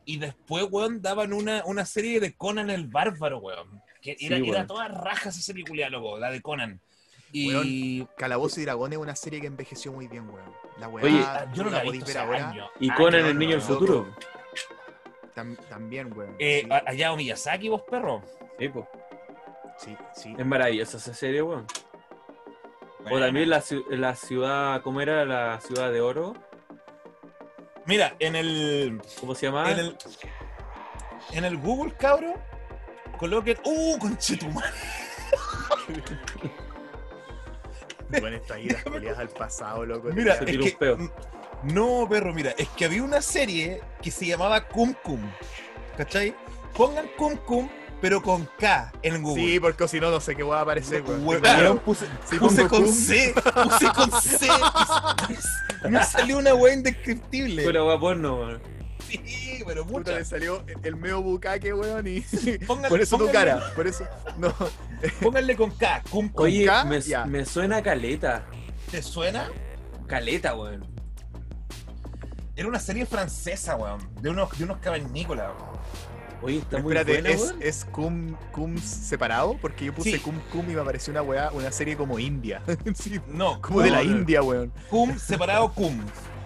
Y 0.05 0.17
después, 0.17 0.65
weón, 0.69 1.01
daban 1.01 1.31
una, 1.33 1.63
una 1.65 1.85
serie 1.85 2.19
de 2.19 2.33
Conan 2.33 2.69
el 2.69 2.87
Bárbaro, 2.87 3.39
weón. 3.39 3.81
Que 4.01 4.17
era, 4.19 4.37
Sí, 4.37 4.49
era 4.49 4.65
toda 4.65 4.87
rajas 4.87 5.37
esa 5.37 5.53
película, 5.53 5.87
loco, 5.89 6.17
la 6.17 6.31
de 6.31 6.41
Conan. 6.41 6.81
Y 7.31 8.05
Calabozo 8.17 8.59
y 8.59 8.65
Dragón 8.65 8.91
es 8.93 8.99
una 8.99 9.15
serie 9.15 9.39
que 9.41 9.47
envejeció 9.47 9.91
muy 9.93 10.07
bien, 10.07 10.29
weón. 10.29 10.51
La 10.79 10.87
weá, 10.87 11.05
Oye, 11.05 11.23
Ah, 11.25 11.45
yo 11.53 11.63
no 11.63 11.69
la 11.69 11.83
podéis 11.83 12.03
visto 12.03 12.19
ahora. 12.19 12.53
Y 12.79 12.89
Años, 12.89 12.97
Conan 12.97 13.25
el 13.25 13.37
niño 13.39 13.51
del 13.51 13.61
futuro. 13.61 14.07
Tam- 15.35 15.57
también, 15.69 16.11
weón. 16.17 16.35
Eh, 16.39 16.63
sí, 16.63 16.69
allá 16.85 17.15
Miyazaki, 17.15 17.69
vos, 17.69 17.83
perro. 17.89 18.21
Sí, 18.59 18.67
po. 18.69 18.87
sí, 19.77 19.95
sí. 20.13 20.35
Es 20.37 20.45
maravillosa 20.45 20.97
esa 20.97 21.13
serie, 21.13 21.41
weón. 21.41 21.65
O 23.09 23.19
también 23.19 23.49
la, 23.49 23.63
la 23.89 24.15
ciudad, 24.15 24.81
¿cómo 24.83 25.01
era 25.01 25.25
la 25.25 25.59
ciudad 25.61 25.91
de 25.91 26.01
oro? 26.01 26.33
Mira, 27.85 28.15
en 28.19 28.35
el, 28.35 29.01
¿Cómo 29.19 29.33
se 29.33 29.47
llamaba? 29.47 29.71
en 29.71 29.79
el. 29.79 29.97
En 31.31 31.45
el 31.45 31.57
Google, 31.57 31.93
cabro, 31.95 32.33
coloquen. 33.17 33.57
¡Uh, 33.63 33.97
conchetumare! 33.97 34.67
Weón, 38.11 38.33
estas 38.33 38.59
idas 38.59 38.83
culiadas 38.83 39.19
al 39.19 39.29
pasado, 39.29 39.85
loco. 39.85 40.09
Mira, 40.13 40.35
Se 40.37 40.43
es 40.45 40.49
tiró 40.51 40.63
un 40.63 40.69
que. 40.71 40.77
peo. 40.77 40.97
No, 41.63 42.07
perro, 42.09 42.33
mira, 42.33 42.51
es 42.57 42.67
que 42.69 42.85
había 42.85 43.03
una 43.03 43.21
serie 43.21 43.81
que 44.01 44.09
se 44.11 44.25
llamaba 44.25 44.67
Cum 44.67 44.93
Cum. 45.03 45.19
¿Cachai? 45.97 46.33
Pongan 46.75 47.05
Cum 47.17 47.35
Cum 47.37 47.69
pero 48.01 48.19
con 48.23 48.49
K 48.57 48.91
en 49.03 49.21
Google. 49.21 49.43
Sí, 49.43 49.59
porque 49.59 49.87
si 49.87 49.99
no, 49.99 50.09
no 50.09 50.19
sé 50.19 50.35
qué 50.35 50.41
va 50.41 50.57
a 50.57 50.61
aparecer, 50.61 51.03
Weón, 51.03 51.79
puse- 51.85 52.07
Si 52.27 52.39
Puse 52.39 52.67
con 52.67 52.83
cum, 52.85 52.91
C, 52.91 53.31
puse 53.63 53.87
con 53.93 54.11
C. 54.21 54.47
Me 55.87 56.03
salió 56.03 56.39
una 56.39 56.55
weá 56.55 56.73
indescriptible. 56.73 57.63
Pura 57.63 57.83
weá 57.83 57.99
porno, 57.99 58.37
weón. 58.39 58.61
Sí, 59.25 59.63
pero 59.65 59.83
puta, 59.85 59.99
mucha. 59.99 60.19
le 60.19 60.25
salió 60.25 60.63
el 60.83 60.95
medio 60.95 61.21
bucaque, 61.21 61.73
weón, 61.73 62.07
y 62.07 62.21
Póngale- 62.67 62.89
por 62.89 63.01
eso 63.01 63.17
tu 63.17 63.31
cara, 63.31 63.71
por 63.75 63.87
eso, 63.87 64.05
no, 64.37 64.53
Pónganle 65.21 65.55
con 65.55 65.71
K. 65.71 66.03
Cum, 66.09 66.29
cum. 66.29 66.45
Oye, 66.45 66.65
K, 66.65 66.85
me, 67.27 67.45
suena 67.45 67.81
caleta. 67.81 68.45
¿Te 68.91 69.01
suena? 69.01 69.49
Caleta, 70.07 70.55
weón. 70.55 70.85
Era 72.55 72.67
una 72.67 72.79
serie 72.79 73.05
francesa, 73.05 73.75
weón. 73.77 73.99
De 74.21 74.29
unos, 74.29 74.55
de 74.57 74.63
unos 74.65 74.77
cavernícolas. 74.77 75.51
weón. 75.57 75.71
Oye, 76.43 76.57
está 76.57 76.69
Pero 76.71 76.83
muy 76.83 76.97
espérate, 76.97 77.35
buena, 77.37 77.65
¿es, 77.65 77.85
cum, 77.85 78.35
cum 78.51 78.77
separado? 78.79 79.57
Porque 79.61 79.85
yo 79.85 79.93
puse 79.93 80.13
Sí. 80.13 80.17
cum 80.19 80.39
cum 80.51 80.67
y 80.71 80.73
me 80.73 80.81
apareció 80.81 81.11
una 81.11 81.21
weá, 81.21 81.51
una 81.51 81.71
serie 81.71 81.95
como 81.95 82.17
India, 82.17 82.63
Sí, 82.95 83.19
No, 83.27 83.61
como 83.61 83.81
de 83.81 83.91
la 83.91 84.03
no. 84.03 84.09
India, 84.09 84.41
weón. 84.41 84.73
cum 84.89 85.17
separado 85.19 85.71
cum. 85.71 85.99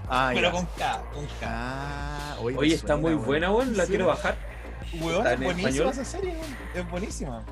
Ah, 0.10 0.32
pero 0.34 0.48
ya. 0.48 0.52
con 0.52 0.66
K, 0.78 1.02
con 1.14 1.26
K. 1.26 1.32
Ah, 1.44 2.36
oye, 2.42 2.74
está 2.76 2.88
suena, 2.96 3.02
muy 3.02 3.14
buena, 3.16 3.52
weón. 3.52 3.76
La 3.78 3.84
Sí. 3.86 3.90
quiero 3.90 4.08
bajar. 4.08 4.36
Weón, 5.02 5.18
¿Está 5.18 5.34
es 5.34 5.40
en 5.40 5.44
buenísima 5.46 5.70
español? 5.70 5.90
esa 5.94 6.06
serie, 6.06 6.32
weón. 6.32 6.58
Es 6.76 6.92
buenísima. 6.92 7.44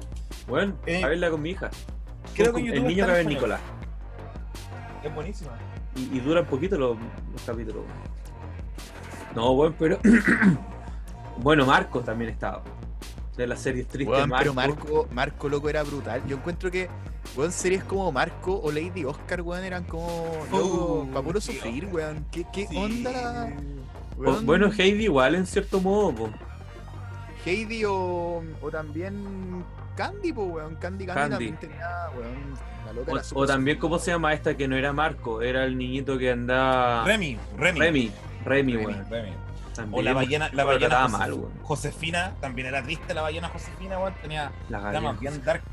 Weón, 0.47 0.77
Eh, 0.85 1.03
a 1.03 1.07
verla 1.07 1.29
con 1.31 1.41
mi 1.41 1.49
hija. 1.51 1.69
Creo 2.35 2.51
Con- 2.53 2.61
que 2.63 2.69
el 2.69 2.75
YouTube 2.75 2.87
niño 2.89 3.03
está 3.03 3.19
en 3.19 3.23
cavernícola. 3.23 3.59
Es 5.03 5.15
buenísima. 5.15 5.51
Y, 5.95 6.17
y 6.17 6.19
duran 6.19 6.45
poquito 6.45 6.77
los, 6.77 6.97
los 7.31 7.41
capítulos. 7.45 7.83
No, 9.35 9.51
weón, 9.51 9.75
pero. 9.77 9.99
bueno, 11.37 11.65
Marco 11.65 12.01
también 12.01 12.31
estaba. 12.31 12.61
De 13.37 13.47
las 13.47 13.61
series 13.61 13.87
tristes, 13.87 14.15
Weón, 14.15 14.29
Marco. 14.29 14.43
pero 14.43 14.53
Marco, 14.53 15.07
Marco 15.11 15.49
loco 15.49 15.67
era 15.69 15.81
brutal. 15.83 16.21
Yo 16.27 16.35
encuentro 16.37 16.69
que, 16.69 16.87
weón, 17.35 17.51
series 17.51 17.83
como 17.83 18.11
Marco 18.11 18.59
o 18.61 18.71
Lady 18.71 19.05
Oscar, 19.05 19.41
weón, 19.41 19.63
eran 19.63 19.83
como 19.85 20.37
loco, 20.51 21.01
Uh, 21.01 21.07
para 21.11 21.25
puro 21.25 21.41
sufrir, 21.41 21.87
weón. 21.87 22.25
¿Qué, 22.31 22.45
qué 22.53 22.67
Sí. 22.67 22.77
onda 22.77 23.51
weón? 24.17 24.45
bueno, 24.45 24.69
Heidi 24.71 25.05
igual 25.05 25.33
en 25.35 25.47
cierto 25.47 25.79
modo, 25.81 26.13
po. 26.13 26.29
Heidi 27.45 27.83
o, 27.85 28.43
o 28.61 28.69
también 28.71 29.63
Candy, 29.97 30.31
po, 30.31 30.43
weón. 30.43 30.75
Candy 30.75 31.05
Candy, 31.07 31.19
Candy. 31.21 31.29
también 31.31 31.57
tenía, 31.57 31.87
weón, 32.15 32.53
la 32.85 32.93
loca 32.93 33.21
O, 33.33 33.45
también. 33.47 33.79
¿cómo 33.79 33.97
se 33.97 34.11
llama 34.11 34.33
esta 34.33 34.55
que 34.55 34.67
no 34.67 34.75
era 34.75 34.93
Marco? 34.93 35.41
Era 35.41 35.65
el 35.65 35.75
niñito 35.77 36.19
que 36.19 36.31
andaba. 36.31 37.03
Remy, 37.03 37.37
Remy. 37.57 37.79
Remy. 37.79 38.11
Remy, 38.45 38.73
Remy. 38.73 38.85
weón. 38.85 39.05
Remy. 39.09 39.31
También 39.75 39.99
O 39.99 40.01
la 40.03 40.13
ballena, 40.13 40.49
la 40.53 40.63
ballena 40.63 41.01
Josef- 41.07 41.11
mal. 41.11 41.37
Josefina, 41.63 42.33
también 42.39 42.67
era 42.67 42.83
triste 42.83 43.13
la 43.13 43.21
ballena 43.23 43.49
Josefina, 43.49 43.97
weón. 43.97 44.13
Tenía 44.21 44.51
La 44.69 44.79
gallina. 44.79 45.13
bien 45.13 45.43
dark. 45.43 45.63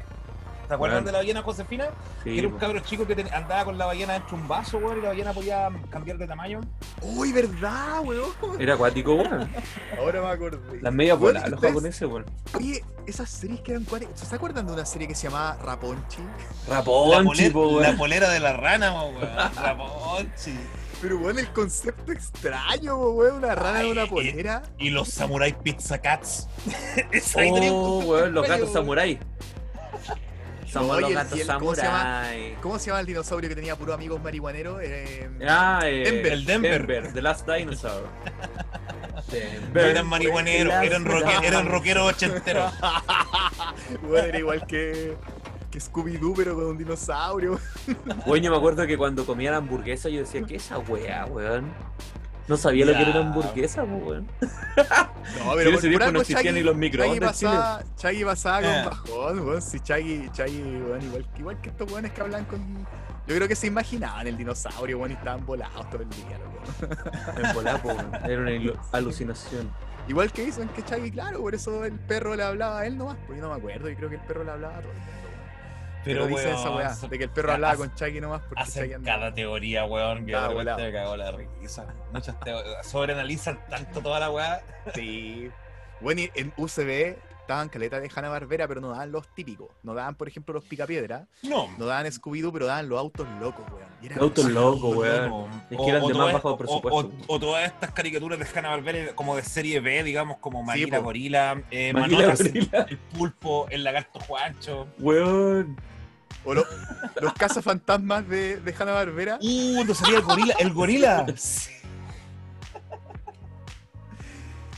¿Te 0.68 0.74
acuerdas 0.74 1.04
de 1.04 1.10
la 1.10 1.18
ballena 1.18 1.42
Josefina? 1.42 1.86
Sí, 2.22 2.38
era 2.38 2.46
un 2.46 2.54
po. 2.54 2.60
cabro 2.60 2.78
chico 2.78 3.04
que 3.04 3.16
ten- 3.16 3.34
andaba 3.34 3.64
con 3.64 3.76
la 3.76 3.86
ballena 3.86 4.12
dentro 4.12 4.36
de 4.36 4.42
un 4.42 4.48
vaso, 4.48 4.78
weón, 4.78 4.98
y 4.98 5.02
la 5.02 5.08
ballena 5.08 5.32
podía 5.32 5.68
cambiar 5.90 6.16
de 6.16 6.28
tamaño. 6.28 6.60
Uy, 7.02 7.32
verdad, 7.32 8.00
weón. 8.04 8.30
Era 8.60 8.74
acuático, 8.74 9.14
weón. 9.16 9.50
Ahora 9.98 10.20
me 10.22 10.28
acordé. 10.28 10.80
Las 10.80 10.92
medias 10.94 11.18
voladas, 11.18 11.50
los 11.50 11.60
japoneses, 11.60 12.08
weón. 12.08 12.24
Oye, 12.56 12.84
esas 13.04 13.28
series 13.28 13.60
que 13.62 13.72
eran 13.72 13.82
cuáticas. 13.84 14.20
¿Se 14.20 14.32
acuerdan 14.32 14.64
de 14.64 14.72
una 14.74 14.84
serie 14.86 15.08
que 15.08 15.14
se 15.16 15.24
llamaba 15.24 15.58
Raponchi? 15.60 16.22
La, 16.68 16.76
Raponchi, 16.76 17.50
la 17.50 17.58
weón. 17.58 17.96
polera 17.96 18.28
de 18.30 18.38
la 18.38 18.52
rana, 18.52 18.92
weón. 18.94 19.20
La 19.36 19.76
ponchi. 19.76 20.54
Pero 21.00 21.18
weón, 21.18 21.38
el 21.38 21.48
concepto 21.52 22.12
extraño, 22.12 22.96
weón, 22.96 23.36
una 23.36 23.54
rana 23.54 23.80
en 23.80 23.86
una 23.88 24.06
polera. 24.06 24.62
Y 24.78 24.90
los 24.90 25.08
Samurai 25.08 25.56
Pizza 25.62 25.98
Cats. 26.00 26.46
Esa 27.12 27.40
ahí 27.40 27.52
tenía 27.54 27.72
un 27.72 27.78
Oh, 27.78 27.98
weón, 28.06 28.34
los 28.34 28.46
gatos 28.46 28.64
weón. 28.64 28.72
samurái. 28.74 29.18
Somos 30.70 30.90
Oye, 30.92 31.00
los 31.00 31.10
el- 31.10 31.16
gatos 31.16 31.40
el- 31.40 31.46
¿cómo 31.48 31.74
se 31.74 31.82
llama? 31.82 32.26
¿Cómo 32.62 32.78
se 32.78 32.86
llama 32.86 33.00
el 33.00 33.06
dinosaurio 33.06 33.48
que 33.48 33.56
tenía 33.56 33.74
puros 33.76 33.94
amigos 33.94 34.22
marihuaneros? 34.22 34.80
Eh, 34.82 35.28
Ah, 35.48 35.80
eh, 35.84 36.04
Denver. 36.04 36.32
El 36.32 36.44
Denver. 36.44 37.12
The 37.12 37.22
Last 37.22 37.48
Dinosaur. 37.48 38.06
No 39.72 39.80
eran 39.80 40.06
marihuaneros, 40.06 40.72
eran, 40.82 41.04
roque- 41.04 41.46
eran 41.46 41.68
rockeros 41.68 42.14
ochenteros. 42.14 42.72
weón, 44.02 44.24
era 44.24 44.38
igual 44.38 44.66
que, 44.66 45.14
que 45.70 45.78
Scooby-Doo, 45.80 46.34
pero 46.36 46.54
con 46.54 46.64
un 46.66 46.78
dinosaurio. 46.78 47.58
Weón, 48.26 48.42
yo 48.42 48.50
me 48.50 48.56
acuerdo 48.56 48.86
que 48.86 48.96
cuando 48.98 49.24
comía 49.24 49.50
la 49.50 49.58
hamburguesa 49.58 50.08
yo 50.08 50.20
decía, 50.20 50.42
¿qué 50.42 50.56
es 50.56 50.64
esa 50.66 50.78
weá, 50.78 51.26
weón? 51.26 51.72
No 52.48 52.56
sabía 52.56 52.84
lo 52.84 52.92
que 52.92 53.02
era 53.02 53.10
una 53.12 53.20
hamburguesa, 53.20 53.84
po, 53.84 53.96
weón. 53.96 54.26
No, 55.44 55.60
en 55.60 55.74
ese 55.74 55.88
tiempo 55.88 56.10
no 56.10 56.20
existían 56.22 56.54
ni 56.54 56.62
los 56.62 56.74
microondas 56.74 57.38
Chagui 57.38 57.54
pasaba, 57.56 57.84
Chagui 57.96 58.24
pasaba 58.24 58.60
Eh. 58.62 58.82
con 58.82 58.90
bajón, 58.90 59.40
weón. 59.46 59.62
Si 59.62 59.78
Chagui, 59.80 60.28
Chagui, 60.32 60.60
weón, 60.60 61.02
igual, 61.02 61.26
igual 61.38 61.60
que 61.60 61.68
estos 61.68 61.90
weones 61.92 62.12
que 62.12 62.20
hablan 62.20 62.44
con. 62.46 62.60
Yo 63.28 63.36
creo 63.36 63.46
que 63.46 63.54
se 63.54 63.68
imaginaban 63.68 64.26
el 64.26 64.36
dinosaurio, 64.36 64.98
weón, 64.98 65.12
y 65.12 65.14
estaban 65.14 65.46
volados 65.46 65.88
todo 65.90 66.02
el 66.02 66.08
día, 66.10 67.52
volá, 67.54 67.80
po, 67.80 67.88
weón. 67.88 68.10
Era 68.24 68.40
una 68.42 68.80
alucinación. 68.92 69.70
Igual 70.08 70.32
que 70.32 70.44
dicen 70.46 70.68
que 70.70 70.82
Chagui, 70.82 71.12
claro, 71.12 71.40
por 71.40 71.54
eso 71.54 71.84
el 71.84 71.92
perro 71.92 72.34
le 72.34 72.42
hablaba 72.42 72.80
a 72.80 72.86
él 72.86 72.98
nomás, 72.98 73.16
pues 73.26 73.38
yo 73.38 73.44
no 73.46 73.52
me 73.52 73.58
acuerdo, 73.60 73.88
yo 73.88 73.96
creo 73.96 74.08
que 74.08 74.16
el 74.16 74.22
perro 74.22 74.42
le 74.42 74.50
hablaba 74.50 74.78
a 74.78 74.80
todo 74.80 74.90
Pero, 76.04 76.24
Pero, 76.24 76.26
dicen 76.36 76.54
esa 76.54 76.70
weá, 76.70 76.94
de 76.94 77.18
que 77.18 77.24
el 77.24 77.30
perro 77.30 77.52
hablaba 77.52 77.72
hace- 77.74 77.82
con 77.82 77.94
Chagui 77.94 78.20
nomás 78.20 78.40
porque 78.42 78.62
Hacen 78.62 78.94
andaba. 78.94 79.18
cada 79.18 79.34
teoría, 79.34 79.84
weón, 79.84 80.20
que 80.26 80.32
de 80.32 80.36
Ah, 80.36 80.48
repente 80.48 80.54
volado. 80.56 80.78
me 80.78 80.92
cagó 80.92 81.16
la 81.16 81.32
risa. 81.32 81.86
Muchas 82.12 82.40
teorías, 82.40 82.86
sobreanalizan 82.90 83.60
tanto 83.68 84.00
toda 84.00 84.18
la 84.20 84.30
weá. 84.30 84.62
Sí. 84.94 85.50
Bueno, 86.00 86.22
y 86.22 86.30
en 86.34 86.52
UCB 86.56 87.18
estaban 87.40 87.68
caletas 87.68 88.00
de 88.00 88.10
Hanna 88.14 88.28
Barbera, 88.28 88.68
pero 88.68 88.80
no 88.80 88.90
daban 88.90 89.10
los 89.10 89.26
típicos. 89.34 89.68
No 89.82 89.92
daban, 89.92 90.14
por 90.14 90.28
ejemplo, 90.28 90.54
los 90.54 90.64
picapiedra, 90.64 91.26
No. 91.42 91.68
no 91.78 91.84
daban 91.84 92.06
Scooby-Doo, 92.06 92.52
pero 92.52 92.66
daban 92.66 92.88
los 92.88 92.98
autos 92.98 93.26
locos, 93.40 93.64
weón. 93.72 93.90
Los 94.08 94.18
autos 94.18 94.44
locos, 94.46 94.96
weón. 94.96 95.50
Es 95.68 95.76
que 95.76 95.88
eran 95.88 96.06
de 96.06 96.14
más 96.14 96.32
bajo 96.32 96.50
o- 96.52 96.56
presupuesto. 96.56 97.12
O, 97.26 97.34
o 97.34 97.40
todas 97.40 97.66
estas 97.66 97.90
caricaturas 97.90 98.38
de 98.38 98.46
Hanna 98.58 98.68
Barbera 98.70 99.14
como 99.14 99.34
de 99.36 99.42
serie 99.42 99.80
B, 99.80 100.02
digamos, 100.04 100.38
como 100.38 100.64
po. 100.64 101.02
Gorila, 101.02 101.60
eh, 101.72 101.92
Manotas, 101.92 102.38
Gorila. 102.42 102.86
el 102.88 102.96
pulpo, 102.98 103.66
el 103.68 103.82
lagarto 103.84 104.20
Juancho. 104.20 104.86
Weón. 105.00 105.76
O 106.44 106.54
lo- 106.54 106.64
los 107.20 107.32
cazafantasmas 107.34 108.26
de, 108.28 108.58
de 108.60 108.74
Hanna 108.78 108.92
Barbera. 108.92 109.38
Uh, 109.42 109.74
cuando 109.76 109.94
salía 109.94 110.18
el 110.18 110.22
gorila, 110.24 110.54
el 110.58 110.72
gorila. 110.72 111.26
Sí. 111.36 111.70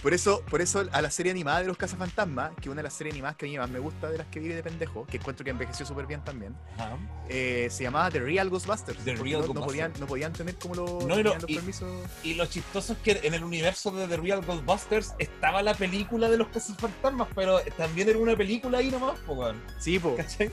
Por 0.02 0.12
eso, 0.14 0.42
por 0.50 0.60
eso 0.60 0.84
a 0.90 1.00
la 1.00 1.12
serie 1.12 1.30
animada 1.30 1.60
de 1.60 1.68
los 1.68 1.76
cazafantasmas, 1.76 2.50
que 2.56 2.62
es 2.62 2.66
una 2.66 2.78
de 2.78 2.82
las 2.82 2.92
series 2.92 3.14
animadas 3.14 3.36
que 3.36 3.46
a 3.46 3.48
mí 3.48 3.56
más 3.56 3.70
me 3.70 3.78
gusta 3.78 4.10
de 4.10 4.18
las 4.18 4.26
que 4.26 4.40
vive 4.40 4.56
de 4.56 4.62
pendejo, 4.64 5.06
que 5.06 5.18
encuentro 5.18 5.44
que 5.44 5.50
envejeció 5.52 5.86
súper 5.86 6.06
bien 6.06 6.24
también, 6.24 6.56
Ajá. 6.76 6.96
eh, 7.28 7.68
se 7.70 7.84
llamaba 7.84 8.10
The 8.10 8.18
Real 8.18 8.50
Ghostbusters. 8.50 8.98
The 9.04 9.14
Real 9.14 9.44
no, 9.46 9.54
podían, 9.64 9.92
no 10.00 10.06
podían 10.08 10.32
tener 10.32 10.56
como 10.56 10.74
los, 10.74 11.04
No, 11.04 11.16
y 11.20 11.22
lo- 11.22 11.30
tenían 11.30 11.40
los 11.42 11.50
y- 11.50 11.54
permisos. 11.54 11.88
Y 12.24 12.34
lo 12.34 12.46
chistoso 12.46 12.94
es 12.94 12.98
que 12.98 13.20
en 13.22 13.32
el 13.34 13.44
universo 13.44 13.92
de 13.92 14.08
The 14.08 14.16
Real 14.16 14.44
Ghostbusters 14.44 15.14
estaba 15.20 15.62
la 15.62 15.74
película 15.74 16.28
de 16.28 16.36
los 16.36 16.48
cazafantasmas, 16.48 17.28
pero 17.36 17.60
también 17.76 18.08
era 18.08 18.18
una 18.18 18.34
película 18.34 18.78
ahí 18.78 18.90
nomás, 18.90 19.16
po, 19.20 19.34
weón. 19.34 19.62
Sí, 19.78 20.00
po, 20.00 20.16
¿Cachai? 20.16 20.50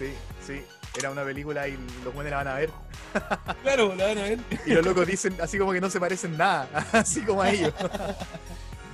Sí, 0.00 0.14
sí. 0.44 0.62
Era 0.98 1.10
una 1.12 1.22
película 1.22 1.68
y 1.68 1.78
los 2.04 2.12
buenos 2.12 2.32
la 2.32 2.38
van 2.38 2.48
a 2.48 2.54
ver. 2.54 2.70
Claro, 3.62 3.94
la 3.94 4.06
van 4.06 4.18
a 4.18 4.22
ver. 4.22 4.38
Y 4.66 4.70
los 4.72 4.84
locos 4.84 5.06
dicen 5.06 5.36
así 5.40 5.58
como 5.58 5.72
que 5.72 5.80
no 5.80 5.88
se 5.90 6.00
parecen 6.00 6.36
nada, 6.36 6.68
así 6.92 7.20
como 7.22 7.42
a 7.42 7.50
ellos. 7.50 7.72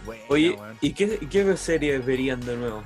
Bueno, 0.04 0.22
Oye. 0.28 0.56
¿y 0.80 0.92
qué, 0.92 1.18
qué 1.28 1.56
series 1.56 2.06
verían 2.06 2.38
de 2.40 2.56
nuevo? 2.56 2.84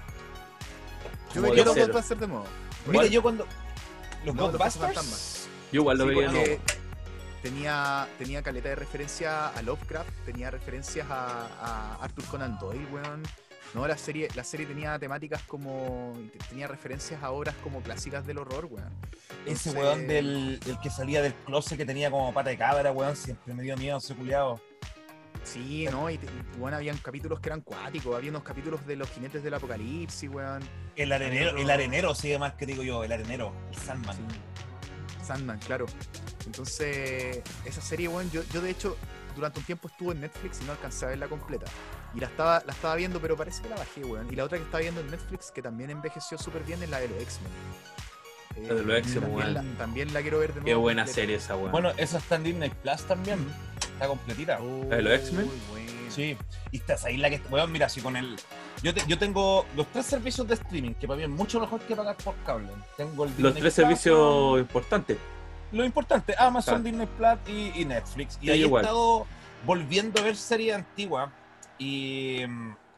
yo 1.35 1.43
vería 1.43 1.67
los. 1.67 1.77
Ghostbusters 1.77 2.19
de 2.21 2.27
modo. 2.27 2.45
Mira, 2.87 3.05
yo 3.07 3.21
cuando. 3.21 3.47
Los 4.25 4.35
No, 4.35 4.51
Ghostbusters. 4.51 5.49
Yo 5.71 5.81
igual 5.83 5.99
lo 5.99 6.05
Sí, 6.05 6.09
vería 6.09 6.23
de 6.23 6.29
porque 6.39 6.49
nuevo. 6.49 6.63
tenía, 7.43 8.09
tenía 8.19 8.43
caleta 8.43 8.71
de 8.71 8.75
referencia 8.77 9.49
a 9.49 9.61
Lovecraft, 9.61 10.09
tenía 10.25 10.51
referencias 10.51 11.07
a, 11.11 11.47
a 11.61 11.99
Arthur 12.03 12.25
Conan 12.25 12.59
Doyle, 12.59 12.87
weón. 12.91 13.23
No, 13.75 13.87
la 13.87 13.97
serie, 13.97 14.29
la 14.35 14.43
serie 14.43 14.67
tenía 14.67 14.99
temáticas 14.99 15.43
como. 15.45 16.13
tenía 16.49 16.67
referencias 16.67 17.23
a 17.23 17.31
obras 17.31 17.55
como 17.63 17.81
clásicas 17.83 18.27
del 18.27 18.39
horror, 18.39 18.67
weón. 18.67 18.93
Ese 19.47 19.71
weón 19.71 20.09
del, 20.09 20.59
del 20.61 20.81
que 20.81 20.91
salía 20.91 21.23
del 21.23 21.35
closet 21.35 21.79
que 21.79 21.87
tenía 21.87 22.11
como 22.11 22.35
pata 22.35 22.51
de 22.51 22.59
cabra, 22.59 22.91
weón, 22.91 23.15
siempre 23.15 23.55
me 23.55 23.63
dio 23.63 23.77
miedo 23.77 23.99
ese 23.99 24.15
culiado. 24.15 24.61
Sí, 25.45 25.87
¿no? 25.91 26.11
Y, 26.11 26.15
y, 26.15 26.59
weón, 26.59 26.75
habían 26.75 26.99
capítulos 26.99 27.39
que 27.39 27.49
eran 27.49 27.61
cuáticos, 27.61 28.15
había 28.17 28.31
unos 28.31 28.43
capítulos 28.43 28.85
de 28.87 28.97
los 28.97 29.09
jinetes 29.11 29.43
del 29.43 29.55
apocalipsis, 29.55 30.29
weón. 30.29 30.63
El 30.97 31.13
arenero, 31.13 31.57
el 31.57 31.71
arenero 31.71 32.15
sigue 32.15 32.39
más 32.39 32.55
que 32.55 32.67
digo 32.67 32.83
yo, 32.83 33.05
el 33.05 33.13
arenero, 33.13 33.53
el 33.71 33.77
Sandman. 33.77 34.17
Sí. 34.17 35.25
Sandman, 35.25 35.59
claro. 35.61 35.87
Entonces, 36.45 37.41
esa 37.65 37.81
serie, 37.81 38.09
weón, 38.09 38.29
yo, 38.33 38.43
yo 38.53 38.61
de 38.61 38.71
hecho, 38.71 38.97
durante 39.37 39.61
un 39.61 39.65
tiempo 39.65 39.87
estuvo 39.87 40.11
en 40.11 40.23
Netflix 40.23 40.61
y 40.61 40.65
no 40.65 40.73
alcancé 40.73 41.07
a 41.07 41.09
verla 41.11 41.29
completa. 41.29 41.67
Y 42.15 42.21
la 42.21 42.27
estaba, 42.27 42.63
la 42.67 42.73
estaba 42.73 42.97
viendo, 42.97 43.21
pero 43.21 43.37
parece 43.37 43.63
que 43.63 43.69
la 43.69 43.77
bajé, 43.77 44.05
weón. 44.05 44.33
Y 44.33 44.37
la 44.37 44.45
otra 44.45 44.59
que 44.59 44.65
estaba 44.65 44.81
viendo 44.81 45.01
en 45.01 45.11
Netflix, 45.11 45.51
que 45.51 45.63
también 45.63 45.91
envejeció 45.91 46.39
súper 46.39 46.63
bien, 46.65 46.83
es 46.83 46.91
la 46.91 46.99
de 47.01 47.09
los 47.09 47.23
X-Men. 47.23 47.53
Eh, 48.57 48.67
La 48.69 48.75
de 48.75 48.83
los 48.83 48.97
X-Men, 48.99 49.23
también, 49.31 49.55
la, 49.55 49.79
también 49.79 50.13
la 50.15 50.21
quiero 50.23 50.39
ver 50.41 50.49
de 50.49 50.55
nuevo. 50.61 50.67
Qué 50.67 50.75
buena 50.75 51.03
completa. 51.03 51.21
serie 51.21 51.37
esa, 51.37 51.57
weón. 51.57 51.71
Bueno, 51.73 51.91
esa 51.97 52.19
está 52.19 52.35
en 52.37 52.43
Disney 52.45 52.71
Plus 52.71 53.03
también. 53.05 53.47
Está 53.93 54.09
completita. 54.09 54.59
Oh, 54.61 54.85
¿La 54.91 54.97
de 54.97 55.03
los 55.03 55.13
X-Men? 55.15 55.47
Muy 55.47 55.57
buena, 55.71 55.91
Sí, 56.11 56.37
y 56.73 56.77
estás 56.79 57.05
ahí 57.05 57.17
la 57.17 57.31
que. 57.31 57.41
Weón, 57.49 57.71
mira, 57.71 57.89
si 57.89 58.01
con 58.01 58.17
el. 58.17 58.35
Yo, 58.83 58.93
te- 58.93 59.05
yo 59.07 59.17
tengo 59.17 59.65
los 59.77 59.87
tres 59.93 60.07
servicios 60.07 60.49
de 60.49 60.55
streaming, 60.55 60.95
que 60.95 61.07
para 61.07 61.17
mí 61.19 61.23
es 61.23 61.29
mucho 61.31 61.61
mejor 61.61 61.81
que 61.83 61.95
pagar 61.95 62.17
por 62.17 62.35
cable. 62.45 62.67
Tengo 62.97 63.25
el 63.27 63.31
Los 63.39 63.53
tres 63.53 63.63
Plus, 63.63 63.75
servicios 63.75 64.59
importantes. 64.59 65.17
Lo 65.71 65.85
importante, 65.85 66.35
Amazon, 66.37 66.83
Claro. 66.83 67.07
Disney 67.07 67.07
Plus 67.17 67.39
y, 67.57 67.81
y 67.83 67.85
Netflix. 67.85 68.39
Y 68.41 68.47
Sí, 68.47 68.51
ahí 68.51 68.61
igual. 68.63 68.83
he 68.83 68.87
estado 68.87 69.27
volviendo 69.65 70.21
a 70.21 70.25
ver 70.25 70.35
series 70.35 70.75
antiguas. 70.75 71.31
Y, 71.81 72.43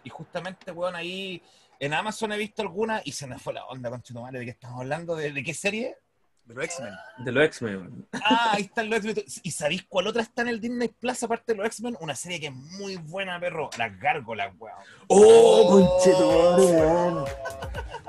y 0.02 0.10
justamente, 0.10 0.72
weón, 0.72 0.96
ahí 0.96 1.40
en 1.78 1.94
Amazon 1.94 2.32
he 2.32 2.36
visto 2.36 2.62
alguna 2.62 3.00
y 3.04 3.12
se 3.12 3.26
me 3.26 3.38
fue 3.38 3.54
la 3.54 3.64
onda, 3.66 3.90
con 3.90 4.02
madre, 4.22 4.40
de 4.40 4.44
qué 4.44 4.50
estamos 4.50 4.80
hablando, 4.80 5.16
de, 5.16 5.32
de 5.32 5.42
qué 5.42 5.54
serie. 5.54 5.96
De 6.44 6.54
los 6.54 6.64
X-Men. 6.64 6.94
De 7.24 7.32
los 7.32 7.44
X-Men. 7.44 8.08
Ah, 8.12 8.52
ahí 8.54 8.62
están 8.62 8.90
los 8.90 9.04
X-Men. 9.04 9.24
¿Y 9.44 9.50
sabéis 9.52 9.84
cuál 9.88 10.08
otra 10.08 10.22
está 10.22 10.42
en 10.42 10.48
el 10.48 10.60
Disney 10.60 10.88
Plus 10.88 11.22
aparte 11.22 11.52
de 11.52 11.58
los 11.58 11.66
X-Men? 11.66 11.96
Una 12.00 12.16
serie 12.16 12.40
que 12.40 12.48
es 12.48 12.52
muy 12.52 12.96
buena, 12.96 13.38
perro. 13.38 13.70
Las 13.78 13.96
gárgolas, 14.00 14.52
weón. 14.58 14.76
¡Oh, 15.06 15.68
conchetumare, 15.70 16.62
weón! 16.64 17.24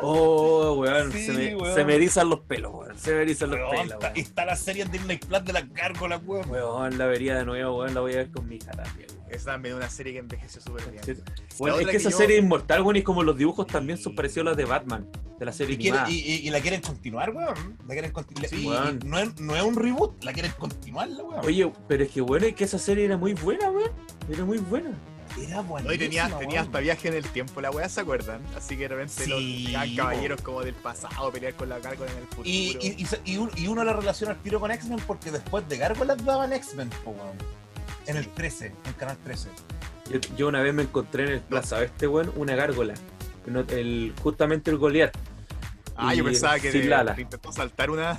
¡Oh, 0.02 0.74
weón! 0.74 1.12
Sí, 1.12 1.26
se, 1.28 1.34
me, 1.34 1.56
weón. 1.56 1.76
se 1.76 1.86
me 1.86 1.96
erizan 1.96 2.30
los 2.30 2.40
pelos, 2.42 2.74
weón. 2.74 2.98
Se 2.98 3.14
me 3.14 3.22
erizan 3.22 3.52
los 3.52 3.60
pelos, 3.70 3.84
está, 3.86 3.98
weón. 4.08 4.18
está 4.18 4.46
la 4.46 4.56
serie 4.56 4.84
en 4.84 4.92
Disney 4.92 5.18
Plus 5.18 5.46
de 5.46 5.54
las 5.54 5.72
gárgolas, 5.72 6.22
weón. 6.26 6.50
Weón, 6.50 6.98
la 6.98 7.06
vería 7.06 7.36
de 7.38 7.46
nuevo, 7.46 7.78
weón. 7.78 7.94
La 7.94 8.02
voy 8.02 8.14
a 8.14 8.18
ver 8.18 8.32
con 8.32 8.48
mi 8.48 8.56
hija 8.56 8.72
también. 8.72 9.10
weón. 9.12 9.23
Es 9.30 9.46
también 9.46 9.76
una 9.76 9.90
serie 9.90 10.14
que 10.14 10.20
envejeció 10.20 10.62
súper 10.62 10.92
bien. 10.92 11.04
Sí. 11.04 11.14
Bueno, 11.58 11.76
es 11.78 11.82
otra 11.82 11.92
que 11.92 11.98
esa 11.98 12.10
yo- 12.12 12.18
serie 12.18 12.38
es 12.38 12.44
inmortal, 12.44 12.82
weón, 12.82 12.96
y 12.98 13.02
como 13.02 13.24
los 13.24 13.36
dibujos 13.36 13.66
también 13.66 13.98
son 13.98 14.14
parecidos 14.16 14.46
a 14.46 14.50
los 14.52 14.58
de 14.58 14.66
Batman, 14.66 15.08
de 15.40 15.46
la 15.46 15.52
serie 15.52 15.76
Y, 15.76 15.78
quiere- 15.80 15.98
y- 16.10 16.14
y- 16.20 16.48
y 16.48 16.50
la 16.52 16.60
quieren 16.62 16.82
continuar, 16.82 17.32
weón. 17.32 17.78
La 17.88 17.94
quieren 17.94 18.12
continuar. 18.12 18.48
Sí, 18.50 18.64
y, 18.64 18.68
weón. 18.68 19.00
y 19.02 19.08
no, 19.08 19.18
es, 19.20 19.40
no 19.40 19.56
es 19.56 19.64
un 19.64 19.76
reboot, 19.76 20.24
la 20.24 20.34
quieren 20.34 20.52
continuar, 20.58 21.10
la 21.10 21.24
weón. 21.24 21.46
Oye, 21.46 21.72
pero 21.88 22.04
es 22.04 22.12
que 22.12 22.22
bueno, 22.22 22.46
es 22.46 22.54
que 22.54 22.64
esa 22.66 22.78
serie 22.78 23.06
era 23.06 23.18
muy 23.18 23.34
buena, 23.34 23.72
weón. 23.72 23.92
Era 24.30 24.46
muy 24.46 24.60
buena. 24.60 24.92
era 25.42 25.62
buena. 25.62 25.88
No, 25.88 25.94
y 25.94 25.98
tenía, 25.98 26.30
tenía 26.38 26.62
hasta 26.62 26.80
viaje 26.80 27.08
en 27.08 27.16
el 27.16 27.24
tiempo, 27.28 27.60
la 27.60 27.72
weá, 27.72 27.90
¿se 27.90 28.02
acuerdan? 28.02 28.40
Así 28.56 28.76
que 28.78 28.84
de 28.84 28.90
repente 28.90 29.24
Sí, 29.26 29.70
los 29.74 29.96
caballeros 29.96 30.42
como 30.42 30.62
del 30.62 30.76
pasado, 30.76 31.32
pelear 31.32 31.56
con 31.56 31.70
la 31.70 31.80
gárgola 31.80 32.12
en 32.12 32.18
el 32.20 32.24
futuro. 32.26 32.44
Y, 32.48 32.78
y, 32.80 33.04
y 33.26 33.32
y 33.34 33.38
un- 33.38 33.50
y 33.56 33.66
uno 33.68 33.84
la 33.84 33.94
relaciona 33.94 34.34
al 34.34 34.42
tiro 34.44 34.60
con 34.60 34.70
X-Men 34.70 35.00
porque 35.08 35.32
después 35.32 35.68
de 35.68 35.78
Gárgolas 35.78 36.24
daban 36.24 36.54
X-Men, 36.54 36.92
weón. 37.04 37.63
En 38.06 38.18
el 38.18 38.28
13, 38.28 38.74
en 38.86 38.94
Canal 38.94 39.18
13. 39.24 39.50
Yo, 40.12 40.20
yo 40.36 40.48
una 40.48 40.62
vez 40.62 40.74
me 40.74 40.84
encontré 40.84 41.24
en 41.24 41.30
el 41.34 41.42
Plaza 41.42 41.78
Oeste, 41.78 42.08
weón, 42.08 42.32
una 42.36 42.56
gárgola. 42.56 42.94
El, 43.70 44.14
justamente 44.22 44.72
el 44.72 44.78
Goliath. 44.78 45.16
ah, 45.96 46.14
yo 46.14 46.24
pensaba 46.24 46.60
que 46.60 46.72
te 46.72 47.22
intentó 47.22 47.52
saltar 47.52 47.90
una. 47.90 48.18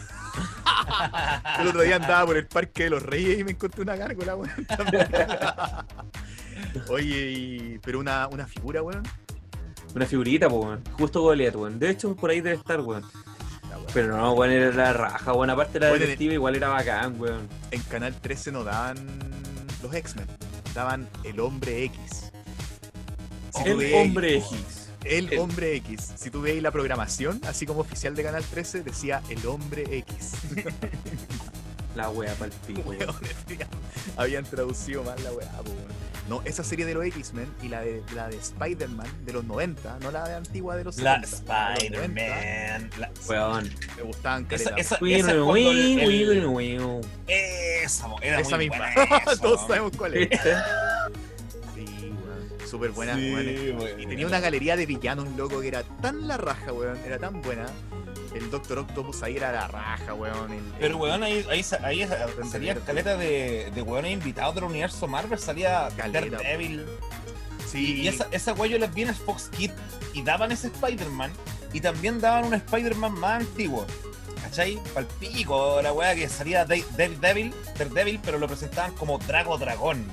el 1.61 1.69
otro 1.69 1.83
día 1.83 1.97
andaba 1.97 2.27
por 2.27 2.37
el 2.37 2.47
Parque 2.47 2.85
de 2.85 2.91
los 2.91 3.03
Reyes 3.03 3.39
y 3.41 3.45
me 3.45 3.53
encontré 3.53 3.83
una 3.83 3.97
gárgola, 3.97 4.37
weón. 4.37 4.67
Oye, 6.89 7.31
y- 7.33 7.79
pero 7.83 8.01
una, 8.01 8.27
una 8.29 8.47
figura, 8.47 8.83
weón. 8.83 9.03
Una 9.95 10.07
figurita, 10.07 10.49
po, 10.49 10.61
weón. 10.61 10.83
Justo 10.93 11.21
Goliath, 11.21 11.55
weón. 11.57 11.79
De 11.79 11.91
hecho, 11.91 12.15
por 12.17 12.31
ahí 12.31 12.41
debe 12.41 12.57
estar, 12.57 12.81
weón. 12.81 13.05
Pero 13.93 14.17
no, 14.17 14.33
weón, 14.33 14.53
era 14.53 14.75
la 14.75 14.93
raja, 14.93 15.33
weón. 15.33 15.51
Aparte 15.51 15.79
la 15.81 15.91
Bueno, 15.91 16.03
detective 16.05 16.35
igual 16.35 16.57
era 16.57 16.69
bacán, 16.69 17.21
weón. 17.21 17.49
En 17.71 17.83
Canal 17.83 18.15
13 18.21 18.53
no 18.53 18.65
daban 18.65 18.97
los 19.85 19.95
X-Men, 19.95 20.27
daban 20.75 21.09
el 21.25 21.39
Hombre 21.41 21.85
X. 21.85 22.33
Si 23.55 23.63
El 23.69 23.95
hombre 23.95 24.37
X. 24.39 24.89
El 25.05 25.33
El- 25.33 25.39
Hombre 25.39 25.77
X. 25.77 26.13
Si 26.17 26.31
tú 26.31 26.41
veis 26.41 26.63
la 26.63 26.71
programación, 26.71 27.41
así 27.47 27.67
como 27.67 27.81
oficial 27.81 28.15
de 28.17 28.23
Canal 28.23 28.43
13, 28.43 28.83
decía 28.83 29.23
El 29.29 29.47
Hombre 29.47 29.85
X. 29.99 30.33
La 31.95 32.11
wea 32.11 32.35
pa'l 32.35 32.51
pico, 32.67 32.95
Habían 34.17 34.45
traducido 34.45 35.03
mal 35.05 35.23
la 35.23 35.33
weá, 35.33 35.51
po, 35.63 35.71
weón. 35.71 36.05
No, 36.29 36.41
esa 36.47 36.65
serie 36.65 36.87
de 36.87 36.95
los 36.95 37.05
X-Men 37.05 37.47
y 37.63 37.69
la 37.69 37.83
de, 37.83 38.03
la 38.15 38.29
de 38.29 38.37
Spider-Man 38.39 39.07
de 39.27 39.33
los 39.35 39.45
90, 39.45 39.99
no 40.01 40.11
la 40.11 40.27
de 40.27 40.35
antigua 40.37 40.75
de 40.75 40.85
los 40.85 40.97
La 40.97 41.23
70, 41.23 41.75
de 41.81 41.91
los 41.91 41.99
90, 42.09 42.23
Spider-Man. 42.25 42.91
la- 42.99 43.11
Weón. 43.29 43.71
Me 43.97 44.03
gustaban 44.05 44.47
Esa, 44.51 44.71
esa, 44.71 44.77
esa 44.77 44.97
el- 44.97 45.13
el-. 45.13 47.01
Esa, 47.29 48.09
mo- 48.09 48.19
era 48.23 48.41
Esa 48.41 48.57
muy 48.57 48.71
misma. 48.71 48.87
buena 48.95 49.17
esa, 49.19 49.37
Todos 49.43 49.61
mo. 49.63 49.69
sabemos 49.69 49.93
cuál 49.97 50.15
es. 50.15 50.31
¿Viste? 50.31 50.55
Sí, 51.75 51.85
weón. 52.11 52.69
Súper 52.71 52.91
buena, 52.91 53.15
Sí, 53.17 53.31
weón. 53.77 54.01
Y 54.01 54.07
tenía 54.07 54.27
una 54.27 54.41
galería 54.41 54.77
de 54.77 54.87
villanos, 54.87 55.27
un 55.27 55.37
loco 55.37 55.61
que 55.61 55.69
era 55.69 55.83
tan 56.01 56.27
la 56.27 56.39
raja, 56.39 56.73
weón. 56.73 56.99
Era 57.05 57.19
tan 57.19 57.43
buena. 57.43 57.67
El 58.35 58.51
Doctor 58.51 58.79
Octopus 58.81 59.23
ahí 59.23 59.37
era 59.37 59.53
la 59.53 59.69
raja, 59.69 60.13
weón. 60.15 60.53
el- 60.53 60.73
Pero 60.81 60.97
weón, 60.99 61.23
ahí, 61.23 61.47
ahí, 61.51 61.65
ahí 61.83 62.09
salía 62.51 62.73
escaleta 62.73 63.17
de, 63.17 63.71
de 63.75 63.83
weones 63.83 64.13
invitados 64.13 64.55
del 64.57 64.65
universo 64.65 65.07
Marvel, 65.07 65.39
salía 65.39 65.89
Caleta. 65.97 66.37
Daredevil. 66.39 66.85
Sí, 67.67 68.03
Y 68.03 68.09
esa, 68.09 68.27
esa 68.31 68.53
weá 68.55 68.71
yo 68.71 68.79
les 68.79 68.93
vi 68.95 69.03
en 69.03 69.09
el 69.09 69.15
Fox 69.15 69.49
Kids 69.57 69.75
y 70.13 70.23
daban 70.23 70.53
ese 70.53 70.69
Spider-Man 70.69 71.33
y 71.73 71.81
también 71.81 72.21
daban 72.21 72.45
un 72.45 72.55
Spider-Man 72.55 73.13
más 73.19 73.41
antiguo. 73.41 73.87
¿Cachai? 74.43 74.79
Palpico, 74.93 75.81
la 75.83 75.93
weá 75.93 76.15
que 76.15 76.29
salía 76.29 76.65
de- 76.65 76.85
Daredevil, 76.97 77.53
Daredevil, 77.79 78.21
pero 78.25 78.39
lo 78.39 78.47
presentaban 78.47 78.93
como 78.95 79.19
Drago 79.19 79.59
Dragón. 79.59 80.05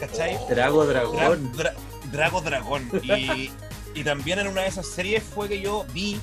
¿Cachai? 0.00 0.36
Drago 0.50 0.84
Dra- 0.84 1.10
Dragón. 1.10 1.52
Dra- 1.54 1.74
Drago 2.10 2.40
Dragón. 2.40 2.90
Y, 3.04 3.50
y 3.94 4.04
también 4.04 4.38
en 4.40 4.48
una 4.48 4.62
de 4.62 4.68
esas 4.68 4.86
series 4.86 5.22
fue 5.22 5.48
que 5.48 5.60
yo 5.60 5.86
vi 5.94 6.20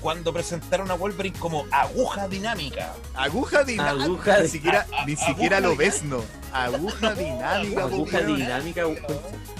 cuando 0.00 0.32
presentaron 0.32 0.90
a 0.90 0.94
Wolverine 0.94 1.38
como 1.38 1.66
aguja 1.70 2.28
dinámica. 2.28 2.94
Aguja 3.14 3.64
dinámica. 3.64 4.04
Aguja 4.04 4.40
ni 4.42 4.48
siquiera, 4.48 4.86
a- 4.92 5.02
a- 5.02 5.06
ni 5.06 5.16
siquiera 5.16 5.58
aguja 5.58 5.70
lo 5.70 5.76
ves, 5.76 6.02
no. 6.02 6.24
Aguja 6.52 7.14
dinámica, 7.14 7.82
Aguja 7.82 8.20
dinámica. 8.20 8.82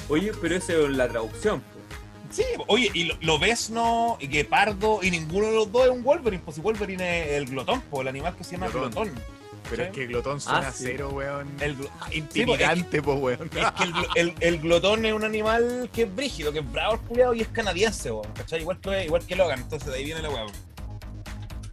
Oye, 0.09 0.32
pero 0.41 0.57
esa 0.57 0.72
es 0.72 0.88
la 0.91 1.09
traducción. 1.09 1.62
Sí, 2.30 2.45
oye, 2.68 2.91
y 2.95 3.05
lo, 3.05 3.16
lo 3.20 3.38
ves, 3.41 3.70
no, 3.70 4.16
y 4.20 4.28
Guepardo, 4.28 5.01
y 5.03 5.11
ninguno 5.11 5.47
de 5.49 5.53
los 5.53 5.72
dos 5.72 5.84
es 5.86 5.91
un 5.91 6.05
Wolverine, 6.05 6.41
pues 6.45 6.55
si 6.55 6.61
Wolverine 6.61 7.24
es 7.24 7.32
el 7.38 7.47
glotón, 7.47 7.80
pues 7.91 8.03
el 8.03 8.09
animal 8.09 8.36
que 8.36 8.45
se 8.45 8.53
llama 8.53 8.68
Glotón. 8.68 9.09
glotón. 9.09 9.39
Pero 9.71 9.85
es 9.85 9.91
que 9.91 10.07
Glotón 10.07 10.41
suena 10.41 10.68
Ah, 10.68 10.73
sí. 10.73 10.85
cero, 10.87 11.11
weón. 11.12 11.49
El, 11.61 11.79
glo- 11.79 11.89
Intimidante, 12.11 13.01
po, 13.03 13.14
weón. 13.14 13.45
es 13.45 13.51
que 13.51 13.59
el, 13.85 13.93
glo- 13.95 14.09
el- 14.16 14.35
el 14.41 14.59
glotón 14.61 15.05
es 15.07 15.12
un 15.12 15.25
animal 15.25 15.89
que 15.93 16.03
es 16.03 16.14
brígido, 16.14 16.53
que 16.53 16.59
es 16.59 16.73
bravo, 16.73 16.95
el 16.95 17.01
culiao, 17.01 17.35
y 17.35 17.43
es 17.43 17.49
canadiense, 17.49 18.11
weón, 18.11 18.33
¿cachai? 18.35 18.61
Igual 18.62 18.81
que, 18.81 19.05
igual 19.05 19.25
que 19.25 19.37
Logan, 19.37 19.61
entonces 19.61 19.89
de 19.89 19.95
ahí 19.97 20.05
viene 20.05 20.23
la 20.23 20.31
weá. 20.31 20.47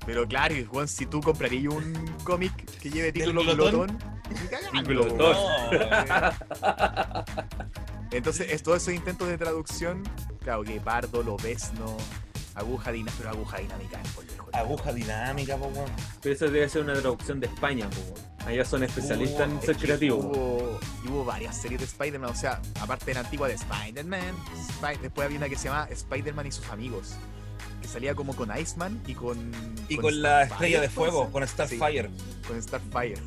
Pero 0.06 0.26
claro, 0.28 0.56
weón, 0.72 0.88
si 0.88 1.06
tú 1.06 1.20
comprarías 1.22 1.74
un 1.74 1.94
cómic 2.24 2.54
que 2.80 2.90
lleve 2.90 3.12
título 3.12 3.42
glotón? 3.44 3.98
Glotón, 3.98 3.98
weón. 4.88 5.18
No, 5.18 5.34
Entonces, 8.12 8.48
es, 8.52 8.64
todos 8.64 8.82
esos 8.84 8.94
intentos 8.94 9.28
de 9.28 9.38
traducción, 9.38 10.02
claro, 10.44 10.64
Guepardo, 10.64 11.24
Lobezno, 11.24 11.98
Aguja 12.58 12.92
dinámica, 12.92 13.16
pero 13.20 13.30
Aguja 13.30 13.58
dinámica 13.60 14.02
es 14.02 14.12
por 14.12 14.26
lejos. 14.26 14.50
aguja 14.54 14.94
dinámica, 14.94 15.58
pues 15.58 15.76
weón. 15.78 15.92
Pero 16.22 16.36
eso 16.36 16.46
debe 16.50 16.68
ser 16.70 16.82
una 16.84 16.94
traducción 16.94 17.40
de 17.40 17.48
España, 17.48 17.90
po, 17.90 17.98
weón. 18.02 18.28
Allá 18.48 18.66
son 18.66 18.84
especialistas 18.84 19.48
Uh, 19.48 19.52
en 19.52 19.62
ser 19.62 19.78
creativos. 19.78 20.26
po. 20.26 20.32
Hubo, 20.32 20.80
y 21.04 21.08
hubo 21.10 21.26
varias 21.26 21.56
series 21.62 21.80
de 21.82 21.86
Spider-Man, 21.86 22.30
o 22.32 22.36
sea, 22.36 22.62
aparte 22.80 23.06
de 23.06 23.14
la 23.16 23.20
antigua 23.22 23.48
de 23.48 23.56
Spider-Man, 23.56 24.36
después 25.02 25.26
había 25.26 25.38
una 25.38 25.50
que 25.50 25.56
se 25.56 25.66
llama 25.66 25.88
Spider-Man 25.92 26.48
y 26.48 26.52
sus 26.52 26.68
amigos, 26.70 27.16
que 27.82 27.88
salía 27.88 28.16
como 28.16 28.36
con 28.36 28.50
Iceman 28.58 29.02
y 29.06 29.14
con... 29.14 29.52
Y 29.90 29.98
con, 29.98 30.22
la 30.22 30.44
estrella 30.44 30.82
de 30.82 30.90
¿puede 30.90 31.12
fuego, 31.12 31.24
ser? 31.26 31.32
con 31.34 31.48
Starfire. 31.48 32.10
Sí, 32.10 32.48
con 32.48 32.64
Starfire. 32.64 33.18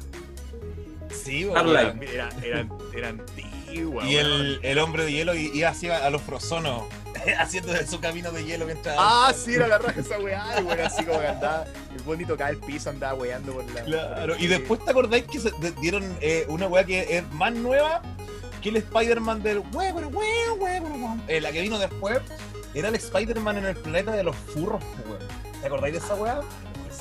Sí, 1.12 1.45
Starlight. 1.45 1.89
weón. 1.99 2.03
Era, 2.03 2.28
era, 2.43 2.68
era 2.95 3.09
antigua, 3.11 3.51
Y 3.73 4.16
el, 4.16 4.61
el 4.62 4.79
hombre 4.79 5.05
de 5.05 5.12
hielo 5.12 5.35
iba 5.35 5.68
hacia 5.68 6.05
a 6.05 6.11
los 6.11 6.23
frozonos, 6.23 6.85
haciendo 7.39 7.75
su 7.87 8.01
camino 8.01 8.31
de 8.33 8.45
hielo 8.45 8.66
mientras. 8.66 8.97
Ah, 8.99 9.33
sí, 9.37 9.55
era 9.55 9.68
la 9.68 9.79
raja 9.79 10.01
esa 10.01 10.18
weá, 10.18 10.61
y 10.61 10.62
bueno, 10.62 10.85
así 10.85 11.05
como 11.05 11.21
que 11.21 11.27
andaba, 11.29 11.64
el 11.95 12.03
bonito 12.03 12.33
tocaba 12.33 12.51
el 12.51 12.59
piso, 12.59 12.91
andaba 12.91 13.14
weando 13.14 13.53
por 13.53 13.71
la... 13.73 13.83
Claro, 13.83 14.35
por 14.35 14.43
y 14.43 14.47
después 14.47 14.85
te 14.85 14.91
acordáis 14.91 15.25
que 15.25 15.41
se 15.41 15.53
dieron 15.81 16.05
eh, 16.21 16.47
una 16.49 16.66
weá 16.66 16.85
que 16.85 17.18
es 17.18 17.33
más 17.33 17.53
nueva 17.53 18.03
que 18.62 18.68
el 18.71 18.77
Spider-Man 18.77 19.43
del 19.43 19.59
huevo, 19.73 20.01
huevo, 20.01 20.55
huevo, 20.59 21.16
eh, 21.29 21.41
La 21.41 21.51
que 21.51 21.62
vino 21.62 21.79
después 21.79 22.21
era 22.75 22.89
el 22.89 22.95
Spider-Man 22.95 23.59
en 23.59 23.66
el 23.66 23.77
planeta 23.77 24.12
de 24.12 24.23
los 24.23 24.37
furros, 24.37 24.83
weón. 25.07 25.21
¿Te 25.61 25.66
acordáis 25.66 25.95
de 25.95 25.99
esa 25.99 26.14
weá? 26.14 26.41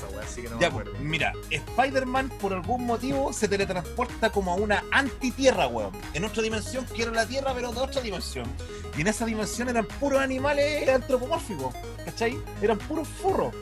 Esa 0.08 0.16
weá 0.18 0.28
sí 0.28 0.42
que 0.42 0.50
no 0.50 0.60
Ya, 0.60 0.70
pues, 0.72 0.88
acuerdo. 0.88 1.04
mira, 1.04 1.34
Spider-Man 1.50 2.30
por 2.42 2.54
algún 2.54 2.86
motivo 2.86 3.32
se 3.34 3.48
teletransporta 3.48 4.32
como 4.32 4.52
a 4.54 4.56
una 4.56 4.84
antitierra, 4.92 5.68
weón. 5.68 5.92
En 6.14 6.26
otra 6.26 6.42
dimensión, 6.44 6.86
que 6.86 7.04
era 7.04 7.12
la 7.12 7.26
Tierra, 7.26 7.54
pero 7.54 7.72
de 7.72 7.80
otra 7.80 8.02
dimensión. 8.02 8.46
Y 8.98 9.02
en 9.02 9.08
esa 9.08 9.26
dimensión 9.26 9.70
eran 9.70 9.86
puros 9.86 10.20
animales 10.20 10.88
antropomórficos, 10.90 11.74
¿cachai? 12.06 12.38
Eran 12.62 12.78
puros 12.80 13.08
furros. 13.08 13.54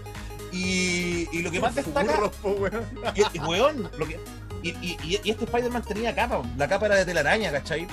Y, 0.51 1.27
y 1.31 1.41
lo 1.41 1.51
que 1.51 1.59
más 1.59 1.75
destaca. 1.75 2.09
Furros, 2.13 2.31
po, 2.37 2.49
weón. 2.51 2.85
Y, 3.15 3.37
y, 3.37 3.39
weón, 3.41 3.89
lo 3.97 4.07
que- 4.07 4.19
y, 4.63 4.69
y- 4.69 4.97
y- 5.03 5.19
y 5.23 5.29
este 5.31 5.45
Spider-Man 5.45 5.83
tenía 5.83 6.15
capa, 6.15 6.41
la 6.57 6.67
capa 6.67 6.87
era 6.87 6.95
de 6.95 7.05
telaraña, 7.05 7.51
¿cachai? 7.51 7.87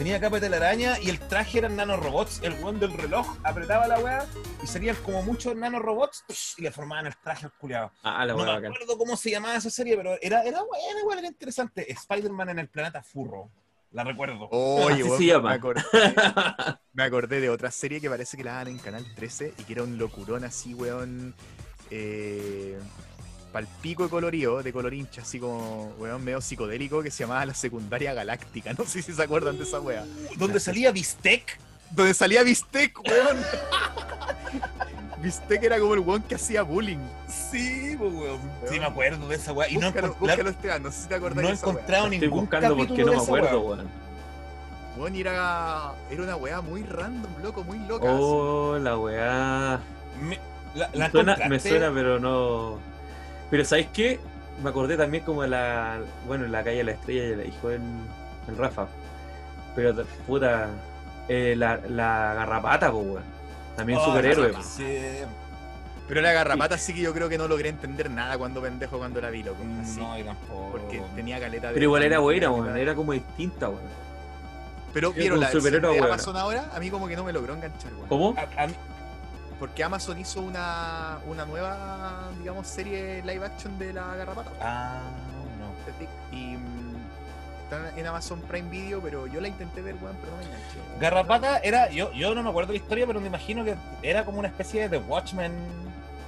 Tenía 0.00 0.18
capa 0.18 0.36
de 0.36 0.46
telaraña 0.48 0.98
y 0.98 1.10
el 1.10 1.18
traje 1.18 1.58
eran 1.58 1.76
nanorobots. 1.76 2.40
El 2.42 2.54
weón 2.54 2.80
del 2.80 2.90
reloj 2.94 3.36
apretaba 3.44 3.86
la 3.86 3.98
weá 3.98 4.24
y 4.62 4.66
serían 4.66 4.96
como 5.04 5.22
muchos 5.22 5.54
nanorobots 5.54 6.24
y 6.56 6.62
le 6.62 6.72
formaban 6.72 7.08
el 7.08 7.14
traje 7.18 7.44
al 7.44 7.52
culiado. 7.52 7.92
Ah, 8.02 8.24
la 8.24 8.32
No 8.32 8.38
weá 8.38 8.46
me 8.46 8.52
bacán. 8.54 8.72
acuerdo 8.72 8.96
cómo 8.96 9.14
se 9.18 9.30
llamaba 9.30 9.56
esa 9.56 9.68
serie, 9.68 9.98
pero 9.98 10.14
era, 10.22 10.42
era 10.42 10.62
buena, 10.62 11.00
igual 11.02 11.18
era 11.18 11.28
interesante. 11.28 11.92
Spider-Man 11.92 12.48
en 12.48 12.58
el 12.60 12.68
planeta 12.70 13.02
furro. 13.02 13.50
La 13.90 14.02
recuerdo. 14.02 14.48
Oye, 14.52 15.34
acordé, 15.34 15.82
me 16.94 17.02
acordé 17.02 17.40
de 17.42 17.50
otra 17.50 17.70
serie 17.70 18.00
que 18.00 18.08
parece 18.08 18.38
que 18.38 18.44
la 18.44 18.54
dan 18.54 18.68
en 18.68 18.78
Canal 18.78 19.04
13 19.14 19.52
y 19.58 19.64
que 19.64 19.72
era 19.74 19.82
un 19.82 19.98
locurón 19.98 20.44
así, 20.44 20.72
weón. 20.72 21.34
Eh, 21.90 22.78
palpico 23.52 24.04
de 24.04 24.10
colorido, 24.10 24.62
de 24.62 24.72
color 24.72 24.94
hincha, 24.94 25.22
así 25.22 25.38
como, 25.40 25.92
weón, 25.98 26.22
medio 26.24 26.40
psicodélico, 26.40 27.02
que 27.02 27.10
se 27.10 27.24
llamaba 27.24 27.44
La 27.46 27.54
Secundaria 27.54 28.14
Galáctica. 28.14 28.72
No 28.78 28.84
sé 28.84 29.02
si 29.02 29.12
se 29.12 29.22
acuerdan 29.22 29.58
de 29.58 29.64
esa 29.64 29.80
wea. 29.80 30.04
¿Dónde 30.36 30.60
salía 30.60 30.92
Bistec? 30.92 31.58
Donde 31.90 32.14
salía 32.14 32.42
Bistec, 32.42 32.98
weón. 33.04 33.36
Bistec 35.22 35.62
era 35.62 35.78
como 35.78 35.94
el 35.94 36.00
weón 36.00 36.22
que 36.22 36.34
hacía 36.36 36.62
bullying. 36.62 36.98
Sí, 37.28 37.94
pues, 37.98 38.12
weón. 38.14 38.40
Sí, 38.68 38.78
me 38.78 38.86
acuerdo 38.86 39.28
de 39.28 39.36
esa 39.36 39.52
weá. 39.52 39.68
Y 39.68 39.76
no, 39.76 39.86
búscalo, 39.88 40.08
encont- 40.14 40.18
búscalo, 40.18 40.50
Esteban, 40.50 40.82
no 40.82 40.90
sé 40.92 41.02
si 41.02 41.08
te 41.08 41.14
acuerdas 41.16 41.42
no 41.42 41.48
he 41.48 41.50
de 41.50 41.54
esa 41.56 41.66
wea. 41.66 41.72
encontrado 41.74 42.04
Estoy 42.04 42.18
ningún 42.20 42.40
buscando 42.40 42.76
porque 42.76 43.04
no 43.04 43.12
me 43.12 43.18
acuerdo, 43.18 43.60
weón. 43.60 43.88
Weón, 44.96 45.14
y 45.14 45.20
era, 45.20 45.92
era 46.10 46.22
una 46.22 46.36
weá 46.36 46.60
muy 46.62 46.82
random, 46.84 47.30
loco, 47.42 47.64
muy 47.64 47.78
loca. 47.80 48.06
Oh, 48.10 48.78
la 48.78 48.96
weá. 48.98 49.80
Me, 50.22 50.38
la, 50.74 50.90
la 50.94 51.06
Me 51.06 51.10
suena, 51.10 51.36
me 51.36 51.42
encontraste? 51.42 51.68
suena, 51.68 51.90
pero 51.94 52.18
no. 52.18 52.78
Pero 53.50 53.64
¿sabéis 53.64 53.88
qué? 53.92 54.20
Me 54.62 54.70
acordé 54.70 54.96
también 54.96 55.24
como 55.24 55.42
de 55.42 55.48
la. 55.48 55.98
Bueno, 56.26 56.44
en 56.44 56.52
la 56.52 56.62
calle 56.62 56.78
de 56.78 56.84
la 56.84 56.92
estrella 56.92 57.24
y 57.24 57.36
la 57.36 57.42
dijo 57.44 57.70
el, 57.70 57.82
el 58.48 58.56
Rafa. 58.56 58.86
Pero 59.74 59.94
puta. 60.26 60.68
eh, 61.28 61.54
la, 61.56 61.78
la 61.88 62.34
garrapata, 62.34 62.90
pues 62.92 63.06
weón. 63.06 63.22
También 63.76 63.98
Oh, 64.00 64.04
superhéroe. 64.06 64.52
sí. 64.62 64.84
Pero 66.08 66.20
la 66.22 66.32
garrapata 66.32 66.76
sí 66.76 66.92
que 66.92 67.00
yo 67.02 67.14
creo 67.14 67.28
que 67.28 67.38
no 67.38 67.46
logré 67.46 67.68
entender 67.68 68.10
nada 68.10 68.36
cuando 68.36 68.60
pendejo 68.60 68.98
cuando 68.98 69.20
la 69.20 69.30
vi, 69.30 69.44
loco. 69.44 69.62
Así. 69.80 70.00
No, 70.00 70.18
yo 70.18 70.24
tampoco. 70.24 70.68
Porque 70.72 71.00
tenía 71.14 71.38
caleta 71.40 71.68
de. 71.68 71.74
Pero 71.74 71.84
igual 71.84 72.02
era 72.02 72.18
buena, 72.18 72.50
weón. 72.50 72.76
Era 72.76 72.94
como 72.94 73.12
distinta, 73.12 73.68
weón. 73.68 73.80
Pero 74.92 75.12
vieron 75.12 75.38
un 75.38 75.44
la 75.44 75.52
superhéroe 75.52 75.94
de. 75.94 76.00
Amazon 76.00 76.36
ahora, 76.36 76.68
a 76.74 76.80
mí 76.80 76.90
como 76.90 77.06
que 77.06 77.14
no 77.16 77.22
me 77.24 77.32
logró 77.32 77.54
enganchar, 77.54 77.94
weón. 77.94 78.08
¿Cómo? 78.08 78.34
A- 78.36 78.62
a 78.62 78.66
mí- 78.66 78.74
Porque 79.60 79.84
Amazon 79.84 80.18
hizo 80.18 80.40
una, 80.40 81.18
una 81.28 81.44
nueva, 81.44 82.30
digamos, 82.38 82.66
serie 82.66 83.22
live 83.22 83.44
action 83.44 83.78
de 83.78 83.92
la 83.92 84.16
garrapata. 84.16 84.50
Ah, 84.60 85.02
no. 85.58 85.70
Y 86.36 86.56
mm, 86.56 86.96
está 87.64 87.92
en 87.94 88.06
Amazon 88.06 88.40
Prime 88.40 88.70
Video, 88.70 89.00
pero 89.02 89.26
yo 89.26 89.38
la 89.40 89.48
intenté 89.48 89.82
ver, 89.82 89.96
weón, 90.00 90.16
pero 90.20 90.32
no 90.32 90.38
me 90.38 90.44
enganché. 90.44 90.78
Garrapata 90.98 91.58
era, 91.58 91.90
yo, 91.90 92.10
yo 92.12 92.34
no 92.34 92.42
me 92.42 92.48
acuerdo 92.48 92.72
la 92.72 92.78
historia, 92.78 93.06
pero 93.06 93.20
me 93.20 93.26
imagino 93.26 93.62
que 93.62 93.76
era 94.02 94.24
como 94.24 94.38
una 94.38 94.48
especie 94.48 94.88
de 94.88 94.98
The 94.98 95.04
Watchmen 95.06 95.52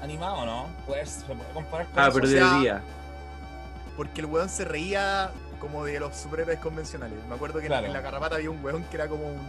animado, 0.02 0.44
¿no? 0.44 0.66
Pues 0.86 1.08
se 1.26 1.34
puede 1.34 1.50
comparar 1.54 1.86
con 1.86 1.98
Ah, 2.04 2.10
pero 2.12 2.26
o 2.26 2.28
de 2.28 2.38
sea, 2.38 2.58
día. 2.58 2.82
Porque 3.96 4.20
el 4.20 4.26
weón 4.26 4.50
se 4.50 4.66
reía 4.66 5.30
como 5.58 5.84
de 5.86 5.98
los 6.00 6.14
superhéroes 6.16 6.58
convencionales. 6.58 7.16
Me 7.30 7.34
acuerdo 7.34 7.60
que 7.60 7.66
en- 7.66 7.70
Claro. 7.72 7.86
en 7.86 7.92
la 7.94 8.00
garrapata 8.02 8.36
había 8.36 8.50
un 8.50 8.62
weón 8.62 8.84
que 8.84 8.96
era 8.96 9.08
como 9.08 9.24
un. 9.26 9.40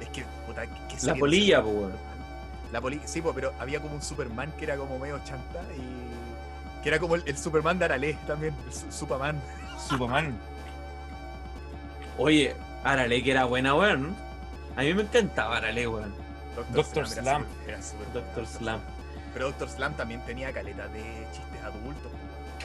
Es 0.00 0.08
que, 0.10 0.24
puta, 0.46 0.62
¿qué 0.66 0.96
La 1.02 1.14
polilla, 1.16 1.56
Superman? 1.58 1.82
weón. 1.82 2.17
La 2.72 2.80
polilla, 2.80 3.06
sí, 3.06 3.22
po, 3.22 3.32
pero 3.32 3.52
había 3.58 3.80
como 3.80 3.94
un 3.94 4.02
Superman 4.02 4.52
que 4.58 4.64
era 4.64 4.76
como 4.76 4.98
medio 4.98 5.18
chanta 5.24 5.60
y. 5.76 6.82
que 6.82 6.88
era 6.90 6.98
como 6.98 7.14
el, 7.14 7.22
el 7.26 7.36
Superman 7.38 7.78
de 7.78 7.86
Arale 7.86 8.18
también, 8.26 8.54
el 8.66 8.72
Su- 8.72 8.90
Superman. 8.92 9.40
Superman. 9.88 10.38
Oye, 12.18 12.54
Arale 12.84 13.22
que 13.22 13.30
era 13.30 13.44
buena, 13.44 13.74
weón. 13.74 14.14
A 14.76 14.82
mí 14.82 14.94
me 14.94 15.02
encantaba 15.02 15.56
Arale, 15.58 15.86
weón. 15.88 16.14
Dr. 16.72 16.98
era 16.98 17.06
Slam. 17.06 17.44
era 17.66 17.82
súper 17.82 18.12
Doctor 18.12 18.34
buena. 18.44 18.58
Slam. 18.58 18.80
Pero 19.32 19.46
Doctor 19.46 19.68
Slam 19.70 19.94
también 19.94 20.20
tenía 20.26 20.52
caleta 20.52 20.88
de 20.88 21.02
chistes 21.32 21.62
adultos. 21.62 22.10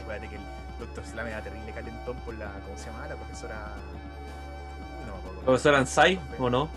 Acuérdate 0.01 0.29
que 0.29 0.35
el 0.35 0.41
Doctor 0.79 1.05
Slam 1.05 1.27
era 1.27 1.41
terrible 1.41 1.71
calentón 1.71 2.15
por 2.25 2.33
la. 2.35 2.51
¿Cómo 2.65 2.77
se 2.77 2.85
llama? 2.87 3.07
La 3.07 3.15
profesora. 3.15 3.73
No 5.05 5.13
me 5.13 5.19
acuerdo. 5.19 5.41
¿Profesor 5.41 5.75
Ansai 5.75 6.19
o 6.39 6.49
no? 6.49 6.69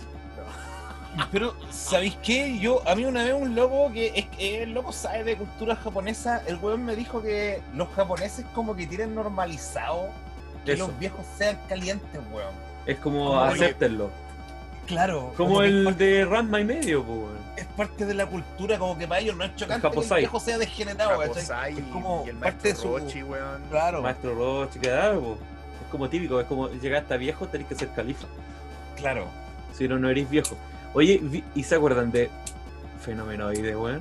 Pero, 1.33 1.55
¿sabéis 1.71 2.17
qué? 2.23 2.59
Yo, 2.59 2.83
a 2.89 2.95
mí 2.95 3.05
una 3.05 3.25
vez 3.25 3.35
un 3.35 3.55
loco 3.55 3.91
que 3.93 4.13
es 4.15 4.27
que 4.27 4.63
el 4.63 4.73
loco 4.73 4.93
sabe 4.93 5.25
de 5.25 5.37
cultura 5.37 5.75
japonesa, 5.77 6.43
el 6.47 6.57
weón 6.57 6.85
me 6.85 6.95
dijo 6.97 7.23
que 7.23 7.63
los 7.75 7.89
japoneses 7.91 8.45
como 8.55 8.77
que 8.77 8.87
tienen 8.87 9.15
normalizado 9.15 10.09
que 10.65 10.73
Eso. 10.73 10.89
los 10.89 10.99
viejos 10.99 11.25
sean 11.39 11.59
calientes, 11.69 12.21
weón. 12.33 12.53
Es 12.87 12.99
como 12.99 13.31
Como 13.31 13.45
el-. 13.53 13.77
Claro. 14.87 15.33
Como 15.37 15.63
el 15.63 15.97
de 15.97 16.25
Ranma 16.25 16.61
y 16.61 16.65
medio, 16.65 17.03
weón. 17.03 17.37
es 17.57 17.65
parte 17.67 18.05
de 18.07 18.15
la 18.15 18.27
cultura, 18.27 18.79
como 18.79 18.97
que 18.99 19.09
para 19.09 19.21
ellos 19.21 19.37
no 19.37 19.45
es 19.45 19.57
chocante 19.57 19.89
que 19.91 19.99
el 19.99 20.15
viejo 20.19 20.39
sea 20.41 20.59
degenerado. 20.59 21.21
Raposai 21.21 21.79
Es 21.79 21.85
como 21.93 22.23
y 22.27 22.31
el 22.31 22.37
parte 22.37 22.69
maestro 22.69 22.93
de 22.95 22.99
su- 23.01 23.05
Rochi, 23.07 23.23
weón. 23.23 23.63
Claro, 23.71 24.03
Maestro 24.03 24.35
Roche, 24.35 24.79
claro, 24.79 25.21
po. 25.21 25.39
Es 25.85 25.91
como 25.91 26.09
típico, 26.09 26.41
es 26.41 26.47
como 26.47 26.69
llegar 26.69 27.03
hasta 27.03 27.17
viejo, 27.17 27.47
tenés 27.49 27.67
que 27.69 27.75
ser 27.75 27.89
califa. 27.93 28.27
claro. 28.97 29.27
Si 29.73 29.87
no, 29.89 29.99
no 29.99 30.09
eres 30.09 30.29
viejo. 30.31 30.57
Oye, 30.97 31.19
vi- 31.23 31.45
¿y 31.55 31.63
se 31.63 31.75
acuerdan 31.75 32.11
de 32.11 32.31
Fenomenoide, 33.03 33.77
weón? 33.77 34.01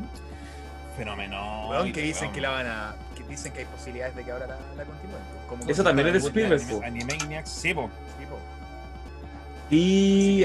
Fenómeno. 0.95 1.67
Weón, 1.69 1.91
que 1.91 2.01
dicen 2.01 2.31
que 2.31 2.39
la 2.39 2.49
van 2.51 2.67
a. 2.67 2.95
que 3.17 3.23
dicen 3.23 3.51
que 3.51 3.59
hay 3.59 3.65
posibilidades 3.65 4.15
de 4.15 4.23
que 4.23 4.31
ahora 4.31 4.47
la, 4.47 4.55
la 4.77 4.85
continúen. 4.85 5.19
pues, 5.33 5.45
como 5.49 5.69
Eso 5.69 5.83
también 5.83 6.07
es 6.07 6.13
de 6.13 6.19
Spielberg. 6.19 6.83
Animaniacs, 6.85 7.49
sí, 7.49 7.73
po. 7.73 7.89
Sí, 8.17 8.25
po. 8.25 8.39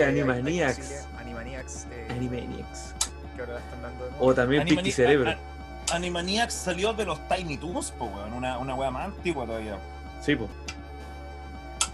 Animaniacs. 0.09 1.07
Animaniacs, 1.20 1.86
eh, 1.92 2.09
Animaniacs. 2.11 2.94
que 3.36 3.42
ahora 3.42 3.55
la 3.55 3.61
están 3.61 3.82
dando 3.82 4.05
de 4.07 4.11
moda. 4.11 4.20
O 4.22 4.34
también 4.34 4.62
Animani- 4.62 4.74
Pinky 4.76 4.90
Cerebro. 4.92 5.30
a- 5.30 5.32
a- 5.92 5.94
Animaniacs 5.96 6.53
salió 6.55 6.92
de 6.94 7.05
los 7.05 7.20
Tiny 7.28 7.57
Toons, 7.59 7.92
po, 7.92 8.07
weón. 8.07 8.32
Una, 8.32 8.59
una 8.59 8.74
wea 8.74 8.90
más 8.90 9.05
antigua 9.07 9.46
todavía. 9.46 9.78
Sí, 10.20 10.34
po. 10.34 10.48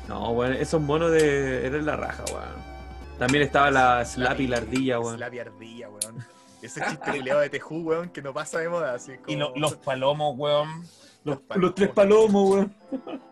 No, 0.08 0.30
weón, 0.30 0.54
esos 0.54 0.80
monos 0.80 1.10
de. 1.12 1.66
eran 1.66 1.84
la 1.84 1.96
raja, 1.96 2.24
weón. 2.32 2.75
También 3.18 3.44
estaba 3.44 3.70
la 3.70 4.04
Slappy, 4.04 4.46
la 4.46 4.58
ardilla, 4.58 5.00
weón. 5.00 5.16
Slappy 5.16 5.38
ardilla, 5.38 5.88
weón. 5.88 6.18
Ese 6.62 6.80
chiste 6.80 7.10
culiado 7.12 7.40
de 7.40 7.50
Tejú, 7.50 7.80
weón, 7.82 8.08
que 8.10 8.20
no 8.22 8.32
pasa 8.34 8.58
de 8.58 8.68
moda. 8.68 8.94
Así 8.94 9.12
como... 9.16 9.28
Y 9.28 9.36
lo- 9.36 9.54
los 9.56 9.76
palomos, 9.76 10.34
weón. 10.36 10.84
Los, 11.24 11.40
palomos. 11.40 11.62
los 11.68 11.74
tres 11.74 11.88
palomos, 11.90 12.50
weón. 12.50 12.74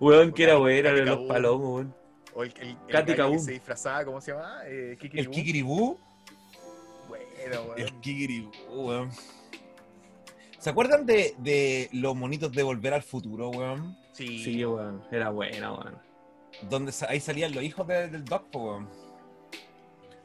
Weón, 0.00 0.32
que 0.32 0.42
era 0.42 0.56
bueno, 0.56 0.90
los 0.92 1.20
palomos, 1.26 1.68
weón. 1.76 1.94
O 2.34 2.44
el, 2.44 2.52
el, 2.60 2.68
el 2.68 2.76
Katy 2.88 3.14
gallo 3.14 3.32
que 3.32 3.38
se 3.38 3.52
disfrazaba, 3.52 4.04
¿cómo 4.04 4.20
se 4.20 4.32
llama? 4.32 4.58
Eh, 4.66 4.90
El 4.92 4.98
Kikiribú. 4.98 5.30
Kikiribú. 5.32 5.98
Bueno, 7.08 7.62
weón. 7.68 7.78
El 7.80 7.92
Kikiribú, 8.00 8.50
weón. 8.70 9.10
¿Se 10.58 10.68
acuerdan 10.68 11.06
de, 11.06 11.34
de 11.38 11.88
los 11.94 12.14
monitos 12.14 12.52
de 12.52 12.62
Volver 12.62 12.92
al 12.92 13.02
Futuro, 13.02 13.48
weón? 13.48 13.96
Sí, 14.12 14.44
Sí, 14.44 14.62
weón. 14.64 15.02
Era 15.10 15.30
buena, 15.30 15.72
weón. 15.72 15.96
Donde 16.68 16.92
ahí 17.08 17.20
salían 17.20 17.54
los 17.54 17.62
hijos 17.64 17.86
de- 17.86 18.08
del 18.08 18.24
Doc, 18.24 18.50
po, 18.50 18.58
weón. 18.64 18.88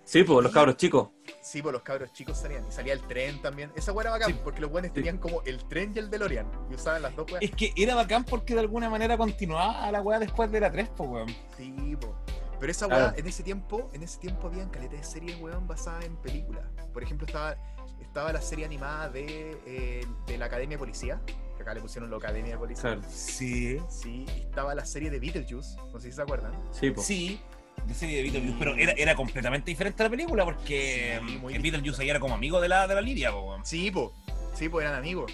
Sí, 0.03 0.23
pues 0.23 0.43
los 0.43 0.53
cabros 0.53 0.77
chicos. 0.77 1.09
Sí, 1.41 1.61
pues 1.63 1.73
los 1.73 1.81
cabros 1.81 2.11
chicos 2.13 2.37
salían. 2.37 2.63
Y 2.67 2.71
salía 2.71 2.93
el 2.93 3.01
tren 3.01 3.41
también. 3.41 3.71
Esa 3.75 3.91
weá 3.91 4.03
era 4.03 4.11
bacán, 4.11 4.33
Sí. 4.33 4.39
porque 4.43 4.61
los 4.61 4.69
buenos 4.69 4.93
tenían 4.93 5.17
como 5.17 5.41
el 5.43 5.63
tren 5.67 5.93
y 5.95 5.99
el 5.99 6.11
DeLorean. 6.11 6.47
Y 6.69 6.75
usaban 6.75 7.01
las 7.01 7.15
dos 7.15 7.31
weas. 7.31 7.41
Es 7.43 7.51
que 7.51 7.73
era 7.75 7.95
bacán 7.95 8.23
porque 8.23 8.53
de 8.53 8.59
alguna 8.59 8.87
manera 8.89 9.17
continuaba 9.17 9.89
la 9.91 10.01
weá 10.01 10.19
después 10.19 10.51
de 10.51 10.59
la 10.59 10.71
3, 10.71 10.89
po, 10.89 11.05
weón. 11.05 11.27
Sí, 11.57 11.97
po. 11.99 12.13
Pero 12.59 12.71
esa 12.71 12.85
Claro. 12.87 13.05
weá, 13.05 13.13
en 13.17 13.27
ese 13.27 13.41
tiempo, 13.41 13.89
en 13.93 14.03
ese 14.03 14.19
tiempo 14.19 14.47
habían 14.47 14.69
caletas 14.69 14.99
de 14.99 15.03
series, 15.05 15.41
weón, 15.41 15.67
basadas 15.67 16.05
en 16.05 16.15
películas. 16.17 16.63
Por 16.93 17.01
ejemplo, 17.01 17.25
estaba, 17.25 17.55
estaba 17.99 18.31
la 18.31 18.41
serie 18.41 18.63
animada 18.65 19.09
de, 19.09 19.57
eh, 19.65 20.05
de 20.27 20.37
la 20.37 20.45
Academia 20.45 20.75
de 20.77 20.79
Policía, 20.79 21.19
acá 21.65 21.73
le 21.73 21.81
pusieron 21.81 22.09
la 22.11 22.17
Academia 22.17 22.51
de 22.53 22.57
Policía. 22.57 22.81
Claro. 22.83 23.01
Sí. 23.09 23.79
Sí, 23.89 24.25
y 24.37 24.41
estaba 24.41 24.73
la 24.75 24.85
serie 24.85 25.09
de 25.09 25.19
Beetlejuice, 25.19 25.75
no 25.91 25.99
sé 25.99 26.09
si 26.09 26.15
se 26.15 26.21
acuerdan. 26.21 26.51
Sí, 26.71 26.91
pues. 26.91 27.05
Sí, 27.07 27.39
de 27.85 27.93
serie 27.93 28.17
de 28.17 28.23
Beetlejuice, 28.23 28.55
pero 28.59 28.75
era, 28.75 28.91
era 28.93 29.15
completamente 29.15 29.69
diferente 29.71 30.01
a 30.01 30.05
la 30.05 30.09
película 30.11 30.45
porque 30.45 31.19
Sí, 31.27 31.37
muy 31.37 31.53
el 31.55 31.61
Beetlejuice 31.61 32.01
ahí 32.01 32.09
era 32.09 32.19
como 32.19 32.35
amigo 32.35 32.61
de 32.61 32.69
la, 32.69 32.87
de 32.87 32.95
la 32.95 33.01
Lidia, 33.01 33.31
po, 33.31 33.41
weón. 33.41 33.65
Sí, 33.65 33.91
po. 33.91 34.13
Sí, 34.53 34.69
pues 34.69 34.85
eran 34.85 34.97
amigos. 34.97 35.31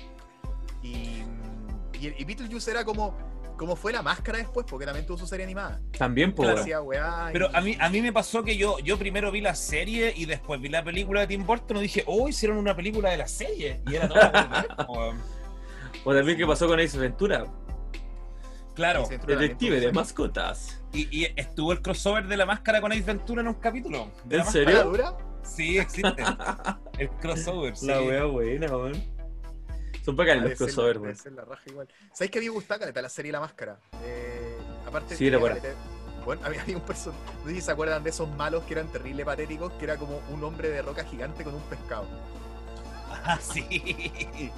Y, 0.81 1.21
y, 1.99 2.15
y 2.17 2.23
Beetlejuice 2.25 2.71
era 2.71 2.83
como, 2.83 3.15
como 3.57 3.75
fue 3.75 3.91
la 3.93 4.01
máscara 4.01 4.39
después, 4.39 4.65
porque 4.67 4.85
también 4.85 5.05
tuvo 5.05 5.17
su 5.19 5.27
serie 5.27 5.45
animada. 5.45 5.79
También, 5.97 6.33
pues, 6.33 6.65
weá 6.65 7.29
y- 7.29 7.33
Pero 7.33 7.49
a 7.55 7.61
mí, 7.61 7.77
a 7.79 7.89
mí 7.89 8.01
me 8.01 8.11
pasó 8.11 8.43
que 8.43 8.57
yo, 8.57 8.79
yo 8.79 8.97
primero 8.97 9.31
vi 9.31 9.41
la 9.41 9.53
serie 9.53 10.11
y 10.15 10.25
después 10.25 10.59
vi 10.59 10.69
la 10.69 10.83
película 10.83 11.21
de 11.21 11.27
Tim 11.27 11.45
Burton 11.45 11.77
y 11.77 11.81
dije, 11.81 12.03
oh, 12.07 12.27
hicieron 12.27 12.57
una 12.57 12.75
película 12.75 13.11
de 13.11 13.17
la 13.17 13.27
serie. 13.27 13.81
Y 13.87 13.95
era 13.95 14.07
todo 14.09 15.13
O 16.03 16.13
también 16.13 16.37
qué 16.37 16.45
pasó 16.47 16.67
con 16.67 16.79
Ace 16.79 16.97
Ventura. 16.97 17.45
Claro. 18.75 19.01
Ace 19.01 19.11
Ventura 19.11 19.33
también 19.35 19.51
Detective 19.57 19.79
de 19.79 19.91
mascotas. 19.91 20.81
Y, 20.93 21.07
y 21.23 21.25
estuvo 21.35 21.71
el 21.71 21.81
crossover 21.81 22.27
de 22.27 22.37
la 22.37 22.45
máscara 22.45 22.81
con 22.81 22.91
Ace 22.91 23.01
Ventura 23.01 23.41
en 23.41 23.47
un 23.49 23.53
capítulo. 23.55 24.09
de 24.25 24.37
la 24.37 24.43
¿En. 24.43 24.47
¿Para 24.47 24.51
serio? 24.51 24.83
dura? 24.85 25.17
Sí, 25.43 25.77
existe. 25.77 26.23
El 26.97 27.09
crossover, 27.11 27.75
sí. 27.75 27.87
La 27.87 28.01
wea 28.01 28.25
buena, 28.25 28.67
weón. 28.67 29.03
Son 30.03 30.15
bacanes 30.15 30.43
Debe 30.43 30.49
los 30.51 30.57
ser 30.57 30.67
la- 30.67 30.73
crossover, 30.73 30.99
debe 30.99 31.35
weón. 31.75 31.87
la. 31.87 32.15
¿Sabes 32.15 32.31
que 32.31 32.39
a 32.39 32.41
mí 32.41 32.47
me 32.47 32.53
gustaba 32.53 32.79
caleta 32.79 33.01
la 33.01 33.09
serie 33.09 33.31
La 33.31 33.39
Máscara? 33.39 33.77
Eh, 34.03 34.57
aparte 34.87 35.15
Sí, 35.15 35.27
era 35.27 35.37
buena. 35.37 35.57
Bueno, 36.25 36.41
había, 36.45 36.61
había 36.63 36.77
un 36.77 36.83
person... 36.83 37.13
No 37.43 37.49
sé 37.49 37.55
si 37.55 37.61
se 37.61 37.71
acuerdan 37.71 38.03
de 38.03 38.09
esos 38.11 38.29
malos 38.35 38.63
que 38.63 38.73
eran 38.73 38.87
terrible 38.91 39.25
patéticos, 39.25 39.71
que 39.73 39.85
era 39.85 39.97
como 39.97 40.19
un 40.31 40.43
hombre 40.43 40.69
de 40.69 40.81
roca 40.81 41.03
gigante 41.03 41.43
con 41.43 41.53
un 41.55 41.61
pescado. 41.63 42.07
Ah, 43.23 43.37
sí. 43.39 44.49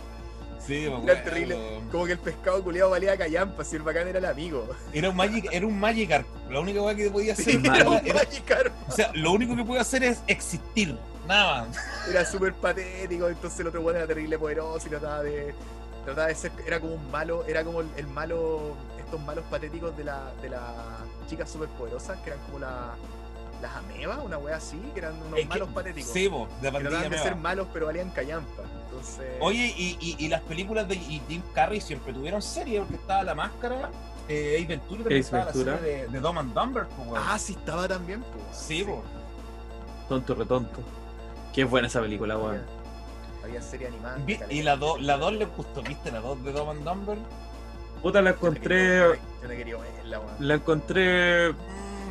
Sí, 0.66 0.88
pues, 0.89 1.24
terrible. 1.24 1.82
Como 1.91 2.05
que 2.05 2.14
el 2.14 2.20
pescado 2.20 2.64
culiado 2.64 2.89
valía 2.91 3.18
callampa, 3.18 3.64
si 3.64 3.76
el 3.76 3.82
bacán 3.82 4.07
era 4.07 4.20
el 4.20 4.26
amigo. 4.26 4.68
Era 4.93 5.09
un 5.09 5.16
Magic, 5.16 5.47
era 5.51 5.66
un 5.68 5.80
Magikarp. 5.80 6.26
La 6.49 6.59
única 6.59 6.82
weá 6.82 6.95
que 6.95 7.09
podía 7.09 7.34
hacer 7.34 7.45
Sí, 7.45 7.61
era 7.64 7.89
un 7.89 7.95
era- 8.05 8.14
Magikarp. 8.14 8.74
O 8.89 8.91
sea, 8.91 9.11
lo 9.14 9.32
único 9.32 9.55
que 9.55 9.64
puede 9.66 9.82
hacer 9.82 10.03
es 10.03 10.20
existir. 10.28 10.97
Nada 11.28 11.66
más. 11.66 11.78
Era 12.09 12.26
súper 12.26 12.53
patético, 12.53 13.28
entonces 13.28 13.59
el 13.59 13.68
otro 13.68 13.82
weón 13.82 13.97
era 13.97 14.07
terrible 14.07 14.38
poderoso 14.38 14.88
y 14.88 14.89
trataba 14.89 15.24
de. 15.24 15.53
Trataba 16.05 16.28
de 16.28 16.36
ser. 16.36 16.51
Era 16.68 16.80
como 16.80 16.95
un 16.95 17.11
malo. 17.11 17.45
Era 17.47 17.64
como 17.64 17.82
el, 17.82 17.88
el 17.97 18.07
malo. 18.07 18.76
Estos 18.99 19.22
malos 19.22 19.45
patéticos 19.49 19.95
de 19.97 20.03
la. 20.05 20.32
de 20.41 20.49
las 20.49 20.64
chicas 21.30 21.49
súper 21.49 21.70
poderosas, 21.70 22.20
que 22.22 22.32
eran 22.32 22.43
como 22.45 22.59
la, 22.59 22.95
las 23.61 23.72
amebas, 23.76 24.20
una 24.24 24.38
wea 24.38 24.57
así, 24.57 24.78
que 24.93 24.99
eran 24.99 25.16
unos 25.22 25.34
Es 25.39 25.43
que- 25.43 25.49
malos 25.49 25.70
patéticos. 25.70 26.11
Sí, 26.11 26.28
po, 26.28 26.47
de 26.61 26.72
que 26.72 26.80
trataban 26.80 27.09
de 27.09 27.18
ser 27.20 27.36
malos, 27.38 27.68
pero 27.72 27.86
valían 27.86 28.09
callampa. 28.09 28.64
Entonces. 28.93 29.25
Oye, 29.39 29.73
y, 29.77 29.97
y, 29.99 30.15
y 30.25 30.27
las 30.29 30.41
películas 30.41 30.87
de 30.87 30.95
y 30.95 31.21
Jim 31.27 31.41
Carrey 31.53 31.81
siempre 31.81 32.13
tuvieron 32.13 32.41
serie, 32.41 32.79
porque 32.79 32.95
estaba 32.95 33.23
La 33.23 33.35
Máscara, 33.35 33.89
eh, 34.29 34.55
Ace 34.57 34.67
Ventura, 34.67 34.99
y 35.01 35.03
también 35.03 35.19
Ace 35.21 35.27
estaba 35.27 35.45
Ventura. 35.45 35.71
la 35.73 35.77
serie 35.79 35.95
de, 36.03 36.07
de 36.07 36.19
Dumb 36.19 36.37
and 36.39 36.53
Dumber, 36.53 36.85
weón. 36.97 37.13
Ah, 37.17 37.37
sí, 37.39 37.53
estaba 37.53 37.87
también, 37.87 38.21
pues. 38.21 38.57
sí, 38.57 38.83
po. 38.83 39.03
Tonto 40.09 40.35
retonto. 40.35 40.79
Qué 41.53 41.63
buena 41.63 41.87
esa 41.87 42.01
película, 42.01 42.37
weón. 42.37 42.61
Había, 42.61 43.45
había 43.45 43.61
serie 43.61 43.87
animada. 43.87 44.17
Vi-. 44.25 44.39
Y 44.49 44.61
la 44.63 44.75
2 44.77 45.01
la 45.01 45.17
dos 45.17 45.33
le 45.33 45.45
gustó, 45.45 45.81
¿viste? 45.81 46.11
La 46.11 46.19
2 46.19 46.43
de 46.43 46.51
Dumb 46.51 46.69
and 46.69 46.83
Dumber. 46.83 47.17
Puta, 48.01 48.21
la 48.21 48.31
encontré. 48.31 48.97
Yo 48.97 49.13
no 49.43 49.49
quería 49.49 49.77
verla, 49.77 50.19
weón. 50.19 50.33
La 50.39 50.53
encontré. 50.55 51.53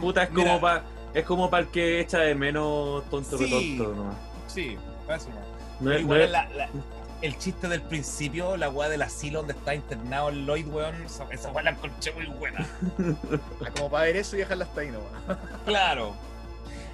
Puta, 0.00 0.24
es 0.24 0.30
como 0.30 0.60
para. 0.60 0.82
Es 1.14 1.26
como 1.26 1.50
para 1.50 1.64
el 1.64 1.68
que 1.70 2.00
echa 2.00 2.20
de 2.20 2.34
menos 2.34 3.04
tonto 3.10 3.36
Sí. 3.36 3.44
retonto 3.76 3.94
nomás. 3.94 4.16
Sí, 4.46 4.78
eso 5.08 5.28
no. 5.82 5.90
No 5.90 5.90
no 5.90 5.98
igual 5.98 6.20
es- 6.22 6.30
la- 6.30 6.48
la- 6.50 6.68
el 7.22 7.38
chiste 7.38 7.68
del 7.68 7.82
principio, 7.82 8.56
la 8.56 8.68
weá 8.68 8.88
del 8.88 9.02
asilo 9.02 9.38
donde 9.40 9.52
está 9.52 9.74
internado 9.74 10.30
el 10.30 10.44
Lloyd, 10.44 10.66
weón, 10.66 11.02
esa, 11.04 11.24
esa 11.30 11.50
weá 11.52 11.62
la 11.62 11.70
encontré 11.70 12.12
muy 12.12 12.26
buena. 12.26 12.66
Ah, 13.64 13.70
como 13.76 13.90
para 13.90 14.04
ver 14.06 14.16
eso 14.16 14.34
y 14.36 14.40
dejarla 14.40 14.64
hasta 14.64 14.80
ahí 14.80 14.90
nomás. 14.90 15.38
Claro. 15.64 16.14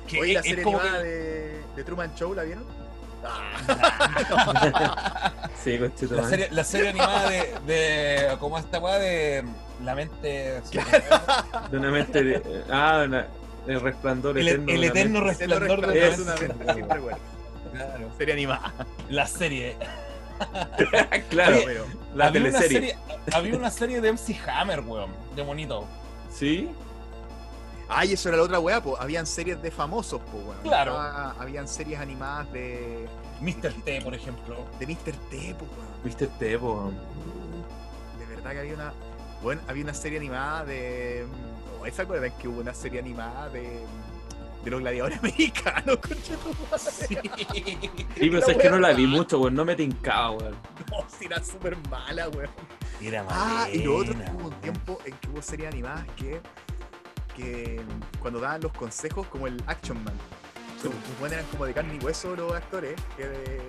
Que 0.06 0.20
Oye, 0.20 0.34
la 0.34 0.42
serie 0.42 0.62
animada 0.64 0.98
que- 0.98 1.04
de, 1.04 1.62
de 1.76 1.84
Truman 1.84 2.14
Show, 2.14 2.34
¿la 2.34 2.42
vieron? 2.42 2.64
Ah, 3.24 5.32
Sí, 5.64 5.78
conchito, 5.78 6.14
la, 6.14 6.28
serie, 6.28 6.48
la 6.50 6.64
serie 6.64 6.88
animada 6.90 7.30
de, 7.30 7.54
de. 7.66 8.36
como 8.38 8.58
esta 8.58 8.78
weá 8.78 8.98
de. 8.98 9.44
La 9.84 9.94
mente. 9.94 10.60
De 11.70 11.78
una 11.78 11.90
mente. 11.90 12.22
de- 12.24 12.64
ah, 12.70 13.04
una- 13.06 13.26
el 13.66 13.80
resplandor 13.80 14.38
El, 14.38 14.48
eterno. 14.48 14.72
el 14.72 14.80
de 14.80 14.90
una 14.90 15.00
eterno 15.00 15.20
resplandor 15.20 15.86
de 15.86 16.00
resplandor 16.08 16.38
de 16.38 16.46
una 16.54 16.74
mente 16.74 16.94
recuerdo. 16.94 17.18
Claro. 17.72 18.10
Serie 18.18 18.34
animada. 18.34 18.72
La 19.08 19.26
serie. 19.26 19.76
claro, 21.30 21.56
Oye, 21.56 21.64
pero 21.66 21.84
la 22.14 22.26
había, 22.28 22.40
una 22.42 22.50
teleserie. 22.52 22.68
serie 22.90 22.98
había 23.32 23.56
una 23.56 23.70
serie 23.70 24.00
de 24.00 24.12
MC 24.12 24.36
Hammer, 24.48 24.80
weón. 24.80 25.10
De 25.34 25.42
bonito. 25.42 25.84
Sí, 26.32 26.70
Ay, 27.90 28.12
eso 28.12 28.28
era 28.28 28.36
la 28.36 28.42
otra 28.44 28.60
weá, 28.60 28.82
pues. 28.82 29.00
Habían 29.00 29.24
series 29.26 29.62
de 29.62 29.70
famosos, 29.70 30.20
pues, 30.30 30.44
weón. 30.44 30.58
Claro. 30.62 30.92
Estaba- 30.92 31.30
habían 31.40 31.66
series 31.66 31.98
animadas 31.98 32.52
de. 32.52 33.08
Mr. 33.40 33.72
T, 33.84 34.00
por 34.02 34.14
ejemplo. 34.14 34.66
de 34.78 34.86
Mr. 34.86 35.12
T, 35.30 35.54
pues, 35.58 35.70
weón. 35.70 35.88
viste 36.04 36.24
este, 36.26 36.58
po. 36.58 36.92
De 38.18 38.26
verdad 38.26 38.50
que 38.52 38.58
había 38.58 38.74
una. 38.74 38.92
Bueno, 39.42 39.62
había 39.68 39.84
una 39.84 39.94
serie 39.94 40.18
animada 40.18 40.64
de. 40.66 41.26
Oh, 41.80 41.86
¿Se 41.90 42.02
acuerdan 42.02 42.30
que 42.38 42.46
hubo 42.48 42.60
una 42.60 42.74
serie 42.74 43.00
animada 43.00 43.48
de. 43.48 43.80
De 44.64 44.70
los 44.70 44.80
gladiadores 44.80 45.18
americanos, 45.22 45.96
concha 45.98 46.34
tu 46.36 46.48
madre? 46.70 46.78
Sí, 46.90 48.30
pero 48.30 48.38
es 48.46 48.56
que 48.56 48.70
no 48.70 48.78
la 48.78 48.92
vi 48.92 49.06
mala. 49.06 49.18
mucho, 49.18 49.40
weón. 49.40 49.54
No 49.54 49.64
me 49.64 49.76
tincaba, 49.76 50.30
weón. 50.32 50.56
No, 50.90 51.04
si 51.18 51.26
era 51.26 51.42
súper 51.42 51.76
mala, 51.88 52.28
weón. 52.28 52.50
Era 53.00 53.24
Ah, 53.30 53.68
y 53.72 53.82
lo 53.82 53.96
otro, 53.98 54.14
hubo 54.34 54.48
un 54.48 54.54
tiempo 54.60 54.98
en 55.04 55.14
que 55.14 55.28
hubo 55.28 55.40
series 55.40 55.68
animadas 55.72 56.04
que, 56.16 56.40
que 57.36 57.80
cuando 58.20 58.40
daban 58.40 58.60
los 58.62 58.72
consejos, 58.72 59.26
como 59.28 59.46
el 59.46 59.62
Action 59.66 60.02
Man. 60.02 60.14
Los 60.82 60.92
buenos 61.18 61.38
eran 61.38 61.46
como 61.50 61.64
de 61.64 61.74
carne 61.74 61.98
y 62.00 62.04
hueso 62.04 62.36
los 62.36 62.52
actores. 62.52 62.94
Que 63.16 63.26
de... 63.26 63.60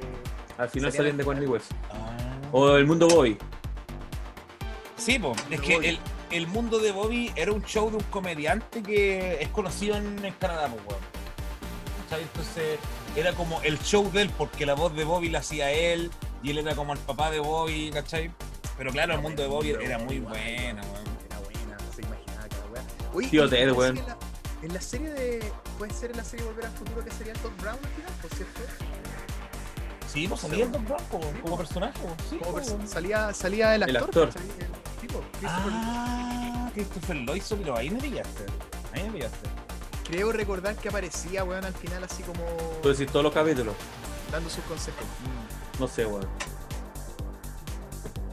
Al 0.58 0.70
final 0.70 0.92
salen 0.92 1.18
de 1.18 1.24
Juan 1.24 1.42
y 1.42 1.46
Hueso. 1.48 1.74
Ah. 1.92 2.18
O 2.52 2.76
El 2.76 2.86
Mundo 2.86 3.08
Boy. 3.08 3.38
Sí, 5.00 5.18
po. 5.20 5.34
es 5.50 5.62
que 5.62 5.76
el, 5.76 6.00
el 6.32 6.48
mundo 6.48 6.80
de 6.80 6.92
Bobby 6.92 7.32
era 7.36 7.52
un 7.52 7.64
show 7.64 7.90
de 7.90 7.98
un 7.98 8.04
comediante 8.04 8.84
que 8.84 9.42
es 9.42 9.48
conocido 9.50 9.96
en, 9.96 10.24
en 10.26 10.34
Canadá, 10.34 10.68
pues, 10.68 10.82
weón. 10.88 11.02
¿Cachai? 12.10 12.24
Entonces 12.24 12.80
era 13.16 13.34
como 13.34 13.62
el 13.62 13.80
show 13.80 14.12
de 14.12 14.24
él, 14.24 14.32
porque 14.38 14.66
la 14.66 14.74
voz 14.76 14.96
de 14.96 15.04
Bobby 15.04 15.30
la 15.30 15.40
hacía 15.40 15.72
él 15.72 16.12
y 16.44 16.52
él 16.52 16.58
era 16.60 16.76
como 16.76 16.94
el 16.94 17.00
papá 17.00 17.32
de 17.32 17.40
Bobby, 17.40 17.92
¿cachai? 17.94 18.32
Pero 18.78 18.92
claro, 18.92 19.14
el 19.16 19.22
mundo 19.22 19.42
de 19.42 19.48
Bobby 19.48 19.70
era 19.72 19.98
muy 20.00 20.20
weón. 20.20 20.36
Era 20.38 20.82
buena, 21.40 21.78
no 21.86 21.94
se 21.94 22.02
imaginaba 22.02 22.48
cada 22.48 22.66
weá. 22.68 22.84
Oye, 23.14 23.28
Tío 23.30 23.50
Ted, 23.50 23.72
weón. 23.72 23.96
que 23.96 24.02
En 24.02 24.08
la, 24.08 24.18
en 24.64 24.74
la 24.74 24.82
serie 24.82 25.10
de. 25.10 25.52
Puede 25.78 25.94
ser 25.94 26.12
en 26.12 26.18
la 26.18 26.24
serie 26.26 26.46
Volver 26.46 26.66
al 26.66 26.72
Futuro 26.74 27.04
que 27.06 27.12
sería 27.12 27.34
Todd 27.34 27.52
Brown 27.62 27.78
al 27.82 27.90
final, 27.92 28.12
por 28.22 28.34
cierto. 28.36 28.62
Sí, 30.12 30.28
pues 30.28 30.42
salía 30.42 30.66
el 30.66 30.72
Don 30.72 30.84
Brown 30.86 31.04
como, 31.12 31.32
como 31.42 31.58
personaje, 31.58 31.94
sí, 32.30 32.38
Como 32.38 32.58
perso- 32.58 32.88
salía, 32.88 33.32
salía 33.34 33.76
el 33.76 33.84
El 33.84 33.96
actor. 33.98 34.28
actor. 34.30 34.42
Tipo, 35.10 35.24
Christopher 35.40 35.72
Lee. 35.72 35.78
Ah, 35.82 36.72
Christopher 36.74 37.16
Lloyd, 37.18 37.42
pero 37.64 37.76
ahí 37.78 37.90
me 37.90 38.00
pillaste. 38.00 38.46
Ahí 38.94 39.04
me 39.04 39.12
pillaste. 39.12 39.50
Creo 40.08 40.32
recordar 40.32 40.76
que 40.76 40.90
aparecía, 40.90 41.44
weón, 41.44 41.66
al 41.66 41.74
final 41.74 42.04
así 42.04 42.24
como 42.24 42.42
Tú 42.82 42.90
decís 42.90 43.08
todos 43.12 43.24
los 43.24 43.34
capítulos. 43.34 43.76
dando 44.32 44.50
sus 44.50 44.64
consejos. 44.66 45.04
Mm. 45.04 45.80
No 45.82 45.88
sé, 45.88 46.06
weón. 46.06 46.28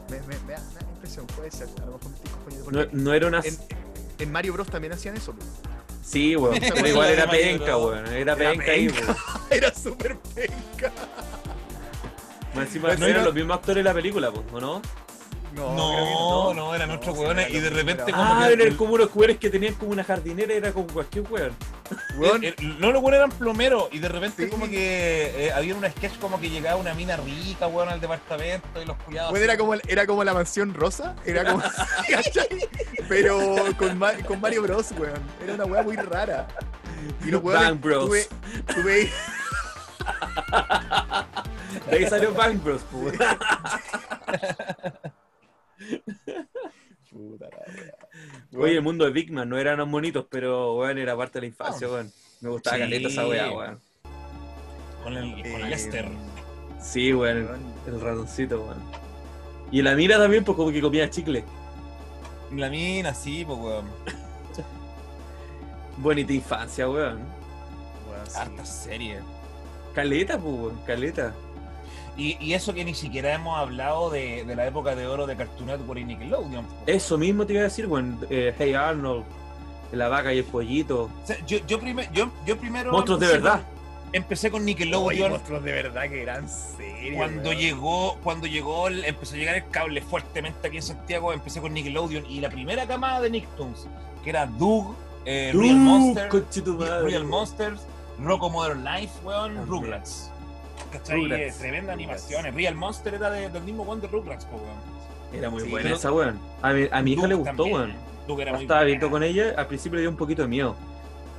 Me, 0.09 0.19
me- 0.21 0.39
me 0.45 0.53
da, 0.53 0.59
me 0.73 0.73
da 0.79 0.81
impresión, 0.93 1.27
puede 1.27 1.51
ser. 1.51 1.67
A 1.81 1.85
lo 1.85 1.93
mejor 1.97 2.09
me 2.09 2.15
estoy 2.15 2.31
confundiendo. 2.31 2.71
No, 2.71 3.03
no 3.03 3.13
era 3.13 3.27
una. 3.27 3.39
en, 3.41 3.57
en 4.19 4.31
Mario 4.31 4.53
Bros 4.53 4.67
también 4.69 4.93
hacían 4.93 5.17
eso, 5.17 5.33
pues. 5.33 5.47
Sí, 6.03 6.35
weón. 6.35 6.57
Pero 6.59 6.87
igual 6.87 7.09
era 7.09 7.29
penca, 7.29 7.77
weón. 7.77 8.07
Era 8.07 8.33
Era 8.33 8.35
penca 8.35 8.71
ahí, 8.71 8.87
weón. 8.87 9.15
Era 9.51 9.73
súper 9.73 10.17
penca. 10.33 10.91
Más 12.55 12.65
encima 12.67 12.87
Pues 12.87 12.99
no 12.99 13.05
sí, 13.05 13.11
eran 13.11 13.25
los 13.25 13.33
mismos 13.35 13.55
actores 13.57 13.83
de 13.83 13.83
la 13.83 13.93
película, 13.93 14.31
pues, 14.31 14.45
¿o 14.51 14.59
no? 14.59 14.81
No, 15.57 15.73
No, 15.75 16.51
creo 16.51 16.53
no, 16.53 16.75
eran 16.75 16.91
otros 16.91 17.17
era 17.17 17.49
y 17.49 17.59
de 17.59 17.69
repente 17.71 18.03
como 18.11 18.23
Ah, 18.23 18.45
que 18.47 18.53
eran 18.53 18.67
el- 18.67 18.77
como 18.77 18.93
unos 18.93 19.09
weones 19.15 19.37
que 19.39 19.49
tenían 19.49 19.73
como 19.73 19.91
una 19.91 20.03
jardinera, 20.03 20.53
era 20.53 20.71
como 20.71 20.85
cualquier 20.87 21.25
no. 21.29 21.51
Weón, 22.17 22.43
Eh, 22.43 22.53
eh, 22.57 22.75
no, 22.79 22.91
los 22.91 23.01
buenos 23.01 23.17
eran 23.17 23.31
plomeros 23.31 23.87
y 23.91 23.99
de 23.99 24.07
repente 24.09 24.43
Sí. 24.45 24.49
como 24.49 24.67
que 24.69 25.47
eh, 25.47 25.51
había 25.51 25.73
una 25.75 25.89
sketch 25.89 26.17
como 26.19 26.39
que 26.39 26.49
llegaba 26.49 26.75
una 26.77 26.93
mina 26.93 27.15
rica, 27.17 27.67
weón, 27.67 27.89
al 27.89 27.99
departamento 27.99 28.81
y 28.81 28.85
los 28.85 28.95
cuidados. 28.97 29.31
weón, 29.31 29.43
era 29.43 29.57
como, 29.57 29.73
era 29.73 30.05
como 30.05 30.23
la 30.23 30.33
mansión 30.33 30.73
rosa. 30.73 31.15
Era 31.25 31.43
como. 31.45 31.61
¿cachai? 32.11 32.47
Pero 33.09 33.39
con, 33.77 33.97
Ma- 33.97 34.13
con 34.27 34.39
Mario 34.41 34.61
Bros, 34.63 34.91
weón. 34.97 35.21
Era 35.43 35.53
una 35.55 35.65
weá 35.65 35.81
muy 35.83 35.95
rara. 35.95 36.47
Y 37.25 37.31
los. 37.31 37.41
Bang 37.43 37.79
Bros. 37.79 38.05
Tuve, 38.05 38.27
tuve, 38.75 39.09
De 41.89 41.97
ahí 41.97 42.07
salió 42.07 42.33
Bang 42.33 42.61
Bros, 42.63 42.81
pues. 42.91 43.17
Puta 47.11 47.45
la 47.49 47.57
weá. 47.57 48.63
Oye, 48.63 48.75
el 48.75 48.81
mundo 48.81 49.05
de 49.05 49.11
Big 49.11 49.31
Man 49.31 49.49
no 49.49 49.57
eran 49.57 49.77
los 49.77 49.87
monitos, 49.87 50.25
pero 50.29 50.75
weón 50.75 50.97
era 50.97 51.15
parte 51.15 51.39
de 51.39 51.41
la 51.41 51.47
infancia, 51.47 51.87
weón. 51.87 52.11
Me 52.41 52.49
gustaba 52.49 52.75
Sí. 52.77 52.81
caleta 52.83 53.07
esa 53.07 53.27
weá, 53.27 53.51
weón. 53.51 53.79
Con 55.03 55.15
el, 55.17 55.31
con 55.31 55.39
el 55.45 55.63
Eh, 55.63 55.69
Lester. 55.69 56.07
Sí, 56.81 57.13
weón, 57.13 57.37
el, 57.87 57.93
el 57.93 58.01
ratoncito, 58.01 58.61
weón. 58.63 58.77
Y 59.71 59.81
la 59.81 59.95
mira 59.95 60.17
también, 60.17 60.43
pues 60.43 60.55
como 60.55 60.71
que 60.71 60.81
comía 60.81 61.09
chicle. 61.09 61.43
La 62.55 62.69
mina, 62.69 63.13
sí, 63.13 63.43
pues, 63.45 63.57
weón. 63.59 63.85
Bonita 65.97 66.33
infancia, 66.33 66.89
weón. 66.89 67.17
weón, 68.09 68.27
sí. 68.27 68.37
Harta 68.37 68.65
serie. 68.65 69.19
Caleta, 69.95 70.37
pues, 70.37 70.53
weón, 70.55 70.77
caleta. 70.85 71.33
Y, 72.17 72.35
y 72.43 72.53
eso 72.53 72.73
que 72.73 72.83
ni 72.83 72.95
siquiera 72.95 73.33
hemos 73.33 73.57
hablado 73.57 74.09
de, 74.09 74.43
de 74.43 74.55
la 74.55 74.65
época 74.65 74.95
de 74.95 75.05
oro 75.07 75.27
de 75.27 75.35
Cartoon 75.35 75.67
Network 75.67 75.99
y 75.99 76.03
Nickelodeon. 76.05 76.65
Eso 76.87 77.17
mismo 77.17 77.45
te 77.45 77.53
iba 77.53 77.61
a 77.61 77.65
decir, 77.65 77.85
weón. 77.87 78.19
Eh, 78.29 78.53
hey 78.57 78.73
Arnold, 78.73 79.23
la 79.91 80.07
vaca 80.09 80.33
y 80.33 80.39
el 80.39 80.43
pollito. 80.43 81.03
O 81.03 81.27
sea, 81.27 81.37
yo, 81.45 81.59
yo, 81.67 81.79
primer- 81.79 82.11
yo, 82.11 82.31
yo 82.45 82.57
primero. 82.57 82.91
Monstruos 82.91 83.19
de 83.19 83.27
verdad. 83.27 83.61
con- 83.61 83.77
empecé 84.13 84.49
con 84.49 84.65
Nickelodeon. 84.65 85.29
monstruos 85.31 85.63
de 85.63 85.71
verdad, 85.71 86.09
que 86.09 86.21
gran 86.23 86.49
serie. 86.49 87.13
Cuando 87.15 87.53
llegó, 87.53 88.17
cuando 88.23 88.47
llegó, 88.47 88.87
el- 88.87 89.05
empezó 89.05 89.35
a 89.35 89.37
llegar 89.37 89.55
el 89.55 89.69
cable 89.69 90.01
fuertemente 90.01 90.67
aquí 90.67 90.77
en 90.77 90.83
Santiago, 90.83 91.31
empecé 91.33 91.61
con 91.61 91.71
Nickelodeon 91.73 92.25
y 92.25 92.39
la 92.39 92.49
primera 92.49 92.87
camada 92.87 93.21
de 93.21 93.29
Nicktoons, 93.29 93.85
que 94.23 94.29
era 94.31 94.47
Doug, 94.47 94.95
eh, 95.25 95.51
Real 95.53 95.75
Monsters, 95.75 96.29
conche 96.31 96.61
tu 96.63 96.73
madre, 96.77 97.03
Real. 97.03 97.25
Monsters, 97.25 97.81
Rocco 98.19 98.49
Modern 98.49 98.83
Life, 98.83 99.13
weón. 99.23 99.67
Rugrats. 99.67 100.31
¿Cachai? 100.91 101.17
Rugrats. 101.21 101.41
Eh, 101.41 101.59
Tremenda 101.59 101.93
Rugrats. 101.93 102.23
animación. 102.31 102.55
Real 102.55 102.75
Monster 102.75 103.13
era 103.15 103.29
de- 103.29 103.49
del 103.49 103.63
mismo 103.63 103.83
one 103.83 104.01
de 104.01 104.07
Rugrats, 104.07 104.45
po, 104.45 104.57
weón. 104.57 104.97
Era 105.33 105.49
muy 105.49 105.61
Sí, 105.63 105.69
buena 105.69 105.83
pero- 105.83 105.95
esa, 105.95 106.11
weón. 106.11 106.39
A 106.61 106.71
mi, 106.71 106.87
a 106.91 107.01
mi 107.01 107.11
hija 107.13 107.27
le 107.27 107.35
gustó, 107.35 107.55
también. 107.63 107.75
weón. 108.27 108.59
Estaba 108.61 108.83
viendo 108.83 109.09
con 109.09 109.23
ella, 109.23 109.53
al 109.57 109.67
principio 109.67 109.95
le 109.97 110.01
dio 110.01 110.09
un 110.09 110.17
poquito 110.17 110.41
de 110.43 110.47
miedo. 110.49 110.75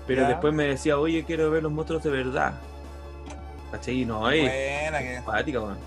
Pero 0.07 0.22
Ya. 0.22 0.28
después 0.28 0.55
me 0.55 0.64
decía, 0.64 0.99
oye, 0.99 1.22
quiero 1.24 1.51
ver 1.51 1.62
los 1.62 1.72
monstruos 1.72 2.03
de 2.03 2.11
verdad. 2.11 2.55
¿Cachai? 3.70 4.03
Y 4.03 4.05
no, 4.07 4.30
es 4.30 4.40
Buena, 4.42 4.99
que- 5.01 5.16
simpática, 5.16 5.61
weón. 5.61 5.78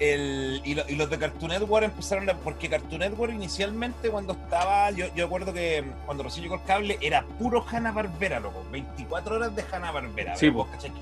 el, 0.00 0.60
y, 0.64 0.74
lo- 0.74 0.88
y 0.88 0.96
los 0.96 1.08
de 1.10 1.18
Cartoon 1.18 1.50
Network 1.50 1.84
empezaron 1.84 2.28
a. 2.28 2.34
Porque 2.34 2.68
Cartoon 2.68 3.00
Network 3.00 3.32
inicialmente, 3.32 4.10
cuando 4.10 4.32
estaba. 4.32 4.90
Yo, 4.90 5.06
yo 5.14 5.24
recuerdo 5.24 5.52
que 5.52 5.84
cuando 6.06 6.22
recién 6.24 6.42
llegó 6.42 6.56
el 6.56 6.62
cable, 6.64 6.98
era 7.00 7.24
puro 7.38 7.64
Hanna-Barbera, 7.68 8.40
loco. 8.40 8.64
24 8.72 9.36
horas 9.36 9.54
de 9.54 9.64
Hanna-Barbera. 9.70 10.34
Sí, 10.36 10.46
Pero 10.46 10.52
po. 10.54 10.58
vos, 10.64 10.68
¿cachai? 10.72 10.92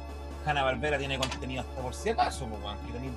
Hanna-Barbera 0.44 0.98
tiene 0.98 1.18
contenido 1.18 1.62
hasta 1.62 1.82
por 1.82 1.94
si 1.94 2.10
acaso, 2.10 2.48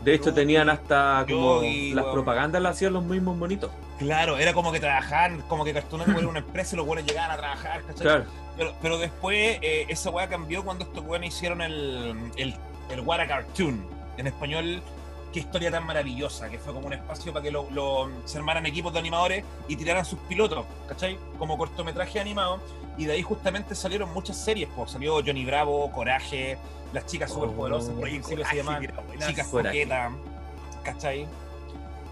De 0.03 0.13
hecho, 0.13 0.33
tenían 0.33 0.69
hasta 0.69 1.25
como 1.27 1.61
las 1.63 2.05
propagandas 2.05 2.61
las 2.61 2.75
hacían 2.75 2.93
los 2.93 3.03
mismos 3.03 3.37
monitos. 3.37 3.71
Claro, 3.97 4.37
era 4.37 4.53
como 4.53 4.71
que 4.71 4.79
trabajaban, 4.79 5.41
como 5.47 5.63
que 5.63 5.73
Cartoon 5.73 5.99
Network 6.01 6.19
era 6.19 6.27
una 6.27 6.39
empresa 6.39 6.75
y 6.75 6.77
los 6.77 6.85
buenos 6.85 7.05
llegaban 7.05 7.31
a 7.31 7.37
trabajar, 7.37 7.81
¿cachai? 7.83 8.01
Claro. 8.01 8.25
Pero, 8.57 8.73
pero 8.81 8.97
después 8.97 9.57
eh, 9.61 9.85
esa 9.89 10.09
weá 10.09 10.27
cambió 10.27 10.63
cuando 10.63 10.83
estos 10.83 11.03
weones 11.05 11.33
hicieron 11.33 11.61
el, 11.61 12.31
el, 12.35 12.55
el 12.89 12.99
What 13.01 13.19
a 13.21 13.27
Cartoon. 13.27 13.85
En 14.17 14.27
español, 14.27 14.81
qué 15.33 15.39
historia 15.39 15.69
tan 15.71 15.85
maravillosa, 15.85 16.49
que 16.49 16.59
fue 16.59 16.73
como 16.73 16.87
un 16.87 16.93
espacio 16.93 17.33
para 17.33 17.43
que 17.43 17.51
lo, 17.51 17.67
lo- 17.71 18.09
se 18.25 18.37
armaran 18.37 18.65
equipos 18.65 18.93
de 18.93 18.99
animadores 18.99 19.43
y 19.67 19.75
tiraran 19.75 20.05
sus 20.05 20.19
pilotos, 20.19 20.65
¿cachai? 20.87 21.17
Como 21.37 21.57
cortometraje 21.57 22.19
animado. 22.19 22.61
Y 22.97 23.05
de 23.05 23.13
ahí 23.13 23.23
justamente 23.23 23.73
salieron 23.75 24.13
muchas 24.13 24.37
series, 24.37 24.69
pues 24.75 24.91
salió 24.91 25.15
Johnny 25.15 25.43
Bravo, 25.45 25.91
Coraje, 25.91 26.57
Las 26.93 27.07
Chicas 27.07 27.31
Oh, 27.31 27.35
Superpoderosas, 27.35 27.89
por 27.95 28.03
Oye, 28.03 28.11
principio 28.19 28.45
se 28.45 28.55
Coraje, 28.55 28.57
llamaban. 28.87 29.27
Chicas 29.27 29.47
Coraje. 29.47 29.83
Coquetas, 29.83 30.11
¿cachai? 30.83 31.27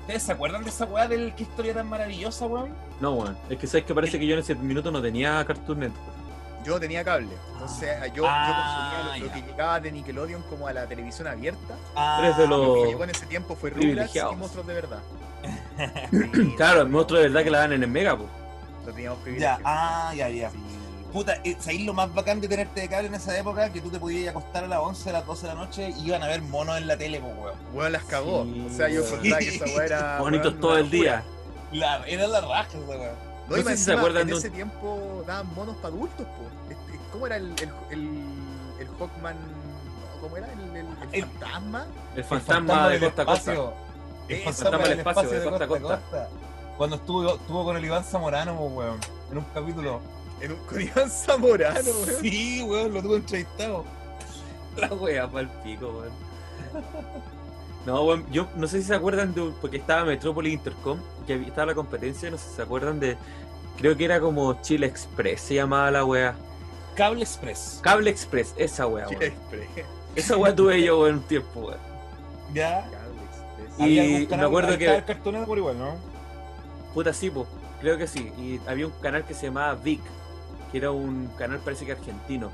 ¿Ustedes 0.02 0.24
se 0.24 0.32
acuerdan 0.32 0.64
de 0.64 0.70
esa 0.72 0.86
weá 0.86 1.08
del 1.08 1.34
qué 1.36 1.44
historia 1.44 1.76
tan 1.76 1.88
maravillosa, 1.88 2.48
weón? 2.48 2.74
No, 3.00 3.14
weón. 3.14 3.38
Es 3.50 3.60
que 3.60 3.68
sabes 3.68 3.86
que 3.86 3.94
parece 3.94 4.18
que 4.20 4.26
yo 4.26 4.34
en 4.34 4.40
ese 4.40 4.56
minuto 4.56 4.90
no 4.92 5.00
tenía 5.02 5.46
Cartoon 5.46 5.80
Network. 5.82 6.21
Yo 6.64 6.74
no 6.74 6.80
tenía 6.80 7.04
cable. 7.04 7.30
Entonces 7.54 7.90
yo, 8.14 8.24
Ah, 8.28 8.46
yo 8.48 8.54
consumía 8.54 9.04
lo, 9.04 9.20
lo 9.20 9.26
ya. 9.28 9.34
que 9.34 9.52
llegaba 9.52 9.80
de 9.80 9.92
Nickelodeon 9.92 10.42
como 10.44 10.68
a 10.68 10.74
la 10.74 10.86
televisión 10.88 11.28
abierta. 11.28 11.76
De 12.38 12.48
Lo 12.48 12.74
que 12.76 12.88
llegó 12.90 13.04
en 13.04 13.10
ese 13.10 13.26
tiempo 13.26 13.56
fue 13.56 13.70
Rugrats 13.72 14.16
y 14.16 14.36
Monstruos 14.36 14.68
de 14.68 14.74
Verdad. 14.74 15.00
Sí, 16.12 16.54
Claro, 16.58 16.82
el 16.82 16.90
monstruo 16.90 17.20
de 17.20 17.28
verdad 17.30 17.44
que 17.44 17.50
la 17.50 17.60
dan 17.60 17.74
en 17.74 17.84
el 17.84 17.90
Mega, 17.90 18.16
po. 18.18 18.26
Lo 18.86 18.94
teníamos 18.94 19.20
Ya, 19.20 19.24
privilegiado. 19.24 19.62
ah, 19.66 20.14
ya, 20.16 20.30
ya. 20.30 20.50
Sí. 20.52 20.58
Puta, 21.12 21.36
eh, 21.44 21.58
¿sabéis 21.60 21.86
lo 21.86 21.94
más 21.94 22.14
bacán 22.14 22.40
de 22.40 22.48
tenerte 22.48 22.80
de 22.82 22.88
cable 22.88 23.08
en 23.10 23.16
esa 23.16 23.38
época? 23.38 23.70
Que 23.74 23.82
tú 23.82 23.90
te 23.90 24.00
podías 24.00 24.30
acostar 24.36 24.64
a 24.64 24.68
las 24.68 24.80
11, 24.80 25.10
a 25.10 25.14
las 25.14 25.26
12 25.26 25.42
de 25.48 25.54
la 25.54 25.60
noche 25.60 25.90
y 25.98 26.08
iban 26.08 26.24
a 26.24 26.28
ver 26.28 26.42
monos 26.42 26.78
en 26.78 26.88
la 26.88 26.96
tele, 26.96 27.20
pues, 27.20 27.34
weón. 27.38 27.56
Weón 27.74 27.92
las 27.92 28.04
cagó. 28.06 28.46
Sí, 28.46 28.66
o 28.66 28.74
sea, 28.74 28.88
yo 28.88 29.02
weón. 29.02 29.14
encontraba 29.26 29.40
que 29.40 29.48
esa 29.56 29.66
weá 29.66 29.86
era. 29.86 30.18
Bonitos 30.20 30.60
todo 30.60 30.78
el 30.78 30.90
día. 30.90 31.24
La, 31.74 32.06
era 32.08 32.28
la 32.28 32.40
raja 32.42 32.68
esa 32.70 32.78
weón. 32.80 33.31
No, 33.50 33.58
No 33.58 33.64
sé 33.64 33.78
si 33.78 33.84
se 33.84 33.94
acuerdan 33.94 34.30
en 34.30 34.36
ese 34.36 34.50
tiempo 34.50 35.24
daban 35.28 35.54
monos 35.54 35.76
para 35.78 35.90
adultos, 35.94 36.26
po. 36.26 36.72
Este, 36.72 37.00
¿Cómo 37.12 37.26
era 37.28 37.36
el, 37.38 37.52
el, 37.60 37.70
el, 37.90 38.24
el 38.80 38.88
Hawkman? 39.00 39.36
no, 39.36 40.22
¿Cómo 40.22 40.38
era? 40.38 40.48
¿El, 40.54 40.60
el, 40.62 40.76
el 40.78 40.88
El- 41.12 41.26
fantasma? 41.26 41.86
El 42.16 42.24
fantasma 42.24 42.90
de 42.90 43.00
Costa 43.00 43.26
Costa. 43.26 43.54
El 44.30 44.44
fantasma 44.44 44.78
del 44.88 45.00
espacio 45.00 45.30
de 45.30 45.44
Costa 45.50 45.64
a 45.64 45.68
Costa. 45.68 46.30
Cuando 46.78 46.96
estuvo, 46.96 47.36
estuvo 47.36 47.64
con 47.66 47.78
el 47.78 47.86
Iván 47.86 48.04
Zamorano, 48.04 48.54
weón. 48.54 49.00
En 49.32 49.38
un 49.40 49.44
capítulo. 49.54 50.00
En 50.40 50.54
un, 50.54 50.58
con 50.66 50.82
Iván 50.82 51.10
Zamorano, 51.10 51.90
weón. 51.90 52.22
Sí, 52.22 52.64
weón, 52.64 52.94
lo 52.94 53.02
tuvo 53.02 53.16
entrevistado. 53.18 53.84
La 54.78 54.88
wea 54.94 55.28
pa'l 55.30 55.50
pico, 55.64 55.88
weón. 55.90 56.12
No, 57.86 58.04
weón, 58.04 58.26
yo 58.32 58.48
no 58.56 58.68
sé 58.68 58.82
si 58.82 58.88
se 58.88 58.96
acuerdan 58.96 59.34
de. 59.34 59.52
Porque 59.60 59.78
estaba 59.78 60.06
Metrópolis 60.06 60.54
Intercom, 60.54 61.00
que 61.26 61.36
estaba 61.36 61.68
la 61.68 61.76
competencia, 61.76 62.30
no 62.30 62.38
sé 62.38 62.50
si 62.50 62.56
se 62.56 62.62
acuerdan 62.62 63.00
de. 63.00 63.18
Creo 63.78 63.98
que 63.98 64.06
era 64.06 64.20
como 64.20 64.62
Chile 64.62 64.86
Express, 64.86 65.42
se 65.42 65.56
llamaba 65.56 65.90
la 65.90 66.06
wea. 66.06 66.36
Cable 66.96 67.22
Express. 67.22 67.80
Cable 67.82 68.10
Express, 68.10 68.54
esa 68.58 68.86
wea, 68.86 69.08
Chile 69.08 69.20
weón. 69.20 69.34
Express. 69.64 69.86
Esa 70.16 70.38
wea 70.38 70.56
tuve 70.56 70.84
yo 70.84 71.00
weón, 71.02 71.16
un 71.16 71.22
tiempo, 71.24 71.60
weón. 71.62 71.80
Ya. 72.54 72.82
Cable 72.92 73.22
Express. 73.24 73.90
Y 73.90 74.28
me 74.28 74.44
acuerdo 74.44 74.78
que- 74.78 74.86
el 74.96 75.34
Network 75.34 75.58
igual, 75.58 75.80
¿no? 75.80 75.96
Puta, 76.94 77.14
sí, 77.14 77.30
po. 77.30 77.48
Creo 77.80 77.98
que 77.98 78.06
sí. 78.06 78.32
Y 78.38 78.60
había 78.68 78.86
un 78.86 78.94
canal 79.02 79.26
que 79.26 79.34
se 79.34 79.48
llamaba 79.48 79.74
Vic, 79.76 80.02
que 80.72 80.78
era 80.78 80.92
un 80.92 81.28
canal 81.38 81.60
parece 81.60 81.86
que 81.86 81.94
argentino. 81.94 82.52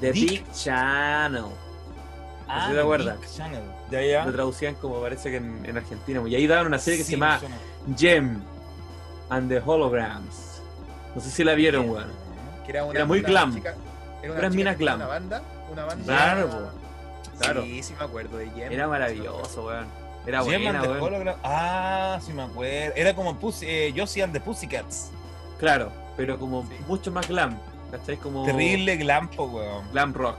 The 0.00 0.12
Vic. 0.12 0.30
Big 0.30 0.52
Channel. 0.52 1.44
Ah, 2.48 2.66
¿Sí 2.68 2.74
te 2.74 2.80
acuerdas? 2.80 3.20
Big 3.20 3.30
Channel. 3.30 3.62
Ya, 3.90 4.00
ya. 4.02 4.24
Lo 4.24 4.32
traducían 4.32 4.74
como 4.76 5.00
parece 5.00 5.30
que 5.30 5.36
en, 5.36 5.64
en 5.64 5.76
Argentina. 5.76 6.22
Y 6.26 6.34
ahí 6.34 6.46
daban 6.46 6.66
una 6.66 6.78
serie 6.78 6.98
que 6.98 7.04
Sí, 7.04 7.12
se 7.12 7.18
suena. 7.18 7.40
Gem 7.96 8.42
and 9.30 9.48
the 9.50 9.60
Holograms. 9.64 10.60
No 11.14 11.20
sé 11.20 11.30
si 11.30 11.44
la 11.44 11.54
vieron, 11.54 11.88
weón. 11.90 12.10
Que 12.64 12.72
era, 12.72 12.84
una, 12.84 12.94
Era 12.94 13.04
muy 13.06 13.18
una 13.20 13.28
glam. 13.28 13.54
chica- 13.54 13.74
era 14.22 14.32
una 14.32 14.50
tenía 14.50 14.74
glam. 14.74 14.96
Una 14.96 15.06
banda, 15.06 15.42
una 15.70 15.84
banda. 15.84 16.04
Claro, 16.04 16.48
po. 16.50 17.38
Claro. 17.40 17.62
Sí, 17.62 17.82
sí 17.82 17.94
me 17.98 18.04
acuerdo 18.04 18.36
de 18.38 18.46
Jem. 18.50 18.72
Era 18.72 18.86
maravilloso, 18.88 19.66
weón. 19.66 19.86
Era 20.26 20.42
Gem 20.44 20.62
buena, 20.62 20.78
and 20.78 20.82
the 20.82 20.88
weón. 20.92 21.02
Hologram. 21.02 21.36
Ah, 21.42 22.18
sí 22.24 22.32
me 22.32 22.42
acuerdo. 22.42 22.94
Era 22.94 23.14
como 23.14 23.36
Pussy, 23.36 23.66
eh, 23.68 23.94
Josie 23.96 24.22
and 24.22 24.32
the 24.32 24.40
Pussycats. 24.40 25.10
Claro, 25.58 25.90
pero 26.16 26.38
como 26.38 26.62
Sí. 26.62 26.76
mucho 26.86 27.10
más 27.10 27.26
glam. 27.28 27.58
¿Cachai? 27.90 28.16
Como 28.16 28.44
Terrible 28.46 28.96
glampo, 28.96 29.44
weón. 29.44 29.84
glam 29.92 30.14
rock. 30.14 30.38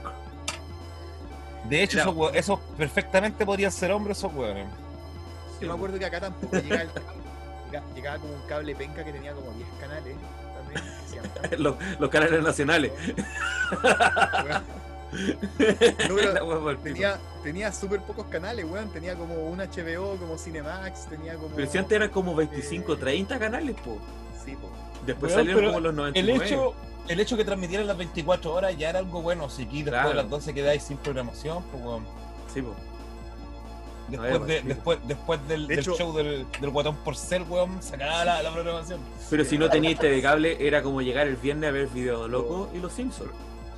De 1.68 1.82
hecho, 1.82 1.98
Era- 2.00 2.10
esos, 2.10 2.34
esos 2.34 2.60
perfectamente 2.76 3.44
podrían 3.46 3.72
ser 3.72 3.90
hombres 3.92 4.18
esos 4.18 4.32
weones. 4.34 4.66
Yo 5.60 5.68
me 5.68 5.74
acuerdo 5.74 5.98
que 5.98 6.04
acá 6.04 6.20
tampoco 6.20 6.56
llegaba 6.56 6.82
el 6.82 6.90
cable. 6.92 7.24
Llegaba 7.94 8.18
como 8.18 8.34
un 8.34 8.42
cable 8.42 8.74
penca 8.76 9.04
que 9.04 9.12
tenía 9.12 9.32
como 9.32 9.50
10 9.52 9.68
canales 9.80 10.16
también. 10.54 11.62
los, 11.62 11.76
los 11.98 12.10
canales 12.10 12.42
nacionales. 12.42 12.92
Tenía, 16.82 17.18
tenía 17.42 17.72
súper 17.72 18.00
pocos 18.00 18.26
canales, 18.26 18.64
weón. 18.68 18.88
Tenía 18.90 19.14
como 19.14 19.34
un 19.34 19.58
HBO, 19.58 20.16
como 20.16 20.36
Cinemax, 20.36 21.06
tenía 21.06 21.34
como. 21.34 21.54
Pero 21.54 21.70
si 21.70 21.78
antes 21.78 21.92
eran 21.96 22.08
como 22.10 22.34
25, 22.34 22.96
30 22.96 23.38
canales, 23.38 23.76
po. 23.84 23.98
Sí, 24.44 24.56
po. 24.56 24.70
Después 25.06 25.32
Weón, 25.32 25.46
salieron 25.46 25.64
como 25.72 25.80
los 25.80 25.90
El 25.90 25.96
99. 25.96 26.46
hecho, 26.46 26.74
el 27.08 27.20
hecho 27.20 27.36
que 27.36 27.44
transmitieran 27.44 27.86
las 27.86 27.96
24 27.96 28.52
horas 28.52 28.76
ya 28.76 28.90
era 28.90 28.98
algo 29.00 29.20
bueno. 29.22 29.48
Si 29.50 29.62
aquí 29.64 29.82
después 29.82 29.92
Claro. 30.02 30.08
de 30.10 30.14
las 30.16 30.30
12 30.30 30.54
quedáis 30.54 30.82
sin 30.82 30.96
programación, 30.96 31.62
pues, 31.70 31.82
weón. 31.84 32.04
Sí, 32.52 32.62
po. 32.62 32.74
Después, 34.08 34.32
ver, 34.46 34.62
de- 34.62 34.62
después, 34.74 34.98
después 35.06 35.48
del, 35.48 35.66
De 35.66 35.76
del 35.76 35.78
hecho- 35.82 35.96
show 35.96 36.14
del, 36.14 36.46
del 36.60 36.70
guatón 36.70 36.96
porcel, 36.96 37.42
weón, 37.48 37.82
sacaba 37.82 38.24
la, 38.24 38.42
la 38.42 38.52
programación. 38.52 39.00
Pero 39.30 39.44
si 39.46 39.56
no 39.56 39.70
tenías 39.70 39.98
TV 39.98 40.20
cable, 40.20 40.56
era 40.66 40.82
como 40.82 41.00
llegar 41.00 41.26
el 41.26 41.36
viernes 41.36 41.68
a 41.70 41.72
ver 41.72 41.86
Video 41.88 42.28
Loco 42.28 42.68
y 42.74 42.78
Los 42.78 42.92
Simpsons. 42.92 43.30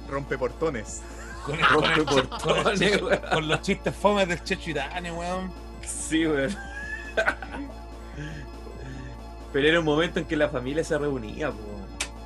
Rompe 0.08 0.36
portones. 0.36 1.02
Con, 1.44 1.56
Rompe 1.70 2.04
con 2.04 2.18
el- 2.18 2.28
portones, 2.28 2.42
con 2.64 2.72
el 2.72 2.78
Checho- 2.78 3.04
weón. 3.06 3.20
con 3.32 3.48
los 3.48 3.60
chistes 3.62 3.94
fomes 3.94 4.28
del 4.28 4.42
Checho 4.42 4.70
Irane, 4.70 5.12
weón. 5.12 5.50
Sí, 5.84 6.26
weón. 6.26 6.56
Pero 9.52 9.68
era 9.68 9.78
un 9.78 9.84
momento 9.86 10.18
en 10.18 10.26
que 10.26 10.36
la 10.36 10.48
familia 10.48 10.84
se 10.84 10.98
reunía, 10.98 11.50
po. 11.50 11.58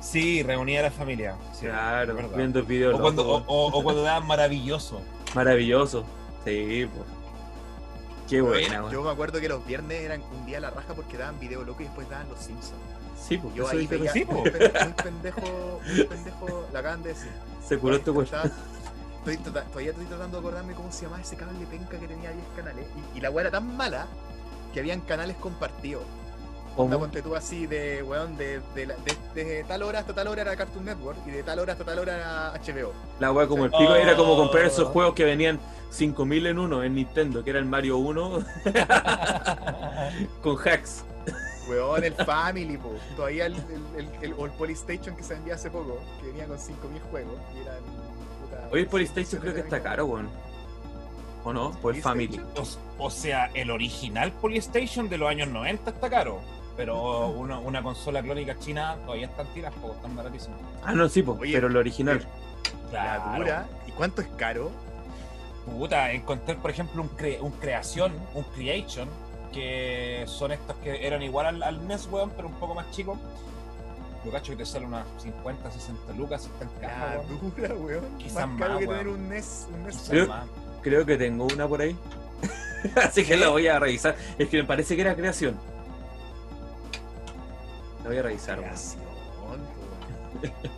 Sí, 0.01 0.41
reunía 0.43 0.79
a 0.79 0.83
la 0.83 0.91
familia. 0.91 1.35
sí, 1.53 1.67
Claro, 1.67 2.15
viendo 2.35 2.59
el 2.59 2.65
video 2.65 2.95
O 2.95 2.99
cuando, 2.99 3.25
o, 3.27 3.37
o- 3.45 3.79
o 3.79 3.83
cuando 3.83 4.01
daban 4.03 4.25
maravilloso. 4.27 5.01
Maravilloso. 5.35 6.03
Sí, 6.43 6.87
po. 6.93 7.05
Qué 8.27 8.41
buena, 8.41 8.89
Yo 8.91 9.03
me 9.03 9.11
acuerdo 9.11 9.39
que 9.41 9.49
los 9.49 9.65
viernes 9.65 10.01
eran 10.01 10.21
un 10.31 10.45
día 10.45 10.57
a 10.57 10.61
la 10.61 10.69
raja 10.69 10.93
porque 10.93 11.17
daban 11.17 11.39
video 11.39 11.63
loco 11.63 11.81
y 11.81 11.85
después 11.85 12.09
daban 12.09 12.29
los 12.29 12.39
Simpsons. 12.39 12.79
Sí, 13.21 13.37
po. 13.37 13.51
Yo 13.53 13.65
eso 13.65 13.73
ahí 13.77 13.85
veía 13.87 14.11
sí, 14.11 14.25
po. 14.25 14.33
muy, 14.35 14.49
pen- 14.49 14.71
muy 14.83 14.93
pendejo, 14.93 15.79
muy 15.85 16.03
pendejo, 16.05 16.67
la 16.73 16.79
acaban 16.79 17.03
de 17.03 17.09
decir. 17.09 17.29
Se 17.67 17.77
curó 17.77 17.95
este 17.97 18.09
weón. 18.09 18.23
Estaba- 18.25 18.49
estoy 19.19 19.37
trata- 19.37 19.65
todavía 19.65 19.91
estoy 19.91 20.05
tratando 20.05 20.37
de 20.41 20.47
acordarme 20.47 20.73
cómo 20.73 20.91
se 20.91 21.03
llamaba 21.03 21.21
ese 21.21 21.35
cable 21.35 21.65
penca 21.69 21.99
que 21.99 22.07
tenía 22.07 22.31
10 22.31 22.43
canales. 22.55 22.85
Y, 23.13 23.17
y 23.17 23.21
la 23.21 23.29
weá 23.29 23.41
era 23.43 23.51
tan 23.51 23.75
mala 23.77 24.07
que 24.73 24.79
habían 24.79 25.01
canales 25.01 25.35
compartidos. 25.37 26.03
¿Cómo? 26.75 26.97
ponte 26.99 27.21
tú 27.21 27.35
así 27.35 27.67
de, 27.67 28.01
weón, 28.01 28.37
de, 28.37 28.61
de, 28.73 28.85
la- 28.87 28.95
de- 29.33 29.43
de 29.43 29.63
tal 29.65 29.83
hora 29.83 29.99
hasta 29.99 30.13
tal 30.15 30.27
hora 30.27 30.41
era 30.43 30.55
Cartoon 30.55 30.85
Network 30.85 31.17
y 31.27 31.31
de 31.31 31.43
tal 31.43 31.59
hora 31.59 31.73
hasta 31.73 31.83
tal 31.85 31.99
hora 31.99 32.15
era 32.17 32.53
HBO. 32.53 32.93
La 33.19 33.31
weá 33.31 33.45
como 33.47 33.65
el 33.65 33.71
pico 33.71 33.93
era 33.95 34.15
como 34.15 34.35
comprar 34.37 34.65
esos 34.65 34.87
Oh. 34.87 34.91
juegos 34.91 35.13
que 35.13 35.25
venían 35.25 35.59
5000 35.91 36.47
en 36.47 36.59
uno 36.59 36.83
en 36.83 36.95
Nintendo, 36.95 37.43
que 37.43 37.49
era 37.49 37.59
el 37.59 37.65
Mario 37.65 37.97
1 37.97 38.39
con 40.41 40.57
hacks. 40.57 41.03
Weón, 41.69 42.03
el 42.03 42.13
Family, 42.13 42.77
po. 42.77 42.93
Todavía 43.15 43.45
el, 43.45 43.55
el, 43.97 44.07
el, 44.21 44.33
el- 44.39 44.51
Polystation 44.51 45.15
que 45.15 45.23
se 45.23 45.35
vendía 45.35 45.55
hace 45.55 45.69
poco, 45.69 45.99
que 46.19 46.27
venía 46.27 46.45
con 46.45 46.57
5000 46.59 47.01
juegos. 47.03 47.35
Y 47.55 47.59
eran, 47.61 47.75
puta, 48.43 48.67
Hoy 48.71 48.79
el 48.81 48.87
Polystation 48.87 49.41
creo 49.41 49.53
que 49.53 49.59
está 49.61 49.81
caro, 49.81 50.05
weón. 50.05 50.29
¿O 51.43 51.51
no? 51.53 51.71
Por 51.81 51.95
el 51.95 52.01
Family. 52.01 52.39
O, 52.55 53.05
o 53.05 53.09
sea, 53.09 53.49
el 53.53 53.71
original 53.71 54.31
Polystation 54.33 55.09
de 55.09 55.17
los 55.17 55.29
años 55.29 55.47
90 55.49 55.91
está 55.91 56.09
caro. 56.09 56.39
Pero 56.77 57.27
una, 57.29 57.59
una 57.59 57.83
consola 57.83 58.21
clónica 58.21 58.57
china 58.57 58.95
todavía 59.05 59.27
están 59.27 59.47
tiras, 59.53 59.73
porque 59.81 59.95
están 59.97 60.15
baratísimas. 60.15 60.59
Ah, 60.83 60.93
no, 60.93 61.07
sí, 61.09 61.21
po, 61.21 61.37
Oye, 61.39 61.53
pero 61.53 61.67
el 61.67 61.77
original. 61.77 62.25
La 62.91 63.35
dura. 63.37 63.67
¿Y 63.87 63.91
cuánto 63.91 64.21
es 64.21 64.27
caro? 64.37 64.71
Puta, 65.65 66.11
encontré, 66.11 66.55
por 66.55 66.71
ejemplo, 66.71 67.01
un, 67.01 67.09
cre- 67.15 67.39
un 67.41 67.51
creación, 67.51 68.13
un 68.33 68.43
creation, 68.43 69.07
que 69.53 70.23
son 70.27 70.51
estos 70.53 70.75
que 70.77 71.05
eran 71.05 71.21
igual 71.21 71.45
al, 71.45 71.63
al 71.63 71.87
NES, 71.87 72.07
weón, 72.11 72.31
pero 72.35 72.47
un 72.47 72.55
poco 72.55 72.73
más 72.73 72.89
chicos. 72.91 73.17
Yo 74.25 74.31
cacho 74.31 74.51
que 74.51 74.57
te 74.59 74.65
sale 74.65 74.85
unas 74.85 75.05
50, 75.21 75.69
60 75.71 76.13
lucas, 76.13 76.45
está 76.45 76.63
en 76.65 76.71
caja, 76.79 77.15
La 77.15 77.19
weón. 77.21 77.53
dura, 77.55 77.73
weón. 77.75 78.17
Quizás 78.17 78.47
más 78.47 78.59
caro 78.59 78.73
más, 78.73 78.79
que 78.79 78.87
weón. 78.87 78.99
tener 78.99 79.13
un 79.13 79.29
NES. 79.29 79.67
Un 79.73 79.83
NES 79.83 80.07
Creo- 80.09 80.27
más. 80.27 80.45
Creo 80.81 81.05
que 81.05 81.17
tengo 81.17 81.45
una 81.45 81.67
por 81.67 81.81
ahí. 81.81 81.95
Así 82.95 83.23
que 83.23 83.37
la 83.37 83.49
voy 83.49 83.67
a 83.67 83.77
revisar. 83.77 84.15
Es 84.39 84.49
que 84.49 84.57
me 84.57 84.63
parece 84.63 84.95
que 84.95 85.01
era 85.01 85.15
creación. 85.15 85.55
La 88.03 88.09
voy 88.09 88.17
a 88.17 88.21
revisar. 88.23 88.59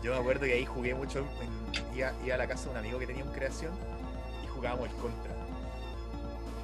Yo 0.03 0.11
me 0.13 0.17
acuerdo 0.19 0.41
que 0.45 0.53
ahí 0.53 0.65
jugué 0.65 0.93
mucho. 0.95 1.19
en- 1.19 1.95
iba, 1.97 2.11
iba 2.25 2.35
a 2.35 2.37
la 2.37 2.47
casa 2.47 2.65
de 2.65 2.69
un 2.71 2.77
amigo 2.77 2.99
que 2.99 3.07
tenía 3.07 3.23
un 3.23 3.31
creación 3.31 3.71
y 4.43 4.47
jugábamos 4.47 4.87
el 4.89 4.95
contra. 4.95 5.31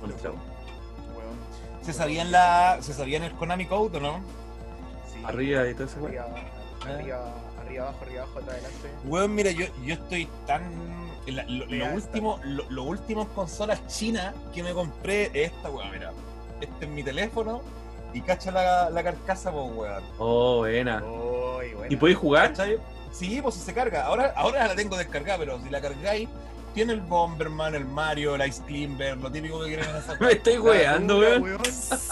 Contra. 0.01 0.31
Weón, 0.31 1.83
¿Se 1.83 1.93
sabían, 1.93 2.31
la, 2.31 2.79
¿Se 2.81 2.93
sabían 2.93 3.23
el 3.23 3.31
Konami 3.33 3.65
Code 3.67 3.97
o 3.97 4.01
no? 4.01 4.19
sí, 5.13 5.21
Arriba 5.23 5.67
y 5.67 5.73
todo 5.73 5.85
eso, 5.85 5.97
weón. 5.99 6.07
arriba, 6.17 6.25
arriba, 6.85 7.33
arriba, 7.61 7.83
abajo, 7.87 7.99
arriba, 8.03 8.23
abajo, 8.23 8.39
atrás, 8.39 8.55
adelante. 8.55 8.89
Weón, 9.05 9.35
mira, 9.35 9.51
yo, 9.51 9.65
yo 9.83 9.93
estoy 9.93 10.27
tan. 10.45 10.63
la- 11.27 11.43
lo, 11.45 11.65
lo 11.67 11.93
último, 11.93 12.39
lo, 12.43 12.69
lo 12.69 12.83
último 12.83 13.21
en 13.21 13.27
consolas 13.29 13.85
chinas 13.87 14.33
que 14.53 14.63
me 14.63 14.73
compré 14.73 15.25
es 15.27 15.51
esta, 15.53 15.69
weón, 15.69 15.91
mira. 15.91 16.11
Este 16.59 16.85
es 16.85 16.91
mi 16.91 17.03
teléfono 17.03 17.61
y 18.13 18.21
cacha 18.21 18.51
la, 18.51 18.89
la 18.89 19.03
carcasa, 19.03 19.51
pues, 19.51 19.71
weón. 19.75 20.03
Oh, 20.17 20.57
buena. 20.59 21.03
¿Y 21.89 21.95
podéis 21.95 22.17
jugar? 22.17 22.49
¿Cachai? 22.49 22.77
Sí, 23.11 23.41
pues 23.41 23.55
si 23.55 23.61
se 23.61 23.73
carga. 23.73 24.05
Ahora, 24.05 24.33
ahora 24.35 24.67
la 24.67 24.75
tengo 24.75 24.95
descargada, 24.97 25.39
pero 25.39 25.59
si 25.61 25.69
la 25.69 25.81
cargáis, 25.81 26.29
tiene 26.73 26.93
el 26.93 27.01
Bomberman, 27.01 27.73
el 27.75 27.85
Mario, 27.85 28.35
el 28.35 28.47
Ice 28.47 28.61
Climber, 28.63 29.17
lo 29.17 29.31
típico 29.31 29.59
que 29.61 29.67
quieren 29.67 29.89
hacer. 29.89 30.17
Me 30.21 30.31
estoy 30.33 30.57
weando, 30.59 31.19
weón. 31.19 31.63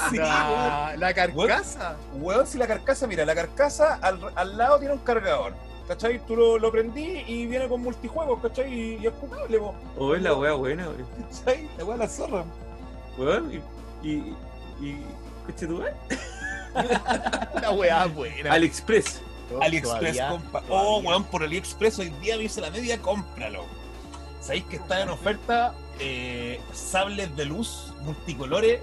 Sí, 0.09 0.17
La, 0.17 0.95
la 0.97 1.13
carcasa. 1.13 1.97
Weón, 2.13 2.47
si 2.47 2.57
la 2.57 2.67
carcasa, 2.67 3.07
mira, 3.07 3.25
la 3.25 3.35
carcasa 3.35 3.99
al, 4.01 4.19
al 4.35 4.57
lado 4.57 4.79
tiene 4.79 4.93
un 4.93 4.99
cargador. 5.01 5.53
¿Cachai? 5.87 6.19
Tú 6.25 6.35
lo, 6.35 6.57
lo 6.59 6.69
prendí 6.71 7.23
y 7.27 7.45
viene 7.45 7.67
con 7.69 7.81
multijuegos, 7.81 8.41
¿cachai? 8.41 8.73
Y, 8.73 8.97
y 8.97 9.07
es 9.07 9.13
jugable, 9.21 9.57
po. 9.59 9.73
Oh, 9.97 10.15
es 10.15 10.21
la 10.21 10.33
wea 10.33 10.53
buena, 10.53 10.87
weón. 10.87 11.05
¿cachai? 11.29 11.69
La 11.77 11.85
weá 11.85 11.97
la 11.97 12.07
zorra. 12.09 12.43
Weón, 13.17 13.51
y. 13.53 14.07
y. 14.07 14.35
y. 14.85 15.05
¿Coche 15.47 15.65
tu 15.67 15.81
La 17.61 17.71
weá 17.71 18.05
buena. 18.05 18.53
AliExpress. 18.53 19.21
AliExpress, 19.61 20.19
compa. 20.29 20.61
todavía. 20.61 20.87
Oh, 20.89 20.99
weón, 20.99 21.23
por 21.23 21.41
AliExpress 21.43 21.99
hoy 21.99 22.09
día 22.21 22.37
me 22.37 22.43
hice 22.43 22.61
la 22.61 22.69
media, 22.69 23.01
cómpralo. 23.01 23.65
¿Sabéis 24.41 24.65
que 24.65 24.75
están 24.75 25.01
en 25.01 25.09
oferta 25.09 25.73
eh, 25.99 26.61
sables 26.73 27.35
de 27.35 27.45
luz 27.45 27.93
multicolores 28.01 28.81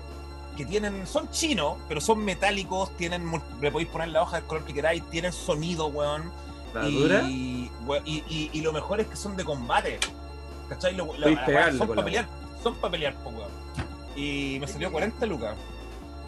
que 0.56 0.64
tienen, 0.66 1.06
son 1.06 1.30
chinos, 1.30 1.76
pero 1.88 2.00
son 2.00 2.24
metálicos, 2.24 2.96
tienen, 2.96 3.30
le 3.60 3.70
podéis 3.70 3.88
poner 3.90 4.08
la 4.08 4.22
hoja 4.22 4.36
del 4.38 4.46
color 4.46 4.64
que 4.64 4.72
queráis, 4.74 5.02
tienen 5.10 5.32
sonido, 5.32 5.86
weón. 5.88 6.32
La 6.74 6.88
y, 6.88 6.94
dura. 7.02 7.22
y, 7.22 7.70
y- 8.04 8.50
y 8.52 8.60
lo 8.60 8.72
mejor 8.72 9.00
es 9.00 9.06
que 9.06 9.16
son 9.16 9.36
de 9.36 9.44
combate. 9.44 9.98
¿Cachai? 10.68 10.94
Lo- 10.96 11.06
la- 11.06 11.20
Podéis 11.20 11.36
la- 11.38 11.46
pegarle 11.46 11.78
son 11.78 11.88
para 11.88 12.04
pelear, 12.04 12.26
son 12.62 12.74
para 12.76 12.90
pelear, 12.90 13.14
po, 13.22 13.30
weón. 13.30 13.50
Y 14.16 14.58
me 14.60 14.66
salió 14.66 14.90
40 14.90 15.26
lucas. 15.26 15.54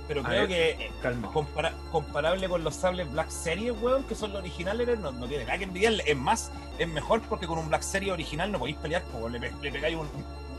Pero 0.09 0.21
A 0.21 0.25
creo 0.25 0.41
ver. 0.43 0.49
que 0.49 0.71
eh, 0.87 0.91
Calma. 1.03 1.29
compara- 1.33 1.75
comparable 1.91 2.49
con 2.49 2.63
los 2.63 2.77
sables 2.77 3.11
Black 3.11 3.29
Series, 3.29 3.75
weón, 3.81 4.05
que 4.05 4.15
son 4.15 4.31
los 4.33 4.41
originales, 4.41 4.99
no, 5.01 5.11
no 5.11 5.27
tiene 5.27 5.45
nada 5.45 5.59
que 5.59 5.65
envidiarle. 5.65 6.05
Es 6.07 6.17
más, 6.17 6.51
es 6.79 6.87
mejor 6.89 7.21
porque 7.23 7.47
con 7.49 7.59
un 7.59 7.69
Black 7.69 7.83
Series 7.83 8.13
original 8.13 8.53
no 8.53 8.59
podéis 8.61 8.77
pelear, 8.77 9.03
po, 9.05 9.29
le, 9.29 9.41
pe- 9.41 9.53
le 9.61 9.73
pegáis 9.73 9.97
un- 9.97 10.09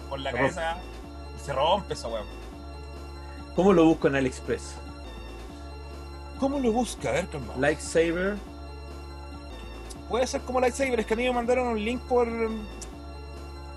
con 0.09 0.21
la 0.23 0.31
Se 0.31 0.37
cabeza 0.37 0.77
y 1.37 1.45
se 1.45 1.53
rompe 1.53 1.93
esa 1.93 2.07
weón. 2.09 2.25
¿Cómo 3.55 3.71
lo 3.73 3.85
busco 3.85 4.07
en 4.09 4.15
AliExpress? 4.17 4.75
¿Cómo 6.39 6.59
lo 6.59 6.71
busca? 6.71 7.09
A 7.09 7.13
ver, 7.13 7.27
calma. 7.29 7.53
Lightsaber. 7.57 8.35
Puede 10.09 10.27
ser 10.27 10.41
como 10.41 10.59
Lightsaber, 10.59 10.99
es 10.99 11.05
que 11.05 11.13
a 11.13 11.17
mí 11.17 11.23
me 11.23 11.33
mandaron 11.33 11.67
un 11.69 11.83
link 11.83 12.01
por, 12.03 12.27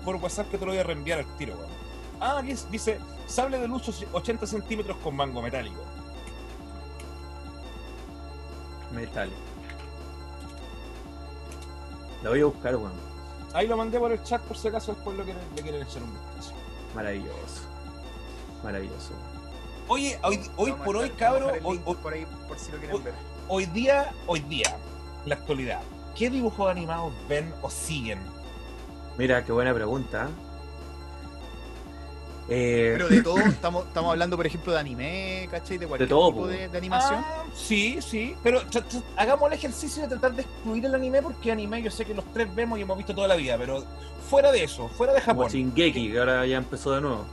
por 0.05 0.15
WhatsApp 0.17 0.49
que 0.51 0.57
te 0.57 0.65
lo 0.65 0.71
voy 0.71 0.79
a 0.79 0.83
reenviar 0.83 1.19
al 1.19 1.37
tiro, 1.37 1.55
weón. 1.55 1.80
Ah, 2.21 2.37
aquí 2.37 2.53
dice, 2.69 2.99
sable 3.25 3.59
de 3.59 3.67
luz 3.67 3.89
80 4.13 4.45
centímetros 4.45 4.95
con 4.97 5.15
mango 5.15 5.41
metálico. 5.41 5.81
Metal. 8.91 9.29
La 12.21 12.29
voy 12.29 12.41
a 12.41 12.45
buscar, 12.45 12.75
weón. 12.75 12.91
Ahí 13.53 13.67
lo 13.67 13.75
mandé 13.75 13.99
por 13.99 14.11
el 14.11 14.21
chat 14.23 14.41
por 14.43 14.55
si 14.57 14.67
acaso 14.67 14.93
después 14.93 15.17
lo 15.17 15.23
quieren, 15.23 15.41
le 15.55 15.61
quieren 15.61 15.81
echar 15.81 16.03
un 16.03 16.11
vistazo. 16.13 16.53
Maravilloso. 16.95 17.61
Maravilloso. 18.63 19.13
Oye, 19.87 20.19
hoy, 20.23 20.39
hoy 20.55 20.71
por 20.73 20.95
hoy, 20.97 21.11
el 21.17 21.65
hoy, 21.65 21.79
por 21.79 22.13
ahí, 22.13 22.25
por 22.47 22.57
si 22.59 22.71
lo 22.71 22.77
quieren 22.77 22.95
hoy- 22.95 23.01
ver. 23.03 23.13
hoy 23.49 23.65
día, 23.65 24.13
hoy 24.27 24.39
día, 24.41 24.77
la 25.25 25.35
actualidad, 25.35 25.81
¿qué 26.15 26.29
dibujos 26.29 26.69
animados 26.69 27.11
ven 27.27 27.53
o 27.61 27.69
siguen? 27.69 28.19
Mira, 29.17 29.43
qué 29.43 29.51
buena 29.51 29.73
pregunta. 29.73 30.29
Eh, 32.49 32.91
Pero 32.97 33.07
de 33.07 33.21
todo, 33.21 33.37
estamos, 33.47 33.85
estamos 33.87 34.11
hablando, 34.11 34.35
por 34.35 34.45
ejemplo, 34.45 34.73
de 34.73 34.79
anime, 34.79 35.47
¿cachai? 35.51 35.77
De 35.77 35.87
cualquier 35.87 36.09
todo, 36.09 36.29
tipo 36.29 36.41
po. 36.41 36.47
de, 36.47 36.67
de 36.67 36.77
animación. 36.77 37.23
Ah, 37.25 37.43
sí, 37.55 37.99
sí, 38.01 38.35
pero 38.43 38.61
tra- 38.63 38.83
tra- 38.83 39.03
hagamos 39.15 39.47
el 39.47 39.53
ejercicio 39.57 40.01
de 40.03 40.09
tratar 40.09 40.33
de 40.33 40.41
excluir 40.41 40.85
el 40.85 40.95
anime 40.95 41.21
porque 41.21 41.51
anime 41.51 41.81
yo 41.81 41.91
sé 41.91 42.03
que 42.03 42.13
los 42.13 42.25
tres 42.33 42.53
vemos 42.53 42.77
y 42.79 42.81
hemos 42.81 42.97
visto 42.97 43.13
toda 43.15 43.27
la 43.27 43.35
vida, 43.35 43.57
pero 43.57 43.83
fuera 44.29 44.51
de 44.51 44.63
eso, 44.63 44.89
fuera 44.89 45.13
de 45.13 45.21
como 45.21 45.43
Japón. 45.43 45.51
Shingeki, 45.51 46.11
que 46.11 46.19
ahora 46.19 46.45
ya 46.45 46.57
empezó 46.57 46.91
de 46.91 47.01
nuevo. 47.01 47.25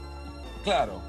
Claro. 0.63 1.01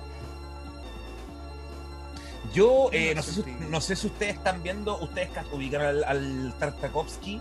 Yo 2.52 2.88
eh, 2.92 3.14
No 3.14 3.22
sé 3.22 3.32
si, 3.32 3.42
no 3.68 3.80
sé 3.80 3.94
si 3.96 4.06
ustedes 4.08 4.34
están 4.36 4.62
viendo, 4.62 4.98
ustedes 4.98 5.30
ca- 5.30 5.44
ubican 5.52 5.82
al, 5.82 6.04
al 6.04 6.54
Tartakovsky. 6.58 7.40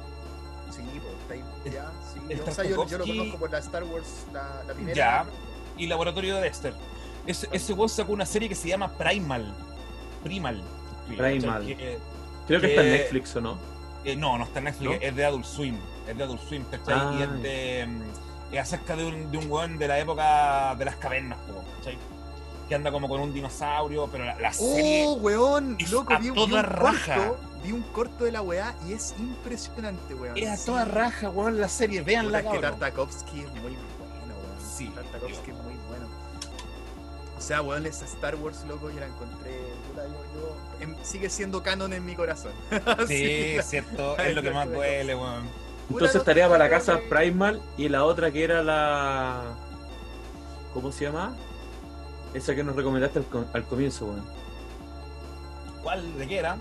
Sí, 0.69 0.81
pues, 1.27 1.41
ya, 1.73 1.89
sí. 2.13 2.19
el 2.29 2.37
Yo, 2.37 2.45
o 2.45 2.51
sea, 2.51 2.63
yo, 2.63 2.85
yo 2.87 2.97
lo 2.99 3.05
conozco 3.05 3.37
por 3.39 3.51
la 3.51 3.57
Star 3.57 3.83
Wars, 3.85 4.25
la, 4.31 4.63
la 4.67 4.73
primera. 4.73 4.95
Ya. 4.95 5.25
Y 5.79 5.87
Laboratorio 5.87 6.35
de 6.35 6.41
Dexter. 6.41 6.73
Ese, 7.25 7.47
ese 7.51 7.73
weón 7.73 7.89
sacó 7.89 8.13
una 8.13 8.25
serie 8.25 8.47
que 8.49 8.55
se 8.55 8.67
llama 8.67 8.89
Primal. 8.97 9.53
Primal. 10.23 10.61
Primal. 11.07 11.65
Que, 11.65 11.71
eh, 11.93 11.99
Creo 12.47 12.61
que 12.61 12.67
está 12.67 12.81
en 12.83 12.91
Netflix 12.91 13.35
o 13.35 13.41
no. 13.41 13.57
eh, 14.03 14.15
no, 14.15 14.37
no 14.37 14.43
está 14.43 14.59
en 14.59 14.65
Netflix, 14.65 14.89
¿No? 14.91 14.97
es 15.07 15.15
de 15.15 15.25
Adult 15.25 15.45
Swim. 15.45 15.77
Es 16.07 16.17
de 16.17 16.23
Adult 16.23 16.41
Swim, 16.41 16.63
¿cachai? 16.71 16.95
Ah, 16.97 17.15
y 17.19 17.21
es 17.23 17.41
de. 17.43 17.85
mm, 17.87 18.53
Es 18.55 18.59
acerca 18.61 18.95
de 18.95 19.05
un, 19.05 19.31
de 19.31 19.37
un 19.37 19.51
weón 19.51 19.77
de 19.77 19.87
la 19.87 19.99
época 19.99 20.75
de 20.75 20.85
las 20.85 20.95
cavernas, 20.95 21.37
¿cachai? 21.77 21.97
Que 22.67 22.75
anda 22.75 22.91
como 22.91 23.07
con 23.09 23.19
un 23.21 23.33
dinosaurio, 23.33 24.07
pero 24.11 24.25
la, 24.25 24.39
la 24.39 24.53
serie. 24.53 25.05
¡Oh, 25.07 25.13
weón! 25.13 25.75
es 25.79 25.91
Loco, 25.91 26.13
a 26.13 26.19
vi, 26.19 26.31
toda 26.31 26.59
un 26.61 26.63
raja. 26.63 27.15
corto, 27.15 27.39
vi 27.63 27.71
un 27.71 27.81
corto 27.83 28.23
de 28.25 28.31
la 28.31 28.41
weá 28.41 28.75
y 28.87 28.93
es 28.93 29.13
impresionante, 29.19 30.13
weón. 30.15 30.37
Es 30.37 30.47
a 30.61 30.65
toda 30.65 30.85
raja, 30.85 31.29
weón, 31.29 31.59
la 31.61 31.67
serie. 31.69 32.01
Veanla, 32.01 32.39
es 32.39 32.45
que. 32.47 32.59
Tartakovsky 32.59 33.41
es 33.41 33.53
muy. 33.61 33.77
Sí, 34.79 34.87
Tartakovsky 34.95 35.51
es 35.51 35.57
muy 35.57 35.75
bueno. 35.89 36.07
O 37.37 37.41
sea, 37.41 37.61
weón, 37.61 37.85
esa 37.85 38.05
Star 38.05 38.35
Wars, 38.35 38.63
loco, 38.67 38.89
yo 38.89 38.99
la 38.99 39.05
encontré. 39.07 39.51
Puta, 39.89 40.03
yo, 40.05 40.13
yo- 40.39 40.83
em- 40.83 40.95
sigue 41.03 41.29
siendo 41.29 41.61
canon 41.63 41.93
en 41.93 42.05
mi 42.05 42.15
corazón. 42.15 42.51
Sí, 43.07 43.55
es 43.57 43.65
cierto, 43.69 44.17
es 44.19 44.35
lo 44.35 44.41
que 44.41 44.51
más 44.51 44.67
duele, 44.69 45.15
weón. 45.15 45.47
Entonces 45.89 46.15
estaría 46.17 46.47
para 46.47 46.65
la 46.65 46.69
casa 46.69 46.99
que- 46.99 47.07
Primal 47.07 47.61
y 47.77 47.89
la 47.89 48.03
otra 48.05 48.31
que 48.31 48.43
era 48.43 48.61
la. 48.63 49.41
¿Cómo 50.73 50.91
se 50.91 51.05
llama? 51.05 51.33
Esa 52.33 52.53
que 52.55 52.63
nos 52.63 52.75
recomendaste 52.75 53.19
al, 53.19 53.25
al 53.53 53.63
comienzo, 53.65 54.05
weón. 54.05 54.25
¿Cuál? 55.81 56.17
¿De 56.17 56.27
qué 56.27 56.37
era? 56.39 56.57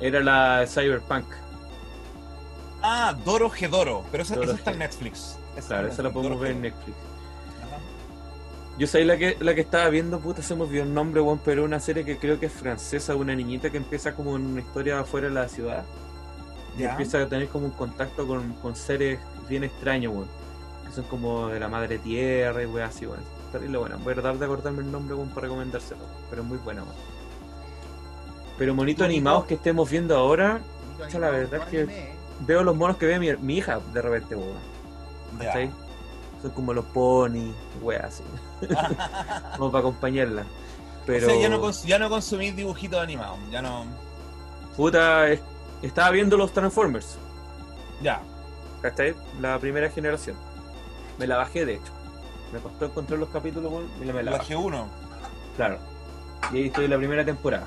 Era 0.00 0.20
la 0.20 0.64
Cyberpunk. 0.68 1.24
Ah, 2.82 3.16
Doro 3.24 3.50
Gedoro, 3.50 4.04
pero 4.12 4.22
esa, 4.22 4.36
Doro 4.36 4.50
esa 4.50 4.58
está 4.58 4.70
en. 4.72 4.78
Netflix. 4.78 5.36
Esa 5.56 5.68
Claro, 5.68 5.88
esa 5.88 6.02
la 6.02 6.10
podemos 6.12 6.38
Doro 6.38 6.42
ver 6.42 6.52
en. 6.52 6.62
Netflix. 6.62 6.96
Yo 8.78 8.86
sé 8.86 9.04
la 9.04 9.16
que, 9.16 9.36
la 9.40 9.54
que 9.54 9.60
estaba 9.62 9.88
viendo, 9.90 10.20
puta, 10.20 10.40
se 10.40 10.54
me 10.54 10.62
olvidó 10.62 10.84
el 10.84 10.94
nombre, 10.94 11.20
weón, 11.20 11.40
pero 11.44 11.64
una 11.64 11.80
serie 11.80 12.04
que 12.04 12.16
creo 12.16 12.38
que 12.38 12.46
es 12.46 12.52
francesa, 12.52 13.16
una 13.16 13.34
niñita 13.34 13.70
que 13.70 13.76
empieza 13.76 14.14
como 14.14 14.36
en 14.36 14.46
una 14.46 14.60
historia 14.60 15.00
afuera 15.00 15.28
de 15.28 15.34
la 15.34 15.48
ciudad. 15.48 15.84
Y 16.76 16.82
Ya. 16.82 16.90
empieza 16.92 17.20
a 17.22 17.28
tener 17.28 17.48
como 17.48 17.66
un 17.66 17.72
contacto 17.72 18.24
con, 18.26 18.52
con 18.54 18.76
seres 18.76 19.18
bien 19.48 19.64
extraños, 19.64 20.14
weón. 20.14 20.28
Que 20.86 20.92
son 20.92 21.04
como 21.04 21.48
de 21.48 21.58
la 21.58 21.68
madre 21.68 21.98
tierra 21.98 22.62
y 22.62 22.66
weón 22.66 22.86
así, 22.88 23.04
weón. 23.04 23.20
Terrible 23.50 23.78
buena. 23.78 23.96
Voy 23.96 24.12
a 24.12 24.14
tratar 24.14 24.38
de 24.38 24.44
acordarme 24.44 24.82
el 24.82 24.92
nombre, 24.92 25.14
weón, 25.16 25.30
para 25.30 25.42
recomendárselo. 25.42 26.02
Pero 26.30 26.42
es 26.42 26.48
muy 26.48 26.58
buena, 26.58 26.82
weón. 26.84 26.94
Pero 28.58 28.74
monitos 28.76 29.04
animados 29.06 29.46
que 29.46 29.54
estemos 29.54 29.90
viendo 29.90 30.16
ahora, 30.16 30.60
la 31.18 31.30
verdad 31.30 31.62
es 31.62 31.66
que- 31.68 31.80
anime, 31.82 32.10
veo 32.46 32.62
los 32.62 32.76
monos 32.76 32.96
que 32.96 33.06
ve 33.06 33.18
mi, 33.18 33.34
mi 33.36 33.56
hija 33.56 33.80
de 33.92 34.02
repente, 34.02 34.36
weón. 34.36 34.56
Son 36.42 36.50
como 36.52 36.72
los 36.72 36.84
ponis, 36.86 37.54
weón, 37.82 38.04
así. 38.04 38.22
como 39.56 39.70
para 39.72 39.80
acompañarla. 39.80 40.44
Pero. 41.06 41.26
O 41.26 41.30
sea, 41.30 41.40
ya 41.40 41.48
no, 41.48 41.70
ya 41.70 41.98
no 41.98 42.08
consumís 42.08 42.54
dibujitos 42.54 43.00
animados, 43.00 43.38
ya 43.50 43.62
no... 43.62 43.84
Puta, 44.76 45.28
es- 45.28 45.40
estaba 45.82 46.10
viendo 46.10 46.36
los 46.36 46.52
Transformers, 46.52 47.16
Ya. 48.02 48.20
¿cachai? 48.82 49.14
La 49.40 49.58
primera 49.58 49.90
generación. 49.90 50.36
Me 51.18 51.26
la 51.26 51.36
bajé, 51.36 51.64
de 51.66 51.74
hecho. 51.74 51.92
Me 52.52 52.60
costó 52.60 52.84
encontrar 52.86 53.18
los 53.18 53.28
capítulos, 53.30 53.72
y 54.00 54.04
me 54.04 54.22
la 54.22 54.32
bajé. 54.32 54.54
G1. 54.54 54.84
Claro. 55.56 55.78
Y 56.52 56.56
ahí 56.58 56.66
estoy 56.66 56.84
en 56.84 56.90
la 56.92 56.96
primera 56.98 57.24
temporada. 57.24 57.66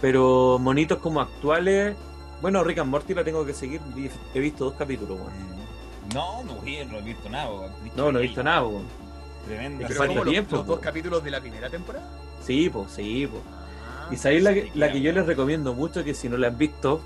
Pero 0.00 0.58
monitos 0.60 0.98
como 0.98 1.20
actuales. 1.20 1.94
Bueno, 2.40 2.64
Rick 2.64 2.78
and 2.78 2.90
Morty 2.90 3.14
la 3.14 3.24
tengo 3.24 3.44
que 3.44 3.52
seguir. 3.54 3.80
He 4.34 4.40
visto 4.40 4.64
dos 4.64 4.74
capítulos, 4.74 5.18
weón. 5.18 5.63
No, 6.12 6.42
no, 6.44 6.54
no 6.54 6.98
he 6.98 7.02
visto 7.02 7.28
nada. 7.30 7.50
No, 7.96 8.12
no 8.12 8.18
he 8.18 8.22
visto 8.22 8.42
nada, 8.42 8.64
weón. 8.64 8.86
Tremenda. 9.46 9.86
Pero 9.88 9.98
falta 9.98 10.14
los, 10.14 10.24
tiempo, 10.28 10.56
los 10.56 10.66
dos 10.66 10.78
capítulos 10.80 11.22
de 11.24 11.30
la 11.30 11.40
primera 11.40 11.70
temporada. 11.70 12.06
Sí, 12.44 12.68
pues, 12.70 12.90
sí, 12.92 13.26
pues. 13.26 13.42
Ah, 13.46 14.08
Y 14.12 14.16
sabéis 14.16 14.42
la, 14.42 14.54
que, 14.54 14.70
la 14.74 14.92
que 14.92 15.00
yo 15.00 15.12
les 15.12 15.26
recomiendo 15.26 15.74
mucho, 15.74 16.04
que 16.04 16.14
si 16.14 16.28
no 16.28 16.36
la 16.36 16.48
han 16.48 16.58
visto, 16.58 17.00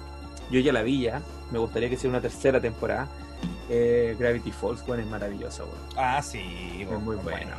yo 0.51 0.61
ya 0.61 0.73
la 0.73 0.83
vi 0.83 1.03
ya, 1.03 1.23
me 1.51 1.59
gustaría 1.59 1.89
que 1.89 1.97
sea 1.97 2.11
una 2.11 2.21
tercera 2.21 2.61
temporada. 2.61 3.09
eh, 3.71 4.17
Gravity 4.19 4.51
Falls, 4.53 4.83
weón, 4.87 5.01
es 5.01 5.07
maravillosa, 5.07 5.65
weón. 5.65 5.79
Ah, 5.97 6.21
sí. 6.23 6.87
Es 6.91 7.01
muy 7.01 7.17
buena. 7.17 7.57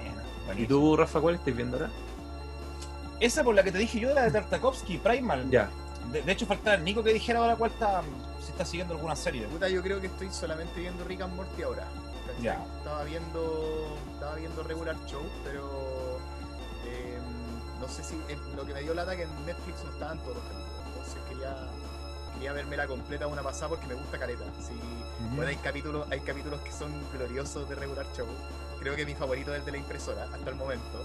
¿Y 0.57 0.65
tú, 0.65 0.95
Rafa, 0.97 1.21
cuál 1.21 1.35
estás 1.35 1.55
viendo 1.55 1.77
ahora? 1.77 1.89
Esa 3.19 3.43
por 3.43 3.53
la 3.53 3.63
que 3.63 3.71
te 3.71 3.77
dije 3.77 3.99
yo 3.99 4.09
era 4.11 4.23
de 4.23 4.31
Tartakovsky, 4.31 4.97
Primal. 4.97 5.49
Ya. 5.49 5.69
De, 6.11 6.21
de 6.21 6.31
hecho, 6.31 6.45
faltaba 6.45 6.75
el 6.77 6.83
Nico 6.83 7.03
que 7.03 7.13
dijera 7.13 7.39
ahora 7.39 7.55
cuál 7.55 7.71
está, 7.71 8.01
si 8.59 8.63
está 8.63 8.71
siguiendo 8.71 8.93
alguna 8.95 9.15
serie. 9.15 9.47
Puta, 9.47 9.69
yo 9.69 9.81
creo 9.81 10.01
que 10.01 10.07
estoy 10.07 10.29
solamente 10.31 10.79
viendo 10.81 11.03
Rick 11.05 11.21
and 11.21 11.33
Morty 11.35 11.63
ahora. 11.63 11.87
Ya. 12.41 12.63
Estaba 12.77 13.03
viendo. 13.03 13.97
Estaba 14.13 14.35
viendo 14.35 14.63
Regular 14.63 14.95
Show, 15.07 15.21
pero. 15.43 16.17
eh, 16.85 17.19
no 17.79 17.87
sé 17.87 18.03
si. 18.03 18.15
eh, 18.27 18.37
lo 18.55 18.65
que 18.65 18.73
me 18.73 18.81
dio 18.81 18.93
lata 18.93 19.15
que 19.15 19.23
en 19.23 19.45
Netflix 19.45 19.83
no 19.85 19.91
estaban 19.91 20.19
todos 20.19 20.35
los 20.35 20.43
capítulos. 20.43 20.83
Entonces 20.87 21.15
quería. 21.29 21.55
Quería 22.33 22.53
verme 22.53 22.77
la 22.77 22.87
completa 22.87 23.27
una 23.27 23.41
pasada 23.41 23.69
porque 23.69 23.87
me 23.87 23.95
gusta 23.95 24.17
caleta. 24.17 24.43
Sí, 24.61 24.73
bueno, 25.35 25.49
hay 25.49 25.55
capítulos, 25.57 26.07
hay 26.11 26.19
capítulos 26.21 26.61
que 26.61 26.71
son 26.71 26.91
gloriosos 27.11 27.67
de 27.67 27.75
Regular 27.75 28.05
Show. 28.15 28.27
Creo 28.79 28.95
que 28.95 29.05
mi 29.05 29.13
favorito 29.15 29.51
es 29.53 29.59
el 29.59 29.65
de 29.65 29.71
la 29.71 29.77
impresora, 29.77 30.23
hasta 30.23 30.49
el 30.49 30.55
momento. 30.55 31.03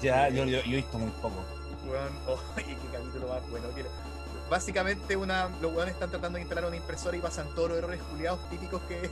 Ya, 0.00 0.28
yo, 0.30 0.44
yo, 0.44 0.60
yo 0.62 0.72
he 0.72 0.76
visto 0.76 0.98
muy 0.98 1.10
poco. 1.22 1.36
Oh, 2.28 2.38
qué 2.54 2.76
capítulo 2.92 3.28
más 3.28 3.42
bueno. 3.50 3.68
que- 3.74 3.84
Básicamente 4.52 5.16
una, 5.16 5.48
los 5.62 5.72
weones 5.72 5.94
están 5.94 6.10
tratando 6.10 6.36
de 6.36 6.42
instalar 6.42 6.66
una 6.66 6.76
impresora 6.76 7.16
y 7.16 7.20
pasan 7.20 7.48
todos 7.54 7.70
los 7.70 7.78
errores 7.78 8.02
culiados 8.02 8.38
típicos 8.50 8.82
que, 8.82 9.10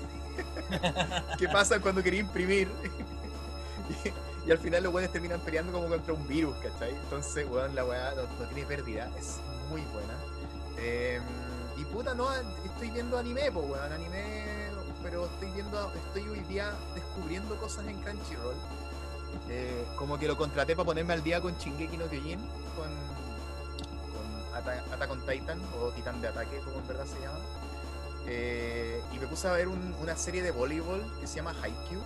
que 1.38 1.48
pasan 1.48 1.80
cuando 1.80 2.02
quería 2.02 2.20
imprimir. 2.20 2.68
y, 4.46 4.50
al 4.50 4.58
final 4.58 4.82
los 4.82 4.92
weones 4.92 5.10
terminan 5.10 5.40
peleando 5.40 5.72
como 5.72 5.88
contra 5.88 6.12
un 6.12 6.28
virus, 6.28 6.54
¿cachai? 6.56 6.90
Entonces, 6.90 7.48
weón, 7.48 7.74
la 7.74 7.86
weá 7.86 8.12
no, 8.16 8.24
no 8.24 8.48
tiene 8.48 8.66
pérdida, 8.66 9.10
es 9.18 9.38
muy 9.70 9.80
buena. 9.94 10.12
Eh, 10.76 11.22
y 11.78 11.84
puta, 11.86 12.12
no, 12.12 12.30
estoy 12.34 12.90
viendo 12.90 13.16
anime, 13.16 13.50
pues 13.50 13.66
weón, 13.66 13.92
anime, 13.94 14.44
pero 15.02 15.24
estoy 15.24 15.50
viendo, 15.52 15.90
estoy 15.94 16.28
hoy 16.28 16.40
día 16.50 16.74
descubriendo 16.94 17.56
cosas 17.56 17.86
en 17.86 17.98
Crunchyroll. 18.02 18.56
Eh, 19.48 19.86
como 19.96 20.18
que 20.18 20.28
lo 20.28 20.36
contraté 20.36 20.76
para 20.76 20.84
ponerme 20.84 21.14
al 21.14 21.22
día 21.22 21.40
con 21.40 21.56
Shingeki 21.56 21.96
no 21.96 22.10
Kyojin, 22.10 22.40
con, 22.76 23.19
Ata- 24.60 24.84
Attack 24.94 25.10
on 25.10 25.20
Titan, 25.26 25.60
o 25.80 25.88
Titán 25.90 26.20
de 26.20 26.28
Ataque, 26.28 26.58
como 26.64 26.78
en 26.78 26.86
verdad 26.88 27.04
se 27.06 27.20
llama. 27.20 27.38
Eh, 28.26 29.02
y 29.12 29.18
me 29.18 29.26
puse 29.26 29.48
a 29.48 29.52
ver 29.52 29.68
un- 29.68 29.94
una 30.00 30.16
serie 30.16 30.42
de 30.42 30.50
voleibol 30.50 31.02
que 31.20 31.26
se 31.26 31.36
llama 31.36 31.54
Haikyuu. 31.62 32.02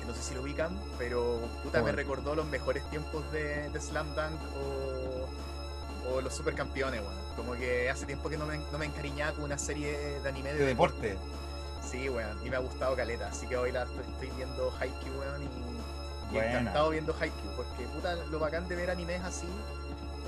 Que 0.00 0.04
no 0.06 0.14
sé 0.14 0.22
si 0.22 0.34
lo 0.34 0.42
ubican, 0.42 0.78
pero 0.98 1.40
puta, 1.62 1.78
me 1.78 1.82
Bueno. 1.82 1.96
recordó 1.96 2.34
los 2.34 2.46
mejores 2.46 2.88
tiempos 2.90 3.30
de, 3.32 3.70
de 3.70 3.80
Slam 3.80 4.06
Dunk 4.14 4.40
o, 4.56 6.10
o 6.14 6.20
los 6.20 6.34
supercampeones, 6.34 7.00
weón. 7.00 7.14
Como 7.36 7.52
que 7.54 7.88
hace 7.88 8.04
tiempo 8.06 8.28
que 8.28 8.36
no 8.36 8.46
me, 8.46 8.58
no 8.58 8.78
me 8.78 8.86
encariñaba 8.86 9.32
con 9.32 9.44
una 9.44 9.58
serie 9.58 10.20
de 10.20 10.28
anime 10.28 10.52
de, 10.52 10.58
De 10.58 10.66
deporte. 10.66 11.16
Sí, 11.88 12.08
weón, 12.08 12.44
y 12.44 12.50
me 12.50 12.56
ha 12.56 12.60
gustado 12.60 12.96
Caleta, 12.96 13.28
así 13.28 13.46
que 13.46 13.56
hoy 13.56 13.70
la 13.72 13.84
estoy, 13.84 14.04
estoy 14.12 14.30
viendo 14.36 14.72
Haikyuu, 14.78 15.18
weón, 15.20 15.42
y, 15.44 16.34
y 16.34 16.38
encantado 16.38 16.90
viendo 16.90 17.14
Haikyuu, 17.18 17.52
porque 17.56 17.84
puta, 17.86 18.16
lo 18.16 18.38
bacán 18.40 18.66
de 18.68 18.76
ver 18.76 18.90
animes 18.90 19.22
así 19.22 19.46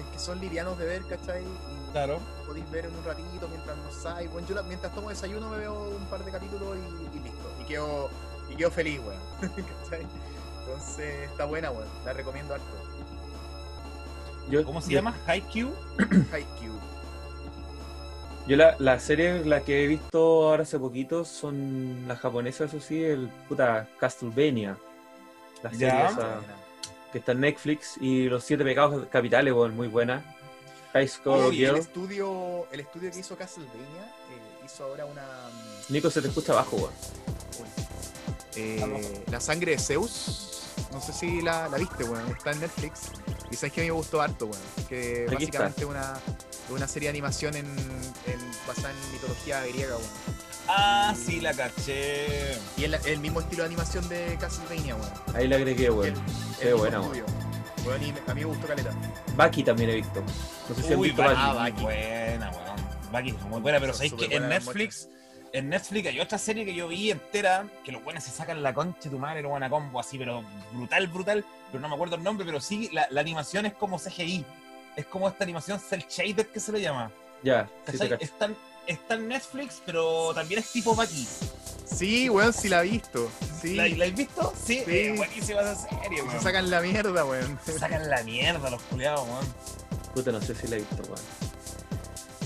es 0.00 0.06
que 0.06 0.18
son 0.18 0.40
livianos 0.40 0.78
de 0.78 0.84
ver, 0.86 1.02
¿cachai? 1.06 1.42
Y 1.44 1.92
Claro. 1.92 2.18
podéis 2.46 2.70
ver 2.70 2.86
en 2.86 2.96
un 2.96 3.04
ratito 3.04 3.48
mientras 3.48 3.76
almorzáis, 3.76 4.30
bueno, 4.30 4.46
yo 4.48 4.54
la- 4.54 4.62
mientras 4.62 4.94
tomo 4.94 5.08
desayuno 5.10 5.48
me 5.50 5.58
veo 5.58 5.88
un 5.96 6.04
par 6.06 6.24
de 6.24 6.30
capítulos 6.32 6.76
y, 6.76 7.16
y 7.16 7.20
listo, 7.20 7.50
y 7.60 7.64
quedo, 7.64 8.08
y 8.48 8.54
quedo 8.56 8.70
feliz, 8.70 9.00
weón, 9.00 9.20
¿cachai? 9.82 10.06
Entonces, 10.60 11.30
está 11.30 11.44
buena, 11.46 11.70
weón, 11.70 11.88
la 12.04 12.12
recomiendo 12.12 12.54
harto, 12.54 12.66
Yo, 14.48 14.64
¿Cómo 14.64 14.80
se 14.80 14.90
yo- 14.90 14.98
llama? 14.98 15.16
Haikyuu. 15.26 15.70
Haikyuu. 16.32 16.78
Yo 18.46 18.56
la, 18.56 18.74
la 18.78 18.98
serie 18.98 19.44
la 19.44 19.60
que 19.60 19.84
he 19.84 19.86
visto 19.86 20.48
ahora 20.48 20.62
hace 20.64 20.78
poquito 20.78 21.24
son 21.24 22.08
las 22.08 22.18
japonesas, 22.18 22.72
eso 22.72 22.84
sí, 22.84 23.02
el 23.04 23.28
puta 23.48 23.86
Castlevania. 24.00 24.76
La 25.62 25.70
serie 25.70 25.86
Ya. 25.88 26.06
esa 26.08 26.40
que 27.12 27.18
está 27.18 27.32
en 27.32 27.40
Netflix 27.40 27.96
y 28.00 28.24
los 28.28 28.44
siete 28.44 28.64
pecados 28.64 29.06
capitales, 29.10 29.52
weón, 29.52 29.74
muy 29.76 29.88
buena. 29.88 30.36
High 30.92 31.08
Score 31.08 31.40
Oye, 31.46 31.64
el 31.66 31.70
Girl. 31.70 31.76
estudio, 31.80 32.66
el 32.72 32.80
estudio 32.80 33.10
que 33.12 33.18
hizo 33.20 33.36
Castlevania 33.36 34.02
eh, 34.30 34.64
hizo 34.66 34.84
ahora 34.84 35.04
una... 35.04 35.22
mm, 35.22 35.92
Nico, 35.92 36.10
se 36.10 36.20
te 36.20 36.28
escucha 36.28 36.52
abajo, 36.52 36.76
weón. 36.76 36.92
Eh, 38.56 39.22
la 39.30 39.40
sangre 39.40 39.72
de 39.72 39.78
Zeus. 39.78 40.46
No 40.92 41.00
sé 41.00 41.12
si 41.12 41.40
la, 41.40 41.68
la 41.68 41.78
viste, 41.78 42.02
weón. 42.04 42.28
Está 42.30 42.50
en 42.52 42.60
Netflix. 42.60 43.02
Y 43.50 43.56
sabes 43.56 43.72
que 43.72 43.80
a 43.80 43.84
mí 43.84 43.90
me 43.90 43.94
gustó 43.96 44.20
harto, 44.20 44.46
weón. 44.46 44.62
Que 44.88 45.24
Aquí 45.26 45.34
básicamente 45.46 45.84
una, 45.84 46.18
una 46.70 46.88
serie 46.88 47.06
de 47.06 47.10
animación 47.10 47.54
en, 47.54 47.66
en, 47.66 48.40
basada 48.66 48.90
en 48.90 49.12
mitología 49.12 49.64
griega, 49.66 49.96
weón. 49.96 50.10
Ah, 50.72 51.14
sí, 51.16 51.40
la 51.40 51.52
caché. 51.52 52.56
Y 52.76 52.84
el, 52.84 52.94
el 52.94 53.18
mismo 53.18 53.40
estilo 53.40 53.62
de 53.62 53.66
animación 53.66 54.08
de 54.08 54.36
Castlevania, 54.40 54.94
weón. 54.94 55.10
Ahí 55.34 55.48
la 55.48 55.56
agregué, 55.56 55.90
weón. 55.90 56.14
Qué 56.60 56.72
buena. 56.74 57.00
Weón, 57.00 58.02
y 58.02 58.12
me- 58.12 58.20
a 58.26 58.34
mí 58.34 58.40
me 58.40 58.44
gustó 58.46 58.66
caleta. 58.66 58.90
Baki 59.36 59.64
también 59.64 59.90
he 59.90 59.94
visto. 59.96 60.22
No 60.68 60.74
sé 60.74 60.82
si 60.82 60.92
han 60.92 61.00
visto 61.00 61.22
Baki. 61.22 61.34
Ah, 61.36 61.52
Baki. 61.54 61.72
muy 61.72 61.82
buena, 61.82 62.50
weón. 62.50 63.10
Baki 63.12 63.30
es 63.30 63.42
muy 63.42 63.60
buena, 63.60 63.80
pero 63.80 63.92
sabéis 63.94 64.12
que 64.14 64.26
en 64.36 64.48
Netflix, 64.48 65.08
en 65.52 65.68
Netflix 65.68 66.06
hay 66.08 66.20
otra 66.20 66.38
serie 66.38 66.64
que 66.64 66.74
yo 66.74 66.86
vi 66.86 67.10
entera, 67.10 67.66
que 67.84 67.90
los 67.90 68.04
buenos 68.04 68.22
se 68.22 68.30
sacan 68.30 68.62
la 68.62 68.72
concha 68.72 69.00
de 69.04 69.10
tu 69.10 69.18
madre, 69.18 69.42
lo 69.42 69.48
buena 69.48 69.68
combo 69.68 69.98
así, 69.98 70.16
pero 70.18 70.44
brutal, 70.72 71.08
brutal, 71.08 71.44
pero 71.72 71.80
no 71.80 71.88
me 71.88 71.94
acuerdo 71.96 72.14
el 72.14 72.22
nombre, 72.22 72.46
pero 72.46 72.60
sí, 72.60 72.88
la, 72.92 73.08
la 73.10 73.20
animación 73.20 73.66
es 73.66 73.72
como 73.74 73.98
CGI. 73.98 74.44
Es 74.96 75.06
como 75.06 75.28
esta 75.28 75.42
animación 75.44 75.80
cel 75.80 76.04
shaded 76.08 76.46
que 76.46 76.60
se 76.60 76.70
le 76.72 76.80
llama. 76.80 77.10
Ya, 77.42 77.66
sí 77.86 77.92
te 77.98 78.08
¿Cachai? 78.10 78.18
Está, 78.90 79.14
en- 79.14 79.28
Netflix, 79.28 79.82
pero 79.86 80.32
también 80.34 80.60
es 80.60 80.70
tipo 80.72 80.94
Baki. 80.94 81.26
Sí, 81.84 82.28
weón, 82.28 82.52
sí 82.52 82.68
la 82.68 82.84
he 82.84 82.88
visto. 82.88 83.30
Sí. 83.60 83.74
¿La, 83.74 83.88
la 83.88 84.04
has 84.06 84.14
visto? 84.14 84.52
Sí, 84.64 84.82
Sí. 84.84 84.90
eh, 84.90 85.14
buenísima 85.16 85.60
esa 85.60 85.74
serie, 85.76 86.22
weón. 86.22 86.32
se 86.38 86.40
sacan 86.40 86.70
la 86.70 86.80
mierda, 86.80 87.24
weón. 87.24 87.58
Se 87.64 87.78
sacan 87.78 88.08
la 88.08 88.22
mierda 88.22 88.70
los 88.70 88.80
culiados, 88.82 89.26
weón. 89.28 89.46
Puta, 90.14 90.32
no 90.32 90.40
sé 90.40 90.54
si 90.54 90.68
la 90.68 90.76
he 90.76 90.78
visto, 90.80 91.02
weón. 91.02 91.20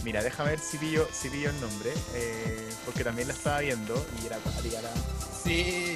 Mira, 0.02 0.22
déjame 0.22 0.50
ver 0.50 0.58
si 0.60 0.76
pillo, 0.78 1.08
si 1.12 1.28
pillo 1.30 1.50
el 1.50 1.60
nombre. 1.60 1.92
eh, 2.14 2.68
porque 2.84 3.04
también 3.04 3.28
la 3.28 3.34
estaba 3.34 3.60
viendo 3.60 3.94
y 4.22 4.26
era 4.26 4.36
cuática 4.38 4.80
la. 4.82 4.90
Sí. 5.42 5.94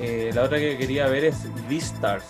Eh, 0.00 0.30
la 0.34 0.42
otra 0.44 0.58
que 0.58 0.78
quería 0.78 1.06
ver 1.06 1.24
es 1.26 1.36
Beastars. 1.68 2.24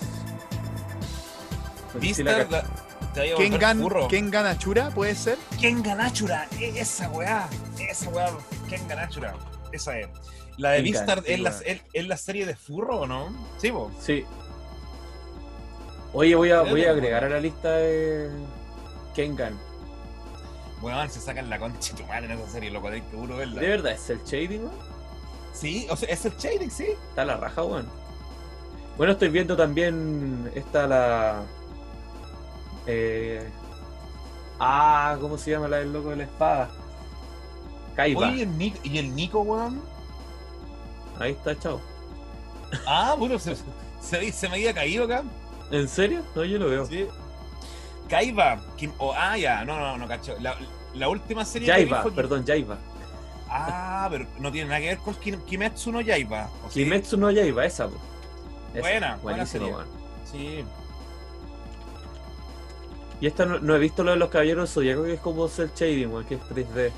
No 1.94 2.00
sé 2.00 2.14
si 2.14 2.22
la 2.22 2.38
Vista, 2.38 2.62
cacho. 2.62 2.66
la- 2.66 2.89
te 3.12 3.20
vaya 3.20 3.32
a 3.32 3.36
volver 3.36 3.50
Kengan, 3.50 3.80
furro. 3.80 4.08
Kengan 4.08 4.46
Achura, 4.46 4.90
¿puede 4.90 5.14
ser? 5.14 5.38
Kengan 5.60 6.00
Achura, 6.00 6.48
e- 6.58 6.78
esa 6.78 7.08
weá, 7.10 7.48
esa 7.78 8.08
weá, 8.10 8.30
Kengan 8.68 8.98
Achura, 8.98 9.34
esa 9.72 9.98
es. 9.98 10.08
La 10.56 10.70
de 10.72 10.82
Vistar 10.82 11.22
es, 11.26 11.40
la, 11.40 11.50
weón. 11.50 11.62
es, 11.64 11.80
es 11.92 12.06
la 12.06 12.16
serie 12.16 12.44
de 12.46 12.54
Furro, 12.54 13.00
¿o 13.00 13.06
no? 13.06 13.34
Sí, 13.58 13.70
po. 13.72 13.90
Sí. 14.00 14.24
Oye, 16.12 16.34
voy 16.34 16.50
a, 16.50 16.62
voy 16.62 16.84
a 16.84 16.90
agregar 16.90 17.24
a 17.24 17.28
la 17.28 17.40
lista 17.40 17.72
de 17.76 18.30
Kengan. 19.14 19.58
Weón, 20.82 21.10
se 21.10 21.20
sacan 21.20 21.48
la 21.48 21.58
concha 21.58 21.94
tu 21.94 22.04
madre 22.04 22.26
en 22.26 22.32
esa 22.32 22.50
serie, 22.50 22.70
loco, 22.70 22.88
tenés 22.88 23.04
que 23.04 23.16
puro 23.16 23.36
verla. 23.36 23.60
¿De 23.60 23.68
verdad 23.68 23.92
es 23.92 24.10
el 24.10 24.22
shading, 24.24 24.64
weón? 24.64 24.90
Sí, 25.52 25.86
o 25.90 25.96
sea, 25.96 26.08
es 26.08 26.24
el 26.24 26.36
shading, 26.36 26.70
sí. 26.70 26.86
Está 27.10 27.24
la 27.24 27.36
raja, 27.36 27.62
weón. 27.62 27.88
Bueno, 28.96 29.12
estoy 29.14 29.28
viendo 29.28 29.56
también 29.56 30.50
esta 30.54 30.86
la. 30.86 31.42
Eh... 32.86 33.48
Ah, 34.58 35.16
¿cómo 35.20 35.38
se 35.38 35.50
llama 35.52 35.68
la 35.68 35.78
del 35.78 35.92
loco 35.92 36.10
de 36.10 36.16
la 36.16 36.24
espada? 36.24 36.70
Kaiba. 37.96 38.28
Oye, 38.28 38.36
¿y 38.38 38.40
el 38.42 38.58
Nico, 38.58 38.78
¿y 38.84 38.98
el 38.98 39.14
Nico, 39.14 39.40
weón? 39.40 39.80
Ahí 41.18 41.32
está, 41.32 41.58
chao. 41.58 41.80
Ah, 42.86 43.14
bueno, 43.18 43.38
se, 43.38 43.56
se, 44.00 44.32
se 44.32 44.48
me 44.48 44.54
había 44.56 44.74
caído 44.74 45.04
acá. 45.04 45.22
¿En 45.70 45.88
serio? 45.88 46.22
No, 46.34 46.44
yo 46.44 46.58
lo 46.58 46.68
veo. 46.68 46.86
Sí. 46.86 47.06
Kaiba, 48.08 48.60
Kim- 48.76 48.92
oh, 48.98 49.12
ah, 49.16 49.36
ya, 49.38 49.64
no, 49.64 49.78
no, 49.78 49.96
no, 49.96 50.08
cacho. 50.08 50.34
La, 50.40 50.56
la 50.94 51.08
última 51.08 51.44
serie 51.44 51.72
que 51.72 51.84
vi 51.84 51.94
fue- 52.02 52.12
perdón, 52.12 52.44
Yaiba. 52.44 52.76
Ah, 53.48 54.08
pero 54.10 54.26
no 54.38 54.52
tiene 54.52 54.68
nada 54.68 54.80
que 54.80 54.86
ver 54.88 54.98
con 54.98 55.14
Kim- 55.14 55.40
Kimetsu 55.44 55.90
no 55.92 56.00
Yaiba. 56.00 56.48
¿o 56.66 56.70
sí? 56.70 56.84
Kimetsu 56.84 57.16
no 57.16 57.30
Yaiba, 57.30 57.64
esa, 57.64 57.88
po. 57.88 57.96
Esa, 58.74 58.80
Buena, 58.80 59.16
buena 59.16 59.46
serie. 59.46 59.68
weón. 59.72 59.86
Sí. 60.30 60.64
Y 63.20 63.26
esta 63.26 63.44
no, 63.44 63.58
no 63.58 63.74
he 63.76 63.78
visto 63.78 64.02
lo 64.02 64.12
de 64.12 64.16
los 64.16 64.30
caballeros 64.30 64.68
del 64.68 64.74
Zodíaco, 64.74 65.02
que 65.04 65.14
es 65.14 65.20
como 65.20 65.46
cel 65.48 65.70
shading, 65.74 66.24
que 66.24 66.34
es 66.36 66.40
3D, 66.42 66.90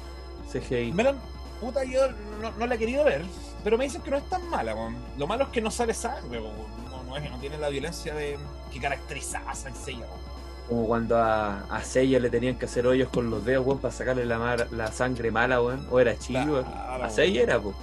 CGI. 0.52 0.92
Melan, 0.92 1.18
puta, 1.60 1.82
yo 1.84 2.00
no, 2.40 2.52
no 2.52 2.66
la 2.66 2.74
he 2.74 2.78
querido 2.78 3.04
ver, 3.04 3.22
pero 3.64 3.76
me 3.76 3.84
dicen 3.84 4.02
que 4.02 4.10
no 4.10 4.18
es 4.18 4.28
tan 4.28 4.48
mala, 4.48 4.74
weón. 4.74 4.96
Lo 5.18 5.26
malo 5.26 5.44
es 5.44 5.50
que 5.50 5.60
no 5.60 5.70
sale 5.70 5.94
sangre, 5.94 6.40
weón. 6.40 6.54
No, 6.90 7.02
no, 7.02 7.16
es, 7.16 7.28
no 7.30 7.38
tiene 7.38 7.58
la 7.58 7.68
violencia 7.68 8.14
de, 8.14 8.38
que 8.72 8.80
caracterizaba 8.80 9.50
a 9.50 9.54
weón. 9.54 10.32
Como 10.68 10.86
cuando 10.86 11.18
a, 11.18 11.64
a 11.64 11.82
Seiya 11.82 12.20
le 12.20 12.30
tenían 12.30 12.56
que 12.56 12.66
hacer 12.66 12.86
hoyos 12.86 13.08
con 13.08 13.28
los 13.28 13.44
dedos, 13.44 13.66
weón, 13.66 13.80
para 13.80 13.92
sacarle 13.92 14.24
la, 14.24 14.38
mar- 14.38 14.68
la 14.70 14.92
sangre 14.92 15.30
mala, 15.32 15.60
weón. 15.60 15.86
O 15.90 15.98
era 15.98 16.16
chido. 16.16 16.62
Claro, 16.64 17.04
A 17.04 17.10
Seiya 17.10 17.42
era, 17.42 17.60
po. 17.60 17.74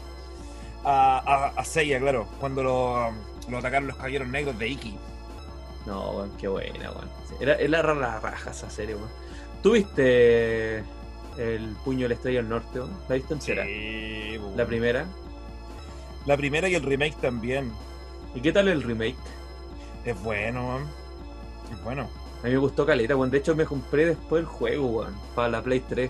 a, 0.84 1.52
a, 1.58 1.64
claro, 2.00 2.28
cuando 2.40 2.64
lo, 2.64 3.12
lo 3.50 3.58
atacaron 3.58 3.88
los 3.88 3.98
caballeros 3.98 4.28
negros 4.30 4.58
de 4.58 4.68
Iki. 4.70 4.98
No, 5.86 6.12
weón, 6.12 6.32
qué 6.38 6.48
buena, 6.48 6.92
weón. 6.92 7.10
Era, 7.40 7.56
era 7.56 7.82
ra- 7.82 7.94
la 7.96 8.20
raja 8.20 8.52
esa 8.52 8.70
serie, 8.70 8.96
weón. 8.96 9.10
¿Tuviste 9.64 10.78
el 11.38 11.76
puño 11.84 12.04
de 12.04 12.10
la 12.10 12.14
estrella 12.16 12.40
del 12.40 12.50
norte, 12.50 12.80
weón? 12.80 12.92
¿La 13.08 13.16
viste 13.16 13.34
entera? 13.34 13.64
Sí, 13.66 14.38
pues, 14.40 14.56
La 14.56 14.66
primera. 14.66 15.06
La 16.26 16.38
primera 16.38 16.68
y 16.70 16.76
el 16.76 16.84
remake 16.84 17.16
también. 17.22 17.72
¿Y 18.36 18.42
qué 18.42 18.52
tal 18.52 18.68
el 18.68 18.84
remake? 18.84 19.16
Es 20.06 20.22
bueno, 20.24 20.68
man. 20.68 20.88
Es 21.72 21.84
bueno. 21.84 22.10
A 22.42 22.46
mí 22.48 22.52
me 22.54 22.58
gustó 22.58 22.86
caleta, 22.86 23.16
weón. 23.16 23.32
De 23.32 23.38
hecho, 23.40 23.56
me 23.56 23.66
compré 23.66 24.06
después 24.06 24.42
el 24.42 24.46
juego, 24.46 24.88
weón. 24.88 25.16
Para 25.36 25.50
la 25.50 25.62
Play 25.62 25.80
3. 25.82 26.10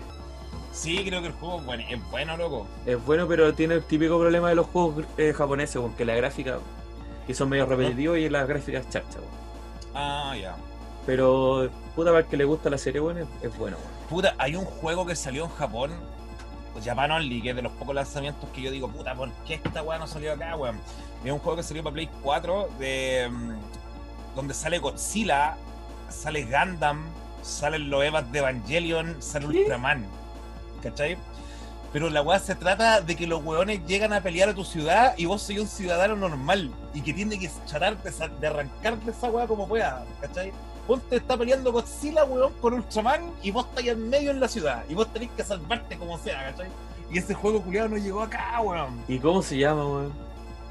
Sí, 0.72 1.02
creo 1.04 1.20
que 1.20 1.28
el 1.28 1.32
juego 1.32 1.58
es 1.60 1.66
bueno, 1.66 1.82
es 1.88 2.10
bueno 2.10 2.36
loco. 2.36 2.66
Es 2.86 3.04
bueno, 3.04 3.26
pero 3.26 3.52
tiene 3.54 3.74
el 3.74 3.82
típico 3.84 4.18
problema 4.20 4.48
de 4.50 4.54
los 4.54 4.66
juegos 4.66 5.04
eh, 5.16 5.32
japoneses, 5.32 5.76
weón. 5.76 5.94
Que 5.94 6.04
la 6.04 6.14
gráfica, 6.14 6.58
que 7.26 7.34
son 7.34 7.48
medio 7.48 7.66
repetitivos 7.66 8.18
y 8.18 8.28
las 8.28 8.46
gráficas 8.46 8.88
charcha, 8.90 9.18
weón. 9.18 9.39
Ah, 9.94 10.34
ya. 10.40 10.56
Pero, 11.06 11.70
puta, 11.94 12.10
para 12.10 12.20
el 12.20 12.26
que 12.26 12.36
le 12.36 12.44
gusta 12.44 12.70
la 12.70 12.78
serie, 12.78 13.00
weón, 13.00 13.18
es, 13.18 13.58
bueno, 13.58 13.76
weón. 13.78 14.08
Puta, 14.08 14.34
hay 14.38 14.56
un 14.56 14.64
juego 14.64 15.06
que 15.06 15.16
salió 15.16 15.44
en 15.44 15.50
Japón, 15.50 15.92
Japan 16.84 17.10
Only, 17.10 17.42
que 17.42 17.50
es 17.50 17.56
de 17.56 17.62
los 17.62 17.72
pocos 17.72 17.94
lanzamientos 17.94 18.48
que 18.50 18.62
yo 18.62 18.70
digo, 18.70 18.88
puta, 18.88 19.14
¿por 19.14 19.30
qué 19.46 19.54
esta 19.54 19.82
weá 19.82 19.98
no 19.98 20.06
salió 20.06 20.32
acá, 20.32 20.56
weón? 20.56 20.80
Es 21.24 21.32
un 21.32 21.38
juego 21.38 21.56
que 21.56 21.62
salió 21.62 21.82
para 21.82 21.94
Play 21.94 22.08
4, 22.22 22.68
de, 22.78 23.28
mm, 23.30 24.36
donde 24.36 24.54
sale 24.54 24.78
Godzilla, 24.78 25.56
sale 26.08 26.44
Gundam, 26.44 27.04
salen 27.42 27.90
los 27.90 28.04
Evas 28.04 28.30
de 28.32 28.38
Evangelion, 28.38 29.20
sale. 29.20 29.46
Ultraman. 29.46 30.06
¿Cachai? 30.82 31.18
Pero 31.92 32.08
la 32.08 32.22
weá 32.22 32.38
se 32.38 32.54
trata 32.54 33.00
de 33.00 33.16
que 33.16 33.26
los 33.26 33.42
weones 33.44 33.84
llegan 33.86 34.12
a 34.12 34.20
pelear 34.20 34.48
a 34.50 34.54
tu 34.54 34.64
ciudad 34.64 35.14
y 35.16 35.24
vos 35.26 35.42
sois 35.42 35.58
un 35.58 35.66
ciudadano 35.66 36.14
normal 36.14 36.70
y 36.94 37.00
que 37.02 37.12
tiene 37.12 37.38
que 37.38 37.50
tratar 37.68 38.00
de, 38.02 38.12
sa- 38.12 38.28
de 38.28 38.46
arrancar 38.46 38.96
de 39.00 39.10
esa 39.10 39.28
weá 39.28 39.46
como 39.48 39.66
pueda, 39.66 40.04
¿cachai? 40.20 40.52
Ponte 40.86 41.16
está 41.16 41.36
peleando 41.36 41.72
Godzilla, 41.72 42.24
weón, 42.24 42.52
con 42.60 42.74
Ultraman 42.74 43.32
y 43.42 43.50
vos 43.50 43.66
estáis 43.66 43.88
en 43.88 44.08
medio 44.08 44.30
en 44.30 44.38
la 44.40 44.46
ciudad 44.48 44.84
y 44.88 44.94
vos 44.94 45.12
tenés 45.12 45.30
que 45.36 45.42
salvarte 45.42 45.96
como 45.98 46.16
sea, 46.18 46.50
¿cachai? 46.52 46.68
Y 47.12 47.18
ese 47.18 47.34
juego 47.34 47.60
culiado 47.60 47.88
no 47.88 47.96
llegó 47.96 48.22
acá, 48.22 48.60
weón. 48.62 49.02
¿Y 49.08 49.18
cómo 49.18 49.42
se 49.42 49.58
llama, 49.58 49.84
weón? 49.84 50.12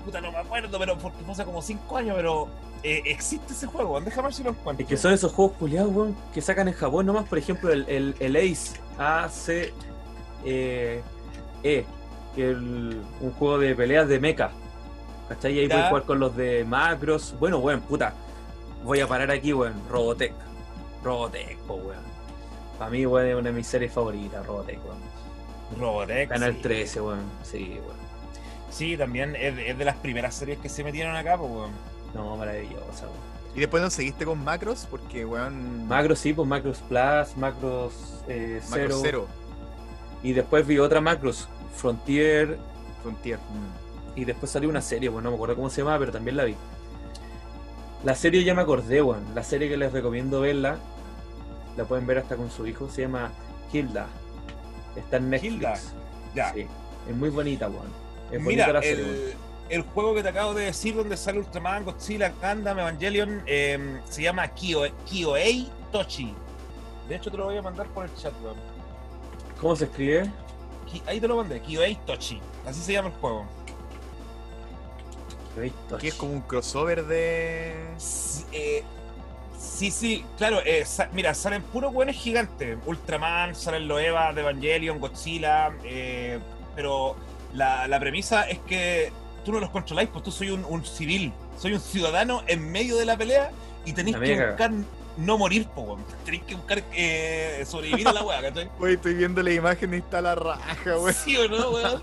Puta, 0.05 0.21
no 0.21 0.31
me 0.31 0.37
acuerdo, 0.37 0.79
pero 0.79 0.97
porque 0.97 1.21
fue 1.23 1.33
hace 1.33 1.43
como 1.43 1.61
5 1.61 1.97
años, 1.97 2.15
pero 2.15 2.47
eh, 2.81 3.01
existe 3.05 3.51
ese 3.51 3.67
juego, 3.67 3.91
weón. 3.91 4.05
Déjame 4.05 4.27
ver 4.27 4.33
si 4.33 4.43
lo 4.43 4.51
encuentro. 4.51 4.83
Es 4.83 4.89
que 4.89 4.95
son 4.95 5.11
esos 5.11 5.33
juegos 5.33 5.57
culiados, 5.57 5.91
weón, 5.93 6.15
que 6.33 6.41
sacan 6.41 6.69
en 6.69 6.73
Japón 6.75 7.05
nomás, 7.05 7.25
por 7.27 7.37
ejemplo, 7.37 7.73
el, 7.73 7.85
el, 7.89 8.15
el 8.21 8.35
Ace, 8.37 8.79
A-C, 8.97 9.73
eh, 10.45 11.01
E, 11.63 11.85
que 12.35 12.51
es 12.51 12.57
un 12.57 13.33
juego 13.37 13.59
de 13.59 13.75
peleas 13.75 14.07
de 14.07 14.19
mecha. 14.19 14.51
¿Cachai? 15.27 15.53
Y 15.53 15.59
ahí 15.59 15.67
puedes 15.67 15.87
jugar 15.87 16.03
con 16.03 16.19
los 16.19 16.35
de 16.35 16.65
Macros. 16.65 17.35
Bueno, 17.39 17.59
weón, 17.59 17.81
puta. 17.81 18.13
Voy 18.83 18.99
a 18.99 19.07
parar 19.07 19.29
aquí, 19.29 19.53
weón. 19.53 19.75
Robotech. 19.89 20.33
Robotech, 21.03 21.57
po, 21.59 21.75
weón. 21.75 22.03
Para 22.77 22.89
mí, 22.89 23.05
weón, 23.05 23.27
es 23.27 23.35
una 23.35 23.49
de 23.49 23.55
mis 23.55 23.67
series 23.67 23.91
favoritas, 23.91 24.45
Robotech, 24.45 24.79
weón. 24.83 24.97
Robotech. 25.79 26.29
Canal 26.29 26.55
sí. 26.55 26.61
13, 26.61 27.01
weón. 27.01 27.19
Sí, 27.43 27.79
weón. 27.79 27.99
Sí, 28.71 28.97
también 28.97 29.35
es, 29.35 29.57
es 29.57 29.77
de 29.77 29.85
las 29.85 29.97
primeras 29.97 30.33
series 30.33 30.57
que 30.59 30.69
se 30.69 30.83
metieron 30.83 31.15
acá, 31.15 31.37
pues, 31.37 31.51
weón. 31.51 31.71
No, 32.15 32.35
maravillosa, 32.37 33.05
weón. 33.05 33.29
Y 33.55 33.59
después 33.59 33.81
no 33.83 33.89
seguiste 33.89 34.25
con 34.25 34.43
macros 34.43 34.87
porque, 34.89 35.25
weón. 35.25 35.87
Macros, 35.87 36.19
sí, 36.19 36.33
pues 36.33 36.47
Macros 36.47 36.79
Plus, 36.79 37.37
Macros 37.37 38.23
eh, 38.27 38.61
Macros 38.69 38.71
Zero. 38.71 38.99
cero. 39.01 39.27
Y 40.23 40.33
después 40.33 40.65
vi 40.67 40.79
otra 40.79 41.01
Macros, 41.01 41.47
Frontier, 41.75 42.57
Frontier. 43.01 43.37
mm. 43.39 44.19
Y 44.19 44.25
después 44.25 44.51
salió 44.51 44.69
una 44.69 44.81
serie, 44.81 45.07
bueno, 45.09 45.25
no 45.25 45.31
me 45.31 45.35
acuerdo 45.35 45.55
cómo 45.55 45.69
se 45.69 45.81
llamaba, 45.81 45.99
pero 45.99 46.11
también 46.11 46.35
la 46.35 46.43
vi. 46.43 46.55
La 48.03 48.15
serie 48.15 48.43
ya 48.43 48.53
me 48.53 48.61
acordé, 48.61 49.01
weón. 49.01 49.23
La 49.35 49.43
serie 49.43 49.69
que 49.69 49.77
les 49.77 49.91
recomiendo 49.91 50.41
verla, 50.41 50.77
la 51.77 51.85
pueden 51.85 52.05
ver 52.05 52.17
hasta 52.17 52.35
con 52.35 52.49
su 52.51 52.65
hijo, 52.67 52.89
se 52.89 53.01
llama 53.03 53.31
Hilda. 53.71 54.07
Está 54.95 55.17
en 55.17 55.29
Netflix. 55.29 55.53
Hilda, 55.53 55.79
Ya. 56.35 56.53
Sí. 56.53 56.67
Es 57.09 57.15
muy 57.15 57.29
bonita, 57.29 57.69
weón. 57.69 57.87
Es 58.31 58.43
bonita 58.43 58.67
Mira, 58.67 58.73
la 58.73 58.81
serie, 58.81 59.05
el, 59.05 59.33
el 59.69 59.81
juego 59.83 60.15
que 60.15 60.23
te 60.23 60.29
acabo 60.29 60.53
de 60.53 60.65
decir, 60.65 60.95
donde 60.95 61.15
sale 61.17 61.39
Ultraman, 61.39 61.85
Godzilla, 61.85 62.33
Gundam, 62.41 62.79
Evangelion, 62.79 63.41
eh, 63.45 63.99
se 64.09 64.23
llama 64.23 64.47
Kyo, 64.49 64.81
Kyoei 65.05 65.69
Tochi. 65.91 66.33
De 67.07 67.15
hecho, 67.15 67.31
te 67.31 67.37
lo 67.37 67.45
voy 67.45 67.57
a 67.57 67.61
mandar 67.61 67.87
por 67.87 68.05
el 68.05 68.13
chat, 68.15 68.33
weón. 68.43 68.55
¿Cómo 69.59 69.75
se 69.75 69.85
escribe? 69.85 70.29
Ahí 71.05 71.19
te 71.19 71.27
lo 71.27 71.35
mandé, 71.37 71.59
Kyoei 71.61 71.95
Tochi. 72.05 72.41
Así 72.65 72.81
se 72.81 72.93
llama 72.93 73.09
el 73.09 73.13
juego. 73.15 73.45
Que 75.99 76.07
es 76.09 76.13
como 76.15 76.33
un 76.33 76.41
crossover 76.41 77.05
de. 77.05 77.75
Sí, 77.97 78.45
eh, 78.53 78.83
sí, 79.57 79.91
sí, 79.91 80.25
claro. 80.37 80.59
eh, 80.65 80.85
sa- 80.85 81.09
mira, 81.11 81.33
salen 81.33 81.61
puros 81.63 81.93
buenos 81.93 82.15
gigantes. 82.15 82.77
Ultraman, 82.85 83.55
salen 83.55 83.87
los 83.87 83.99
Eva 84.01 84.31
de 84.33 84.41
Evangelion, 84.41 84.99
Godzilla. 84.99 85.71
eh, 85.83 86.39
pero 86.75 87.15
la, 87.53 87.87
la 87.87 87.99
premisa 87.99 88.43
es 88.49 88.59
que 88.59 89.11
tú 89.43 89.51
no 89.51 89.59
los 89.59 89.69
controláis, 89.69 90.09
pues 90.09 90.23
tú 90.23 90.31
soy 90.31 90.49
un, 90.51 90.63
un 90.65 90.85
civil. 90.85 91.33
Soy 91.59 91.73
un 91.73 91.81
ciudadano 91.81 92.41
en 92.47 92.71
medio 92.71 92.95
de 92.95 93.05
la 93.05 93.17
pelea 93.17 93.51
y 93.85 93.91
tenéis 93.93 94.15
que 94.17 94.45
buscar 94.47 94.71
no 95.19 95.37
morir, 95.37 95.67
po, 95.67 95.81
weón. 95.81 96.03
Tenéis 96.25 96.43
que 96.43 96.55
buscar 96.55 96.83
eh, 96.93 97.63
sobrevivir 97.67 98.07
a 98.07 98.13
la 98.13 98.23
weá, 98.23 98.41
¿cachai? 98.41 98.69
Wey, 98.79 98.95
estoy 98.95 99.13
viendo 99.15 99.41
la 99.43 99.51
imagen 99.51 99.93
y 99.93 99.97
está 99.97 100.21
la 100.21 100.35
raja, 100.35 100.97
wey. 100.97 101.13
¿Sí 101.13 101.37
o 101.37 101.47
no, 101.47 101.71
weón? 101.71 102.01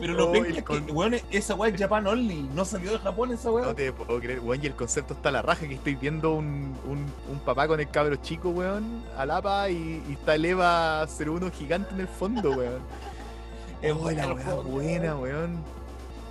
Pero 0.00 0.12
lo 0.14 0.30
peor 0.30 0.46
el 0.46 0.56
es 0.58 0.62
con- 0.62 0.86
que, 0.86 0.92
weón, 0.92 1.16
esa 1.30 1.54
weá 1.56 1.70
es 1.74 1.80
Japan 1.80 2.06
Only. 2.06 2.48
No 2.54 2.64
salió 2.64 2.92
de 2.92 2.98
Japón 3.00 3.32
esa 3.32 3.50
weá. 3.50 3.64
No 3.66 3.74
te 3.74 3.92
puedo 3.92 4.20
creer, 4.20 4.38
weón, 4.40 4.62
y 4.62 4.66
el 4.66 4.74
concepto 4.74 5.14
está 5.14 5.30
la 5.32 5.42
raja, 5.42 5.66
que 5.66 5.74
estoy 5.74 5.96
viendo 5.96 6.34
un, 6.34 6.76
un, 6.86 7.04
un 7.32 7.38
papá 7.44 7.66
con 7.66 7.80
el 7.80 7.88
cabro 7.90 8.14
chico, 8.16 8.50
weón, 8.50 9.02
al 9.16 9.30
APA 9.32 9.70
y, 9.70 10.02
y 10.08 10.12
está 10.12 10.36
el 10.36 10.44
EVA 10.44 11.04
01 11.06 11.50
gigante 11.50 11.94
en 11.94 12.00
el 12.00 12.08
fondo, 12.08 12.50
weón. 12.52 12.80
Es 13.82 13.92
Oh, 13.92 13.96
buena 13.96 14.26
la 14.26 14.34
weá 14.34 14.54
buena, 14.54 15.16
weón. 15.16 15.77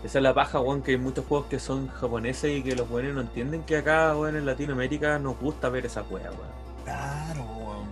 Esa 0.08 0.20
es 0.20 0.24
la 0.24 0.34
paja, 0.34 0.62
weón, 0.62 0.84
que 0.84 0.92
hay 0.92 0.98
muchos 0.98 1.26
juegos 1.26 1.48
que 1.48 1.60
son 1.60 1.90
japoneses 1.90 2.58
y 2.58 2.64
que 2.64 2.78
los 2.78 2.88
buenos 2.88 3.14
no 3.14 3.20
entienden 3.20 3.64
que 3.64 3.76
acá, 3.76 4.16
weón, 4.16 4.38
en 4.38 4.46
Latinoamérica 4.46 5.20
nos 5.20 5.38
gusta 5.38 5.68
ver 5.68 5.86
esa 5.86 6.02
weá, 6.04 6.32
weón. 6.32 6.48
Claro, 6.86 7.42
weón. 7.44 7.88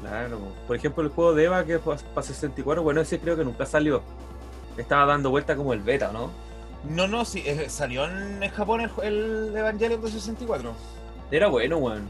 Claro. 0.00 0.40
Por 0.66 0.74
ejemplo, 0.74 1.04
el 1.04 1.10
juego 1.10 1.32
de 1.32 1.44
Eva 1.44 1.64
que 1.64 1.74
es 1.74 1.80
para 1.80 2.26
64, 2.26 2.82
bueno, 2.82 3.00
ese 3.00 3.20
creo 3.20 3.36
que 3.36 3.44
nunca 3.44 3.66
salió. 3.66 4.02
Estaba 4.76 5.06
dando 5.06 5.30
vuelta 5.30 5.54
como 5.54 5.72
el 5.72 5.78
beta, 5.78 6.10
¿no? 6.12 6.32
No, 6.88 7.06
no, 7.06 7.24
sí, 7.24 7.44
eh, 7.46 7.70
salió 7.70 8.04
en, 8.04 8.40
Japón 8.50 8.80
el, 8.80 8.90
el 9.04 9.56
Evangelion 9.56 10.02
de 10.02 10.10
64. 10.10 10.72
Era 11.30 11.46
bueno, 11.46 11.78
weón. 11.78 12.08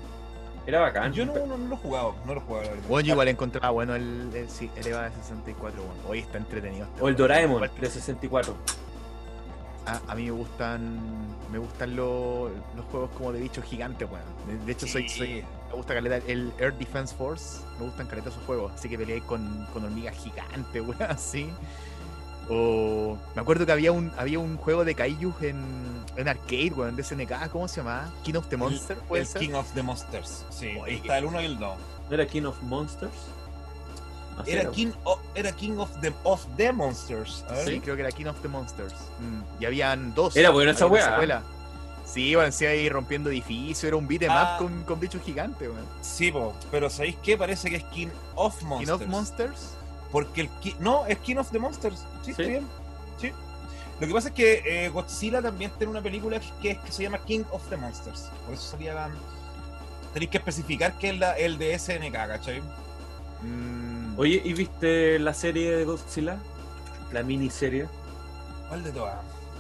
Era 0.67 0.81
bacán. 0.81 1.13
Yo 1.13 1.27
no, 1.27 1.35
no, 1.35 1.59
no 1.59 1.69
lo 1.69 1.75
he 1.75 1.79
jugado, 1.79 2.15
no 2.25 2.33
lo 2.33 2.41
he 2.41 2.45
jugado, 2.45 2.65
la 2.65 2.71
verdad. 2.71 2.89
Bueno, 2.89 3.07
yo 3.07 3.13
igual 3.13 3.29
encontraba 3.29 3.71
bueno 3.73 3.95
el, 3.95 4.31
el, 4.35 4.49
sí, 4.49 4.71
el 4.75 4.87
EVA 4.87 5.11
de 5.11 5.17
64, 5.17 5.83
weón. 5.83 5.97
Hoy 6.09 6.21
está 6.21 6.39
entretenido. 6.39 6.87
este 6.87 7.03
O 7.03 7.09
el. 7.09 7.17
Doraemon 7.17 7.69
de 7.79 7.91
64. 7.91 8.57
A, 9.87 10.01
a 10.13 10.15
mí 10.15 10.25
me 10.25 10.31
gustan 10.31 10.99
me 11.53 11.59
gustan 11.59 11.95
los, 11.95 12.51
los 12.75 12.85
juegos 12.91 13.11
como 13.17 13.33
de 13.33 13.41
bichos 13.41 13.65
gigantes, 13.65 14.09
weón. 14.11 14.25
De, 14.59 14.65
de 14.65 14.73
hecho, 14.73 14.87
soy, 14.87 15.09
Sí. 15.09 15.19
soy- 15.19 15.45
me 15.69 15.75
gusta 15.75 15.93
caleta 15.95 16.17
el 16.27 16.53
Air 16.59 16.73
Defense 16.79 17.15
Force. 17.15 17.61
Me 17.79 17.87
gustan 17.87 18.07
caleta 18.07 18.29
esos 18.31 18.43
juegos. 18.45 18.73
Así 18.73 18.89
que 18.89 18.97
peleé 18.97 19.21
con, 19.23 19.67
con 19.73 19.85
hormigas 19.85 20.17
gigantes, 20.17 20.83
weón, 20.87 21.03
así. 21.03 21.51
O 22.49 23.17
me 23.35 23.41
acuerdo 23.41 23.65
que 23.65 23.73
había 23.73 23.91
un 23.91 24.13
había 24.19 24.39
un 24.39 24.57
juego 24.59 24.85
de 24.85 24.95
Kaijus 24.95 25.41
en, 25.43 25.65
en 26.17 26.29
arcade, 26.29 26.73
weón, 26.77 26.95
de 26.95 27.03
SNK, 27.03 27.49
¿cómo 27.51 27.67
se 27.69 27.77
llama? 27.77 28.13
King 28.23 28.35
of 28.35 28.49
the 28.49 28.57
Monster, 28.59 28.99
puede 28.99 29.23
el 29.23 29.29
ser. 29.29 29.41
King 29.41 29.55
of 29.55 29.73
the 29.73 29.83
Monsters, 29.83 30.45
sí. 30.51 30.77
Oye, 30.81 30.97
está 30.97 31.19
el 31.19 31.25
1 31.25 31.41
y 31.41 31.45
el 31.47 31.59
2. 31.59 31.77
¿No 32.11 32.15
era 32.15 32.27
King 32.27 32.43
of 32.45 32.61
Monsters? 32.63 33.13
Así 34.39 34.51
Era 34.51 34.71
King, 34.71 34.91
of, 35.05 35.21
era 35.35 35.53
King 35.53 35.79
of 35.79 35.91
the, 36.01 36.13
of 36.25 36.45
the 36.57 36.73
Monsters. 36.73 37.45
A 37.49 37.53
ver. 37.53 37.69
Sí, 37.69 37.81
creo 37.81 37.95
que 37.97 38.03
era 38.03 38.11
King 38.13 38.27
of 38.27 38.41
the 38.43 38.49
Monsters. 38.49 38.93
Mm, 39.21 39.63
Y 39.63 39.65
habían 39.67 40.15
dos. 40.15 40.37
Era 40.37 40.51
buena 40.51 40.73
esa 40.73 40.87
weá. 40.87 41.43
Sí, 42.05 42.35
bueno, 42.35 42.53
sí, 42.53 42.67
ahí 42.67 42.89
rompiendo 42.91 43.31
edificios, 43.31 43.83
era 43.85 43.97
un 43.97 44.07
beat 44.07 44.23
'em 44.23 44.31
Ah. 44.31 44.57
up 44.59 44.65
con, 44.67 44.83
con 44.85 45.01
bichos 45.01 45.23
gigantes, 45.23 45.69
weón. 45.69 45.87
Sí, 46.03 46.31
po, 46.31 46.55
pero 46.71 46.91
¿sabéis 46.91 47.17
qué? 47.23 47.37
Parece 47.39 47.71
que 47.71 47.77
es 47.77 47.85
King 47.85 48.09
of 48.35 48.59
King 48.59 48.67
Monsters. 48.67 49.01
of 49.01 49.07
Monsters. 49.09 49.71
Porque 50.13 50.43
el 50.43 50.49
Ki- 50.61 50.77
No, 50.81 51.07
es 51.07 51.19
King 51.19 51.37
of 51.37 51.51
the 51.51 51.59
Monsters. 51.59 52.05
Sí, 52.23 52.33
está 52.33 52.43
Sí. 52.45 52.49
bien. 52.51 52.67
Sí. 53.21 53.33
Lo 54.01 54.07
que 54.07 54.13
pasa 54.13 54.29
es 54.29 54.35
que 54.35 54.63
eh, 54.85 54.89
Godzilla 54.91 55.41
también 55.41 55.71
tiene 55.79 55.91
una 55.93 56.03
película 56.03 56.39
que, 56.41 56.47
que, 56.61 56.71
es- 56.73 56.79
que 56.79 56.93
se 56.93 57.03
llama 57.05 57.19
King 57.19 57.45
of 57.53 57.63
the 57.71 57.77
Monsters. 57.77 58.29
Por 58.45 58.55
eso 58.55 58.71
salía. 58.73 59.09
Tenéis 60.13 60.31
que 60.31 60.39
especificar 60.39 60.99
que 60.99 61.09
es 61.11 61.19
la- 61.19 61.33
el 61.39 61.57
de 61.59 61.73
SNK, 61.75 62.13
¿cachai? 62.13 62.61
Mm, 63.43 63.94
Oye, 64.17 64.41
¿y 64.45 64.53
viste 64.53 65.19
la 65.19 65.35
serie 65.35 65.75
de 65.77 65.85
Godzilla? 65.85 66.37
La 67.13 67.23
miniserie. 67.23 67.87
¿Cuál 68.69 68.85
de 68.85 68.93
todas? 68.93 69.17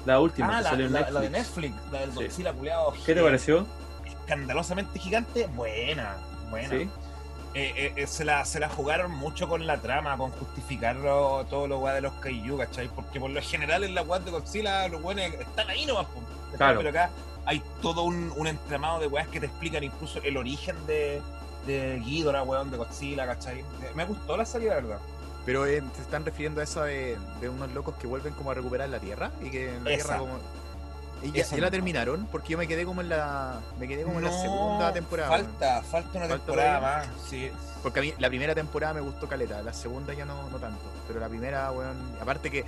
La 0.06 0.20
última 0.20 0.48
Ah, 0.48 0.58
que 0.58 0.62
la, 0.64 0.70
salió 0.70 0.86
en 0.86 0.92
la- 0.92 0.98
Netflix. 1.00 1.14
la 1.14 1.20
de 1.20 1.30
Netflix, 1.30 1.74
la 1.92 2.00
del 2.00 2.10
Sí. 2.12 2.16
Godzilla 2.16 2.52
culeado. 2.52 2.94
¿Qué 3.04 3.14
te 3.14 3.22
pareció? 3.22 3.66
Escandalosamente 4.06 4.98
gigante. 4.98 5.46
Buena, 5.54 6.16
buena. 6.50 6.68
Sí. 6.68 6.88
eh, 7.56 7.72
eh, 7.76 7.92
eh, 7.94 8.06
se, 8.08 8.24
la, 8.24 8.44
se 8.44 8.58
la 8.58 8.68
jugaron 8.68 9.12
mucho 9.12 9.48
con 9.48 9.64
la 9.64 9.76
trama, 9.78 10.16
con 10.16 10.30
justificar 10.32 10.96
todo 11.02 11.68
lo 11.68 11.78
weá 11.78 11.94
de 11.94 12.00
los 12.00 12.12
Kaiju, 12.14 12.58
¿cachai? 12.58 12.88
Porque 12.88 13.20
por 13.20 13.30
lo 13.30 13.40
general 13.40 13.84
en 13.84 13.94
la 13.94 14.02
weá 14.02 14.18
de 14.18 14.32
Godzilla 14.32 14.88
los 14.88 15.00
weones 15.02 15.34
están 15.34 15.70
ahí 15.70 15.86
nomás. 15.86 16.06
Claro. 16.56 16.78
Pero 16.78 16.90
acá 16.90 17.10
hay 17.46 17.62
todo 17.80 18.02
un, 18.02 18.32
un 18.36 18.46
entramado 18.48 18.98
de 18.98 19.06
weas 19.06 19.28
que 19.28 19.38
te 19.38 19.46
explican 19.46 19.84
incluso 19.84 20.20
el 20.24 20.36
origen 20.36 20.74
de, 20.88 21.22
de 21.66 21.98
Ghidorah, 22.04 22.42
weón, 22.42 22.70
de 22.70 22.76
Godzilla, 22.76 23.26
¿cachai? 23.26 23.60
Eh, 23.60 23.64
Me 23.94 24.04
gustó 24.04 24.36
la 24.36 24.44
serie, 24.44 24.68
la 24.68 24.74
verdad. 24.76 24.98
Pero 25.46 25.66
eh, 25.66 25.82
se 25.94 26.02
están 26.02 26.24
refiriendo 26.24 26.60
a 26.60 26.64
eso 26.64 26.82
de, 26.84 27.18
de 27.40 27.48
unos 27.48 27.70
locos 27.72 27.94
que 27.96 28.06
vuelven 28.06 28.32
como 28.34 28.50
a 28.50 28.54
recuperar 28.54 28.88
la 28.88 28.98
tierra 28.98 29.30
y 29.42 29.50
que 29.50 29.74
en 29.74 29.84
la 29.84 29.90
Esa. 29.90 30.02
tierra 30.04 30.18
como. 30.18 30.38
¿Y 31.22 31.32
ya, 31.32 31.44
ya 31.44 31.56
la 31.58 31.70
terminaron? 31.70 32.26
Porque 32.30 32.50
yo 32.50 32.58
me 32.58 32.66
quedé 32.66 32.84
como 32.84 33.00
en 33.00 33.08
la. 33.10 33.58
Me 33.78 33.86
quedé 33.88 34.02
como 34.04 34.18
en 34.18 34.24
la 34.24 34.32
segunda 34.32 34.92
temporada. 34.92 35.28
Falta, 35.30 35.82
falta 35.82 36.18
una 36.18 36.28
Falta 36.28 36.44
temporada 36.46 36.80
más. 36.80 37.06
Sí. 37.28 37.50
Porque 37.82 37.98
a 37.98 38.02
mí 38.02 38.14
la 38.18 38.28
primera 38.28 38.54
temporada 38.54 38.94
me 38.94 39.00
gustó 39.00 39.28
caleta, 39.28 39.62
la 39.62 39.72
segunda 39.74 40.14
ya 40.14 40.24
no, 40.24 40.48
no 40.50 40.58
tanto. 40.58 40.80
Pero 41.06 41.20
la 41.20 41.28
primera, 41.28 41.70
weón. 41.72 41.96
Aparte 42.20 42.50
que 42.50 42.64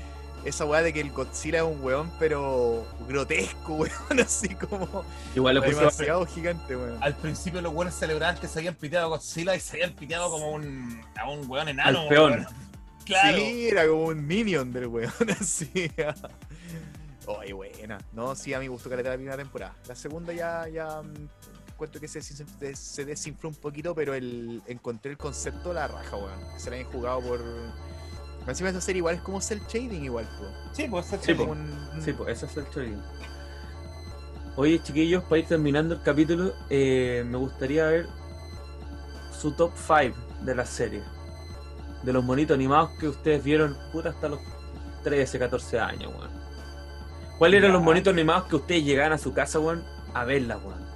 esa 0.47 0.65
weá 0.65 0.83
de 0.83 0.93
que 0.93 1.01
el 1.01 1.11
Godzilla 1.11 1.59
es 1.59 1.65
un 1.65 1.83
weón, 1.83 2.11
pero 2.19 2.87
grotesco, 3.09 3.75
weón, 3.75 4.21
así 4.21 4.55
como 4.55 5.05
Igual 5.35 5.63
puse 5.63 5.77
demasiado 5.77 6.27
gigante, 6.27 6.77
weón. 6.77 6.99
Al 7.03 7.17
principio 7.17 7.61
los 7.61 7.73
weones 7.73 7.95
celebraban 7.95 8.39
que 8.39 8.47
se 8.47 8.61
habían 8.61 8.75
piteado 8.75 9.07
a 9.07 9.09
Godzilla 9.09 9.57
y 9.57 9.61
se 9.61 9.77
habían 9.77 9.95
piteado 9.95 10.31
como 10.31 10.53
un, 10.53 11.03
a 11.17 11.29
un 11.29 11.51
weón 11.51 11.69
enano. 11.69 12.03
Al 12.03 12.09
peón. 12.09 12.33
weón. 12.33 12.47
Claro. 13.05 13.39
Sí, 13.39 13.69
era 13.69 13.87
como 13.87 14.07
un 14.07 14.27
minion 14.27 14.73
del 14.73 14.87
weón, 14.87 15.13
así. 15.41 15.91
Oye, 17.27 17.53
buena. 17.53 17.99
No, 18.13 18.35
sí, 18.35 18.55
a 18.55 18.59
mí 18.59 18.67
me 18.67 18.71
gustó 18.71 18.89
caleta 18.89 19.11
la 19.11 19.17
primera 19.17 19.37
temporada. 19.37 19.75
La 19.89 19.97
segunda 19.97 20.33
ya, 20.33 20.69
ya 20.69 21.03
mm, 21.03 21.29
encuentro 21.71 22.01
que 22.01 22.09
se, 22.09 22.23
se, 22.23 22.45
se 22.75 23.05
desinfló 23.05 23.49
un 23.49 23.55
poquito, 23.57 23.95
pero 23.95 24.15
el, 24.15 24.63
encontré 24.67 25.11
el 25.11 25.19
concepto 25.19 25.71
de 25.71 25.75
la 25.75 25.89
raja, 25.89 26.17
weón. 26.17 26.53
Que 26.55 26.61
se 26.61 26.71
la 26.71 26.77
habían 26.77 26.93
jugado 26.93 27.21
por. 27.21 27.41
Encima 28.47 28.71
esa 28.71 28.81
serie 28.81 28.99
igual 28.99 29.17
es 29.17 29.21
como 29.23 29.41
cel 29.41 29.61
shading 29.69 30.05
igual, 30.05 30.25
po. 30.39 30.45
Sí, 30.73 30.87
pues 30.89 31.07
Sí, 31.21 31.35
Como 31.35 31.47
po. 31.47 31.53
un- 31.53 32.03
Sí, 32.03 32.13
pues 32.13 32.31
ese 32.37 32.47
es 32.47 32.57
el 32.57 32.67
trading. 32.67 32.99
Oye, 34.57 34.83
chiquillos, 34.83 35.23
para 35.25 35.39
ir 35.39 35.47
terminando 35.47 35.95
el 35.95 36.03
capítulo, 36.03 36.53
eh, 36.71 37.25
me 37.27 37.37
gustaría 37.37 37.87
ver 37.87 38.07
su 39.39 39.53
top 39.53 39.73
5 39.77 40.17
de 40.43 40.55
la 40.55 40.65
serie. 40.65 41.03
De 42.03 42.13
los 42.13 42.25
monitos 42.25 42.55
animados 42.55 42.91
que 42.99 43.09
ustedes 43.09 43.43
vieron 43.45 43.77
puta, 43.93 44.11
hasta 44.11 44.29
los 44.29 44.41
13, 45.03 45.39
14 45.39 45.79
años, 45.79 46.13
weón. 46.17 46.31
¿Cuáles 47.39 47.59
eran 47.59 47.73
los 47.73 47.83
monitos 47.83 48.13
animados 48.13 48.45
que 48.45 48.57
ustedes 48.57 48.85
llegaban 48.85 49.13
a 49.13 49.19
su 49.19 49.35
casa, 49.35 49.59
weón, 49.59 49.85
a 50.15 50.25
verla, 50.25 50.57
weón? 50.57 50.87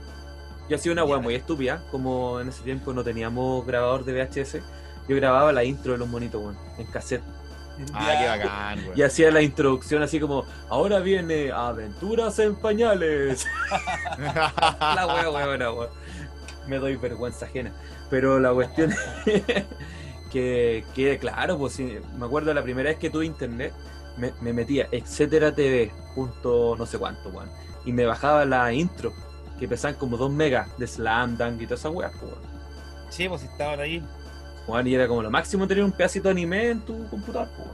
Yo 0.71 0.77
hacía 0.77 0.93
una 0.93 1.05
weón 1.05 1.23
muy 1.23 1.35
estúpida, 1.35 1.83
como 1.91 2.41
en 2.41 2.49
ese 2.49 2.63
tiempo 2.63 2.93
no 2.95 3.03
teníamos 3.05 3.67
grabador 3.67 4.05
de 4.05 4.13
VHS. 4.15 4.63
Yo 5.09 5.17
grababa 5.17 5.53
la 5.53 5.65
intro 5.65 5.93
de 5.93 5.99
los 5.99 6.09
monitos, 6.09 6.41
weón, 6.41 6.57
en 6.79 6.87
cassette. 6.87 7.23
Ah, 7.95 8.17
qué 8.19 8.27
bacán, 8.29 8.79
weón. 8.81 8.99
Y 8.99 9.03
hacía 9.03 9.31
la 9.31 9.43
introducción 9.43 10.03
así 10.03 10.21
como, 10.21 10.45
ahora 10.69 11.01
viene 11.01 11.51
Aventuras 11.53 12.39
en 12.39 12.55
Pañales. 12.55 13.47
la 14.19 15.07
wea, 15.07 15.31
wea, 15.31 15.49
wea, 15.49 15.73
wea. 15.73 15.89
Me 16.67 16.79
doy 16.79 16.97
vergüenza 16.97 17.47
ajena. 17.47 17.73
Pero 18.11 18.41
la 18.41 18.53
cuestión 18.53 18.93
es 19.27 19.43
que, 20.31 20.85
que, 20.95 21.19
claro, 21.19 21.59
pues 21.59 21.75
sí, 21.75 21.99
me 22.19 22.27
acuerdo 22.27 22.53
la 22.53 22.63
primera 22.63 22.91
vez 22.91 22.99
que 22.99 23.11
tuve 23.11 23.27
internet, 23.27 23.73
me, 24.17 24.33
me 24.41 24.53
metía 24.53 24.89
etcétera 24.91 25.55
TV, 25.55 25.93
punto 26.15 26.77
no 26.77 26.87
sé 26.87 26.99
cuánto, 26.99 27.29
weón. 27.31 27.51
Y 27.85 27.93
me 27.93 28.05
bajaba 28.05 28.45
la 28.45 28.73
intro, 28.73 29.13
que 29.59 29.69
pesaban 29.69 29.97
como 29.97 30.17
2 30.17 30.31
megas 30.33 30.77
de 30.79 30.87
Slam 30.87 31.37
Dunk 31.37 31.61
y 31.63 31.67
todas 31.67 31.81
esas 31.81 31.93
weas, 31.93 32.13
pues, 32.19 32.33
weón. 32.33 32.51
Sí, 33.11 33.29
pues 33.29 33.43
estaban 33.43 33.81
ahí. 33.81 34.03
Weón, 34.67 34.87
y 34.87 34.95
era 34.95 35.09
como 35.09 35.23
lo 35.23 35.31
máximo 35.31 35.67
tener 35.67 35.83
un 35.85 35.93
pedacito 35.93 36.29
de 36.29 36.33
anime 36.33 36.71
en 36.71 36.81
tu 36.81 37.09
computador, 37.09 37.49
pues. 37.57 37.69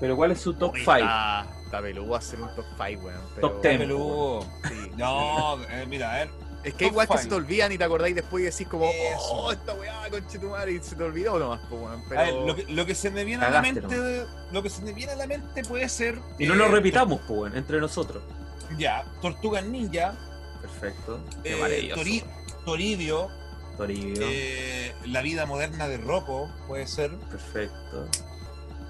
Pero 0.00 0.16
¿cuál 0.16 0.30
es 0.32 0.40
su 0.40 0.54
top 0.54 0.72
Oye, 0.72 0.80
5? 0.82 0.96
Está, 0.96 1.46
está 1.64 1.82
peludo 1.82 2.16
hacer 2.16 2.40
un 2.40 2.48
top 2.54 2.64
5, 2.76 3.02
weón. 3.06 3.20
pero- 3.34 3.50
Top 3.50 3.62
10. 3.62 3.78
Peludo. 3.78 4.42
Sí. 4.68 4.90
No, 4.96 5.62
eh, 5.64 5.86
mira, 5.88 6.10
a 6.12 6.14
ver. 6.16 6.30
Es 6.64 6.74
que 6.74 6.84
Top 6.86 6.92
igual 6.92 7.08
que 7.08 7.18
se 7.18 7.28
te 7.28 7.34
olvidan 7.34 7.72
y 7.72 7.78
te 7.78 7.84
acordáis 7.84 8.14
después 8.14 8.42
y 8.42 8.44
decís 8.46 8.66
como, 8.68 8.86
Eso. 8.86 9.18
oh, 9.32 9.52
esta 9.52 9.72
weá, 9.74 10.10
conchetumare, 10.10 10.72
y 10.72 10.80
se 10.82 10.94
te 10.96 11.02
olvidó 11.04 11.38
nomás, 11.38 11.60
po, 11.68 11.76
weón. 11.76 12.02
Pero... 12.08 12.20
A 12.20 12.24
ver, 12.24 12.34
lo, 12.34 12.56
que, 12.56 12.64
lo 12.72 12.86
que 12.86 12.94
se 12.94 13.10
me 13.10 13.24
viene 13.24 13.44
a 13.44 13.50
la 13.50 13.62
mente, 13.62 14.26
lo 14.52 14.62
que 14.62 14.68
se 14.70 14.82
me 14.82 14.92
viene 14.92 15.12
a 15.12 15.16
la 15.16 15.26
mente 15.26 15.62
puede 15.64 15.88
ser. 15.88 16.18
Y 16.38 16.46
no 16.46 16.54
eh, 16.54 16.56
nos 16.58 16.70
repitamos, 16.70 17.20
pues, 17.26 17.40
weón, 17.40 17.56
entre 17.56 17.78
nosotros. 17.80 18.22
Ya, 18.78 19.04
Tortugas 19.20 19.64
Ninja, 19.64 20.14
Perfecto. 20.60 21.20
Qué 21.42 21.56
eh, 21.56 21.60
maravilloso. 21.60 22.02
Tori- 22.02 22.24
Toribio, 22.64 23.28
Toribio. 23.86 24.22
eh, 24.28 24.94
La 25.06 25.22
vida 25.22 25.46
moderna 25.46 25.88
de 25.88 25.96
Rocco, 25.98 26.50
puede 26.66 26.86
ser. 26.86 27.10
Perfecto. 27.30 28.06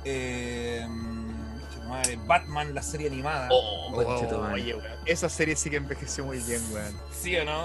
eh, 0.05 0.87
madre, 1.89 2.19
Batman, 2.27 2.75
la 2.75 2.83
serie 2.83 3.09
animada. 3.09 3.49
Oh, 3.51 3.89
Oh, 3.93 4.05
conchetumare. 4.05 4.55
oye, 4.55 4.75
weón. 4.75 4.93
Esa 5.07 5.29
serie 5.29 5.57
sí 5.57 5.71
que 5.71 5.77
envejeció 5.77 6.25
muy 6.25 6.39
bien, 6.39 6.63
weón. 6.73 6.95
¿Sí 7.13 7.37
o 7.37 7.45
no? 7.45 7.63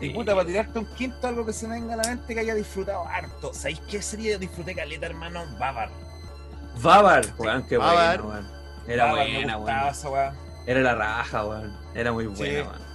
Y 0.00 0.08
Sí. 0.08 0.10
puta, 0.14 0.34
para 0.34 0.46
tirarte 0.46 0.78
un 0.78 0.86
quinto, 0.94 1.26
algo 1.26 1.46
que 1.46 1.52
se 1.52 1.66
me 1.68 1.74
venga 1.80 1.94
a 1.94 1.96
la 1.98 2.02
mente 2.04 2.34
que 2.34 2.40
haya 2.40 2.54
disfrutado 2.54 3.06
harto. 3.06 3.52
¿Sabéis 3.54 3.80
qué 3.88 4.02
serie 4.02 4.38
disfruté 4.38 4.74
caleta, 4.74 5.06
hermano? 5.06 5.44
Babar. 5.58 5.88
Babar, 6.82 7.24
weón, 7.38 7.66
qué 7.66 7.76
Babar. 7.78 8.20
buena, 8.22 8.40
weón. 8.40 8.56
Era 8.88 9.04
Babar, 9.06 9.26
buena, 9.32 9.56
weón. 9.58 9.88
esa. 9.88 10.34
Era 10.66 10.80
la 10.80 10.94
raja, 10.94 11.44
weón. 11.46 11.76
Era 11.94 12.12
muy 12.12 12.26
buena, 12.26 12.44
Sí. 12.62 12.68
weón. 12.68 12.85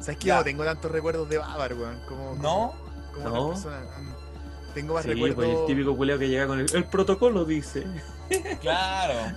¿Sabes 0.00 0.18
que 0.18 0.26
Ya. 0.26 0.34
yo 0.34 0.38
no 0.40 0.44
tengo 0.44 0.64
tantos 0.64 0.90
recuerdos 0.90 1.28
de 1.28 1.38
Babar, 1.38 1.74
weón? 1.74 2.00
Como, 2.08 2.34
¿No? 2.36 2.72
Como 3.14 3.28
No. 3.28 3.48
Mm, 3.52 4.74
Tengo 4.74 4.94
más 4.94 5.02
Sí, 5.04 5.10
recuerdos. 5.10 5.34
pues 5.36 5.48
el 5.48 5.66
típico 5.66 5.96
culeo 5.96 6.18
que 6.18 6.28
llega 6.28 6.46
con 6.46 6.60
el, 6.60 6.74
el 6.74 6.84
protocolo, 6.84 7.44
dice. 7.44 7.84
Claro. 8.60 9.36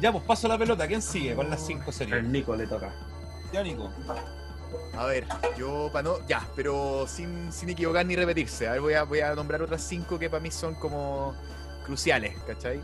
Ya, 0.00 0.12
pues 0.12 0.24
paso 0.24 0.48
la 0.48 0.56
pelota. 0.56 0.86
¿Quién 0.86 1.02
sigue 1.02 1.34
con 1.34 1.50
las 1.50 1.64
cinco 1.66 1.90
series? 1.92 2.14
Al 2.16 2.30
Nico 2.32 2.54
le 2.56 2.66
toca. 2.66 2.92
Ya, 3.52 3.62
Nico. 3.62 3.90
A 4.96 5.04
ver, 5.06 5.26
yo 5.58 5.90
para 5.92 6.02
no. 6.08 6.26
Ya, 6.26 6.46
pero 6.56 7.06
sin, 7.08 7.52
sin 7.52 7.68
equivocar 7.70 8.06
ni 8.06 8.14
repetirse. 8.16 8.68
A 8.68 8.72
ver, 8.72 8.80
voy 8.80 8.94
a, 8.94 9.02
voy 9.04 9.20
a 9.20 9.34
nombrar 9.34 9.60
otras 9.62 9.82
cinco 9.82 10.18
que 10.18 10.30
para 10.30 10.40
mí 10.42 10.50
son 10.50 10.74
como 10.76 11.34
cruciales, 11.84 12.36
¿cachai? 12.46 12.80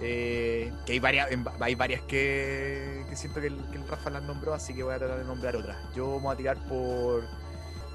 Eh, 0.00 0.72
que 0.84 0.92
hay 0.92 0.98
varias, 0.98 1.28
hay 1.60 1.74
varias 1.74 2.02
que, 2.02 3.04
que 3.08 3.16
siento 3.16 3.40
que 3.40 3.46
el, 3.46 3.56
que 3.70 3.78
el 3.78 3.88
Rafa 3.88 4.10
las 4.10 4.22
nombró, 4.22 4.52
así 4.52 4.74
que 4.74 4.82
voy 4.82 4.94
a 4.94 4.98
tratar 4.98 5.18
de 5.18 5.24
nombrar 5.24 5.56
otras. 5.56 5.76
Yo 5.94 6.16
me 6.16 6.22
voy 6.22 6.34
a 6.34 6.36
tirar 6.36 6.58
por 6.68 7.24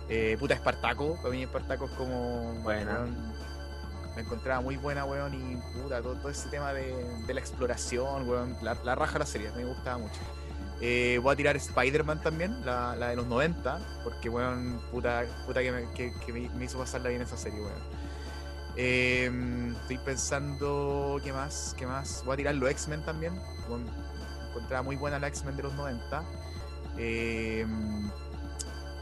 eh, 0.09 0.35
puta 0.39 0.55
Espartaco. 0.55 1.15
Para 1.17 1.29
mí 1.29 1.43
Espartaco 1.43 1.85
es 1.85 1.91
como. 1.91 2.53
Buena. 2.63 2.93
weón, 2.93 3.33
la 4.15 4.21
encontraba 4.21 4.61
muy 4.61 4.75
buena, 4.77 5.05
weón, 5.05 5.33
y 5.33 5.55
puta, 5.79 6.01
todo, 6.01 6.15
todo 6.15 6.29
ese 6.29 6.49
tema 6.49 6.73
de, 6.73 6.93
de 7.27 7.33
la 7.33 7.39
exploración, 7.39 8.27
weón. 8.27 8.57
La, 8.61 8.75
la 8.83 8.95
raja 8.95 9.13
de 9.13 9.19
la 9.19 9.25
serie, 9.25 9.51
me 9.55 9.63
gustaba 9.63 9.99
mucho. 9.99 10.19
Eh, 10.81 11.19
voy 11.21 11.33
a 11.33 11.35
tirar 11.35 11.55
Spider-Man 11.55 12.21
también, 12.21 12.65
la, 12.65 12.95
la 12.95 13.09
de 13.09 13.15
los 13.15 13.27
90, 13.27 14.01
porque, 14.03 14.27
weón, 14.29 14.81
puta, 14.91 15.23
puta 15.45 15.61
que, 15.61 15.71
me, 15.71 15.91
que, 15.91 16.11
que 16.25 16.33
me 16.33 16.65
hizo 16.65 16.79
pasarla 16.79 17.09
bien 17.09 17.21
esa 17.21 17.37
serie, 17.37 17.61
weón. 17.61 18.00
Eh, 18.75 19.73
estoy 19.81 19.97
pensando, 19.99 21.19
¿qué 21.23 21.33
más? 21.33 21.75
¿Qué 21.77 21.85
más? 21.85 22.23
Voy 22.25 22.33
a 22.33 22.37
tirar 22.37 22.55
los 22.55 22.69
X-Men 22.69 23.03
también. 23.03 23.33
weón, 23.67 23.85
encontraba 24.49 24.83
muy 24.83 24.95
buena 24.95 25.19
la 25.19 25.27
X-Men 25.27 25.55
de 25.57 25.63
los 25.63 25.73
90. 25.73 26.23
Eh, 26.97 27.65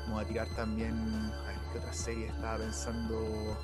voy 0.10 0.24
a 0.24 0.28
tirar 0.28 0.48
también, 0.56 0.94
a 0.96 1.48
ver, 1.48 1.56
¿qué 1.72 1.80
otra 1.80 1.94
serie 1.94 2.28
estaba 2.28 2.58
pensando? 2.58 3.58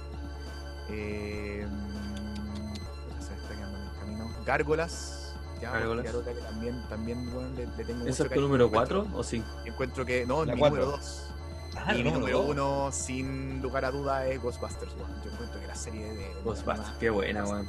Eh, 0.90 1.66
¿qué 1.66 3.12
otra 3.12 3.22
serie 3.22 3.42
está 3.42 3.56
quedando 3.56 3.78
en 3.78 3.84
el 3.84 3.96
camino? 4.00 4.30
Gárgolas. 4.46 5.22
Ya, 5.62 5.72
Gárgolas. 5.72 6.14
otra 6.14 6.34
que 6.34 6.42
también, 6.42 6.84
también 6.90 7.28
weón, 7.36 7.56
le, 7.56 7.66
le 7.66 7.86
tengo 7.86 7.92
¿Ese 7.92 7.98
mucho 8.00 8.10
es 8.12 8.18
tu 8.18 8.24
cariño. 8.30 8.42
número 8.48 8.66
Encuentro- 8.68 9.04
4 9.06 9.20
o 9.20 9.24
5? 9.24 9.48
Encuentro 9.66 10.06
que, 10.06 10.26
no, 10.28 10.46
La 10.46 10.54
mi 10.54 10.60
cuatro. 10.60 10.80
número 10.82 10.98
2. 10.98 11.32
Ah, 11.78 11.94
y 11.94 12.00
el 12.00 12.06
mi 12.06 12.12
número 12.12 12.42
uno, 12.42 12.92
sin 12.92 13.62
lugar 13.62 13.86
a 13.86 13.92
duda, 13.92 14.26
es 14.28 14.42
Ghostbusters, 14.42 14.94
weón. 14.96 15.12
Yo 15.24 15.32
encuentro 15.32 15.60
que 15.60 15.68
la 15.68 15.76
serie 15.76 16.14
de. 16.14 16.34
Ghostbusters, 16.44 16.98
qué 17.00 17.10
buena, 17.10 17.44
weón. 17.46 17.68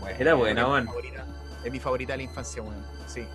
Bueno, 0.00 0.16
Era 0.18 0.34
buena, 0.34 0.68
weón. 0.68 0.88
Es 1.64 1.72
mi 1.72 1.80
favorita 1.80 2.12
de 2.12 2.18
la 2.18 2.22
infancia, 2.24 2.62
weón. 2.62 2.84
Sí. 3.06 3.26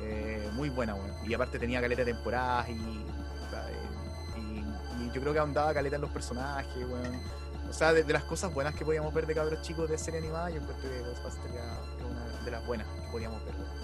Eh, 0.00 0.50
muy 0.54 0.70
buena, 0.70 0.94
weón. 0.94 1.12
Y 1.24 1.34
aparte 1.34 1.58
tenía 1.58 1.80
caleta 1.80 2.04
de 2.04 2.12
temporadas 2.12 2.68
y, 2.68 2.72
eh, 2.72 4.36
y. 4.36 5.02
y 5.04 5.10
yo 5.12 5.20
creo 5.20 5.32
que 5.32 5.38
ahondaba 5.38 5.72
caleta 5.72 5.96
en 5.96 6.02
los 6.02 6.10
personajes, 6.10 6.76
weón. 6.76 7.20
O 7.68 7.72
sea, 7.72 7.92
de, 7.92 8.04
de 8.04 8.12
las 8.12 8.24
cosas 8.24 8.52
buenas 8.54 8.74
que 8.74 8.84
podíamos 8.84 9.12
ver 9.12 9.26
de 9.26 9.34
cabros 9.34 9.60
chicos 9.62 9.88
de 9.88 9.98
serie 9.98 10.20
animada, 10.20 10.50
yo 10.50 10.60
encuentro 10.60 10.88
que 10.88 11.00
Ghostbusters 11.00 11.54
era, 11.54 11.78
era 11.96 12.06
una 12.06 12.44
de 12.44 12.50
las 12.50 12.66
buenas 12.66 12.86
que 12.88 13.10
podíamos 13.10 13.44
ver, 13.44 13.54
weón. 13.54 13.83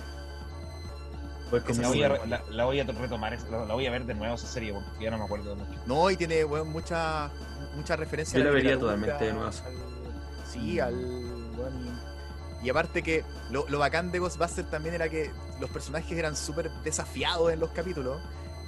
Pues 1.51 1.65
Esa 1.65 1.83
La 1.83 1.89
como 1.89 1.95
voy, 1.95 2.03
a, 2.05 2.27
la, 2.27 2.43
la 2.51 2.65
voy 2.65 2.81
a 2.81 2.85
retomar, 2.85 3.37
la, 3.51 3.65
la 3.67 3.75
voy 3.75 3.87
a 3.87 3.91
ver 3.91 4.05
de 4.07 4.15
nuevo 4.15 4.35
esa 4.37 4.47
serie 4.47 4.73
porque 4.73 5.05
ya 5.05 5.11
no 5.11 5.19
me 5.19 5.25
acuerdo 5.25 5.57
mucho. 5.57 5.81
No, 5.87 6.09
y 6.11 6.17
tiene 6.17 6.45
weón, 6.45 6.69
muchas 6.71 7.31
mucha 7.75 7.97
referencia 7.97 8.39
Yo 8.39 8.43
a 8.43 8.47
la 8.47 8.53
vería 8.53 8.79
totalmente 8.79 9.25
de 9.25 9.33
nuevo. 9.33 9.49
al- 9.49 10.45
sí, 10.51 10.79
al. 10.81 10.95
weón, 10.95 12.01
y, 12.63 12.67
y 12.67 12.71
aparte 12.71 13.03
que 13.03 13.25
lo, 13.51 13.69
lo 13.69 13.79
bacán 13.79 14.13
de 14.13 14.19
Ghostbusters 14.21 14.71
también 14.71 14.95
era 14.95 15.09
que 15.09 15.31
los 15.61 15.71
personajes 15.71 16.17
eran 16.17 16.37
súper 16.37 16.71
desafiados 16.85 17.53
en 17.53 17.61
los 17.61 17.71
capítulos. 17.71 18.21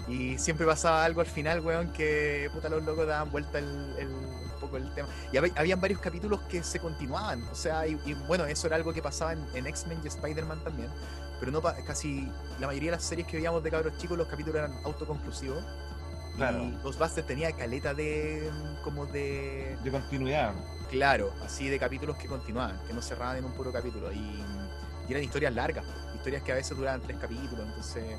Y, 0.09 0.37
siempre 0.39 0.67
pasaba 0.67 1.05
algo 1.05 1.21
al 1.21 1.29
final, 1.29 1.61
weón, 1.61 1.93
que 1.93 2.51
puta 2.53 2.69
los 2.69 2.83
locos 2.83 3.07
daban 3.07 3.31
vuelta 3.31 3.59
el, 3.61 3.95
el- 3.99 4.52
poco 4.63 4.79
el 4.79 4.91
tema. 4.95 5.09
Y 5.33 5.37
hab- 5.37 5.53
habían 5.57 5.81
varios 5.81 6.01
capítulos 6.01 6.41
que 6.49 6.63
se 6.63 6.79
continuaban. 6.81 7.43
O 7.51 7.55
sea, 7.55 7.87
y, 7.87 8.01
y, 8.07 8.15
bueno, 8.27 8.45
eso 8.47 8.67
era 8.67 8.77
algo 8.77 8.93
que 8.95 9.03
pasaba 9.03 9.35
en, 9.35 9.45
en 9.55 9.67
X-Men 9.67 10.01
y 10.03 10.09
Spider-Man 10.09 10.65
también. 10.65 10.89
Pero 11.39 11.53
no 11.53 11.61
casi 11.61 12.31
la 12.61 12.69
mayoría 12.69 12.93
de 12.93 12.97
las 12.97 13.05
series 13.05 13.27
que 13.27 13.37
veíamos 13.37 13.63
de 13.63 13.71
cabros 13.71 13.99
chicos, 13.99 14.17
los 14.17 14.29
capítulos 14.29 14.57
eran 14.61 14.73
autoconclusivos. 14.85 15.63
Claro. 16.37 16.63
Y 16.63 16.77
Ghostbusters 16.83 17.27
tenía 17.27 17.53
caleta 17.53 17.93
de. 17.93 18.51
como 18.85 19.05
de. 19.07 19.77
De 19.85 19.91
continuidad. 19.91 20.55
Claro, 20.91 21.33
así 21.45 21.69
de 21.69 21.79
capítulos 21.79 22.17
que 22.17 22.27
continuaban, 22.29 22.79
que 22.87 22.93
no 22.95 23.03
cerraban 23.03 23.37
en 23.39 23.45
un 23.45 23.53
puro 23.53 23.73
capítulo. 23.73 24.11
Y, 24.13 24.19
y 25.09 25.11
eran 25.11 25.23
historias 25.25 25.53
largas, 25.55 25.85
historias 26.15 26.43
que 26.43 26.53
a 26.53 26.55
veces 26.55 26.77
duraban 26.77 27.01
tres 27.03 27.19
capítulos, 27.19 27.67
entonces 27.67 28.19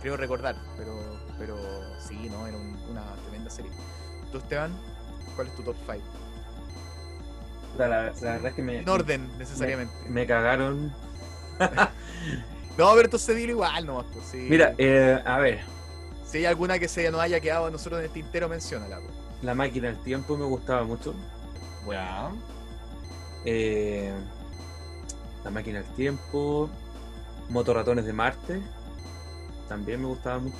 creo 0.00 0.16
recordar, 0.16 0.54
pero, 0.76 0.94
pero 1.38 1.56
sí, 1.98 2.28
no, 2.30 2.46
era 2.46 2.56
un- 2.56 2.78
una 2.90 3.14
tremenda 3.24 3.50
serie. 3.50 3.72
¿Tú, 4.30 4.38
Esteban? 4.38 4.72
¿Cuál 5.40 5.48
es 5.48 5.56
tu 5.56 5.62
top 5.62 5.76
5? 5.86 5.98
La, 7.78 7.88
la- 7.88 8.02
la 8.04 8.32
verdad 8.32 8.46
es 8.48 8.54
que 8.54 8.62
me, 8.62 8.80
En 8.80 8.88
orden, 8.90 9.26
necesariamente. 9.38 9.94
me 10.10 10.26
cagaron. 10.26 10.92
No, 12.78 12.90
pero 12.92 13.04
entonces 13.06 13.36
dilo 13.36 13.52
igual 13.52 13.84
nomás, 13.86 14.04
pues 14.12 14.24
sí. 14.26 14.46
Mira, 14.48 14.74
eh, 14.78 15.18
a 15.24 15.38
ver, 15.38 15.60
Si 16.26 16.38
hay 16.38 16.44
alguna 16.46 16.78
que 16.78 16.88
se 16.88 17.10
nos 17.10 17.20
haya 17.20 17.40
quedado 17.40 17.66
a 17.66 17.70
nosotros 17.70 17.98
en 18.00 18.06
el 18.06 18.12
tintero, 18.12 18.48
menciónala. 18.50 18.96
pues. 19.00 19.10
la 19.42 19.54
máquina 19.54 19.88
del 19.88 19.98
tiempo 20.02 20.36
me 20.36 20.44
gustaba 20.44 20.84
mucho. 20.84 21.14
Bueno. 21.84 22.36
Eh, 23.44 24.12
la 25.44 25.50
máquina 25.50 25.80
del 25.82 25.90
tiempo. 25.94 26.70
Motorratones 27.48 28.04
de 28.06 28.12
Marte. 28.12 28.60
También 29.68 30.00
me 30.02 30.06
gustaba 30.08 30.38
mucho. 30.38 30.56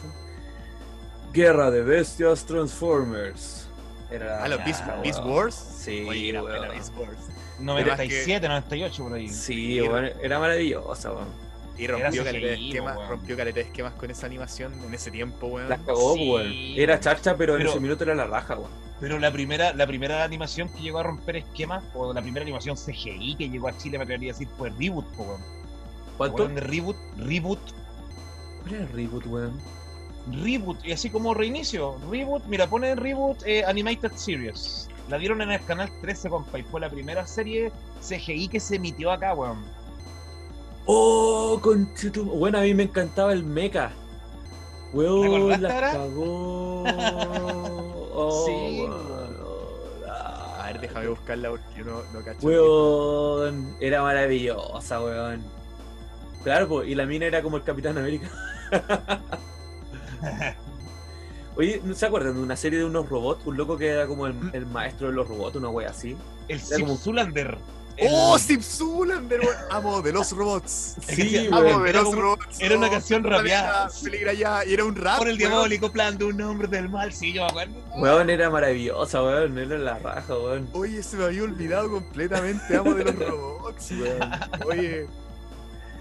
Guerra 1.32 1.70
de 1.70 1.82
Bestias 1.82 2.44
Transformers. 2.44 3.68
Era 4.10 4.42
Ah, 4.44 4.48
los 4.48 4.64
Beast, 4.64 5.24
Wars. 5.24 5.54
Sí, 5.54 6.04
Oye, 6.08 6.30
era 6.30 6.42
buena 6.42 6.68
Beast 6.68 6.96
Wars. 6.96 7.16
97, 7.60 8.48
98 8.48 9.02
por 9.02 9.12
ahí. 9.14 9.28
Sí, 9.28 9.80
weón, 9.80 10.10
era 10.22 10.38
maravillosa, 10.38 11.12
weón. 11.12 11.28
Y 11.78 11.86
rompió 11.86 12.22
Era 12.22 12.24
caleta 12.32 12.46
de 12.46 12.54
esquemas, 12.54 12.96
weón. 12.96 13.08
rompió 13.10 13.36
caleta 13.36 13.54
de 13.60 13.66
esquemas 13.66 13.92
con 13.94 14.10
esa 14.10 14.26
animación 14.26 14.74
en 14.84 14.92
ese 14.94 15.10
tiempo, 15.10 15.46
weón. 15.46 15.68
La 15.68 15.78
cagó, 15.78 16.14
Sí, 16.14 16.30
weón. 16.30 16.52
Era 16.76 16.98
charcha, 17.00 17.36
pero, 17.36 17.56
en 17.56 17.66
ese 17.66 17.80
minuto 17.80 18.04
era 18.04 18.14
la 18.14 18.26
raja, 18.26 18.56
weón. 18.56 18.70
Pero 19.00 19.18
la 19.18 19.32
primera, 19.32 19.72
la 19.72 19.86
primera 19.86 20.24
animación 20.24 20.68
que 20.68 20.80
llegó 20.80 20.98
a 20.98 21.02
romper 21.04 21.36
esquemas, 21.36 21.82
o 21.94 22.12
la 22.12 22.20
primera 22.20 22.42
animación 22.42 22.76
CGI 22.76 23.34
que 23.36 23.48
llegó 23.48 23.68
a 23.68 23.76
Chile, 23.78 23.96
me 23.96 24.04
atrevería 24.04 24.32
a 24.32 24.34
decir, 24.34 24.48
fue 24.58 24.68
Reboot, 24.70 25.06
po, 25.16 25.22
weón. 25.22 25.40
¿Se 25.40 26.16
¿Cuánto? 26.18 26.48
Reboot? 26.48 26.96
Reboot, 27.16 27.60
¿Cuál 28.60 28.74
era 28.74 28.82
el 28.84 28.88
reboot, 28.90 29.26
weón? 29.26 29.58
Reboot, 30.32 30.84
y 30.84 30.92
así 30.92 31.10
como 31.10 31.34
reinicio. 31.34 31.96
Reboot, 32.10 32.44
mira, 32.46 32.66
pone 32.68 32.94
Reboot 32.94 33.42
eh, 33.46 33.64
Animated 33.64 34.12
Series. 34.14 34.88
La 35.08 35.18
dieron 35.18 35.40
en 35.42 35.50
el 35.50 35.64
canal 35.64 35.90
13, 36.00 36.28
compa, 36.28 36.58
y 36.58 36.62
fue 36.62 36.80
la 36.80 36.88
primera 36.90 37.26
serie 37.26 37.72
CGI 38.00 38.48
que 38.48 38.60
se 38.60 38.76
emitió 38.76 39.10
acá, 39.10 39.34
weón. 39.34 39.64
Oh, 40.86 41.58
conchetum. 41.62 42.28
Bueno, 42.38 42.58
a 42.58 42.62
mí 42.62 42.74
me 42.74 42.84
encantaba 42.84 43.32
el 43.32 43.44
mecha. 43.44 43.90
Weón, 44.92 45.22
¿Recordaste 45.22 45.62
la 45.62 45.74
ahora? 45.74 45.92
cagó. 45.92 46.84
Oh, 48.12 48.44
Sí, 48.44 48.80
weón. 48.82 49.30
A 50.10 50.66
ver, 50.66 50.80
déjame 50.80 51.08
buscarla 51.08 51.50
porque 51.50 51.64
yo 51.78 51.84
no, 51.84 52.02
no 52.12 52.24
cacho. 52.24 52.46
Weón, 52.46 53.76
era 53.80 54.02
maravillosa, 54.02 55.00
weón. 55.02 55.42
Claro, 56.42 56.84
y 56.84 56.94
la 56.94 57.06
mina 57.06 57.26
era 57.26 57.42
como 57.42 57.56
el 57.56 57.62
Capitán 57.62 57.98
América. 57.98 58.28
Oye, 61.56 61.80
¿no 61.84 61.94
se 61.94 62.06
acuerdan 62.06 62.34
de 62.34 62.40
una 62.40 62.56
serie 62.56 62.78
de 62.78 62.84
unos 62.84 63.08
robots? 63.08 63.44
Un 63.46 63.56
loco 63.56 63.76
que 63.76 63.88
era 63.88 64.06
como 64.06 64.26
el, 64.26 64.34
el 64.52 64.66
maestro 64.66 65.08
de 65.08 65.14
los 65.14 65.28
robots, 65.28 65.56
una 65.56 65.68
wea 65.68 65.90
así. 65.90 66.16
El 66.48 66.58
Era 66.60 66.78
como- 66.80 66.94
Zip 66.94 67.02
Zulander. 67.04 67.58
¡Oh, 68.08 68.34
El- 68.36 68.40
Steve 68.40 68.62
Zulander! 68.62 69.40
Amo 69.70 70.00
de 70.00 70.12
los 70.12 70.32
robots. 70.32 70.94
Sí, 71.08 71.48
Amo 71.48 71.60
weón. 71.60 71.82
de 71.82 71.90
Era 71.90 72.00
los 72.00 72.08
como- 72.10 72.22
robots. 72.22 72.60
era 72.60 72.78
una 72.78 72.88
canción 72.88 73.24
rapeada. 73.24 73.90
Peligra 74.02 74.32
ya. 74.32 74.64
Y 74.64 74.72
era 74.72 74.84
un 74.84 74.94
rap. 74.96 75.18
Por 75.18 75.28
el 75.28 75.36
weón. 75.38 75.50
diabólico 75.50 75.92
plan 75.92 76.16
de 76.16 76.24
un 76.24 76.40
hombre 76.40 76.66
del 76.68 76.88
mal, 76.88 77.12
sí, 77.12 77.32
yo 77.34 77.42
me 77.42 77.48
acuerdo. 77.50 77.74
Weón, 77.96 78.30
era 78.30 78.48
maravillosa, 78.48 79.22
weón. 79.22 79.58
Era 79.58 79.76
la 79.76 79.98
raja, 79.98 80.32
weón. 80.38 80.68
Oye, 80.72 81.02
se 81.02 81.16
me 81.18 81.24
había 81.24 81.42
olvidado 81.42 81.90
completamente. 81.90 82.74
Amo 82.76 82.94
de 82.94 83.04
los 83.04 83.16
robots, 83.16 83.90
weón. 83.90 84.30
Oye, 84.66 85.06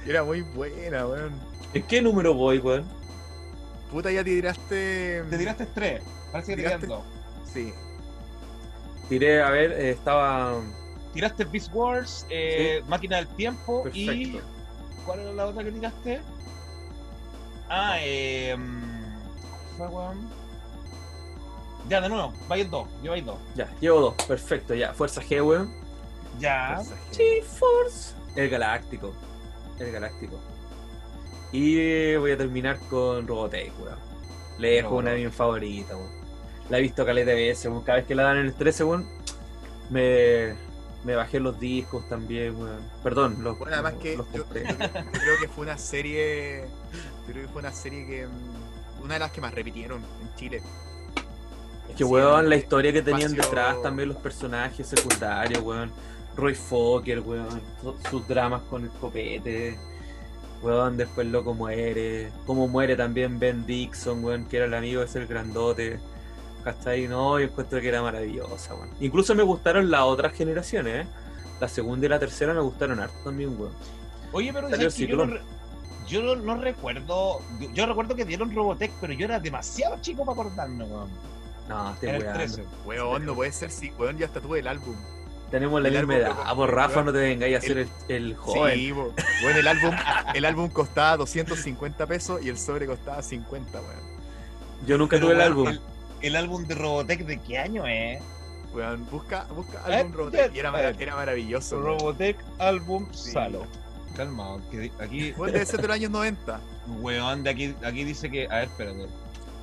era 0.08 0.24
muy 0.24 0.42
buena, 0.42 1.06
weón. 1.06 1.34
¿En 1.74 1.84
qué 1.84 2.02
número 2.02 2.34
voy, 2.34 2.60
weón? 2.60 2.86
Puta, 3.92 4.12
ya 4.12 4.24
te 4.24 4.30
tiraste. 4.32 5.24
Te 5.30 5.38
tiraste 5.38 5.66
tres. 5.68 6.04
Parece 6.32 6.56
que 6.56 6.62
te 6.62 6.68
Tiraste- 6.70 6.86
quedan 6.88 6.90
dos. 6.90 7.04
Sí. 7.52 7.74
Tiré, 9.10 9.42
a 9.42 9.50
ver, 9.50 9.72
eh, 9.72 9.92
estaba. 9.92 10.62
Tiraste 11.14 11.44
Beast 11.46 11.74
Wars, 11.74 12.26
eh, 12.30 12.84
Máquina 12.88 13.18
del 13.18 13.28
Tiempo 13.30 13.84
y. 13.94 14.40
¿Cuál 15.06 15.22
era 15.22 15.34
la 15.34 15.48
otra 15.48 15.64
que 15.64 15.72
tiraste? 15.72 16.22
Ah, 17.68 17.98
eh. 18.00 18.56
Ya, 21.88 22.02
de 22.02 22.10
nuevo, 22.10 22.34
vais 22.48 22.70
dos, 22.70 22.88
lleváis 23.02 23.26
dos. 23.26 23.38
Ya, 23.56 23.68
llevo 23.80 24.00
dos. 24.02 24.14
Perfecto, 24.28 24.76
ya. 24.76 24.94
Fuerza 24.94 25.22
G, 25.22 25.42
weón. 25.44 25.74
Ya. 26.40 26.76
Fuerza 26.76 26.96
G. 27.12 27.18
G-Force. 27.42 28.14
El 28.36 28.50
Galáctico. 28.50 29.14
El 29.80 29.92
Galáctico. 29.92 30.40
Y 31.52 32.16
voy 32.18 32.32
a 32.32 32.38
terminar 32.38 32.78
con 32.90 33.28
Robotech, 33.28 33.72
weón. 33.80 33.98
Lejos, 34.58 34.92
una 34.92 35.12
de 35.12 35.26
mis 35.26 35.34
favoritas, 35.34 35.96
weón. 35.96 36.10
La 36.70 36.78
he 36.78 36.82
visto 36.82 37.06
caleta 37.06 37.32
de 37.32 37.36
veces, 37.36 37.66
weón. 37.72 37.84
Cada 37.84 37.98
vez 38.00 38.08
que 38.08 38.16
la 38.16 38.24
dan 38.24 38.38
en 38.38 38.46
el 38.48 38.54
13, 38.54 38.84
weón, 38.84 39.08
me, 39.90 40.54
me 41.04 41.16
bajé 41.16 41.40
los 41.40 41.60
discos 41.60 42.08
también, 42.10 42.56
weón. 42.56 42.82
Perdón, 43.04 43.44
los, 43.44 43.58
Bueno, 43.58 43.74
además 43.74 43.94
los- 43.94 44.02
que 44.04 44.18
los 44.18 44.32
yo, 44.32 44.44
compré. 44.44 44.64
yo 44.68 44.76
creo- 44.78 44.94
yo 45.06 45.12
creo 45.12 45.38
que 45.42 45.48
fue 45.48 45.64
una 45.64 45.78
serie. 45.78 46.66
Yo 47.28 47.34
creo 47.34 47.46
que 47.48 47.52
fue 47.52 47.62
una 47.62 47.72
serie 47.74 48.06
que. 48.06 48.28
mm, 48.28 49.04
Una 49.04 49.14
de 49.14 49.20
las 49.22 49.32
que 49.32 49.40
más 49.40 49.54
repitieron 49.54 50.02
en 50.22 50.36
Chile. 50.36 50.58
Es 51.88 51.92
que, 51.96 51.98
Sí, 52.00 52.04
weón, 52.04 52.50
la 52.50 52.56
el 52.56 52.62
historia 52.62 52.92
que 52.92 53.02
tenían 53.02 53.32
espacio- 53.32 53.44
detrás, 53.50 53.82
también 53.82 54.10
los 54.10 54.18
personajes 54.18 54.86
secundarios, 54.86 55.64
weón. 55.64 55.90
Roy 56.36 56.54
Fokker, 56.54 57.22
weón. 57.22 57.62
su- 57.82 57.96
Sus 58.10 58.28
dramas 58.28 58.62
con 58.70 58.84
el 58.84 58.90
copete. 58.92 59.80
Weón, 60.62 60.98
después 60.98 61.28
loco 61.28 61.54
muere. 61.54 62.32
Como 62.46 62.68
muere 62.68 62.96
también 62.96 63.40
Ben 63.40 63.66
Dixon, 63.66 64.24
weón, 64.24 64.46
que 64.46 64.58
era 64.58 64.66
el 64.66 64.74
amigo 64.74 65.02
ese, 65.04 65.20
el 65.20 65.28
grandote. 65.28 66.00
¿Cachai? 66.64 67.08
No, 67.08 67.40
yo 67.40 67.46
encuentro 67.46 67.80
que 67.80 67.88
era 67.88 68.02
maravillosa, 68.02 68.76
weón. 68.76 68.90
Incluso 69.00 69.34
me 69.36 69.44
gustaron 69.44 69.90
las 69.90 70.02
otras 70.02 70.34
generaciones, 70.34 71.06
¿eh? 71.06 71.10
La 71.62 71.68
segunda 71.70 72.06
y 72.06 72.10
la 72.10 72.20
tercera 72.20 72.54
me 72.54 72.62
gustaron 72.62 73.00
harto 73.00 73.18
también, 73.24 73.56
weón. 73.60 73.72
Oye, 74.34 74.52
pero 74.54 74.70
Salió 74.70 74.90
¿sabes 74.92 74.96
que 74.96 75.08
yo, 75.08 75.18
no, 75.18 75.24
Ciclón. 75.24 75.38
re- 75.38 76.08
yo 76.08 76.22
no, 76.24 76.36
no 76.36 76.62
recuerdo. 76.62 77.40
Yo, 77.60 77.72
yo 77.74 77.86
recuerdo 77.86 78.16
que 78.16 78.26
dieron 78.26 78.54
Robotech, 78.54 78.92
pero 79.00 79.14
yo 79.14 79.26
era 79.26 79.40
demasiado 79.40 79.98
chico 80.02 80.26
para 80.26 80.34
acordarme, 80.42 80.84
weón. 80.84 81.10
No, 81.70 81.96
weando. 82.02 82.34
13. 82.34 82.64
Weón, 82.86 83.26
no 83.26 83.36
puede 83.36 83.52
ser, 83.54 83.72
sí, 83.72 83.92
weón, 83.98 84.18
ya 84.18 84.26
hasta 84.26 84.42
tuve 84.42 84.60
el 84.60 84.68
álbum. 84.68 84.96
Tenemos 85.52 85.82
la 85.82 85.88
El 85.90 85.98
misma 85.98 86.16
edad. 86.18 86.32
Ah, 86.46 86.56
por 86.56 86.72
Rafa, 86.74 87.04
no 87.04 87.12
te 87.12 87.18
vengáis 87.20 87.56
a 87.56 87.58
hacer 87.58 87.78
el, 87.80 87.90
el 88.08 88.36
joven. 88.36 88.76
Sí, 88.76 88.92
bo. 88.92 89.14
Bueno, 89.42 89.60
el 89.60 89.68
álbum, 89.68 89.96
el 90.36 90.46
álbum 90.46 90.70
costaba 90.70 91.18
250 91.18 92.06
pesos 92.06 92.42
y 92.44 92.50
el 92.50 92.58
sobre 92.58 92.86
costaba 92.86 93.22
50, 93.24 93.80
weón. 93.80 94.00
Yo 94.86 94.98
nunca 94.98 95.16
Pero, 95.18 95.28
tuve 95.28 95.36
el 95.36 95.42
álbum. 95.42 95.68
El, 95.68 95.82
el 96.22 96.36
álbum 96.36 96.66
de 96.68 96.76
Robotech, 96.76 97.26
¿de 97.26 97.40
qué 97.40 97.58
año 97.58 97.88
es? 97.88 98.22
Weón, 98.74 99.08
busca, 99.10 99.46
busca 99.56 99.82
Eh, 99.88 99.96
álbum 99.96 100.14
Robotech 100.14 100.54
y 100.54 100.60
era, 100.60 100.72
maravilloso. 101.16 101.80
Robotech 101.82 102.38
Álbum 102.60 103.08
Sí. 103.12 103.32
Salo. 103.32 103.66
Calma, 104.16 104.58
que 104.70 104.92
aquí, 105.00 105.32
Weón, 105.38 105.54
debe 105.54 105.66
ser 105.66 105.82
de 105.82 105.88
los 105.88 105.96
años 105.96 106.12
90. 106.12 106.60
weón, 107.02 107.44
de 107.44 107.50
aquí, 107.50 107.76
aquí 107.84 108.04
dice 108.04 108.30
que. 108.30 108.46
A 108.48 108.56
ver, 108.58 108.64
espérate. 108.66 109.08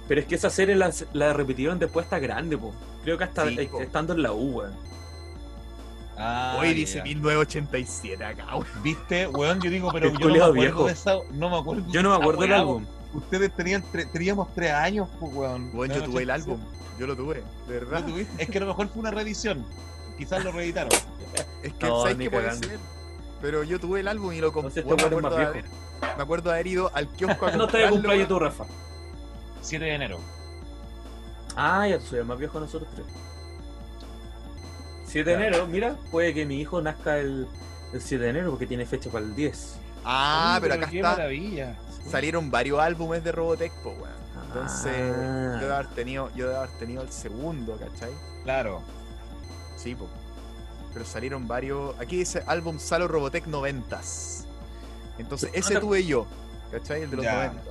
Pero 0.09 0.21
es 0.21 0.27
que 0.27 0.35
esa 0.37 0.51
serie 0.51 0.75
la, 0.77 0.93
la 1.13 1.33
repitieron 1.33 1.79
después 1.79 2.05
hasta 2.05 2.19
grande, 2.19 2.57
po. 2.59 2.73
Creo 3.05 3.19
que 3.19 3.25
hasta 3.25 3.47
Sí, 3.49 3.57
eh, 3.61 3.69
po. 3.71 3.81
estando 3.81 4.13
en 4.15 4.23
la 4.23 4.33
U, 4.33 4.59
weón. 4.59 4.73
Ah, 6.19 6.57
Hoy 6.59 6.69
ya. 6.69 6.75
dice 6.75 7.03
1987 7.03 8.25
acá, 8.25 8.47
weón. 8.57 8.67
¿Viste? 8.83 9.27
Weón, 9.29 9.61
yo 9.61 9.71
digo, 9.71 9.91
pero 9.93 10.11
yo 10.13 10.29
no 10.29 10.35
me 10.35 10.39
acuerdo 10.41 10.53
viejo. 10.55 10.87
de 10.87 10.93
esa. 10.93 11.15
No 11.33 11.51
me 11.51 11.59
acuerdo. 11.59 11.85
Yo 11.91 12.03
no 12.03 12.11
me 12.11 12.17
acuerdo 12.17 12.41
del 12.43 12.53
álbum. 12.53 12.87
Ustedes 13.15 13.55
tenían 13.55 13.83
tre- 13.93 14.11
teníamos 14.11 14.53
tres 14.55 14.73
años, 14.73 15.09
pues, 15.21 15.33
weón. 15.35 15.71
Weón, 15.75 15.89
yo 15.93 16.03
tuve 16.05 16.23
el 16.23 16.31
87. 16.31 16.33
álbum. 16.33 16.61
Yo 16.99 17.07
lo 17.07 17.17
tuve, 17.17 17.35
de 17.35 17.43
¿Lo 17.81 17.87
verdad. 17.87 18.05
tuviste? 18.07 18.43
Es 18.43 18.49
que 18.49 18.59
a 18.59 18.61
lo 18.63 18.67
mejor 18.69 18.89
fue 18.89 19.01
una 19.01 19.11
reedición. 19.11 19.65
Quizás 20.19 20.43
lo 20.45 20.53
reeditaron. 20.53 20.91
Es 21.63 21.73
que, 21.75 21.87
No, 21.87 22.01
¿sabes 22.03 22.17
ni 22.17 22.25
qué 22.25 22.31
puede 22.31 22.51
ser? 22.55 22.79
Pero 23.43 23.63
yo 23.65 23.79
tuve 23.79 24.01
el 24.01 24.09
álbum 24.09 24.33
y 24.33 24.41
lo 24.41 24.53
compré. 24.53 24.81
Este 24.81 24.95
me, 24.95 25.21
me 26.17 26.23
acuerdo 26.23 26.49
de 26.51 26.55
haber 26.57 26.67
ido 26.67 26.91
al 26.95 27.09
kiosco 27.09 27.47
a 27.47 27.51
No 27.57 27.67
te 27.67 27.79
de 27.79 27.91
cumpleaños 27.91 28.29
tú, 28.29 28.39
Rafa. 28.39 28.65
7 29.61 29.85
de 29.85 29.95
enero. 29.95 30.19
Ah, 31.57 31.87
ya 31.89 31.99
tú 31.99 32.07
soy 32.07 32.21
el 32.21 32.25
más 32.25 32.39
viejo 32.39 32.59
de 32.59 32.67
nosotros 32.67 32.89
tres. 32.95 33.07
7 35.25 35.31
de 35.31 35.37
enero, 35.37 35.67
mira, 35.67 35.97
puede 36.11 36.35
que 36.35 36.45
mi 36.45 36.61
hijo 36.61 36.81
nazca 36.81 37.19
el, 37.19 37.47
el 37.93 38.01
7 38.01 38.25
de 38.25 38.31
enero 38.31 38.51
porque 38.51 38.67
tiene 38.67 38.85
fecha 38.87 39.11
para 39.11 39.25
el 39.25 39.35
10. 39.35 39.77
Ah, 40.05 40.55
Uy, 40.57 40.61
pero 40.63 40.75
acá 40.75 40.89
qué 40.91 40.97
está. 40.99 41.11
maravilla. 41.13 41.77
Salieron 42.11 42.51
varios 42.51 42.79
álbumes 42.81 43.25
de 43.25 43.33
Robotech, 43.33 43.73
po, 43.83 43.91
weón. 43.91 44.17
Entonces, 44.49 44.93
Ah. 44.95 45.53
yo 45.55 45.61
debo 45.61 45.75
haber 45.75 45.87
tenido, 45.89 46.31
yo 46.37 46.47
debo 46.49 46.59
haber 46.59 46.71
tenido 46.79 47.03
el 47.03 47.11
segundo, 47.11 47.77
¿cachai? 47.79 48.13
Claro. 48.45 48.83
Sí, 49.77 49.95
po. 49.95 50.07
Pero 50.93 51.05
salieron 51.05 51.49
varios. 51.49 51.99
Aquí 52.01 52.17
dice 52.19 52.43
álbum 52.47 52.79
Salo 52.79 53.09
Robotech 53.09 53.47
90s. 53.47 54.45
Entonces, 55.19 55.51
ese 55.55 55.75
te- 55.75 55.81
tuve 55.81 56.05
yo, 56.05 56.27
¿cachai? 56.71 57.03
El 57.03 57.11
de 57.11 57.17
los 57.17 57.25
Ya. 57.25 57.35
90. 57.49 57.63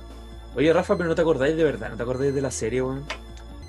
Oye, 0.56 0.72
Rafa, 0.72 0.96
pero 0.96 1.08
no 1.08 1.14
te 1.14 1.22
acordáis 1.22 1.56
de 1.56 1.64
verdad, 1.64 1.90
no 1.90 1.96
te 1.96 2.02
acordáis 2.02 2.34
de 2.34 2.40
la 2.42 2.50
serie, 2.50 2.82
weón. 2.82 3.04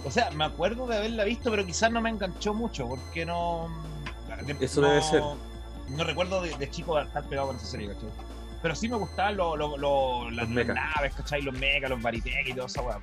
O 0.06 0.12
sea, 0.12 0.30
me 0.32 0.46
acuerdo 0.46 0.88
de 0.88 0.98
haberla 0.98 1.24
visto, 1.26 1.50
pero 1.52 1.66
quizás 1.66 1.92
no 1.92 2.02
me 2.02 2.10
enganchó 2.10 2.54
mucho, 2.54 2.88
porque 2.88 3.26
no. 3.26 3.68
Eso 4.60 4.82
no- 4.82 4.90
debe 4.90 5.02
ser. 5.02 5.22
No 5.90 6.04
recuerdo 6.04 6.42
de, 6.42 6.56
de 6.58 6.70
chico 6.70 7.00
estar 7.00 7.24
pegado 7.30 7.48
con 7.48 7.56
esa 7.58 7.66
serie, 7.66 7.88
¿cachai? 7.88 8.10
Pero 8.62 8.76
sí 8.76 8.90
me 8.90 8.98
gustaban 8.98 9.38
lo- 9.38 9.56
lo- 9.56 9.78
lo- 9.78 10.30
las 10.32 10.50
mecha. 10.50 10.74
naves, 10.74 11.14
¿cachai? 11.16 11.42
Los 11.42 11.58
mechas, 11.58 11.90
los 11.90 12.02
Baritech 12.02 12.48
y 12.48 12.54
toda 12.54 12.68
esa 12.68 12.82
weá. 12.82 13.00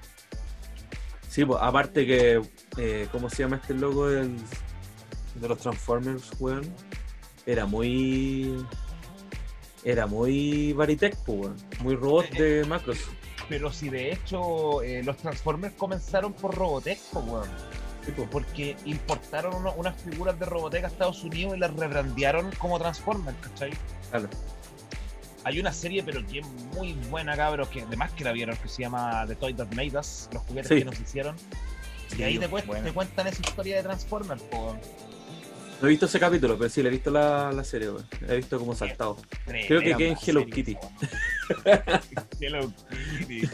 Sí, 1.29 1.45
pues, 1.45 1.59
aparte 1.63 2.07
que, 2.07 2.43
eh, 2.77 3.09
¿cómo 3.11 3.29
se 3.31 3.43
llama 3.43 3.57
este 3.57 3.75
del, 3.75 4.37
de 5.35 5.49
los 5.49 5.59
Transformers, 5.59 6.31
weón? 6.39 6.73
Era 7.47 7.67
muy... 7.67 8.65
Era 9.83 10.07
muy 10.07 10.73
Baritech, 10.75 11.17
pues, 11.25 11.39
weón. 11.41 11.57
Muy 11.83 11.97
robot 11.97 12.31
de 12.31 12.65
macros. 12.67 12.99
Pero 13.49 13.73
si 13.73 13.89
de 13.91 14.13
hecho 14.13 14.83
eh, 14.83 15.03
los 15.03 15.17
Transformers 15.19 15.75
comenzaron 15.75 16.33
por 16.33 16.55
Robotech, 16.55 16.99
weón. 17.15 17.49
Porque 18.31 18.77
importaron 18.85 19.55
uno- 19.55 19.73
unas 19.79 20.01
figuras 20.03 20.39
de 20.39 20.45
Robotech 20.45 20.85
a 20.85 20.89
Estados 20.89 21.25
Unidos 21.25 21.57
y 21.57 21.59
las 21.59 21.73
rebrandearon 21.75 22.51
como 22.59 22.79
Transformers, 22.79 23.37
¿cachai? 23.41 23.73
Claro. 24.11 24.29
Hay 25.45 25.59
una 25.61 25.73
serie, 25.73 26.03
pero 26.03 26.27
que 26.27 26.41
es 26.41 26.47
muy 26.75 26.93
buena, 27.11 27.37
cabros, 27.37 27.69
que 27.69 27.83
además 27.83 28.13
que 28.13 28.25
la 28.25 28.33
vieron, 28.33 28.57
que 28.57 28.69
se 28.69 28.83
llama 28.83 29.25
The 29.27 29.37
Toy 29.37 29.55
That 29.55 29.73
Made 29.75 29.99
Us, 29.99 30.29
los 30.33 30.43
juguetes 30.43 30.69
Sí. 30.69 30.75
que 30.79 30.85
nos 30.85 30.99
hicieron. 31.01 31.37
Y 32.19 32.23
ahí 32.23 32.39
te, 32.39 32.49
cuest- 32.49 32.67
buena. 32.67 32.85
te 32.85 32.93
cuentan 32.93 33.27
esa 33.27 33.41
historia 33.43 33.77
de 33.77 33.83
Transformers, 33.83 34.43
po. 34.45 34.77
No 35.81 35.89
he 35.89 35.91
visto 35.91 36.07
ese 36.07 36.19
capítulo, 36.21 36.57
pero 36.57 36.71
sí, 36.71 36.83
le 36.83 36.89
he 36.89 36.93
visto 36.93 37.11
la, 37.11 37.53
la 37.53 37.63
serie. 37.65 37.91
La 38.27 38.33
he 38.35 38.37
visto 38.39 38.59
como 38.59 38.75
saltado. 38.75 39.17
Creo 39.47 39.81
que 39.81 39.95
queda 39.97 40.09
en 40.11 40.17
Hello 40.25 40.41
serie, 40.41 40.47
Kitty. 40.55 40.77
Hello 42.41 42.73
Kitty. 43.19 43.49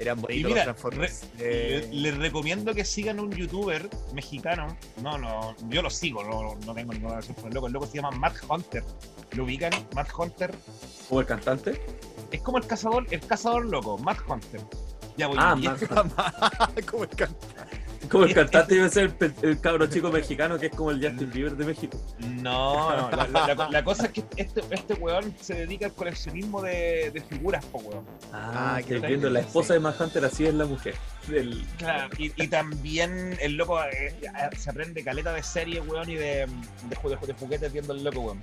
Eran 0.00 0.22
bonitos 0.22 0.50
mira, 0.50 0.64
los 0.64 0.64
Transformers. 0.64 1.24
Le- 1.38 1.78
Eh, 1.78 1.88
Les 1.92 2.16
recomiendo 2.16 2.72
que 2.72 2.84
sigan 2.84 3.20
un 3.20 3.30
youtuber 3.32 3.90
mexicano. 4.14 4.78
No, 5.02 5.18
no, 5.18 5.54
yo 5.68 5.82
lo 5.82 5.90
sigo, 5.90 6.24
no, 6.24 6.54
no 6.64 6.74
tengo 6.74 6.92
ninguna 6.94 7.16
relación 7.16 7.34
con 7.34 7.48
el 7.48 7.54
loco. 7.54 7.66
El 7.66 7.72
loco 7.74 7.86
se 7.86 7.96
llama 7.96 8.10
Matt 8.12 8.36
Hunter. 8.48 8.82
¿Lo 9.32 9.44
ubican? 9.44 9.72
Matt 9.94 10.08
Hunter. 10.16 10.54
¿Como 11.08 11.20
el 11.20 11.26
cantante? 11.26 11.80
Es 12.30 12.40
como 12.40 12.56
el 12.58 12.66
cazador, 12.66 13.06
el 13.10 13.20
cazador 13.20 13.66
loco, 13.66 13.98
Matt 13.98 14.18
Hunter. 14.26 14.60
Ya 15.18 15.26
voy. 15.26 15.36
Ah, 15.38 15.54
y 15.58 15.62
Matt 15.68 15.82
este- 16.68 16.82
como 16.86 17.04
el 17.04 17.10
can- 17.10 17.36
Como 18.08 18.24
el 18.24 18.34
cantante 18.34 18.74
debe 18.74 18.88
ser 18.90 19.14
el, 19.42 19.60
cabro 19.60 19.86
chico 19.86 20.10
mexicano 20.10 20.58
que 20.58 20.66
es 20.66 20.72
como 20.74 20.90
el 20.90 20.96
Justin 21.06 21.30
Bieber 21.32 21.56
de 21.56 21.64
México. 21.64 22.00
No, 22.20 22.96
no, 22.96 23.10
la, 23.10 23.26
la- 23.28 23.54
la- 23.54 23.68
la 23.70 23.84
cosa 23.84 24.06
es 24.06 24.12
que 24.12 24.24
este, 24.36 24.62
este 24.70 24.94
weón 24.94 25.34
se 25.40 25.54
dedica 25.54 25.86
al 25.86 25.92
coleccionismo 25.94 26.62
de, 26.62 27.10
de 27.12 27.20
figuras, 27.22 27.64
po 27.66 27.78
weón. 27.78 28.04
Ah, 28.32 28.76
Ah, 28.76 28.82
que- 28.82 28.98
viendo, 28.98 29.28
la 29.30 29.40
sí. 29.40 29.46
esposa 29.46 29.74
de 29.74 29.80
Matt 29.80 30.00
Hunter 30.00 30.24
así 30.24 30.46
es 30.46 30.54
la 30.54 30.64
mujer. 30.66 30.94
Del... 31.28 31.64
Claro, 31.78 32.10
y, 32.18 32.32
y 32.42 32.48
también 32.48 33.36
el 33.40 33.56
loco 33.56 33.82
eh, 33.84 34.14
se 34.58 34.70
aprende 34.70 35.02
caleta 35.02 35.32
de 35.32 35.42
serie, 35.42 35.80
weón, 35.80 36.08
y 36.10 36.14
de, 36.16 36.46
de, 36.46 36.46
de, 36.90 37.26
de 37.26 37.32
juguetes 37.34 37.72
viendo 37.72 37.94
el 37.94 38.04
loco, 38.04 38.20
weón. 38.20 38.40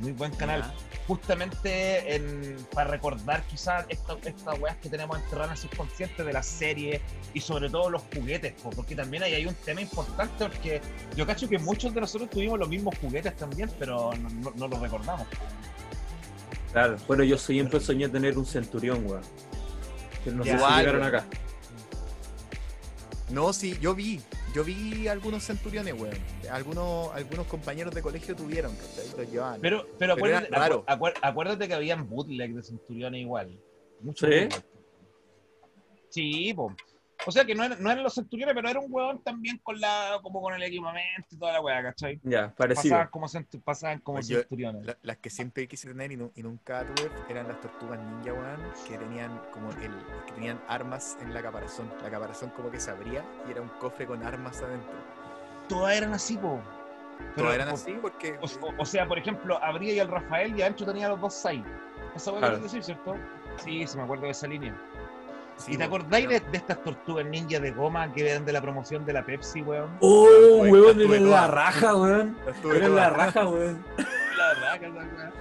Muy 0.00 0.12
buen 0.12 0.32
canal. 0.32 0.72
Justamente 1.06 2.14
en, 2.14 2.56
para 2.72 2.90
recordar 2.90 3.42
quizás 3.44 3.84
estas 3.88 4.16
estas 4.24 4.58
weas 4.58 4.76
que 4.76 4.88
tenemos 4.88 5.18
enterradas 5.18 5.48
en 5.48 5.52
el 5.52 5.70
subconsciente 5.70 6.24
de 6.24 6.32
la 6.32 6.42
serie 6.42 7.02
y 7.34 7.40
sobre 7.40 7.68
todo 7.68 7.90
los 7.90 8.02
juguetes, 8.14 8.54
po, 8.62 8.70
porque 8.70 8.96
también 8.96 9.22
ahí 9.22 9.34
hay 9.34 9.46
un 9.46 9.54
tema 9.54 9.82
importante 9.82 10.44
porque 10.44 10.80
yo 11.14 11.26
cacho 11.26 11.48
que 11.48 11.58
muchos 11.58 11.94
de 11.94 12.00
nosotros 12.00 12.30
tuvimos 12.30 12.58
los 12.58 12.68
mismos 12.68 12.96
juguetes 12.98 13.36
también, 13.36 13.70
pero 13.78 14.12
no, 14.14 14.28
no, 14.30 14.52
no 14.56 14.68
los 14.68 14.80
recordamos. 14.80 15.26
Claro. 16.72 16.96
Bueno, 17.06 17.22
yo 17.22 17.38
siempre 17.38 17.78
soñé 17.78 18.08
tener 18.08 18.36
un 18.36 18.44
centurión, 18.44 19.06
weón. 19.06 19.22
Que 20.24 20.32
no 20.32 20.42
sé 20.42 20.50
si 20.50 20.56
Igual, 20.56 20.78
llegaron 20.80 21.02
acá. 21.04 21.24
No, 23.30 23.52
sí, 23.52 23.78
yo 23.80 23.94
vi. 23.94 24.20
Yo 24.54 24.62
vi 24.62 25.08
algunos 25.08 25.42
centuriones, 25.44 25.94
weón. 26.00 26.14
Algunos, 26.50 27.12
algunos 27.12 27.46
compañeros 27.48 27.92
de 27.92 28.00
colegio 28.02 28.36
tuvieron, 28.36 28.72
¿cachai? 28.76 29.06
Los 29.18 29.30
llevaban. 29.32 29.60
Pero, 29.60 29.84
pero, 29.98 30.12
acuérdate, 30.12 30.48
acu- 30.50 31.12
acuérdate 31.20 31.66
que 31.68 31.74
habían 31.74 32.08
bootleg 32.08 32.54
de 32.54 32.62
Centuriones 32.62 33.20
igual. 33.20 33.58
Mucho 34.00 34.26
¿Sí? 34.26 34.32
bootleg. 34.32 34.64
Sí, 36.08 36.54
po. 36.54 36.72
O 37.26 37.30
sea 37.32 37.44
que 37.44 37.54
no, 37.54 37.64
eran- 37.64 37.82
no 37.82 37.90
eran 37.90 38.02
los 38.02 38.14
Centuriones, 38.14 38.54
pero 38.54 38.68
era 38.68 38.80
un 38.80 38.86
huevón 38.90 39.22
también 39.22 39.58
con 39.62 39.80
la, 39.80 40.18
como 40.22 40.42
con 40.42 40.52
el 40.54 40.62
equipamiento 40.62 41.28
y 41.30 41.38
toda 41.38 41.52
la 41.52 41.60
weá, 41.60 41.82
¿cachai? 41.82 42.20
Ya, 42.22 42.52
parecido. 42.54 42.92
Pasaban 42.94 43.08
como, 43.10 43.26
centu- 43.28 43.62
pasaban 43.62 43.98
como 44.00 44.20
Yo- 44.20 44.40
Centuriones. 44.40 44.84
La- 44.84 44.98
las 45.02 45.16
que 45.18 45.30
siempre 45.30 45.66
quise 45.66 45.88
tener 45.88 46.12
y, 46.12 46.16
nu- 46.16 46.32
y 46.34 46.42
nunca 46.42 46.84
tuve 46.84 47.10
eran 47.28 47.48
las 47.48 47.60
tortugas 47.60 47.98
ninja, 47.98 48.32
weón, 48.34 48.60
que 48.86 48.98
tenían 48.98 49.40
como 49.52 49.70
el, 49.70 49.92
que 50.26 50.32
tenían 50.34 50.60
armas 50.68 51.16
en 51.22 51.32
la 51.32 51.40
caparazón. 51.40 51.90
La 52.02 52.10
caparazón 52.10 52.50
como 52.50 52.70
que 52.70 52.78
se 52.80 52.90
abría 52.90 53.24
y 53.48 53.52
era 53.52 53.62
un 53.62 53.68
cofre 53.68 54.06
con 54.06 54.22
armas 54.22 54.60
adentro. 54.60 54.92
Todas 55.68 55.96
eran 55.96 56.12
así, 56.12 56.36
po. 56.36 56.60
Pero, 57.18 57.32
Todas 57.36 57.54
eran 57.54 57.68
po- 57.68 57.74
así 57.74 57.92
porque 58.02 58.38
O, 58.42 58.66
o- 58.66 58.74
o 58.78 58.84
sea, 58.84 59.06
por 59.06 59.18
ejemplo, 59.18 59.62
abría 59.62 59.94
y 59.94 59.98
el 59.98 60.08
Rafael 60.08 60.58
y 60.58 60.62
Ancho 60.62 60.84
tenía 60.84 61.08
los 61.08 61.20
dos 61.20 61.32
6. 61.34 61.62
Esa 62.14 62.30
weá 62.32 62.40
Claro. 62.40 62.56
querés 62.56 62.72
decir, 62.72 62.84
¿cierto? 62.84 63.16
Sí, 63.64 63.86
se 63.86 63.96
me 63.96 64.02
acuerdo 64.02 64.24
de 64.24 64.30
esa 64.32 64.46
línea. 64.46 64.76
Sí, 65.56 65.72
¿Y 65.72 65.76
te 65.76 65.88
po, 65.88 65.96
acordáis 65.96 66.28
de, 66.28 66.40
pero- 66.40 66.50
de 66.52 66.58
estas 66.58 66.82
tortugas 66.82 67.26
ninja 67.26 67.60
de 67.60 67.70
goma 67.72 68.12
que 68.12 68.28
eran 68.30 68.44
de 68.44 68.52
la 68.52 68.60
promoción 68.60 69.04
de 69.06 69.12
la 69.12 69.24
Pepsi, 69.24 69.62
weón? 69.62 69.90
¡Oh, 70.00 70.26
weón! 70.62 70.98
tuve 70.98 71.16
Era 71.18 71.26
la 71.26 71.46
raja, 71.48 71.94
weón. 71.96 72.36
las 72.46 72.60
tuve 72.60 72.76
Era 72.76 72.88
la 72.88 73.10
raja, 73.10 73.48
weón. 73.48 73.84
La 73.96 74.74
esa 74.76 74.88
weá. 74.88 75.32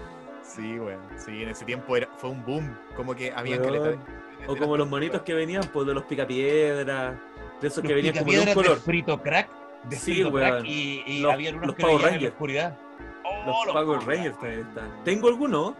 Sí, 0.43 0.79
weón. 0.79 0.99
Sí, 1.17 1.43
en 1.43 1.49
ese 1.49 1.65
tiempo 1.65 1.95
era, 1.97 2.07
fue 2.17 2.29
un 2.29 2.43
boom. 2.45 2.77
Como 2.95 3.15
que 3.15 3.31
había 3.31 3.57
Weón. 3.59 3.73
caleta 3.83 4.03
O 4.47 4.55
como 4.55 4.77
los 4.77 4.87
monitos 4.87 5.21
que 5.23 5.33
venían, 5.33 5.63
pues 5.73 5.87
de 5.87 5.93
los 5.93 6.03
picapiedras, 6.03 7.15
de 7.61 7.67
esos 7.67 7.81
que 7.81 7.87
Los 7.89 7.95
venían 7.95 8.15
como 8.17 8.31
de 8.31 8.39
un 8.39 8.53
color. 8.53 8.75
de 8.75 8.81
frito 8.81 9.21
crack, 9.21 9.49
de 9.85 9.95
Sí, 9.95 10.13
frito 10.13 10.29
weón. 10.29 10.49
crack 10.51 10.65
y, 10.65 11.03
y 11.07 11.19
Los- 11.21 11.33
había 11.33 11.51
unos 11.51 11.67
los 11.67 11.75
que 11.75 11.81
Power 11.81 11.95
veían 11.97 12.01
en 12.01 12.05
la 12.05 12.11
Rangers. 12.17 12.33
oscuridad. 12.33 12.77
Oh, 13.25 13.65
Los 13.65 13.73
Power 13.73 13.99
Rangers 14.05 14.39
también 14.39 14.67
están. 14.67 15.03
Tengo 15.03 15.27
alguno. 15.29 15.75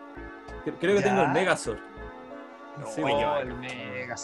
Cre- 0.65 0.73
Creo 0.79 0.95
que 0.95 1.01
Ya. 1.03 1.07
tengo 1.09 1.21
el 1.23 1.29
Megazord. 1.29 1.77
Sí, 2.87 3.01
oh, 3.01 3.05
weón. 3.05 3.47
el 3.47 3.53
mega 3.55 4.15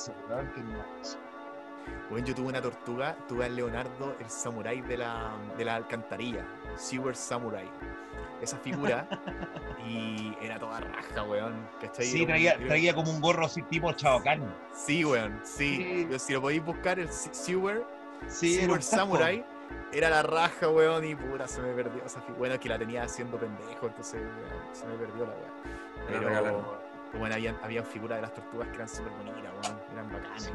yo 2.26 2.36
tuve 2.36 2.48
una 2.48 2.62
tortuga, 2.62 3.16
tuve 3.28 3.46
al 3.46 3.56
Leonardo, 3.56 4.16
el 4.20 4.30
samurái 4.30 4.82
de 4.82 4.98
la, 4.98 5.32
de 5.58 5.66
la 5.66 5.76
alcantarilla, 5.76 6.46
Sewer 6.76 7.16
Samurai. 7.16 7.70
Esa 8.42 8.58
figura, 8.58 9.08
y 9.86 10.34
era 10.42 10.58
toda 10.60 10.80
raja, 10.80 11.24
weón. 11.24 11.68
¿cachai? 11.82 12.06
Sí, 12.06 12.26
traía, 12.26 12.56
un- 12.60 12.68
traía 12.68 12.96
como 12.96 13.12
un 13.12 13.20
gorro 13.22 13.46
así 13.46 13.62
tipo 13.64 13.92
Chaocán. 13.94 14.42
Sí, 14.74 15.04
weón, 15.06 15.40
sí. 15.44 16.08
Sí. 16.10 16.20
Si 16.20 16.34
lo 16.34 16.42
podéis 16.42 16.64
buscar, 16.64 17.00
el 17.00 17.10
Se- 17.10 17.34
Sewer, 17.34 17.84
Sí, 18.28 18.56
Sewer. 18.56 18.82
Samurai, 18.82 19.46
era 19.94 20.10
la 20.10 20.24
raja, 20.24 20.70
weón, 20.70 21.06
y 21.06 21.16
puta, 21.16 21.48
se 21.48 21.62
me 21.62 21.74
perdió 21.74 22.04
esa 22.06 22.22
figura. 22.22 22.38
Bueno, 22.40 22.60
que 22.60 22.70
la 22.70 22.78
tenía 22.80 23.04
haciendo 23.04 23.38
pendejo, 23.38 23.88
entonces 23.88 24.22
weón, 24.22 24.76
se 24.76 24.86
me 24.88 24.96
perdió 24.96 25.26
la 25.26 25.32
weón. 25.34 25.70
Pero, 26.08 26.79
bueno, 27.18 27.36
habían, 27.36 27.58
habían 27.64 27.84
figuras 27.86 28.18
de 28.18 28.22
las 28.24 28.34
tortugas 28.34 28.68
que 28.70 28.76
eran 28.76 28.90
súper 28.90 29.12
bonitas, 29.14 29.52
weón. 29.64 29.80
Eran 29.94 30.12
bacanas, 30.12 30.44
Sí, 30.44 30.52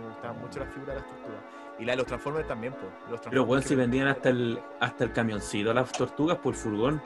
me 0.00 0.08
gustaban 0.08 0.40
mucho 0.40 0.60
las 0.60 0.68
figuras 0.72 0.94
de 0.96 1.00
las 1.02 1.10
tortugas. 1.10 1.40
Y 1.78 1.84
la 1.84 1.92
de 1.92 1.96
los 1.98 2.06
Transformers 2.06 2.48
también, 2.48 2.72
pues. 2.72 2.86
Los 3.10 3.20
Pero 3.20 3.42
weón, 3.44 3.60
Transformers 3.60 3.66
si 3.66 3.74
vendían 3.76 4.08
hasta 4.08 4.28
el, 4.30 4.58
hasta 4.80 5.04
el 5.04 5.12
camioncito, 5.12 5.72
las 5.74 5.92
tortugas 5.92 6.38
por 6.38 6.54
furgón. 6.54 7.00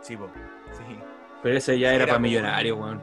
Sí, 0.00 0.16
po. 0.16 0.28
Sí. 0.72 0.98
Pero 1.42 1.56
ese 1.56 1.78
ya 1.78 1.88
era 1.88 1.96
era 1.96 2.04
para 2.06 2.14
como 2.16 2.22
millonario, 2.24 2.76
un- 2.76 2.82
weón. 2.82 3.00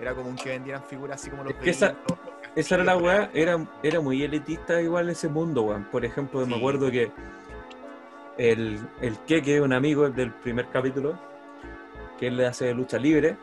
Era 0.00 0.14
común 0.14 0.36
que 0.36 0.48
vendieran 0.50 0.82
figuras 0.82 1.20
así 1.20 1.30
como 1.30 1.44
los 1.44 1.52
Es 1.54 1.58
que 1.60 1.70
esa- 1.70 1.94
los 2.08 2.18
Esa 2.56 2.74
era 2.76 2.84
la 2.84 2.96
weá, 2.96 3.30
era, 3.32 3.66
era 3.82 4.00
muy 4.00 4.22
elitista 4.22 4.80
igual 4.80 5.08
ese 5.10 5.28
mundo, 5.28 5.62
weón. 5.62 5.84
Por 5.84 6.04
ejemplo, 6.04 6.46
me 6.46 6.56
acuerdo 6.56 6.90
que 6.90 7.10
el, 8.38 8.78
el 9.00 9.18
Keke, 9.20 9.60
un 9.60 9.72
amigo 9.72 10.08
del 10.10 10.32
primer 10.32 10.68
capítulo, 10.68 11.18
que 12.18 12.28
él 12.28 12.36
le 12.36 12.46
hace 12.46 12.72
lucha 12.74 12.98
libre, 12.98 13.36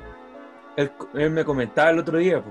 él, 0.78 0.92
él 1.14 1.30
me 1.32 1.44
comentaba 1.46 1.90
el 1.92 2.00
otro 2.00 2.18
día, 2.18 2.42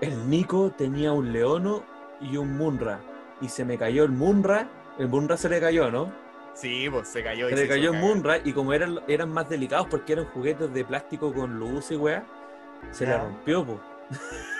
el 0.00 0.28
Nico 0.30 0.70
tenía 0.76 1.12
un 1.12 1.32
Leono 1.32 1.82
y 2.20 2.36
un 2.36 2.56
Munra, 2.56 3.00
y 3.40 3.48
se 3.48 3.64
me 3.64 3.76
cayó 3.78 4.04
el 4.04 4.10
Munra, 4.10 4.68
el 4.98 5.08
Munra 5.08 5.36
se 5.36 5.48
le 5.48 5.60
cayó, 5.60 5.90
¿no? 5.90 6.12
Sí, 6.54 6.88
pues 6.90 7.08
se 7.08 7.22
cayó. 7.22 7.48
y 7.48 7.54
Se 7.54 7.62
le 7.62 7.68
cayó 7.68 7.92
el. 7.92 7.98
Munra, 7.98 8.38
y 8.44 8.52
como 8.52 8.72
eran, 8.72 9.00
eran 9.08 9.30
más 9.30 9.48
delicados 9.48 9.86
porque 9.88 10.12
eran 10.14 10.26
juguetes 10.26 10.72
de 10.74 10.84
plástico 10.84 11.32
con 11.32 11.58
luz 11.58 11.90
y 11.90 11.96
weá, 11.96 12.24
se 12.90 13.04
le 13.06 13.12
Ya. 13.12 13.18
rompió, 13.18 13.64
pues. 13.64 13.78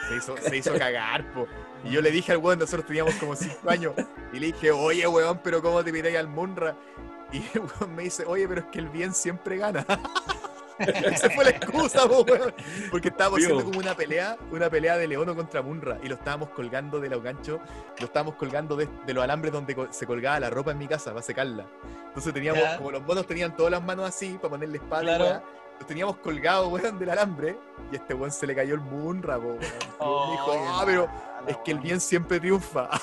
Se 0.08 0.16
hizo, 0.16 0.36
se 0.40 0.56
hizo 0.56 0.74
cagar, 0.78 1.30
po. 1.32 1.46
Y 1.84 1.90
yo 1.90 2.00
le 2.00 2.10
dije 2.10 2.32
al 2.32 2.38
weón, 2.38 2.58
nosotros 2.58 2.86
teníamos 2.86 3.14
como 3.16 3.34
5 3.34 3.68
años. 3.68 3.94
Y 4.32 4.38
le 4.38 4.46
dije, 4.46 4.70
oye, 4.70 5.06
weón, 5.08 5.40
pero 5.42 5.60
¿cómo 5.60 5.82
te 5.82 5.92
miráis 5.92 6.16
al 6.16 6.28
Munra? 6.28 6.76
Y 7.32 7.38
el 7.54 7.60
weón 7.60 7.94
me 7.94 8.04
dice, 8.04 8.24
oye, 8.26 8.46
pero 8.48 8.60
es 8.60 8.66
que 8.68 8.78
el 8.78 8.88
bien 8.88 9.12
siempre 9.12 9.56
gana. 9.56 9.84
Esa 11.12 11.30
fue 11.30 11.44
la 11.44 11.50
excusa, 11.50 12.08
po, 12.08 12.22
weón. 12.22 12.54
Porque 12.90 13.08
estábamos 13.08 13.38
Vivo. 13.38 13.50
haciendo 13.50 13.64
como 13.70 13.78
una 13.80 13.94
pelea, 13.94 14.36
una 14.50 14.70
pelea 14.70 14.96
de 14.96 15.06
Leono 15.08 15.34
contra 15.36 15.62
Munra. 15.62 15.98
Y 16.02 16.08
lo 16.08 16.14
estábamos 16.14 16.50
colgando 16.50 17.00
de 17.00 17.08
los 17.08 17.22
ganchos, 17.22 17.60
lo 17.98 18.06
estábamos 18.06 18.34
colgando 18.36 18.76
de, 18.76 18.88
de 19.06 19.14
los 19.14 19.22
alambres 19.24 19.52
donde 19.52 19.76
se 19.90 20.06
colgaba 20.06 20.40
la 20.40 20.50
ropa 20.50 20.70
en 20.72 20.78
mi 20.78 20.86
casa 20.88 21.10
para 21.10 21.22
secarla. 21.22 21.66
Entonces 22.08 22.32
teníamos, 22.32 22.62
Ya. 22.62 22.76
como 22.78 22.90
los 22.90 23.02
monos 23.02 23.26
tenían 23.26 23.54
todas 23.56 23.70
las 23.72 23.82
manos 23.82 24.08
así 24.08 24.34
para 24.40 24.50
ponerle 24.50 24.78
espada, 24.78 25.02
Claro. 25.02 25.42
los 25.78 25.86
teníamos 25.86 26.16
colgados, 26.18 26.68
weón, 26.72 26.98
del 26.98 27.10
alambre. 27.10 27.56
Y 27.92 27.96
a 27.96 27.98
este 27.98 28.14
weón 28.14 28.30
se 28.32 28.46
le 28.46 28.54
cayó 28.54 28.74
el 28.74 28.80
Munra, 28.80 29.36
po, 29.38 29.48
weón. 29.48 29.58
Y 29.62 30.26
me 30.26 30.32
dijo, 30.32 30.64
ah, 30.68 30.82
pero 30.86 31.08
es 31.46 31.56
que 31.58 31.70
el 31.72 31.78
bien 31.80 32.00
siempre 32.00 32.40
triunfa. 32.40 32.88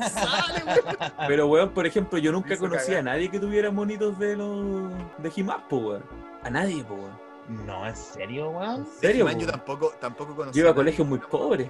Sale, 0.00 0.62
weón. 0.64 1.12
Pero, 1.28 1.46
weón, 1.46 1.70
por 1.70 1.86
ejemplo, 1.86 2.18
yo 2.18 2.32
nunca 2.32 2.56
conocí 2.56 2.94
a 2.94 3.02
nadie 3.02 3.30
que 3.30 3.38
tuviera 3.38 3.70
monitos 3.70 4.18
de 4.18 4.36
los 4.36 4.90
de 5.18 5.44
po, 5.68 5.76
weón. 5.78 6.04
A 6.44 6.50
nadie, 6.50 6.84
po, 6.84 6.94
weón. 6.94 7.24
No, 7.66 7.86
¿en 7.86 7.96
serio, 7.96 8.50
weón? 8.50 8.76
¿En 8.80 8.86
serio, 9.00 9.28
He-Man 9.28 9.40
yo 9.40 9.46
po? 9.46 9.52
tampoco, 9.52 9.92
tampoco 10.00 10.34
conocí. 10.36 10.58
Yo 10.58 10.64
iba 10.64 10.70
a 10.72 10.74
colegios 10.74 11.06
muy 11.06 11.18
pobres. 11.18 11.68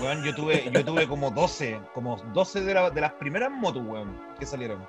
Weón, 0.00 0.22
yo 0.24 0.34
tuve, 0.34 0.70
yo 0.70 0.84
tuve 0.84 1.06
como 1.08 1.30
12, 1.30 1.80
como 1.94 2.16
12 2.34 2.60
de, 2.62 2.74
la- 2.74 2.90
de 2.90 3.00
las 3.00 3.12
primeras 3.14 3.50
motos, 3.50 3.82
weón, 3.86 4.14
que 4.38 4.44
salieron. 4.46 4.82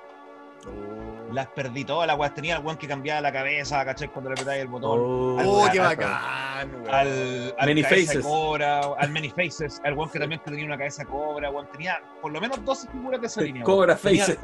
Oh. 0.66 1.32
Las 1.32 1.48
perdí 1.48 1.84
todas, 1.84 2.06
las 2.06 2.16
weas 2.18 2.34
tenía 2.34 2.56
el 2.58 2.62
weón 2.64 2.76
que 2.76 2.86
cambiaba 2.86 3.20
la 3.22 3.32
cabeza, 3.32 3.82
¿cachai? 3.84 4.08
Cuando 4.08 4.30
le 4.30 4.34
apretáis 4.34 4.60
el 4.62 4.68
botón. 4.68 5.00
Oh, 5.00 5.38
Oh, 5.64 5.68
qué 5.72 5.80
al- 5.80 5.86
bacán, 5.96 6.74
weón. 6.82 6.94
Al, 6.94 7.54
al 7.58 7.66
Many 7.68 7.82
cabeza 7.82 7.96
de 8.00 8.06
Faces. 8.06 8.22
cobra, 8.24 8.80
al 8.98 9.10
Many 9.10 9.30
Faces, 9.30 9.80
al 9.82 9.94
weón 9.94 10.10
que 10.10 10.18
también 10.20 10.40
tenía 10.44 10.64
una 10.66 10.76
cabeza 10.76 11.04
cobra, 11.06 11.50
weón, 11.50 11.66
tenía 11.72 12.00
por 12.20 12.30
lo 12.32 12.40
menos 12.40 12.62
12 12.64 12.86
figuras 12.90 13.20
de 13.20 13.26
esa 13.26 13.40
línea. 13.40 13.64
weón. 13.64 13.76
Cobra 13.78 13.96
Tenía 13.96 14.26
Faces. 14.26 14.38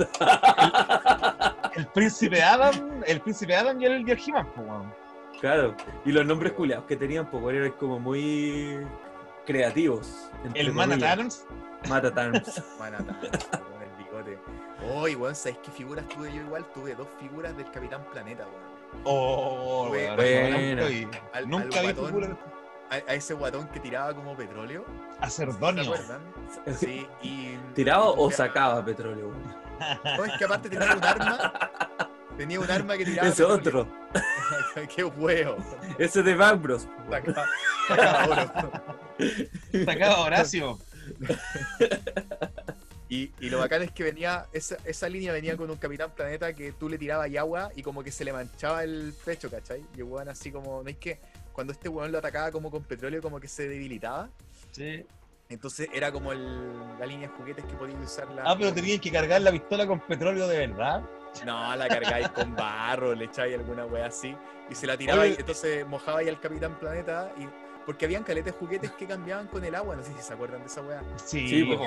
El 1.79 1.87
príncipe 1.87 2.43
Adam, 2.43 3.03
el 3.07 3.21
príncipe 3.21 3.55
Adam 3.55 3.81
y 3.81 3.85
el, 3.87 4.07
y 4.09 4.11
el 4.11 4.19
He-Man, 4.19 4.47
po, 4.55 4.63
weón. 4.63 4.93
Claro. 5.41 5.77
Y 6.05 6.11
los 6.11 6.27
nombres 6.27 6.53
culiados 6.55 6.85
que 6.87 6.97
tenían, 6.97 7.31
po, 7.31 7.39
weón, 7.39 7.55
eran 7.57 7.73
como 7.73 8.01
muy 8.01 8.85
creativos. 9.47 10.29
El 10.55 10.73
Man 10.73 10.91
at 10.91 10.97
comillas. 10.97 11.13
Adams, 11.13 11.47
Mata 11.89 12.13
Tarns. 12.13 12.63
Manhattan, 12.81 13.17
con 13.21 13.83
el 13.83 14.05
bigote. 14.05 14.39
Oye, 14.93 15.15
weón, 15.15 15.35
¿sabes 15.37 15.59
qué 15.63 15.71
figuras 15.71 16.07
tuve 16.09 16.33
yo 16.35 16.43
igual? 16.43 16.65
Tuve 16.75 16.95
dos 16.97 17.07
figuras 17.21 17.57
del 17.57 17.71
Capitán 17.71 18.05
Planeta, 18.13 18.45
weón. 18.45 19.03
Oh, 19.05 19.89
weón, 19.91 20.17
nunca 20.17 20.87
vi, 20.89 21.07
Al- 21.33 21.49
nunca 21.49 21.79
al 21.81 21.87
vi 21.87 21.93
guatón. 21.93 22.07
figuras 22.07 22.31
A, 22.91 22.95
a 22.95 23.15
ese 23.15 23.35
guatón 23.35 23.69
que 23.69 23.79
tiraba 23.81 24.15
como 24.15 24.35
petróleo. 24.37 24.85
a 25.21 25.31
¿Se 25.31 25.45
Cerdonio. 25.47 25.85
acuerdan? 25.85 26.21
Sí, 26.77 27.07
y. 27.23 27.57
¿Tiraba 27.75 28.07
y 28.07 28.15
o 28.17 28.31
sacaba 28.33 28.85
petróleo? 28.85 29.29
weón? 29.29 29.68
No, 30.17 30.25
es 30.25 30.39
que 30.39 30.45
aparte 30.45 30.69
tenía 30.69 30.95
un 30.95 31.05
arma. 31.05 31.71
Tenía 32.37 32.61
un 32.61 32.71
arma 32.71 32.97
que 32.97 33.05
tiraba. 33.05 33.29
Ese 33.29 33.43
petróleo. 33.43 33.57
otro. 33.57 33.89
qué 34.95 35.05
huevo. 35.05 35.57
Ese 35.99 36.23
de 36.23 36.35
Bang 36.35 36.63
Bros. 36.63 36.87
Sacaba, 37.11 37.47
sacaba 37.89 38.29
oro. 38.29 38.73
Sacaba 39.85 40.21
Horacio. 40.21 40.79
Y, 43.09 43.33
y 43.41 43.49
lo 43.49 43.59
bacán 43.59 43.83
es 43.83 43.91
que 43.91 44.05
venía, 44.05 44.47
esa, 44.53 44.77
esa 44.85 45.09
línea 45.09 45.33
venía 45.33 45.57
con 45.57 45.71
un 45.71 45.77
Capitán 45.79 46.11
Planeta 46.15 46.53
que 46.53 46.73
tú 46.73 46.89
le 46.89 46.99
tirabas 46.99 47.31
y 47.31 47.39
agua 47.39 47.71
y 47.75 47.83
como 47.83 48.05
que 48.05 48.13
se 48.13 48.25
le 48.25 48.33
manchaba 48.33 48.85
el 48.85 49.15
pecho, 49.25 49.51
¿cachai? 49.51 49.83
Y 49.97 50.01
el 50.01 50.05
weón 50.05 50.29
así 50.29 50.53
como, 50.53 50.83
¿no 50.83 50.91
es 50.91 50.99
que 50.99 51.19
cuando 51.53 51.73
este 51.73 51.89
weón 51.89 52.13
lo 52.13 52.19
atacaba 52.19 52.53
como 52.53 52.71
con 52.71 52.83
petróleo 52.85 53.23
como 53.23 53.41
que 53.41 53.49
se 53.49 53.67
debilitaba? 53.67 54.29
Sí. 54.73 55.07
Entonces 55.49 55.89
era 55.95 56.13
como 56.13 56.33
el- 56.33 56.99
la 56.99 57.07
línea 57.07 57.29
de 57.29 57.35
juguetes 57.35 57.65
que 57.65 57.75
podías 57.75 57.99
usar 58.03 58.31
la... 58.33 58.43
Ah, 58.45 58.55
pero 58.59 58.73
tenías 58.75 59.01
que 59.01 59.11
cargar 59.11 59.41
la 59.41 59.51
pistola 59.51 59.87
con 59.87 60.01
petróleo 60.01 60.47
de 60.47 60.67
verdad. 60.67 61.03
No, 61.47 61.75
la 61.77 61.89
cargáis 61.89 62.29
con 62.31 62.55
barro, 62.55 63.15
le 63.15 63.27
echáis 63.27 63.55
alguna 63.55 63.87
wea 63.87 64.07
así 64.07 64.35
y 64.71 64.75
se 64.75 64.87
la 64.87 64.97
tirabais, 64.97 65.33
Oye. 65.33 65.41
entonces 65.41 65.87
mojabais 65.87 66.29
al 66.29 66.41
Capitán 66.41 66.79
Planeta 66.79 67.33
y... 67.39 67.47
Porque 67.87 68.05
habían 68.05 68.23
caletes 68.23 68.53
juguetes 68.55 68.91
que 68.93 69.07
cambiaban 69.07 69.47
con 69.47 69.65
el 69.65 69.75
agua, 69.75 69.97
no 69.97 70.03
sé 70.03 70.13
si 70.13 70.21
se 70.21 70.35
acuerdan 70.35 70.61
de 70.61 70.67
esa 70.67 70.83
wea. 70.83 71.01
Sí, 71.25 71.49
Sí, 71.49 71.65
po. 71.65 71.83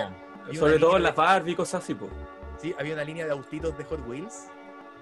Sobre 0.56 0.80
todo 0.80 0.98
en 0.98 1.04
las 1.04 1.12
de- 1.14 1.18
Barbie 1.22 1.52
y 1.52 1.56
cosas 1.56 1.84
así, 1.84 1.94
po. 1.94 2.10
Sí, 2.58 2.74
había 2.80 2.96
una 2.96 3.04
línea 3.04 3.26
de 3.26 3.32
autitos 3.32 3.78
de 3.78 3.84
Hot 3.84 4.08
Wheels. 4.08 4.48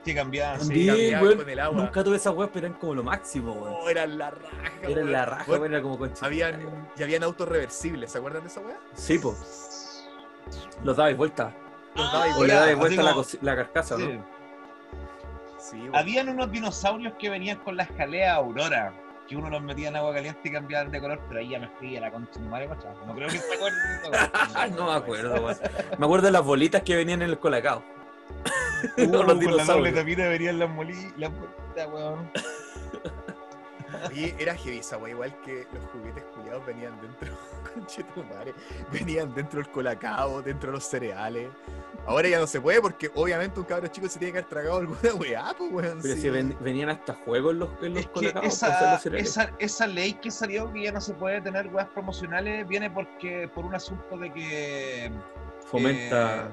Sí, 0.03 0.15
cambiaba. 0.15 0.55
sí. 0.59 0.67
También, 0.67 0.87
cambiaban 0.87 1.23
weón. 1.25 1.37
con 1.39 1.49
el 1.49 1.59
agua. 1.59 1.81
Nunca 1.83 2.03
tuve 2.03 2.15
esas 2.15 2.33
weas, 2.35 2.49
pero 2.53 2.67
eran 2.67 2.79
como 2.79 2.95
lo 2.95 3.03
máximo, 3.03 3.53
weón. 3.53 3.75
Oh, 3.81 3.89
eran 3.89 4.17
la 4.17 4.31
raja. 4.31 4.71
Era 4.81 4.93
weón. 4.95 5.11
la 5.11 5.25
raja, 5.25 5.51
weón, 5.51 5.65
era 5.65 5.81
como 5.81 5.97
con 5.97 6.13
Habían, 6.21 6.89
y 6.97 7.03
habían 7.03 7.23
autos 7.23 7.47
reversibles, 7.47 8.11
¿se 8.11 8.17
acuerdan 8.17 8.41
de 8.43 8.47
esa 8.47 8.61
weá? 8.61 8.77
Sí, 8.93 9.19
po. 9.19 9.35
Los 10.83 10.97
dabais 10.97 11.17
vuelta. 11.17 11.53
Los 11.95 12.11
dabais 12.13 12.35
O 12.37 12.43
le 12.45 12.53
Ah, 12.53 12.55
dabais 12.55 12.71
así 12.73 12.79
vuelta 12.79 13.03
la, 13.03 13.13
como- 13.13 13.25
la 13.41 13.55
carcasa, 13.55 13.97
Sí. 13.97 14.03
¿no? 14.07 14.25
Sí, 15.59 15.77
weón. 15.81 15.95
Habían 15.95 16.29
unos 16.29 16.51
dinosaurios 16.51 17.13
que 17.19 17.29
venían 17.29 17.57
con 17.59 17.75
las 17.77 17.87
jaleas 17.89 18.35
Aurora, 18.35 18.93
que 19.27 19.35
uno 19.35 19.49
los 19.49 19.61
metía 19.61 19.89
en 19.89 19.95
agua 19.97 20.13
caliente 20.13 20.39
y 20.45 20.51
cambiaban 20.51 20.89
de 20.91 20.99
color, 20.99 21.19
pero 21.27 21.41
ahí 21.41 21.49
ya 21.49 21.59
me 21.59 21.67
fui 21.77 21.95
a 21.97 22.01
la 22.01 22.09
concha. 22.11 22.39
No 22.39 23.13
creo 23.13 23.27
que 23.27 23.37
se 23.37 23.53
acuerden 23.53 23.79
de 23.79 23.95
esa 23.97 24.09
weá. 24.53 24.67
no 24.75 24.85
me 24.87 24.93
acuerdo, 24.93 25.33
weón. 25.35 25.57
Me 25.99 26.05
acuerdo 26.05 26.25
de 26.27 26.31
las 26.31 26.43
bolitas 26.43 26.81
que 26.81 26.95
venían 26.95 27.21
en 27.21 27.29
el 27.29 27.37
colacao. 27.39 27.83
Uh, 28.97 29.01
los 29.11 29.25
con 29.25 29.57
la 29.57 29.65
doble 29.65 29.91
tapita 29.91 30.27
venían 30.29 30.57
las 30.59 30.69
moli, 30.69 31.11
las 31.17 31.31
bolitas, 31.31 31.87
weón. 31.93 32.31
Oye, 34.07 34.35
era 34.39 34.55
heavy 34.55 34.77
esa 34.77 34.97
weá, 34.97 35.11
igual 35.11 35.35
que 35.43 35.67
los 35.73 35.83
juguetes 35.91 36.23
culiados 36.35 36.65
venían 36.65 36.93
dentro, 37.01 37.35
conchetumare, 37.73 38.53
venían 38.91 39.33
dentro 39.33 39.59
del 39.61 39.69
colacao, 39.71 40.41
dentro 40.41 40.67
de 40.71 40.73
los 40.77 40.85
cereales. 40.85 41.49
Ahora 42.05 42.29
ya 42.29 42.39
no 42.39 42.47
se 42.47 42.61
puede 42.61 42.81
porque 42.81 43.11
obviamente 43.15 43.59
un 43.59 43.65
cabro 43.65 43.87
chico 43.87 44.07
se 44.07 44.19
tiene 44.19 44.31
que 44.31 44.37
haber 44.39 44.49
tragado 44.49 44.77
alguna 44.77 45.13
weá, 45.15 45.53
pues 45.57 45.71
weón. 45.71 45.99
Pero 46.01 46.15
sí. 46.15 46.21
si 46.21 46.29
ven- 46.29 46.55
venían 46.61 46.89
hasta 46.89 47.13
juegos 47.15 47.53
en 47.53 47.59
los, 47.59 47.69
en 47.81 47.89
los 47.95 47.99
Es 48.01 48.05
que 48.07 48.11
colacaos. 48.13 48.45
esa, 48.45 48.91
los 48.93 49.01
cereales. 49.01 49.29
esa, 49.29 49.51
esa 49.59 49.87
ley 49.87 50.13
que 50.13 50.31
salió 50.31 50.71
que 50.71 50.83
ya 50.83 50.91
no 50.91 51.01
se 51.01 51.13
puede 51.15 51.41
tener 51.41 51.67
weas 51.67 51.89
promocionales 51.89 52.67
viene 52.67 52.89
porque 52.89 53.49
por 53.53 53.65
un 53.65 53.75
asunto 53.75 54.17
de 54.17 54.31
que 54.31 55.11
Fomenta. 55.65 56.43
eh, 56.43 56.49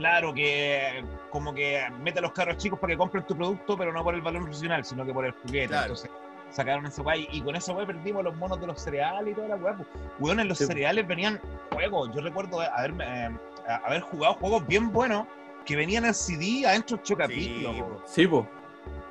claro 0.00 0.32
que 0.32 1.04
como 1.30 1.52
que 1.52 1.82
mete 2.02 2.18
a 2.20 2.22
los 2.22 2.32
carros 2.32 2.56
chicos 2.56 2.78
para 2.78 2.92
que 2.94 2.96
compren 2.96 3.22
tu 3.26 3.36
producto 3.36 3.76
pero 3.76 3.92
no 3.92 4.02
por 4.02 4.14
el 4.14 4.22
valor 4.22 4.40
nutricional 4.42 4.82
sino 4.82 5.04
que 5.04 5.12
por 5.12 5.26
el 5.26 5.32
juguete 5.32 5.68
Claro. 5.68 5.82
entonces 5.82 6.10
sacaron 6.50 6.86
esa 6.86 7.02
weá 7.02 7.16
y, 7.18 7.28
y 7.32 7.42
con 7.42 7.54
esa 7.54 7.72
weá 7.74 7.86
perdimos 7.86 8.24
los 8.24 8.34
monos 8.36 8.58
de 8.60 8.66
los 8.66 8.80
cereales 8.80 9.32
y 9.32 9.34
toda 9.34 9.48
la 9.48 9.56
weá 9.56 9.76
pues. 9.76 9.86
weón 10.18 10.40
en 10.40 10.48
los 10.48 10.56
Sí. 10.58 10.64
cereales 10.64 11.06
venían 11.06 11.38
juegos 11.70 12.10
yo 12.14 12.22
recuerdo 12.22 12.60
haberme, 12.62 13.04
eh, 13.26 13.38
haber 13.84 14.00
jugado 14.00 14.34
juegos 14.34 14.66
bien 14.66 14.90
buenos 14.90 15.26
que 15.66 15.76
venían 15.76 16.06
en 16.06 16.14
CD 16.14 16.66
adentro 16.66 16.96
Chocapic 16.96 17.38
Sí, 17.38 17.62
po. 17.62 18.02
Sí, 18.06 18.26
po. 18.26 18.46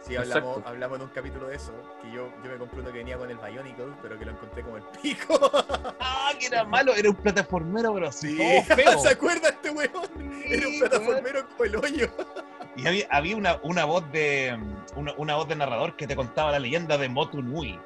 Sí, 0.05 0.15
hablamos, 0.15 0.65
hablamos 0.65 0.97
en 0.97 1.03
un 1.03 1.09
capítulo 1.09 1.47
de 1.47 1.55
eso, 1.57 1.71
que 2.01 2.09
yo, 2.11 2.29
yo 2.43 2.51
me 2.51 2.57
compré 2.57 2.79
uno 2.79 2.91
que 2.91 2.97
venía 2.99 3.17
con 3.17 3.29
el 3.29 3.37
Bionicle, 3.37 3.85
pero 4.01 4.17
que 4.17 4.25
lo 4.25 4.31
encontré 4.31 4.63
como 4.63 4.77
el 4.77 4.83
pico. 5.01 5.37
ah 5.99 6.31
que 6.39 6.47
era 6.47 6.63
malo 6.63 6.93
era 6.95 7.09
un 7.09 7.15
plataformero 7.15 7.93
pero 7.93 8.11
Sí, 8.11 8.37
feo. 8.67 8.97
¿se 8.99 9.09
acuerda 9.09 9.49
este 9.49 9.69
weón? 9.69 9.91
Era 10.45 10.67
un 10.67 10.79
plataformero 10.79 11.47
como 11.49 11.63
el 11.65 11.75
hoyo. 11.75 12.07
Y 12.75 12.87
había, 12.87 13.07
había 13.11 13.35
una, 13.35 13.59
una 13.63 13.83
voz 13.85 14.09
de 14.11 14.57
una, 14.95 15.13
una 15.17 15.35
voz 15.35 15.47
de 15.49 15.55
narrador 15.57 15.95
que 15.97 16.07
te 16.07 16.15
contaba 16.15 16.51
la 16.51 16.59
leyenda 16.59 16.97
de 16.97 17.09
Motu 17.09 17.41
Nui. 17.41 17.77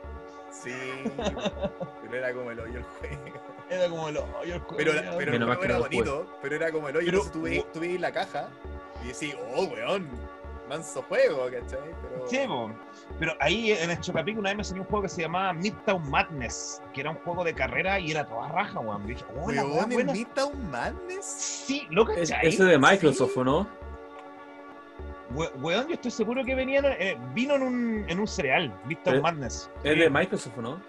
Sí, 0.51 0.71
pero 2.03 2.15
era 2.15 2.31
como 2.33 2.51
el 2.51 2.59
hoyo 2.59 2.77
el 2.79 2.83
juego. 2.83 3.43
Era 3.69 3.89
como 3.89 4.09
el 4.09 4.17
hoyo, 4.17 4.55
el 4.55 4.61
Pero, 4.77 4.91
culiao. 4.91 5.17
pero 5.17 5.33
el 5.33 5.43
juego 5.45 5.63
era 5.63 5.79
bonito, 5.79 6.37
pero 6.43 6.55
era 6.55 6.71
como 6.71 6.89
el 6.89 6.97
hoyo. 6.97 7.05
Pero- 7.07 7.23
Entonces 7.23 7.71
tú 7.73 7.79
veías 7.79 8.01
la 8.01 8.11
caja 8.11 8.49
y 9.03 9.07
decís, 9.07 9.35
oh, 9.55 9.63
weón, 9.63 10.07
manso 10.69 11.01
juego, 11.03 11.45
¿cachai? 11.45 11.79
Pero... 12.01 12.27
Sí, 12.27 12.39
pero 13.19 13.33
ahí 13.39 13.71
en 13.71 13.91
el 13.91 13.99
Chocapic 13.99 14.37
una 14.37 14.49
vez 14.51 14.57
me 14.57 14.63
salió 14.63 14.81
un 14.83 14.87
juego 14.87 15.03
que 15.03 15.09
se 15.09 15.21
llamaba 15.21 15.53
Midtown 15.53 16.09
Madness, 16.09 16.81
que 16.93 17.01
era 17.01 17.11
un 17.11 17.17
juego 17.17 17.43
de 17.43 17.53
carrera 17.53 17.99
y 17.99 18.11
era 18.11 18.25
toda 18.25 18.47
raja, 18.49 18.79
weón. 18.79 19.05
Dije, 19.05 19.23
oh. 19.35 19.87
Midtown 19.87 20.71
Madness. 20.71 21.25
Sí, 21.25 21.87
lo 21.89 22.09
Es- 22.11 22.29
cachai. 22.31 22.47
Ese 22.47 22.63
de 22.63 22.77
Microsoft, 22.77 23.37
¿o 23.37 23.43
no? 23.43 23.67
We- 25.35 25.49
Weón, 25.61 25.87
yo 25.87 25.93
estoy 25.95 26.11
seguro 26.11 26.43
que 26.45 26.53
venían, 26.53 26.85
eh, 26.85 27.17
vino 27.33 27.55
en 27.55 27.63
un, 27.63 28.05
en 28.07 28.19
un 28.19 28.27
cereal, 28.27 28.71
Midtown 28.85 29.15
Eh, 29.17 29.21
Madness. 29.21 29.69
Es 29.83 29.93
Sí, 29.93 29.99
de 29.99 30.09
Microsoft, 30.09 30.57
¿o 30.57 30.61
no? 30.61 30.81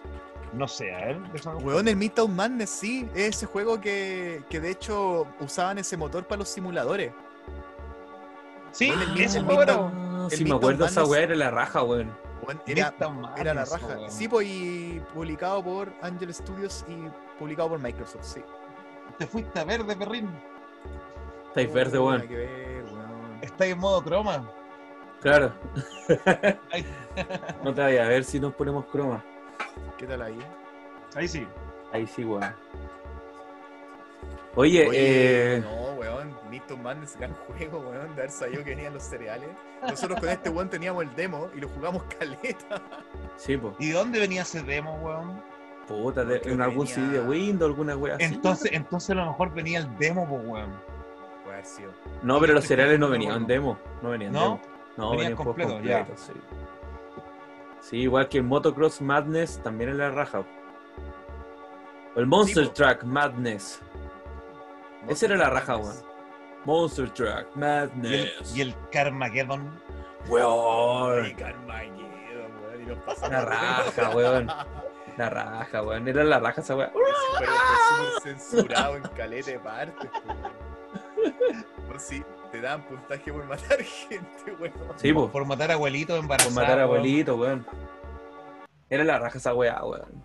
No 0.53 0.69
sé, 0.69 0.95
a 0.95 0.99
ver, 1.07 1.19
Weón, 1.63 1.89
el 1.89 1.97
Midtown 1.97 2.35
Madness, 2.37 2.71
sí. 2.71 3.09
Es 3.15 3.37
ese 3.37 3.47
juego 3.47 3.81
que, 3.81 4.43
que 4.51 4.61
de 4.61 4.71
hecho 4.71 5.27
usaban 5.41 5.79
ese 5.79 5.97
motor 5.97 6.27
para 6.27 6.41
los 6.41 6.49
simuladores. 6.49 7.13
Sí, 8.75 8.91
el 8.91 9.21
ese 9.21 9.41
juego 9.41 9.63
era. 9.63 9.75
Ah, 9.75 10.27
sí, 10.31 10.45
me 10.45 10.55
acuerdo, 10.57 10.85
esa 10.85 11.05
weá 11.05 11.23
era 11.23 11.37
la 11.37 11.51
raja, 11.51 11.83
weón. 11.85 12.13
Era, 12.67 12.93
era 13.37 13.55
la 13.55 13.65
raja. 13.65 13.97
Sí, 14.09 14.29
pues, 14.29 14.47
y 14.49 15.01
publicado 15.15 15.63
por 15.65 15.93
Angel 16.03 16.35
Studios 16.35 16.85
y 16.89 17.09
publicado 17.39 17.71
por 17.71 17.79
Microsoft, 17.79 18.25
sí. 18.25 18.43
Te 19.17 19.27
fuiste 19.27 19.59
a 19.61 19.65
ver 19.65 19.85
de 19.85 19.97
perrín. 19.97 20.29
Estáis 21.49 21.73
verde, 21.73 21.99
Oh, 21.99 22.07
weón. 22.07 22.17
nada 22.19 22.29
que 22.29 22.37
ver, 22.37 22.85
weón. 22.85 23.39
Está 23.41 23.67
en 23.67 23.79
modo 23.79 24.03
croma. 24.03 24.51
Claro. 25.21 25.53
No 27.63 27.73
te 27.73 27.81
vayas 27.81 28.07
a 28.07 28.09
ver 28.09 28.25
si 28.25 28.41
nos 28.41 28.53
ponemos 28.55 28.87
croma. 28.87 29.23
¿Qué 29.97 30.05
tal 30.05 30.21
ahí? 30.21 30.39
Ahí 31.15 31.29
sí. 31.29 31.47
Ahí 31.93 32.09
sí, 32.09 32.25
weón. 32.25 32.43
Oye, 34.57 34.89
Oye, 34.89 35.57
eh, 35.57 35.61
no, 35.61 35.94
weón, 36.05 36.36
Little 36.51 36.76
Madness, 36.76 37.16
gran 37.16 37.35
juego, 37.35 37.78
weón, 37.81 38.14
de 38.14 38.22
haber 38.22 38.31
sabido 38.31 38.62
que 38.64 38.70
venían 38.70 38.94
los 38.94 39.02
cereales. 39.02 39.48
Nosotros 39.82 40.20
con 40.20 40.28
este 40.28 40.51
weón 40.51 40.68
teníamos 40.70 41.02
el 41.05 41.14
demo 41.14 41.48
y 41.55 41.60
lo 41.60 41.68
jugamos 41.68 42.02
caleta. 42.18 42.82
sí, 43.36 43.56
pues. 43.56 43.74
¿Y 43.78 43.89
de 43.89 43.94
dónde 43.94 44.20
venía 44.20 44.43
ese 44.43 44.62
demo, 44.62 44.94
weón? 45.02 45.43
Puta, 45.89 46.24
de- 46.24 46.40
en 46.44 46.60
algún 46.62 46.86
venía- 46.86 46.94
CD 46.94 47.09
de 47.09 47.20
Windows, 47.20 47.70
alguna 47.70 47.97
wea 47.97 48.14
así. 48.16 48.24
Entonces, 48.24 48.70
entonces 48.72 49.10
a 49.10 49.14
lo 49.14 49.26
mejor 49.26 49.52
venía 49.52 49.78
el 49.81 49.98
demo, 49.98 50.26
pues, 50.28 50.43
weón. 50.47 50.70
Puede 51.43 51.55
haber 51.56 51.66
sido. 51.66 51.93
No, 52.22 52.40
pero 52.40 52.55
los 52.55 52.64
estoy 52.64 52.76
cereales 52.76 52.98
no 52.98 53.09
venían 53.10 53.36
en 53.36 53.47
demo. 53.47 53.78
No 54.02 54.10
venían 54.10 54.28
en 54.35 54.40
¿No? 54.40 54.43
demo. 54.43 54.60
No, 54.97 55.10
Venían 55.10 55.18
venían 55.32 55.36
juegos 55.36 55.56
completos, 55.56 55.82
ya. 55.85 56.06
sí. 56.16 56.32
Sí, 57.81 57.97
igual 57.98 58.28
que 58.28 58.39
el 58.39 58.44
Motocross 58.44 59.02
Madness 59.02 59.60
también 59.62 59.90
en 59.90 59.98
la 59.98 60.10
raja. 60.10 60.43
O 62.16 62.20
el 62.20 62.26
Monster 62.26 62.64
Sí, 62.64 62.68
po. 62.70 62.74
Truck 62.74 63.02
Madness. 63.05 63.81
Esa 65.09 65.26
era 65.26 65.36
la 65.36 65.51
raja, 65.51 65.76
weón. 65.76 65.97
Monster 66.64 67.10
Truck 67.10 67.55
Madness. 67.56 68.56
y 68.56 68.62
el 68.62 68.74
Carmageddon. 68.90 69.81
Weón. 70.28 71.35
Carmageddon, 71.35 72.52
weón, 72.62 72.82
y 72.82 72.86
nos 72.86 72.98
pasamos 73.05 73.31
La 73.31 73.44
raja, 73.44 74.10
weón. 74.16 74.47
La 75.16 75.31
raja, 75.31 75.82
weón. 75.82 76.09
Era 76.09 76.24
la 76.24 76.39
raja 76.40 76.60
esa 76.60 76.74
weón. 76.76 76.90
Ese 76.90 77.47
fue 77.47 77.47
súper 78.16 78.22
censurado 78.22 78.97
en 78.97 79.02
caleta 79.14 79.51
de 79.51 79.59
partes, 79.59 80.10
weón. 80.26 80.55
Por 81.86 82.01
si 82.01 82.24
te 82.51 82.60
dan 82.60 82.82
puntaje 82.85 83.32
por 83.32 83.44
matar 83.44 83.82
gente, 83.82 84.52
weón. 84.59 84.72
Sí, 84.97 85.12
po. 85.12 85.28
Por 85.31 85.44
matar 85.44 85.70
abuelitos 85.70 86.16
Por 86.16 86.24
embarazados. 86.24 86.55
matar 86.55 86.81
a 86.81 86.86
weón. 86.86 87.66
Era 88.89 89.05
la 89.05 89.18
raja 89.18 89.39
esa 89.39 89.55
weá, 89.55 89.85
weón. 89.85 90.24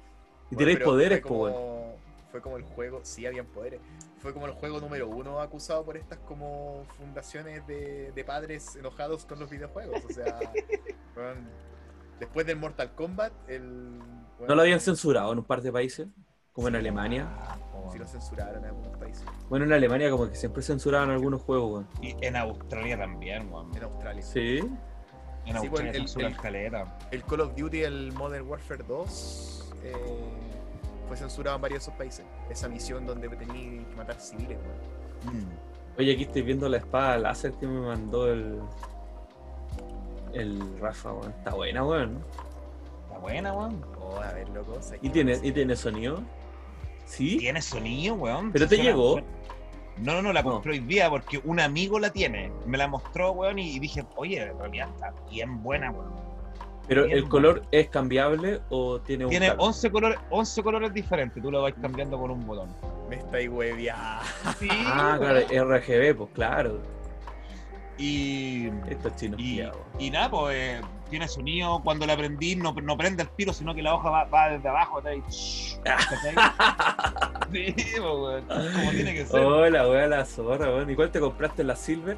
Y 0.52 0.56
tenéis 0.56 0.80
poderes, 0.80 1.22
po, 1.22 1.34
weón. 1.36 1.80
Fue 2.32 2.42
como 2.42 2.58
el 2.58 2.64
juego, 2.64 3.00
sí, 3.04 3.26
habían 3.26 3.46
poderes. 3.48 3.82
Fue 4.20 4.34
como 4.34 4.46
el 4.48 4.52
juego 4.54 4.80
número 4.80 5.08
uno 5.08 5.40
acusado 5.40 5.84
por 5.86 5.96
estas 5.98 6.20
como 6.20 6.84
fundaciones 6.98 7.66
de, 7.68 8.12
de 8.12 8.24
padres 8.24 8.76
enojados 8.76 9.26
con 9.26 9.40
los 9.40 9.50
videojuegos. 9.50 10.04
O 10.06 10.14
sea, 10.14 10.40
después 12.20 12.46
del 12.46 12.58
Mortal 12.58 12.94
Kombat, 12.96 13.32
el. 13.50 13.98
¿No 14.48 14.56
lo 14.56 14.62
habían 14.62 14.80
censurado 14.80 15.32
en 15.32 15.40
un 15.40 15.46
par 15.46 15.62
de 15.62 15.72
países? 15.72 16.08
Como 16.54 16.68
en 16.68 16.76
Alemania. 16.76 17.28
Sí 17.92 17.98
lo 17.98 18.06
censuraron 18.08 18.58
en 18.64 18.66
algunos 18.66 18.98
países. 18.98 19.26
Bueno, 19.50 19.66
en 19.66 19.74
Alemania 19.74 20.12
como 20.12 20.28
que 20.30 20.36
siempre 20.36 20.62
censuraban 20.62 21.10
algunos 21.10 21.42
juegos, 21.42 21.72
weón. 21.72 21.88
Y 22.02 22.16
en 22.26 22.36
Australia 22.36 22.98
también, 22.98 23.52
weón. 23.52 23.76
En 23.76 23.84
Australia. 23.84 24.22
Sí. 24.22 24.58
En 25.46 25.60
Sí, 25.60 25.68
Australia 25.68 25.92
pues, 25.92 26.16
el- 26.16 26.96
el- 27.12 27.24
Call 27.24 27.42
of 27.42 27.56
Duty, 27.56 27.82
el 27.84 28.12
Modern 28.12 28.48
Warfare 28.48 28.84
2, 28.84 29.74
eh, 29.84 29.94
fue 31.10 31.18
censurado 31.18 31.58
en 31.58 31.62
varios 31.62 31.80
de 31.80 31.90
esos 31.90 31.94
países. 31.98 32.26
Esa 32.50 32.70
misión 32.70 33.06
donde 33.06 33.28
tenías 33.28 33.86
que 33.88 33.96
matar 33.98 34.20
civiles, 34.22 34.58
weón. 35.26 35.36
Mm. 35.44 35.50
Oye, 35.98 36.14
aquí 36.14 36.24
estoy 36.24 36.44
viendo 36.44 36.70
la 36.70 36.78
espada 36.78 37.18
láser 37.18 37.52
que 37.54 37.68
me 37.68 37.82
mandó 37.82 38.32
el. 38.32 38.60
El 40.34 40.80
Rafa, 40.80 41.12
weón. 41.12 41.32
Está 41.32 41.54
buena, 41.56 41.84
weón. 41.84 42.20
Está 43.08 43.18
buena, 43.20 43.54
weón. 43.54 43.84
Oh, 44.00 44.16
a 44.22 44.32
ver, 44.34 44.48
loco. 44.50 44.78
¿sabes 44.82 45.00
¿Y 45.04 45.10
tiene, 45.10 45.38
¿Y 45.44 45.52
tiene 45.52 45.76
sonido? 45.76 46.22
¿Sí? 47.06 47.38
Tiene 47.40 47.62
sonido, 47.62 48.16
weón. 48.16 48.52
¿Pero 48.52 48.68
te 48.68 48.76
Suena- 48.76 48.92
llegó? 48.92 49.20
No, 49.98 50.14
no, 50.14 50.22
no, 50.22 50.32
la 50.32 50.44
No. 50.44 50.52
compré 50.52 50.74
hoy 50.74 50.80
día 50.80 51.10
porque 51.10 51.42
un 51.44 51.60
amigo 51.60 52.00
la 52.00 52.12
tiene. 52.12 52.52
Me 52.66 52.78
la 52.78 52.88
mostró, 52.88 53.32
weón, 53.32 53.60
y 53.60 53.80
dije, 53.80 54.06
oye, 54.16 54.42
en 54.44 54.58
realidad 54.58 54.90
está 54.96 55.14
bien 55.30 55.62
buena, 55.64 55.92
weón. 55.92 56.29
¿Pero 56.90 57.06
el 57.06 57.30
color 57.30 57.62
es 57.72 57.88
cambiable 57.90 58.60
o 58.70 59.00
tiene 59.00 59.24
un 59.26 59.30
Tiene 59.30 59.48
cable? 59.50 59.64
11 59.64 59.92
colores, 59.92 60.20
11 60.32 60.64
colores 60.64 60.94
diferentes, 60.94 61.42
tú 61.42 61.52
lo 61.52 61.62
vas 61.62 61.74
cambiando 61.82 62.18
con 62.20 62.32
un 62.32 62.46
botón. 62.46 62.70
Me 63.10 63.18
estáis 63.18 63.48
hueviando. 63.50 64.24
Sí, 64.60 64.68
Ah, 64.86 65.16
claro, 65.20 65.40
RGB, 65.78 66.16
pues 66.18 66.30
claro. 66.34 66.82
Y, 67.98 68.70
Estos 68.88 69.16
chinos 69.18 69.40
y, 69.40 69.56
culiados. 69.58 69.78
y 70.00 70.10
nada, 70.10 70.30
pues 70.32 70.56
eh, 70.58 70.82
tiene 71.10 71.28
sonido. 71.28 71.82
Cuando 71.84 72.06
la 72.08 72.16
prendí, 72.16 72.56
no, 72.56 72.72
no 72.74 72.98
prende 72.98 73.24
el 73.24 73.30
tiro, 73.30 73.52
sino 73.54 73.76
que 73.76 73.82
la 73.82 73.94
hoja 73.94 74.10
va, 74.10 74.24
va 74.26 74.50
desde 74.50 74.70
abajo. 74.70 75.02
y- 75.02 75.22
¿cachai? 75.84 76.36
Sí, 77.52 77.74
pues, 77.76 78.00
weón, 78.02 78.44
como 78.46 78.92
tiene 78.92 79.14
que 79.16 79.26
ser. 79.26 79.40
Hola, 79.42 79.88
weón, 79.88 80.10
la 80.12 80.24
zorra, 80.26 80.68
weón. 80.68 80.90
¿Y 80.90 80.96
cuál 80.96 81.12
te 81.12 81.20
compraste? 81.20 81.64
¿La 81.64 81.76
Silver? 81.76 82.16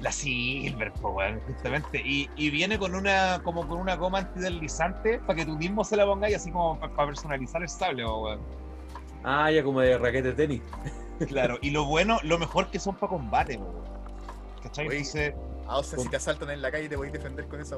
La 0.00 0.12
Silver, 0.12 0.92
pues, 1.00 1.14
weón, 1.14 1.40
justamente. 1.46 2.00
Y, 2.04 2.30
y 2.36 2.50
viene 2.50 2.78
con 2.78 2.94
una 2.94 3.40
como 3.42 3.66
con 3.66 3.78
una 3.80 3.96
goma 3.96 4.18
antideslizante 4.18 5.18
para 5.20 5.36
que 5.36 5.44
tú 5.46 5.56
mismo 5.56 5.82
se 5.84 5.96
la 5.96 6.04
pongas 6.06 6.30
y 6.30 6.34
así 6.34 6.50
como 6.52 6.78
para 6.78 7.06
personalizar 7.06 7.62
el 7.62 7.68
sable, 7.68 8.04
pues, 8.04 8.16
weón. 8.16 8.40
Ah, 9.24 9.50
ya 9.50 9.62
como 9.64 9.80
de 9.80 9.98
raquete 9.98 10.28
de 10.28 10.32
tenis. 10.34 10.62
Claro, 11.26 11.58
y 11.60 11.70
lo 11.70 11.84
bueno, 11.86 12.18
lo 12.22 12.38
mejor 12.38 12.70
que 12.70 12.78
son 12.78 12.94
para 12.94 13.10
combate, 13.10 13.58
pues, 13.58 13.68
weón. 13.70 13.88
¿Cachai? 14.62 14.86
Oye. 14.88 14.96
Entonces, 14.98 15.34
Ah, 15.70 15.76
o 15.78 15.82
sea, 15.82 15.98
si 15.98 16.08
te 16.08 16.16
asaltan 16.16 16.48
en 16.48 16.62
la 16.62 16.70
calle 16.70 16.88
te 16.88 16.96
voy 16.96 17.08
a 17.08 17.10
defender 17.10 17.46
con 17.46 17.60
esa 17.60 17.76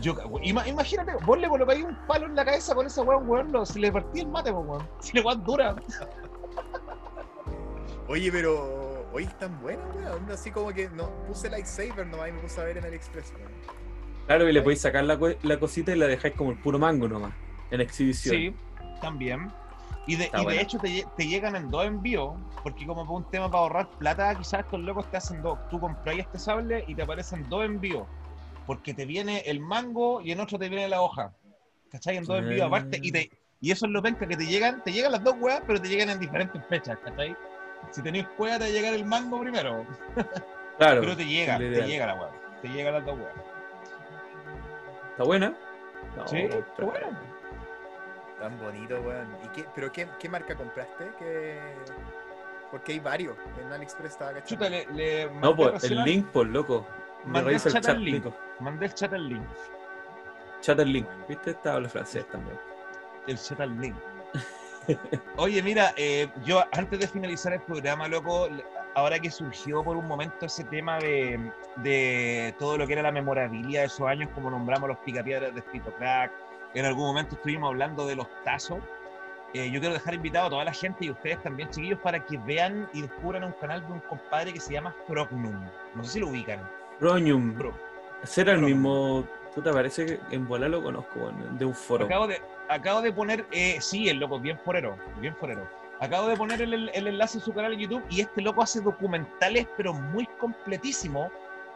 yo, 0.00 0.14
ima- 0.42 0.66
imagínate, 0.66 1.12
vos 1.24 1.38
le 1.38 1.48
colocáis 1.48 1.84
un 1.84 1.94
palo 2.08 2.26
en 2.26 2.34
la 2.34 2.44
cabeza 2.44 2.74
con 2.74 2.86
esa 2.86 3.02
weón, 3.02 3.28
weón, 3.30 3.64
se 3.66 3.78
le 3.78 3.92
partí 3.92 4.18
el 4.20 4.26
mate, 4.26 4.50
weón. 4.50 4.82
Si 4.98 5.12
le 5.16 5.20
weón 5.22 5.44
dura. 5.44 5.76
Oye, 8.08 8.32
pero 8.32 8.79
hoy 9.12 9.24
están 9.24 9.60
buenas, 9.60 9.84
weón. 9.94 10.30
Así 10.30 10.50
como 10.50 10.72
que 10.72 10.88
no 10.90 11.08
puse 11.26 11.50
lightsaber 11.50 12.06
nomás 12.06 12.28
y 12.28 12.32
me 12.32 12.38
puse 12.40 12.60
a 12.60 12.64
ver 12.64 12.78
en 12.78 12.84
AliExpress, 12.84 13.32
weón. 13.38 13.70
Claro, 14.26 14.48
y 14.48 14.52
le 14.52 14.62
podéis 14.62 14.80
sacar 14.80 15.04
la, 15.04 15.18
co- 15.18 15.34
la 15.42 15.58
cosita 15.58 15.92
y 15.92 15.96
la 15.96 16.06
dejáis 16.06 16.34
como 16.34 16.52
el 16.52 16.58
puro 16.58 16.78
mango 16.78 17.08
nomás. 17.08 17.32
En 17.70 17.80
exhibición. 17.80 18.34
Sí, 18.36 18.54
también. 19.00 19.50
Y 20.06 20.16
de, 20.16 20.24
Está 20.24 20.38
y 20.38 20.40
de 20.40 20.44
buena. 20.44 20.60
hecho 20.62 20.78
te, 20.78 20.88
lle- 20.88 21.08
te 21.16 21.26
llegan 21.26 21.56
en 21.56 21.70
dos 21.70 21.84
envíos, 21.84 22.34
porque 22.62 22.86
como 22.86 23.06
por 23.06 23.16
un 23.16 23.30
tema 23.30 23.50
para 23.50 23.62
ahorrar 23.62 23.88
plata, 23.98 24.36
quizás 24.36 24.60
estos 24.60 24.80
locos 24.80 25.10
te 25.10 25.16
hacen 25.16 25.42
dos. 25.42 25.58
Tú 25.68 25.80
compras 25.80 26.16
este 26.18 26.38
sable 26.38 26.84
y 26.86 26.94
te 26.94 27.02
aparecen 27.02 27.48
dos 27.48 27.64
envíos, 27.64 28.06
porque 28.66 28.94
te 28.94 29.04
viene 29.04 29.38
el 29.46 29.60
mango 29.60 30.20
y 30.20 30.32
en 30.32 30.40
otro 30.40 30.58
te 30.58 30.68
viene 30.68 30.88
la 30.88 31.00
hoja. 31.02 31.32
¿Cachai? 31.90 32.16
En 32.16 32.24
dos 32.24 32.38
envíos 32.38 32.66
aparte. 32.66 33.00
Y, 33.02 33.10
te, 33.10 33.30
y 33.60 33.72
eso 33.72 33.86
es 33.86 33.92
lo 33.92 34.00
penca, 34.00 34.26
que 34.28 34.36
te 34.36 34.46
llegan, 34.46 34.82
te 34.84 34.92
llegan 34.92 35.10
las 35.12 35.24
dos 35.24 35.34
weas, 35.40 35.62
pero 35.66 35.80
te 35.80 35.88
llegan 35.88 36.08
en 36.10 36.20
diferentes 36.20 36.62
fechas, 36.68 36.98
¿cachai? 37.04 37.34
Si 37.90 38.02
tenéis 38.02 38.26
cueva 38.36 38.56
te 38.58 38.64
va 38.64 38.66
a 38.66 38.70
llegar 38.70 38.94
el 38.94 39.04
mango 39.04 39.40
primero, 39.40 39.84
Claro. 40.78 41.00
pero 41.00 41.16
te 41.16 41.24
llega, 41.26 41.58
te 41.58 41.64
ideal. 41.66 41.86
llega 41.88 42.06
la 42.06 42.14
wea. 42.14 42.30
Te 42.62 42.68
llegan 42.68 42.94
las 42.94 43.04
dos 43.04 43.18
weas. 43.18 43.34
¿Está 45.10 45.24
buena? 45.24 45.54
No, 46.16 46.26
Sí, 46.28 46.36
está 46.38 46.84
bueno. 46.84 47.18
Tan 48.40 48.58
bonito, 48.58 49.00
weón. 49.00 49.28
¿Y 49.44 49.48
qué, 49.48 49.64
pero 49.74 49.92
qué, 49.92 50.08
qué 50.18 50.28
marca 50.28 50.54
compraste? 50.54 51.10
¿Qué... 51.18 51.60
Porque 52.70 52.92
hay 52.92 53.00
varios. 53.00 53.36
En 53.60 53.70
AliExpress 53.72 54.12
estaba 54.12 54.32
cachando. 54.32 54.48
Chuta, 54.48 54.70
le, 54.70 54.86
le 54.94 55.30
No, 55.40 55.54
pues 55.54 55.84
el 55.84 55.98
al- 55.98 56.04
link, 56.04 56.26
por 56.28 56.46
loco. 56.46 56.86
Me 57.24 57.32
Mandé 57.32 57.50
el 57.50 57.56
el 57.56 57.72
chat 57.72 57.86
al 57.88 58.02
link. 58.04 58.24
Mandé 58.60 58.86
el 58.86 58.94
chat 58.94 59.12
al 59.12 59.28
link. 59.28 59.44
Chat 60.60 60.78
el 60.78 60.92
link. 60.92 61.06
¿Viste? 61.28 61.50
Está 61.50 61.74
habla 61.74 61.88
francés 61.88 62.26
también. 62.28 62.58
El 63.26 63.36
chat 63.38 63.60
al 63.60 63.78
link. 63.78 63.96
Oye, 65.36 65.62
mira, 65.62 65.92
eh, 65.96 66.28
yo 66.44 66.62
antes 66.72 66.98
de 66.98 67.06
finalizar 67.06 67.52
el 67.52 67.60
programa, 67.60 68.08
loco, 68.08 68.48
ahora 68.94 69.18
que 69.18 69.30
surgió 69.30 69.82
por 69.82 69.96
un 69.96 70.06
momento 70.06 70.46
ese 70.46 70.64
tema 70.64 70.98
de, 70.98 71.38
de 71.76 72.54
todo 72.58 72.76
lo 72.78 72.86
que 72.86 72.92
era 72.94 73.02
la 73.02 73.12
memorabilidad 73.12 73.80
de 73.82 73.86
esos 73.86 74.06
años, 74.06 74.28
como 74.34 74.50
nombramos 74.50 74.88
los 74.88 74.98
picapiedras 74.98 75.54
de 75.54 75.60
Spito 75.60 75.92
Crack, 75.98 76.32
en 76.74 76.84
algún 76.84 77.06
momento 77.06 77.34
estuvimos 77.34 77.68
hablando 77.68 78.06
de 78.06 78.16
los 78.16 78.26
tazos. 78.44 78.78
Eh, 79.52 79.68
yo 79.72 79.80
quiero 79.80 79.94
dejar 79.94 80.14
invitado 80.14 80.46
a 80.46 80.50
toda 80.50 80.64
la 80.64 80.72
gente 80.72 81.04
y 81.06 81.10
ustedes 81.10 81.42
también, 81.42 81.68
chiquillos, 81.70 81.98
para 81.98 82.24
que 82.24 82.38
vean 82.38 82.88
y 82.92 83.02
descubran 83.02 83.42
un 83.42 83.52
canal 83.52 83.84
de 83.84 83.92
un 83.94 84.00
compadre 84.00 84.52
que 84.52 84.60
se 84.60 84.74
llama 84.74 84.94
Frognum. 85.08 85.60
No 85.96 86.04
sé 86.04 86.10
si 86.12 86.20
lo 86.20 86.28
ubican. 86.28 86.60
Ronium. 87.00 87.54
Pro- 87.54 87.74
Ese 88.22 88.42
era 88.42 88.52
el 88.52 88.60
mismo. 88.60 89.24
Puta, 89.54 89.72
parece 89.72 90.06
que 90.06 90.20
en 90.30 90.46
bola 90.46 90.68
lo 90.68 90.82
conozco, 90.82 91.32
de 91.58 91.64
un 91.64 91.74
foro. 91.74 92.04
Acabo 92.06 92.26
de, 92.28 92.40
acabo 92.68 93.00
de 93.02 93.12
poner, 93.12 93.46
eh, 93.50 93.78
sí, 93.80 94.08
el 94.08 94.18
loco, 94.18 94.38
bien 94.38 94.58
forero, 94.64 94.96
bien 95.20 95.34
forero. 95.34 95.66
Acabo 95.98 96.28
de 96.28 96.36
poner 96.36 96.62
el, 96.62 96.88
el 96.94 97.06
enlace 97.06 97.38
en 97.38 97.44
su 97.44 97.52
canal 97.52 97.72
de 97.76 97.82
YouTube 97.82 98.02
y 98.08 98.20
este 98.20 98.40
loco 98.40 98.62
hace 98.62 98.80
documentales, 98.80 99.66
pero 99.76 99.92
muy 99.92 100.26
completísimos, 100.38 101.30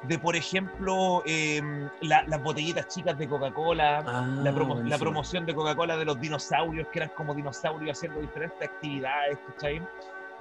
de 0.05 0.19
por 0.19 0.37
ejemplo, 0.37 1.23
eh, 1.27 1.61
la- 2.01 2.23
las 2.29 2.43
botellitas 2.43 2.89
chicas 2.89 3.19
de 3.19 3.27
Coca-Cola, 3.29 4.03
Ah, 4.07 4.27
la, 4.43 4.53
promo- 4.53 4.77
la 4.83 4.97
promoción 4.99 5.45
de 5.45 5.55
Coca-Cola 5.55 5.97
de 5.97 6.05
los 6.05 6.21
dinosaurios, 6.21 6.87
que 6.89 7.01
eran 7.01 7.11
como 7.17 7.35
dinosaurios 7.35 7.99
haciendo 7.99 8.21
diferentes 8.21 8.63
actividades, 8.69 9.39
¿cachai? 9.49 9.83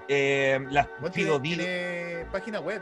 Eh, 0.07 0.65
las 0.69 0.88
tiene, 1.11 1.30
tiene 1.64 2.26
página 2.31 2.60
web. 2.60 2.81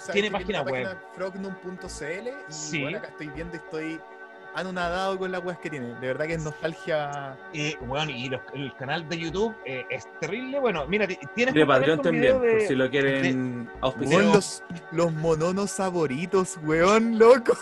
O 0.00 0.02
sea, 0.02 0.14
Tiene 0.14 0.30
página 0.30 0.64
página 0.64 0.96
Frognum.cl 1.14 2.28
y 2.48 2.52
Sí. 2.52 2.80
bueno, 2.80 2.98
acá 2.98 3.08
estoy 3.08 3.28
viendo 3.28 3.54
y 3.54 3.58
estoy 3.58 4.00
anonadado 4.54 5.18
con 5.18 5.30
las 5.30 5.44
weas 5.44 5.58
que 5.58 5.68
tiene. 5.68 5.88
De 5.88 6.06
verdad 6.06 6.26
que 6.26 6.32
es 6.34 6.42
nostalgia. 6.42 7.36
eh, 7.52 7.76
bueno, 7.82 8.10
y 8.10 8.30
los- 8.30 8.40
el 8.54 8.74
canal 8.76 9.06
de 9.10 9.18
YouTube 9.18 9.54
eh, 9.66 9.84
es 9.90 10.08
terrible. 10.18 10.58
Bueno, 10.58 10.86
mira, 10.86 11.06
ti- 11.06 11.18
tienes 11.34 11.54
De 11.54 11.66
Patreon 11.66 12.00
también, 12.00 12.40
de- 12.40 12.66
si 12.66 12.74
lo 12.74 12.88
quieren 12.88 13.70
auspiciar. 13.82 14.22
Weón, 14.22 14.32
los, 14.32 14.62
los 14.90 15.12
mononos 15.12 15.72
favoritos, 15.72 16.58
weón, 16.64 17.18
loco. 17.18 17.52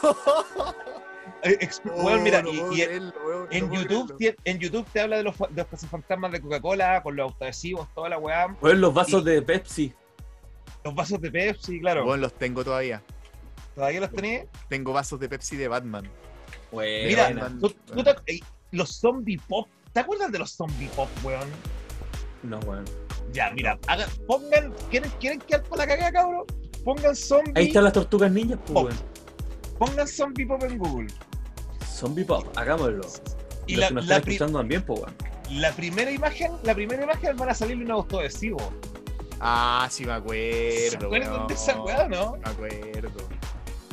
eh, 1.42 1.58
expl- 1.60 1.92
weón, 2.04 2.22
mira, 2.22 2.42
y- 2.46 2.78
y, 2.78 2.82
en 2.82 3.12
en 3.50 3.70
YouTube, 3.72 4.16
tie- 4.16 4.36
en 4.44 4.58
YouTube 4.60 4.86
te 4.92 5.00
habla 5.00 5.16
de 5.16 5.24
los, 5.24 5.36
de 5.50 5.66
los 5.70 5.86
fantasmas 5.86 6.30
de 6.32 6.40
Coca-Cola, 6.40 7.02
con 7.02 7.16
los 7.16 7.32
autoadhesivos, 7.32 7.92
toda 7.94 8.08
la 8.10 8.18
weá, 8.18 8.54
Weón, 8.62 8.80
los 8.80 8.94
vasos 8.94 9.22
Y- 9.22 9.24
de 9.26 9.42
Pepsi. 9.42 9.92
Los 10.84 10.94
vasos 10.94 11.20
de 11.20 11.30
Pepsi, 11.30 11.80
claro. 11.80 12.04
Bueno, 12.04 12.22
los 12.22 12.34
tengo 12.34 12.64
todavía. 12.64 13.02
¿Todavía 13.74 14.00
los 14.00 14.10
tenés? 14.12 14.46
Tengo 14.68 14.92
vasos 14.92 15.20
de 15.20 15.28
Pepsi 15.28 15.56
de 15.56 15.68
Batman. 15.68 16.08
Mira, 16.72 17.24
Batman. 17.24 17.58
tú- 17.60 17.74
tú 17.94 18.02
te- 18.02 18.16
eh, 18.34 18.40
los 18.72 18.98
zombie 18.98 19.38
pop, 19.48 19.68
¿te 19.92 20.00
acuerdas 20.00 20.30
de 20.32 20.38
los 20.38 20.50
zombie 20.52 20.88
pop, 20.96 21.08
weón? 21.22 21.48
No, 22.42 22.58
weón. 22.60 22.84
Ya, 23.32 23.50
mira, 23.50 23.78
pongan, 24.26 24.72
¿quieren, 24.90 25.10
¿quieren 25.20 25.38
quedar 25.40 25.62
con 25.64 25.78
la 25.78 25.86
cagada, 25.86 26.12
cabrón? 26.12 26.44
Pongan 26.84 27.14
zombie, 27.14 27.52
Ahí 27.56 27.66
están 27.68 27.84
las 27.84 27.92
tortugas 27.92 28.30
ninjas, 28.30 28.58
pues, 28.66 28.84
weón. 28.84 28.96
pongan 29.78 30.08
zombie 30.08 30.46
pop 30.46 30.62
en 30.64 30.78
Google. 30.78 31.06
Zombie 31.86 32.24
Pop, 32.24 32.46
hagámoslo. 32.56 33.02
Y 33.66 33.74
la, 33.76 33.88
que 33.88 33.94
nos 33.94 34.06
la 34.06 34.16
están 34.18 34.30
escuchando 34.32 34.58
también, 34.60 34.82
pues, 34.82 35.00
weón. 35.00 35.14
la 35.50 35.72
primera 35.72 36.10
imagen, 36.10 36.52
la 36.62 36.74
primera 36.74 37.02
imagen 37.02 37.36
van 37.36 37.48
a 37.50 37.54
salir 37.54 37.76
un 37.76 37.90
autoadhesivo. 37.90 38.58
Ah, 39.40 39.86
sí 39.90 40.04
me 40.04 40.12
acuerdo. 40.12 40.90
¿Se 40.90 40.96
acuerdan 40.96 41.46
de 41.46 41.54
esa 41.54 41.80
weá, 41.80 42.08
no? 42.08 42.36
Me 42.36 42.50
acuerdo. 42.50 43.10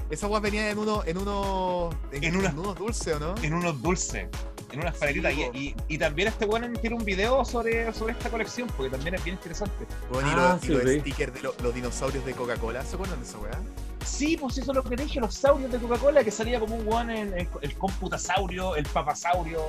Esa 0.10 0.28
weá 0.28 0.40
venía 0.40 0.70
en 0.70 0.78
uno, 0.78 1.04
en 1.06 1.18
uno, 1.18 1.90
en, 2.12 2.24
En 2.24 2.36
una- 2.38 2.50
en 2.50 2.60
unos 2.60 2.76
dulces, 2.78 3.16
¿o 3.16 3.20
no? 3.20 3.36
En 3.42 3.54
unos 3.54 3.82
dulces, 3.82 4.28
en 4.72 4.80
unas 4.80 4.96
paletitas. 4.98 5.34
Sí, 5.34 5.46
y, 5.54 5.58
y- 5.60 5.76
y 5.88 5.98
también 5.98 6.28
este 6.28 6.46
weón 6.46 6.74
tiene 6.80 6.96
un 6.96 7.04
video 7.06 7.44
sobre, 7.44 7.92
sobre 7.94 8.14
esta 8.14 8.30
colección, 8.30 8.68
porque 8.78 8.92
también 8.92 9.16
es 9.16 9.24
bien 9.24 9.36
interesante. 9.38 9.86
Bueno, 10.12 10.30
y 10.30 10.32
Ah, 10.36 10.54
los, 10.54 10.64
y 10.64 10.68
sí, 10.68 10.74
los 10.74 10.84
sí. 10.84 11.00
stickers 11.00 11.34
de 11.34 11.42
lo- 11.42 11.56
los 11.64 11.74
dinosaurios 11.74 12.24
de 12.26 12.34
Coca-Cola, 12.34 12.84
¿se 12.86 12.96
acuerdan 12.96 13.20
de 13.20 13.26
esa 13.28 13.38
weá? 13.40 13.60
Sí, 14.06 14.38
pues 14.38 14.58
eso 14.60 14.72
es 14.72 14.76
lo 14.76 14.84
que 14.84 14.96
te 14.96 15.04
dije, 15.04 15.20
los 15.20 15.34
saurios 15.34 15.72
de 15.72 15.80
Coca-Cola, 15.80 16.24
que 16.24 16.30
salía 16.32 16.60
como 16.60 16.76
un 16.76 16.88
weón 16.88 17.10
en 17.10 17.34
el, 17.34 17.48
el 17.62 17.76
computasaurio, 17.76 18.76
el 18.76 18.86
papasaurio. 18.86 19.62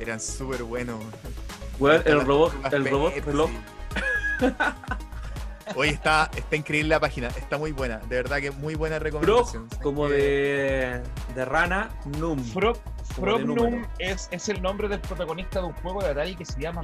Eran 0.00 0.18
súper 0.20 0.64
buenos. 0.64 0.98
Weón, 1.78 2.02
el 2.04 2.20
robot, 2.24 2.52
el 2.72 2.84
robot 2.90 3.14
Pepsi. 3.14 3.30
Oye, 5.76 5.90
está, 5.90 6.30
está 6.36 6.56
increíble 6.56 6.88
la 6.90 7.00
página, 7.00 7.28
está 7.28 7.56
muy 7.56 7.72
buena, 7.72 7.98
de 7.98 8.16
verdad 8.16 8.38
que 8.40 8.50
muy 8.50 8.74
buena 8.74 8.96
Frog, 8.98 9.04
recomendación. 9.22 9.68
como 9.82 10.08
de, 10.08 11.00
de 11.34 11.44
rana, 11.44 11.88
Num. 12.18 12.42
Frog, 12.44 12.78
número. 13.40 13.86
es, 13.98 14.28
es 14.32 14.48
el 14.48 14.60
nombre 14.60 14.88
del 14.88 15.00
protagonista 15.00 15.60
de 15.60 15.66
un 15.66 15.72
juego 15.74 16.02
de 16.02 16.10
Atari 16.10 16.34
que 16.36 16.44
se 16.44 16.60
llama 16.60 16.80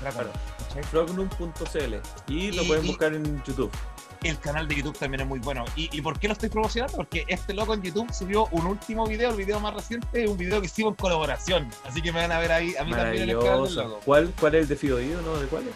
Claro. 0.00 0.30
¿cachai? 0.68 0.82
Frognum.cl. 0.82 1.94
Y 2.28 2.52
lo 2.52 2.64
pueden 2.64 2.84
y- 2.84 2.88
buscar 2.88 3.14
en 3.14 3.42
YouTube. 3.44 3.70
El 4.22 4.38
canal 4.38 4.66
de 4.66 4.74
YouTube 4.76 4.98
también 4.98 5.20
es 5.20 5.26
muy 5.26 5.38
bueno. 5.38 5.64
¿Y, 5.76 5.94
y 5.96 6.00
por 6.00 6.18
qué 6.18 6.28
lo 6.28 6.32
estoy 6.32 6.48
promocionando? 6.48 6.96
Porque 6.96 7.24
este 7.28 7.52
loco 7.52 7.74
en 7.74 7.82
YouTube 7.82 8.10
subió 8.12 8.46
un 8.52 8.66
último 8.66 9.06
video, 9.06 9.30
el 9.30 9.36
video 9.36 9.60
más 9.60 9.74
reciente, 9.74 10.26
un 10.26 10.36
video 10.38 10.60
que 10.60 10.66
hicimos 10.66 10.92
en 10.92 10.96
colaboración. 10.96 11.68
Así 11.86 12.00
que 12.00 12.10
me 12.10 12.20
van 12.20 12.32
a 12.32 12.38
ver 12.38 12.50
ahí, 12.52 12.74
a 12.76 12.84
mí 12.84 12.90
también 12.92 13.24
en 13.24 13.30
el 13.30 13.36
canal 13.38 13.44
del 13.44 13.44
Maravilloso. 13.44 13.82
loco. 13.84 14.00
¿Cuál, 14.04 14.32
¿Cuál 14.40 14.54
es 14.54 14.62
el 14.62 14.68
de 14.68 14.76
Fido 14.76 14.98
no? 14.98 15.36
¿De 15.38 15.46
cuál 15.46 15.64
es? 15.68 15.74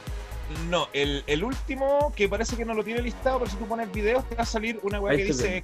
No, 0.68 0.88
el, 0.92 1.24
el 1.26 1.44
último, 1.44 2.12
que 2.16 2.28
parece 2.28 2.56
que 2.56 2.64
no 2.64 2.74
lo 2.74 2.82
tiene 2.82 3.02
listado, 3.02 3.38
pero 3.40 3.50
si 3.50 3.56
tú 3.56 3.66
pones 3.66 3.90
videos, 3.92 4.26
te 4.28 4.34
va 4.34 4.42
a 4.42 4.46
salir 4.46 4.80
una 4.82 5.00
weá 5.00 5.16
que 5.16 5.24
dice 5.24 5.62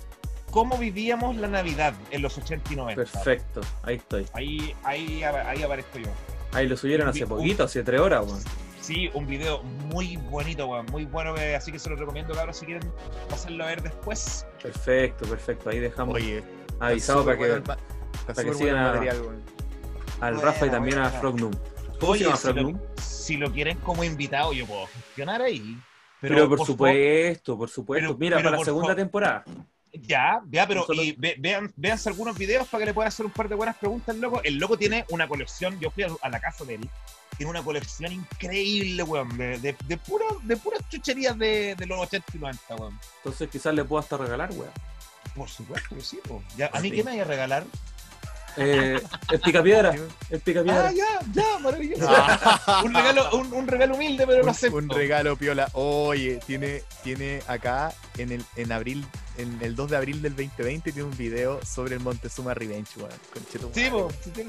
cómo 0.51 0.77
vivíamos 0.79 1.37
la 1.37 1.49
Navidad 1.49 1.95
en 2.11 2.23
los 2.23 2.37
80 2.37 2.73
y 2.73 2.77
90. 2.77 3.03
Perfecto, 3.03 3.61
ahí 3.83 3.97
estoy. 3.97 4.27
Ahí, 4.35 4.75
ahí, 4.85 5.23
ahí 5.25 5.63
aparezco 5.63 5.99
yo. 5.99 6.09
Ahí 6.53 6.69
lo 6.69 6.77
subieron 6.77 7.09
hace 7.09 7.27
poquito, 7.27 7.65
hace 7.65 7.83
tres 7.83 8.01
horas, 8.01 8.25
weón. 8.27 8.41
Sí, 8.81 9.11
un 9.15 9.27
video 9.27 9.63
muy 9.63 10.19
bonito, 10.19 10.67
weón, 10.67 10.85
muy 10.93 11.07
bueno, 11.07 11.35
eh, 11.39 11.57
así 11.57 11.73
que 11.73 11.79
se 11.79 11.89
lo 11.89 11.97
recomiendo, 11.97 12.35
cabros, 12.35 12.59
si 12.59 12.67
quieren 12.67 12.87
pasarlo 13.31 13.65
a 13.65 13.69
ver 13.69 13.83
después. 13.83 14.47
Perfecto, 14.63 15.27
perfecto. 15.27 15.71
Ahí 15.71 15.79
dejamos 15.79 16.15
Oye, 16.17 16.45
avisado 16.81 17.25
para 17.25 17.39
que 17.39 17.49
bueno 17.49 17.65
para 17.65 17.81
bueno 18.35 18.53
sigan 18.55 18.77
el 18.77 18.81
a- 18.83 18.89
material, 18.93 19.21
weón. 19.23 19.43
al 20.21 20.41
Rafa 20.43 20.67
y 20.67 20.71
también 20.71 20.99
a 20.99 21.09
buena. 21.09 21.21
¿Cómo 21.21 21.51
Oye, 22.01 22.27
si 22.37 22.53
lo-? 22.53 22.81
Si 22.97 23.37
lo 23.37 23.53
quieren 23.53 23.79
como 23.79 24.05
invitado, 24.05 24.53
yo 24.53 24.67
puedo 24.67 24.87
gestionar 24.87 25.41
ahí. 25.43 25.79
Pero, 26.21 26.35
Pero, 26.37 26.49
por, 26.49 26.67
supuesto, 26.67 27.57
por 27.59 27.69
supuesto. 27.71 28.09
pero- 28.09 28.19
Mira, 28.19 28.37
pero 28.39 28.49
para 28.49 28.59
la 28.59 28.65
segunda 28.65 28.89
favor. 28.89 28.97
temporada. 28.97 29.45
Ya, 29.93 30.41
ya, 30.51 30.67
pero 30.67 30.85
Solo- 30.87 31.03
y 31.05 31.13
ve- 31.13 31.37
vean, 31.39 31.73
véanse 31.77 32.09
algunos 32.09 32.37
videos 32.37 32.67
para 32.67 32.81
que 32.83 32.87
le 32.87 32.95
pueda 32.95 33.09
hacer 33.09 33.25
un 33.27 33.33
par 33.33 33.49
de 33.49 33.55
buenas 33.55 33.77
preguntas 33.77 34.15
al 34.15 34.21
loco. 34.21 34.41
El 34.43 34.59
loco 34.59 34.77
tiene 34.77 35.05
una 35.11 35.29
colección, 35.29 35.79
yo 35.79 35.91
fui 35.91 36.03
a, 36.03 36.09
a 36.21 36.29
la 36.31 36.41
casa 36.41 36.65
de 36.65 36.75
él, 36.77 36.91
tiene 37.37 37.51
una 37.51 37.63
colección 37.63 38.11
increíble, 38.13 39.03
weón, 39.05 39.37
de, 39.39 39.59
de, 39.59 39.77
de, 39.87 39.97
puro- 39.99 40.41
de 40.43 40.57
puras 40.57 40.81
chucherías 40.89 41.39
de, 41.39 41.77
de 41.77 41.87
los 41.87 42.01
80 42.01 42.27
y 42.35 42.39
90, 42.39 42.75
weón. 42.77 42.99
Entonces 43.19 43.49
quizás 43.51 43.73
le 43.75 43.85
puedo 43.85 44.01
hasta 44.01 44.17
regalar, 44.17 44.51
weón. 44.53 44.73
Por 45.37 45.49
supuesto 45.49 45.95
que 45.95 46.03
sí. 46.03 46.19
Ya, 46.57 46.71
¿A 46.73 46.81
mí 46.81 46.91
Sí. 46.91 46.97
qué 46.97 47.05
me 47.05 47.11
vaya 47.13 47.23
a 47.23 47.27
regalar? 47.27 47.65
Eh, 48.57 49.01
el 49.33 49.41
picapiedra, 49.41 49.95
el 50.31 50.41
picapiedra. 50.41 50.89
Ah, 50.89 50.93
ya, 50.93 51.05
ya, 51.33 51.59
maravilloso. 51.59 52.07
Ah, 52.09 52.83
un, 52.85 52.95
regalo, 52.95 53.31
un, 53.39 53.53
un 53.53 53.67
regalo 53.67 53.95
humilde, 53.95 54.27
pero 54.27 54.39
lo 54.39 54.45
un, 54.45 54.51
acepto. 54.51 54.77
un 54.77 54.89
regalo 54.89 55.37
piola. 55.37 55.69
Oye, 55.73 56.41
tiene, 56.47 56.83
tiene 57.03 57.43
acá 57.49 57.93
en 58.19 58.31
el 58.33 58.45
en 58.57 58.71
abril, 58.73 59.05
en 59.39 59.59
el 59.61 59.75
2 59.75 59.91
de 59.91 59.97
abril 59.97 60.23
del 60.23 60.37
2020 60.37 60.93
tiene 60.93 61.09
un 61.09 61.17
video 61.17 61.61
sobre 61.65 61.95
el 61.95 62.01
Montezuma 62.01 62.55
Revenge, 62.55 62.91
weón. 62.97 63.11
Sí, 63.75 63.91
sí. 64.35 64.43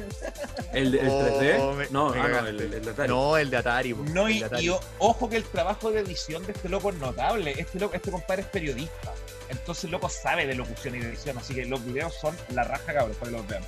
El, 0.74 0.96
el 0.96 1.08
Oh, 1.10 1.40
3D. 1.42 1.76
me- 1.76 1.88
no, 1.90 2.10
me 2.10 2.20
ah, 2.22 2.28
no, 2.28 2.48
el, 2.48 2.60
el 2.74 2.86
de 2.86 2.90
Atari. 2.92 3.10
No, 3.10 3.38
el 3.38 3.50
de 3.50 3.58
Atari, 3.58 3.94
No, 3.94 4.30
y, 4.30 4.40
de 4.40 4.46
Atari. 4.46 4.66
y 4.66 4.70
o- 4.70 4.80
ojo 5.00 5.30
que 5.30 5.38
el 5.38 5.44
trabajo 5.44 5.90
de 5.92 6.02
edición 6.02 6.46
de 6.46 6.52
este 6.52 6.70
loco 6.70 6.90
es 6.92 6.98
notable. 6.98 7.56
Este 7.58 7.80
loco, 7.80 7.96
este 7.96 8.12
compadre 8.12 8.44
es 8.44 8.48
periodista. 8.50 9.14
Entonces 9.50 9.86
el 9.86 9.92
loco 9.92 10.10
sabe 10.10 10.46
de 10.46 10.56
locución 10.56 10.96
y 10.96 11.00
de 11.00 11.10
edición. 11.10 11.38
Así 11.38 11.54
que 11.56 11.66
los 11.66 11.84
videos 11.86 12.14
son 12.16 12.36
la 12.54 12.64
raja, 12.64 12.94
cabros, 12.94 13.18
para 13.18 13.32
que 13.32 13.38
los 13.38 13.48
vean. 13.48 13.64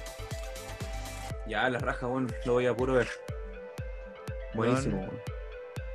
Ya, 1.47 1.69
la 1.69 1.79
raja, 1.79 2.07
bueno, 2.07 2.27
lo 2.45 2.53
voy 2.53 2.65
a 2.67 2.73
puro 2.75 2.93
ver. 2.93 3.07
Buenísimo, 4.53 4.99
weón. 4.99 5.21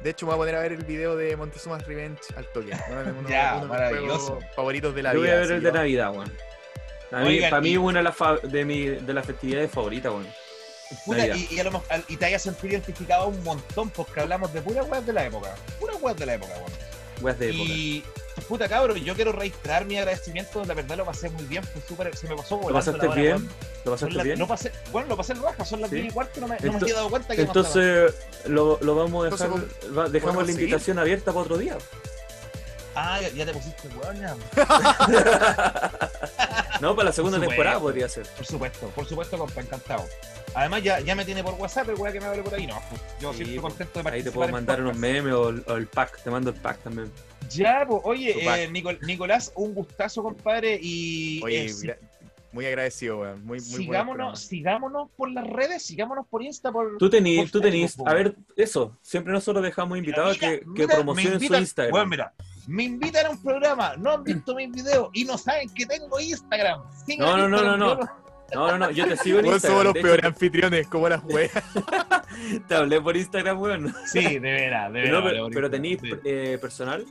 De 0.02 0.10
hecho, 0.10 0.26
me 0.26 0.30
voy 0.32 0.36
a 0.36 0.38
poner 0.42 0.54
a 0.56 0.60
ver 0.60 0.72
el 0.72 0.84
video 0.84 1.16
de 1.16 1.36
Montezuma's 1.36 1.86
Revenge 1.86 2.20
al 2.36 2.46
toque. 2.52 2.72
Uno 2.90 3.02
de, 3.04 3.10
uno- 3.12 3.28
Ya, 3.28 3.56
uno 3.58 3.66
maravilloso. 3.66 4.38
favoritos 4.56 4.94
de 4.94 5.02
la 5.02 5.12
Yo 5.12 5.18
voy 5.20 5.28
vida. 5.28 5.36
a 5.36 5.40
ver 5.40 5.52
el 5.52 5.62
de 5.62 5.72
Navidad, 5.72 6.10
weón. 6.12 6.32
Oigan, 7.24 7.50
para 7.50 7.60
mí 7.62 7.70
y- 7.72 7.76
una 7.76 7.98
de 7.98 8.04
las 8.04 8.16
fa- 8.16 8.38
de, 8.38 8.64
mi, 8.64 8.86
de 8.86 9.12
las 9.12 9.26
festividades 9.26 9.70
favoritas, 9.70 10.10
weón. 10.12 10.26
Puta, 11.06 11.18
Navidad. 11.18 11.36
y, 11.50 11.54
y 11.54 11.60
a 11.60 11.64
lo 11.64 11.82
y 12.08 12.16
te 12.16 12.24
hayas 12.26 12.42
sentido 12.42 12.72
identificado 12.72 13.28
un 13.28 13.42
montón 13.44 13.90
porque 13.90 14.20
hablamos 14.20 14.52
de 14.52 14.60
puras 14.60 14.88
weas 14.88 15.06
de 15.06 15.12
la 15.12 15.24
época. 15.26 15.54
Puras 15.78 15.96
weas 16.02 16.16
de 16.16 16.26
la 16.26 16.34
época, 16.34 16.52
weón. 16.54 16.72
Weas 17.22 17.38
de 17.38 17.50
época. 17.50 17.70
Puta 18.52 18.68
cabrón, 18.68 18.98
yo 18.98 19.14
quiero 19.14 19.32
reiterar 19.32 19.86
mi 19.86 19.96
agradecimiento. 19.96 20.62
La 20.66 20.74
verdad 20.74 20.98
lo 20.98 21.06
pasé 21.06 21.30
muy 21.30 21.44
bien. 21.44 21.64
Fue 21.64 21.80
súper. 21.88 22.14
Se 22.14 22.28
me 22.28 22.36
pasó 22.36 22.56
¿Lo 22.56 22.60
volando 22.64 22.80
pasaste 22.80 23.06
la 23.06 23.12
hora, 23.12 23.22
bien? 23.22 23.48
¿Lo 23.86 23.90
pasaste 23.92 24.22
bien? 24.22 24.38
Lo 24.38 24.46
pasé, 24.46 24.72
bueno, 24.90 25.08
lo 25.08 25.16
pasé 25.16 25.32
en 25.32 25.42
raja, 25.42 25.64
son 25.64 25.80
las 25.80 25.88
Sí. 25.88 25.96
10 25.96 26.08
y 26.08 26.10
cuarto, 26.10 26.38
no 26.42 26.48
me, 26.48 26.58
no 26.60 26.72
me 26.72 26.78
había 26.78 26.94
dado 26.96 27.08
cuenta 27.08 27.34
que. 27.34 27.40
Entonces, 27.40 28.14
lo, 28.44 28.78
lo 28.82 28.94
vamos 28.94 29.22
a 29.26 29.30
dejar. 29.30 29.46
Entonces, 29.46 29.96
va- 29.96 30.08
dejamos 30.10 30.34
¿podemos 30.34 30.46
la 30.46 30.52
invitación 30.52 30.98
abierta 30.98 31.32
para 31.32 31.40
otro 31.44 31.56
día. 31.56 31.78
Ah, 32.94 33.22
ya, 33.22 33.30
ya 33.30 33.46
te 33.46 33.52
pusiste 33.54 33.88
weón, 33.88 34.20
ya. 34.20 34.36
No, 36.82 36.94
para 36.94 37.06
la 37.08 37.12
segunda 37.14 37.38
Por 37.38 37.46
temporada 37.48 37.80
podría 37.80 38.06
ser. 38.10 38.26
Por 38.36 38.44
supuesto, 38.44 38.88
por 38.88 39.06
supuesto, 39.06 39.38
compa, 39.38 39.62
encantado. 39.62 40.04
Además, 40.54 40.82
ya, 40.82 41.00
ya 41.00 41.14
me 41.14 41.24
tiene 41.24 41.42
por 41.42 41.54
WhatsApp 41.54 41.88
el 41.88 41.94
weá 41.94 42.12
que 42.12 42.20
me 42.20 42.26
hable 42.26 42.42
por 42.42 42.54
ahí, 42.54 42.66
no. 42.66 42.82
Yo 43.18 43.32
Sí, 43.32 43.44
siento 43.46 43.62
pues, 43.62 43.72
contento 43.72 43.98
de 44.00 44.02
participar. 44.02 44.12
Ahí 44.14 44.22
te 44.24 44.30
puedo 44.30 44.48
mandar 44.50 44.82
unos 44.82 44.96
memes 44.98 45.32
o 45.32 45.48
el 45.48 45.86
pack. 45.86 46.22
Te 46.22 46.28
mando 46.30 46.50
el 46.50 46.56
pack 46.56 46.80
también. 46.82 47.10
Ya, 47.50 47.84
pues, 47.88 48.00
oye, 48.04 48.34
eh, 48.38 48.68
Nicol- 48.70 49.00
Nicolás, 49.02 49.52
un 49.54 49.74
gustazo, 49.74 50.22
compadre. 50.22 50.78
Y 50.80 51.40
Oye, 51.42 51.66
eh, 51.66 51.98
muy 52.52 52.66
agradecido, 52.66 53.20
weón. 53.20 53.38
Muy, 53.46 53.60
muy 53.60 53.60
sigámonos, 53.60 54.40
sigámonos 54.40 55.08
por 55.16 55.30
las 55.30 55.46
redes, 55.46 55.82
sigámonos 55.82 56.26
por 56.28 56.42
Insta, 56.42 56.70
por. 56.70 56.98
Tú 56.98 57.08
tenís, 57.08 57.40
por 57.40 57.50
tú 57.50 57.60
tenís, 57.62 57.92
Facebook, 57.92 58.08
a 58.10 58.14
ver, 58.14 58.36
eso. 58.56 58.98
Siempre 59.00 59.32
nosotros 59.32 59.64
dejamos 59.64 59.96
invitados 59.96 60.38
Mira, 60.38 60.58
que, 60.58 60.62
mira, 60.66 60.94
promocionen 60.94 61.40
su 61.40 61.54
Instagram. 61.54 61.94
weón, 61.94 62.08
mira, 62.10 62.34
me 62.66 62.84
invitan 62.84 63.26
a 63.26 63.30
un 63.30 63.42
programa, 63.42 63.96
no 63.96 64.12
han 64.12 64.22
visto 64.24 64.54
mis 64.54 64.70
videos 64.70 65.08
y 65.14 65.24
no 65.24 65.38
saben 65.38 65.72
que 65.74 65.86
tengo 65.86 66.20
Instagram. 66.20 66.82
No, 67.18 67.36
no, 67.38 67.48
no, 67.48 67.56
Instagram, 67.56 67.78
no, 67.78 67.94
no. 67.96 68.22
No, 68.54 68.66
no, 68.72 68.78
no, 68.78 68.90
yo 68.90 69.08
te 69.08 69.16
sigo 69.16 69.38
en 69.38 69.46
Instagram. 69.46 69.78
somos 69.78 69.94
los 69.94 70.02
peores 70.02 70.24
anfitriones, 70.26 70.86
como 70.88 71.08
las 71.08 71.24
weas. 71.24 71.50
Te 72.68 72.74
hablé 72.74 73.00
por 73.00 73.16
Instagram, 73.16 73.58
weón. 73.58 73.94
Sí, 74.04 74.20
de 74.20 74.38
veras, 74.40 74.92
de 74.92 75.00
veras. 75.00 75.12
No, 75.12 75.48
pero, 75.50 75.68
pero 75.70 75.82
sí. 75.82 75.98
eh, 76.24 76.58
personal. 76.60 77.06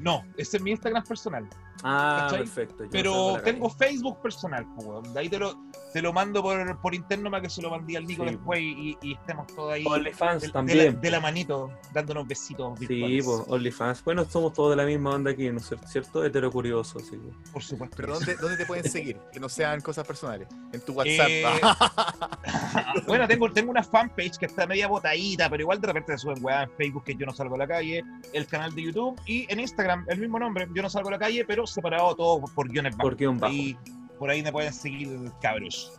No, 0.00 0.24
ese 0.36 0.56
es 0.56 0.62
mi 0.62 0.70
Instagram 0.70 1.04
personal. 1.04 1.48
Ah, 1.82 2.22
¿Cachai? 2.22 2.38
perfecto. 2.40 2.84
yo 2.84 2.90
Pero 2.90 3.40
tengo. 3.42 3.70
Facebook 3.70 4.20
personal, 4.22 4.66
pues. 4.74 5.12
De 5.14 5.20
ahí 5.20 5.28
te 5.28 5.38
lo, 5.38 5.69
te 5.92 6.00
lo 6.02 6.12
mando 6.12 6.42
por, 6.42 6.80
por 6.80 6.94
interno 6.94 7.30
para 7.30 7.42
que 7.42 7.50
se 7.50 7.60
lo 7.62 7.70
mandé 7.70 7.96
al 7.96 8.06
Nico 8.06 8.24
Sí. 8.24 8.30
después 8.30 8.60
y, 8.60 8.96
y 9.02 9.14
estemos 9.14 9.46
todos 9.48 9.72
ahí 9.72 9.84
OnlyFans 9.86 10.40
de, 10.42 10.46
de 10.48 10.52
también. 10.52 10.94
la, 10.94 11.00
de 11.00 11.10
la 11.10 11.20
manito, 11.20 11.70
dándonos 11.92 12.26
besitos 12.28 12.78
Sí, 12.78 13.20
pues, 13.24 13.42
OnlyFans. 13.48 14.04
Bueno, 14.04 14.24
somos 14.24 14.52
todos 14.52 14.70
de 14.70 14.76
la 14.76 14.84
misma 14.84 15.10
onda 15.10 15.30
aquí, 15.32 15.50
¿no 15.50 15.58
es 15.58 15.70
cier- 15.70 15.84
cierto? 15.86 16.24
Heterocurioso, 16.24 16.98
así 16.98 17.10
que. 17.12 17.50
Por 17.52 17.62
supuesto. 17.62 17.96
Pero 17.96 18.14
sí. 18.16 18.24
¿dónde, 18.26 18.40
¿dónde 18.40 18.56
te 18.56 18.66
pueden 18.66 18.90
seguir? 18.90 19.18
Que 19.32 19.40
no 19.40 19.48
sean 19.48 19.80
cosas 19.80 20.06
personales. 20.06 20.48
En 20.72 20.80
tu 20.84 20.92
WhatsApp. 20.92 21.28
Eh, 21.28 21.44
bueno, 23.06 23.26
tengo, 23.26 23.50
tengo 23.52 23.70
una 23.70 23.82
fanpage 23.82 24.36
que 24.38 24.46
está 24.46 24.66
media 24.66 24.86
botadita, 24.88 25.48
pero 25.50 25.62
igual 25.62 25.80
de 25.80 25.86
repente 25.88 26.12
se 26.12 26.18
suben 26.18 26.38
weá 26.44 26.62
en 26.64 26.70
Facebook 26.72 27.04
que 27.04 27.14
yo 27.14 27.26
no 27.26 27.32
salgo 27.32 27.54
a 27.54 27.58
la 27.58 27.66
calle, 27.66 28.02
el 28.32 28.46
canal 28.46 28.74
de 28.74 28.82
YouTube 28.82 29.20
y 29.26 29.46
en 29.52 29.60
Instagram 29.60 30.04
el 30.08 30.18
mismo 30.20 30.38
nombre, 30.38 30.68
yo 30.74 30.82
no 30.82 30.90
salgo 30.90 31.08
a 31.08 31.12
la 31.12 31.18
calle, 31.18 31.44
pero 31.44 31.66
separado 31.66 32.14
todo 32.14 32.40
por 32.54 32.68
guiones 32.68 32.96
bajos. 32.96 33.10
Por 33.10 33.16
guion 33.16 33.38
bajo. 33.38 33.52
Ahí, 33.52 33.76
por 34.20 34.28
ahí 34.28 34.42
me 34.42 34.52
pueden 34.52 34.72
seguir, 34.74 35.08
cabros. 35.40 35.90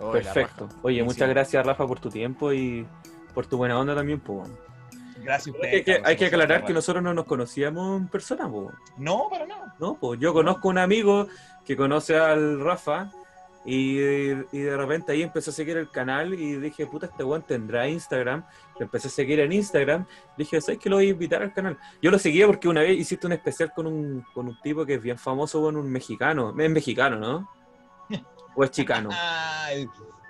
Oh, 0.00 0.10
Perfecto. 0.10 0.64
Oye, 0.64 0.80
Buenísimo. 0.80 1.06
muchas 1.08 1.28
gracias, 1.28 1.66
Rafa, 1.66 1.86
por 1.86 2.00
tu 2.00 2.08
tiempo 2.08 2.50
y 2.50 2.86
por 3.34 3.46
tu 3.46 3.58
buena 3.58 3.78
onda 3.78 3.94
también, 3.94 4.18
pues. 4.18 4.48
Gracias 5.22 5.48
a 5.48 5.58
ustedes. 5.58 5.74
Hay 5.74 5.82
que, 5.84 5.92
cabros, 5.92 6.08
hay 6.08 6.16
que 6.16 6.24
aclarar 6.24 6.64
que 6.64 6.72
nosotros 6.72 7.04
no 7.04 7.12
nos 7.12 7.26
conocíamos 7.26 8.00
en 8.00 8.08
persona, 8.08 8.48
pues. 8.48 8.68
weá. 8.68 8.74
No, 8.96 9.28
para 9.28 9.46
nada. 9.46 9.74
No, 9.78 9.98
pues 10.00 10.18
yo 10.18 10.32
conozco 10.32 10.70
un 10.70 10.78
amigo 10.78 11.26
que 11.66 11.76
conoce 11.76 12.16
al 12.16 12.60
Rafa 12.60 13.10
y, 13.66 13.98
y 13.98 14.58
de 14.60 14.74
repente 14.74 15.12
ahí 15.12 15.22
empecé 15.22 15.50
a 15.50 15.52
seguir 15.52 15.76
el 15.76 15.90
canal 15.90 16.32
y 16.32 16.56
dije, 16.56 16.86
puta, 16.86 17.06
este 17.06 17.24
weón 17.24 17.42
tendrá 17.42 17.86
Instagram. 17.86 18.42
Lo 18.78 18.86
empecé 18.86 19.08
a 19.08 19.10
seguir 19.10 19.40
en 19.40 19.52
Instagram. 19.52 20.06
Dije, 20.38 20.62
¿sabes 20.62 20.78
que 20.80 20.88
lo 20.88 20.96
voy 20.96 21.08
a 21.08 21.10
invitar 21.10 21.42
al 21.42 21.52
canal? 21.52 21.76
Yo 22.00 22.10
lo 22.10 22.18
seguía 22.18 22.46
porque 22.46 22.68
una 22.68 22.80
vez 22.80 22.98
hiciste 22.98 23.26
un 23.26 23.34
especial 23.34 23.70
con 23.74 23.86
un, 23.86 24.24
con 24.32 24.48
un 24.48 24.58
tipo 24.62 24.86
que 24.86 24.94
es 24.94 25.02
bien 25.02 25.18
famoso, 25.18 25.60
con 25.60 25.76
un 25.76 25.92
mexicano. 25.92 26.54
Es 26.58 26.70
mexicano, 26.70 27.18
¿no? 27.18 27.50
¿O 28.56 28.64
es 28.64 28.70
chicano? 28.70 29.10
Ah, 29.12 29.68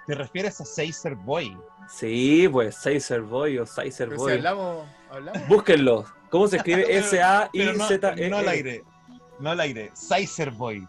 ¿te 0.07 0.15
refieres 0.15 0.61
a 0.61 0.65
Caesar 0.77 1.15
Boy? 1.15 1.57
Sí, 1.89 2.49
pues 2.51 2.75
Sizer 2.77 3.23
Boy 3.23 3.59
o 3.59 3.67
Sizer 3.67 4.09
Pero 4.09 4.19
si 4.19 4.25
Boy. 4.25 4.33
hablamos, 4.33 4.87
hablamos. 5.11 5.49
Búsquenlo. 5.49 6.05
¿Cómo 6.31 6.49
se 6.49 6.57
escribe? 6.57 6.83
Pero- 6.87 6.99
S-A-I-Z-E. 6.99 7.51
Pero 8.17 8.29
no, 8.29 8.29
no 8.31 8.37
al 8.39 8.49
aire. 8.49 8.85
No 9.39 9.51
al 9.51 9.61
aire. 9.61 9.93
Caesar 10.09 10.51
Boy. 10.51 10.87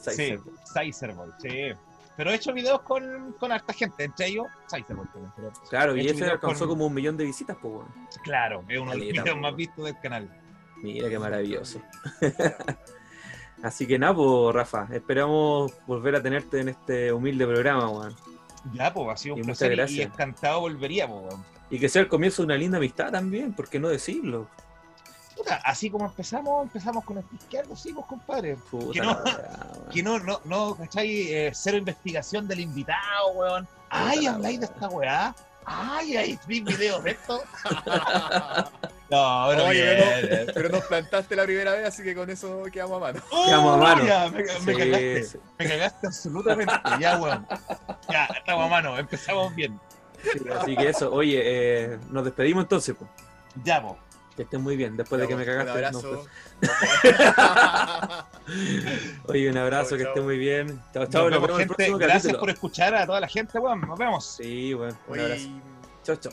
Sizer 0.00 0.14
Sí, 0.14 0.36
Boy. 0.36 1.12
Boy, 1.14 1.30
sí. 1.40 1.72
Pero 2.16 2.30
he 2.30 2.34
hecho 2.34 2.52
videos 2.52 2.82
con, 2.82 3.32
con 3.38 3.52
harta 3.52 3.72
gente, 3.72 4.04
entre 4.04 4.26
ellos 4.26 4.46
Caesar 4.68 4.96
Boy 4.96 5.06
pero- 5.36 5.52
Claro, 5.70 5.94
He 5.94 6.02
y 6.02 6.08
ese 6.08 6.24
alcanzó 6.24 6.60
con- 6.60 6.68
como 6.70 6.86
un 6.86 6.94
millón 6.94 7.16
de 7.16 7.24
visitas, 7.24 7.56
pues, 7.62 7.72
weón. 7.74 7.86
Claro, 8.24 8.64
es 8.68 8.78
uno 8.80 8.90
de 8.90 8.98
los 8.98 9.06
videos 9.06 9.30
po. 9.30 9.36
más 9.36 9.54
vistos 9.56 9.84
del 9.84 10.00
canal. 10.00 10.28
Mira 10.82 11.08
qué 11.08 11.18
maravilloso. 11.20 11.80
Así 13.62 13.86
que 13.86 13.98
nada, 13.98 14.14
pues, 14.14 14.54
Rafa, 14.54 14.88
esperamos 14.92 15.72
volver 15.86 16.16
a 16.16 16.22
tenerte 16.22 16.60
en 16.60 16.68
este 16.70 17.12
humilde 17.12 17.46
programa, 17.46 17.88
weón. 17.88 18.14
Ya, 18.72 18.92
pues, 18.92 19.08
ha 19.08 19.16
sido 19.16 19.34
un 19.36 19.40
Y 19.40 19.44
muchas 19.44 19.68
placer 19.68 19.96
y- 19.96 20.02
encantado 20.02 20.60
volvería, 20.60 21.06
pues, 21.08 21.20
weón. 21.26 21.44
Y 21.70 21.78
que 21.78 21.88
sea 21.88 22.02
el 22.02 22.08
comienzo 22.08 22.42
de 22.42 22.46
una 22.46 22.56
linda 22.56 22.78
amistad 22.78 23.10
también, 23.10 23.52
¿por 23.54 23.68
qué 23.68 23.78
no 23.78 23.88
decirlo? 23.88 24.48
Puta, 25.36 25.56
así 25.64 25.88
como 25.90 26.04
empezamos, 26.04 26.64
empezamos 26.64 27.04
con 27.04 27.18
el 27.18 27.24
izquierdo, 27.32 27.74
sí, 27.74 27.92
pues, 27.92 28.04
compadre. 28.06 28.56
Puta 28.70 28.92
Que 28.92 29.00
no. 29.00 29.18
Que 29.92 30.02
no, 30.02 30.18
no, 30.18 30.40
no, 30.44 30.74
¿cachai? 30.76 31.32
Eh, 31.32 31.50
cero 31.54 31.78
investigación 31.78 32.46
del 32.46 32.60
invitado, 32.60 33.30
weón. 33.34 33.66
Ay, 33.88 34.26
habláis 34.26 34.60
de 34.60 34.66
esta 34.66 34.88
weá. 34.88 35.34
Ay, 35.64 36.16
hay 36.16 36.38
videos 36.46 37.02
de 37.04 37.12
esto. 37.12 37.40
No, 39.12 39.46
pero 39.50 39.64
Oye, 39.66 39.94
bien. 39.94 40.46
Pero 40.54 40.68
nos 40.70 40.84
plantaste 40.86 41.36
la 41.36 41.44
primera 41.44 41.72
vez, 41.72 41.86
así 41.86 42.02
que 42.02 42.14
con 42.14 42.30
eso 42.30 42.62
quedamos 42.72 42.96
a 42.96 43.00
mano. 43.00 43.20
Quedamos 43.44 43.74
a 43.74 43.76
mano. 43.76 44.06
Ya, 44.06 44.30
me, 44.30 44.42
me 44.42 44.48
Sí, 44.48 44.74
cagaste, 44.74 45.24
sí, 45.24 45.38
me 45.58 45.68
cagaste 45.68 46.06
absolutamente. 46.06 46.72
Ya, 46.98 47.18
weón. 47.18 47.46
Ya, 48.10 48.24
estamos 48.24 48.66
a 48.66 48.68
mano, 48.68 48.98
empezamos 48.98 49.54
bien. 49.54 49.78
sí, 50.22 50.40
así 50.58 50.74
que 50.76 50.88
eso, 50.88 51.12
oye, 51.12 51.42
eh, 51.44 51.98
nos 52.10 52.24
despedimos 52.24 52.62
entonces, 52.64 52.96
pues. 52.98 53.10
Ya, 53.64 53.82
po. 53.82 53.98
Que 54.34 54.44
estén 54.44 54.62
muy 54.62 54.76
bien, 54.76 54.96
después 54.96 55.20
de 55.20 55.28
que 55.28 55.36
me 55.36 55.42
Un 55.42 55.46
cagaste. 55.46 55.70
abrazo. 55.72 56.24
no, 56.62 56.62
oye, 59.26 59.50
un 59.50 59.58
abrazo, 59.58 59.96
que 59.98 60.04
estén 60.04 60.24
muy 60.24 60.38
bien. 60.38 60.80
Chao, 60.94 61.04
chao, 61.06 61.28
nos 61.28 61.42
vemos, 61.42 61.58
gente. 61.58 61.90
Gracias 61.98 62.22
capítulo. 62.22 62.40
por 62.40 62.48
escuchar 62.50 62.94
a 62.94 63.04
toda 63.04 63.20
la 63.20 63.28
gente, 63.28 63.58
weón. 63.58 63.82
Nos 63.82 63.98
vemos. 63.98 64.36
Sí, 64.38 64.72
bueno, 64.72 64.96
un 65.06 65.12
Oye, 65.12 65.22
abrazo. 65.22 65.48
Chao, 66.02 66.16
chao. 66.16 66.32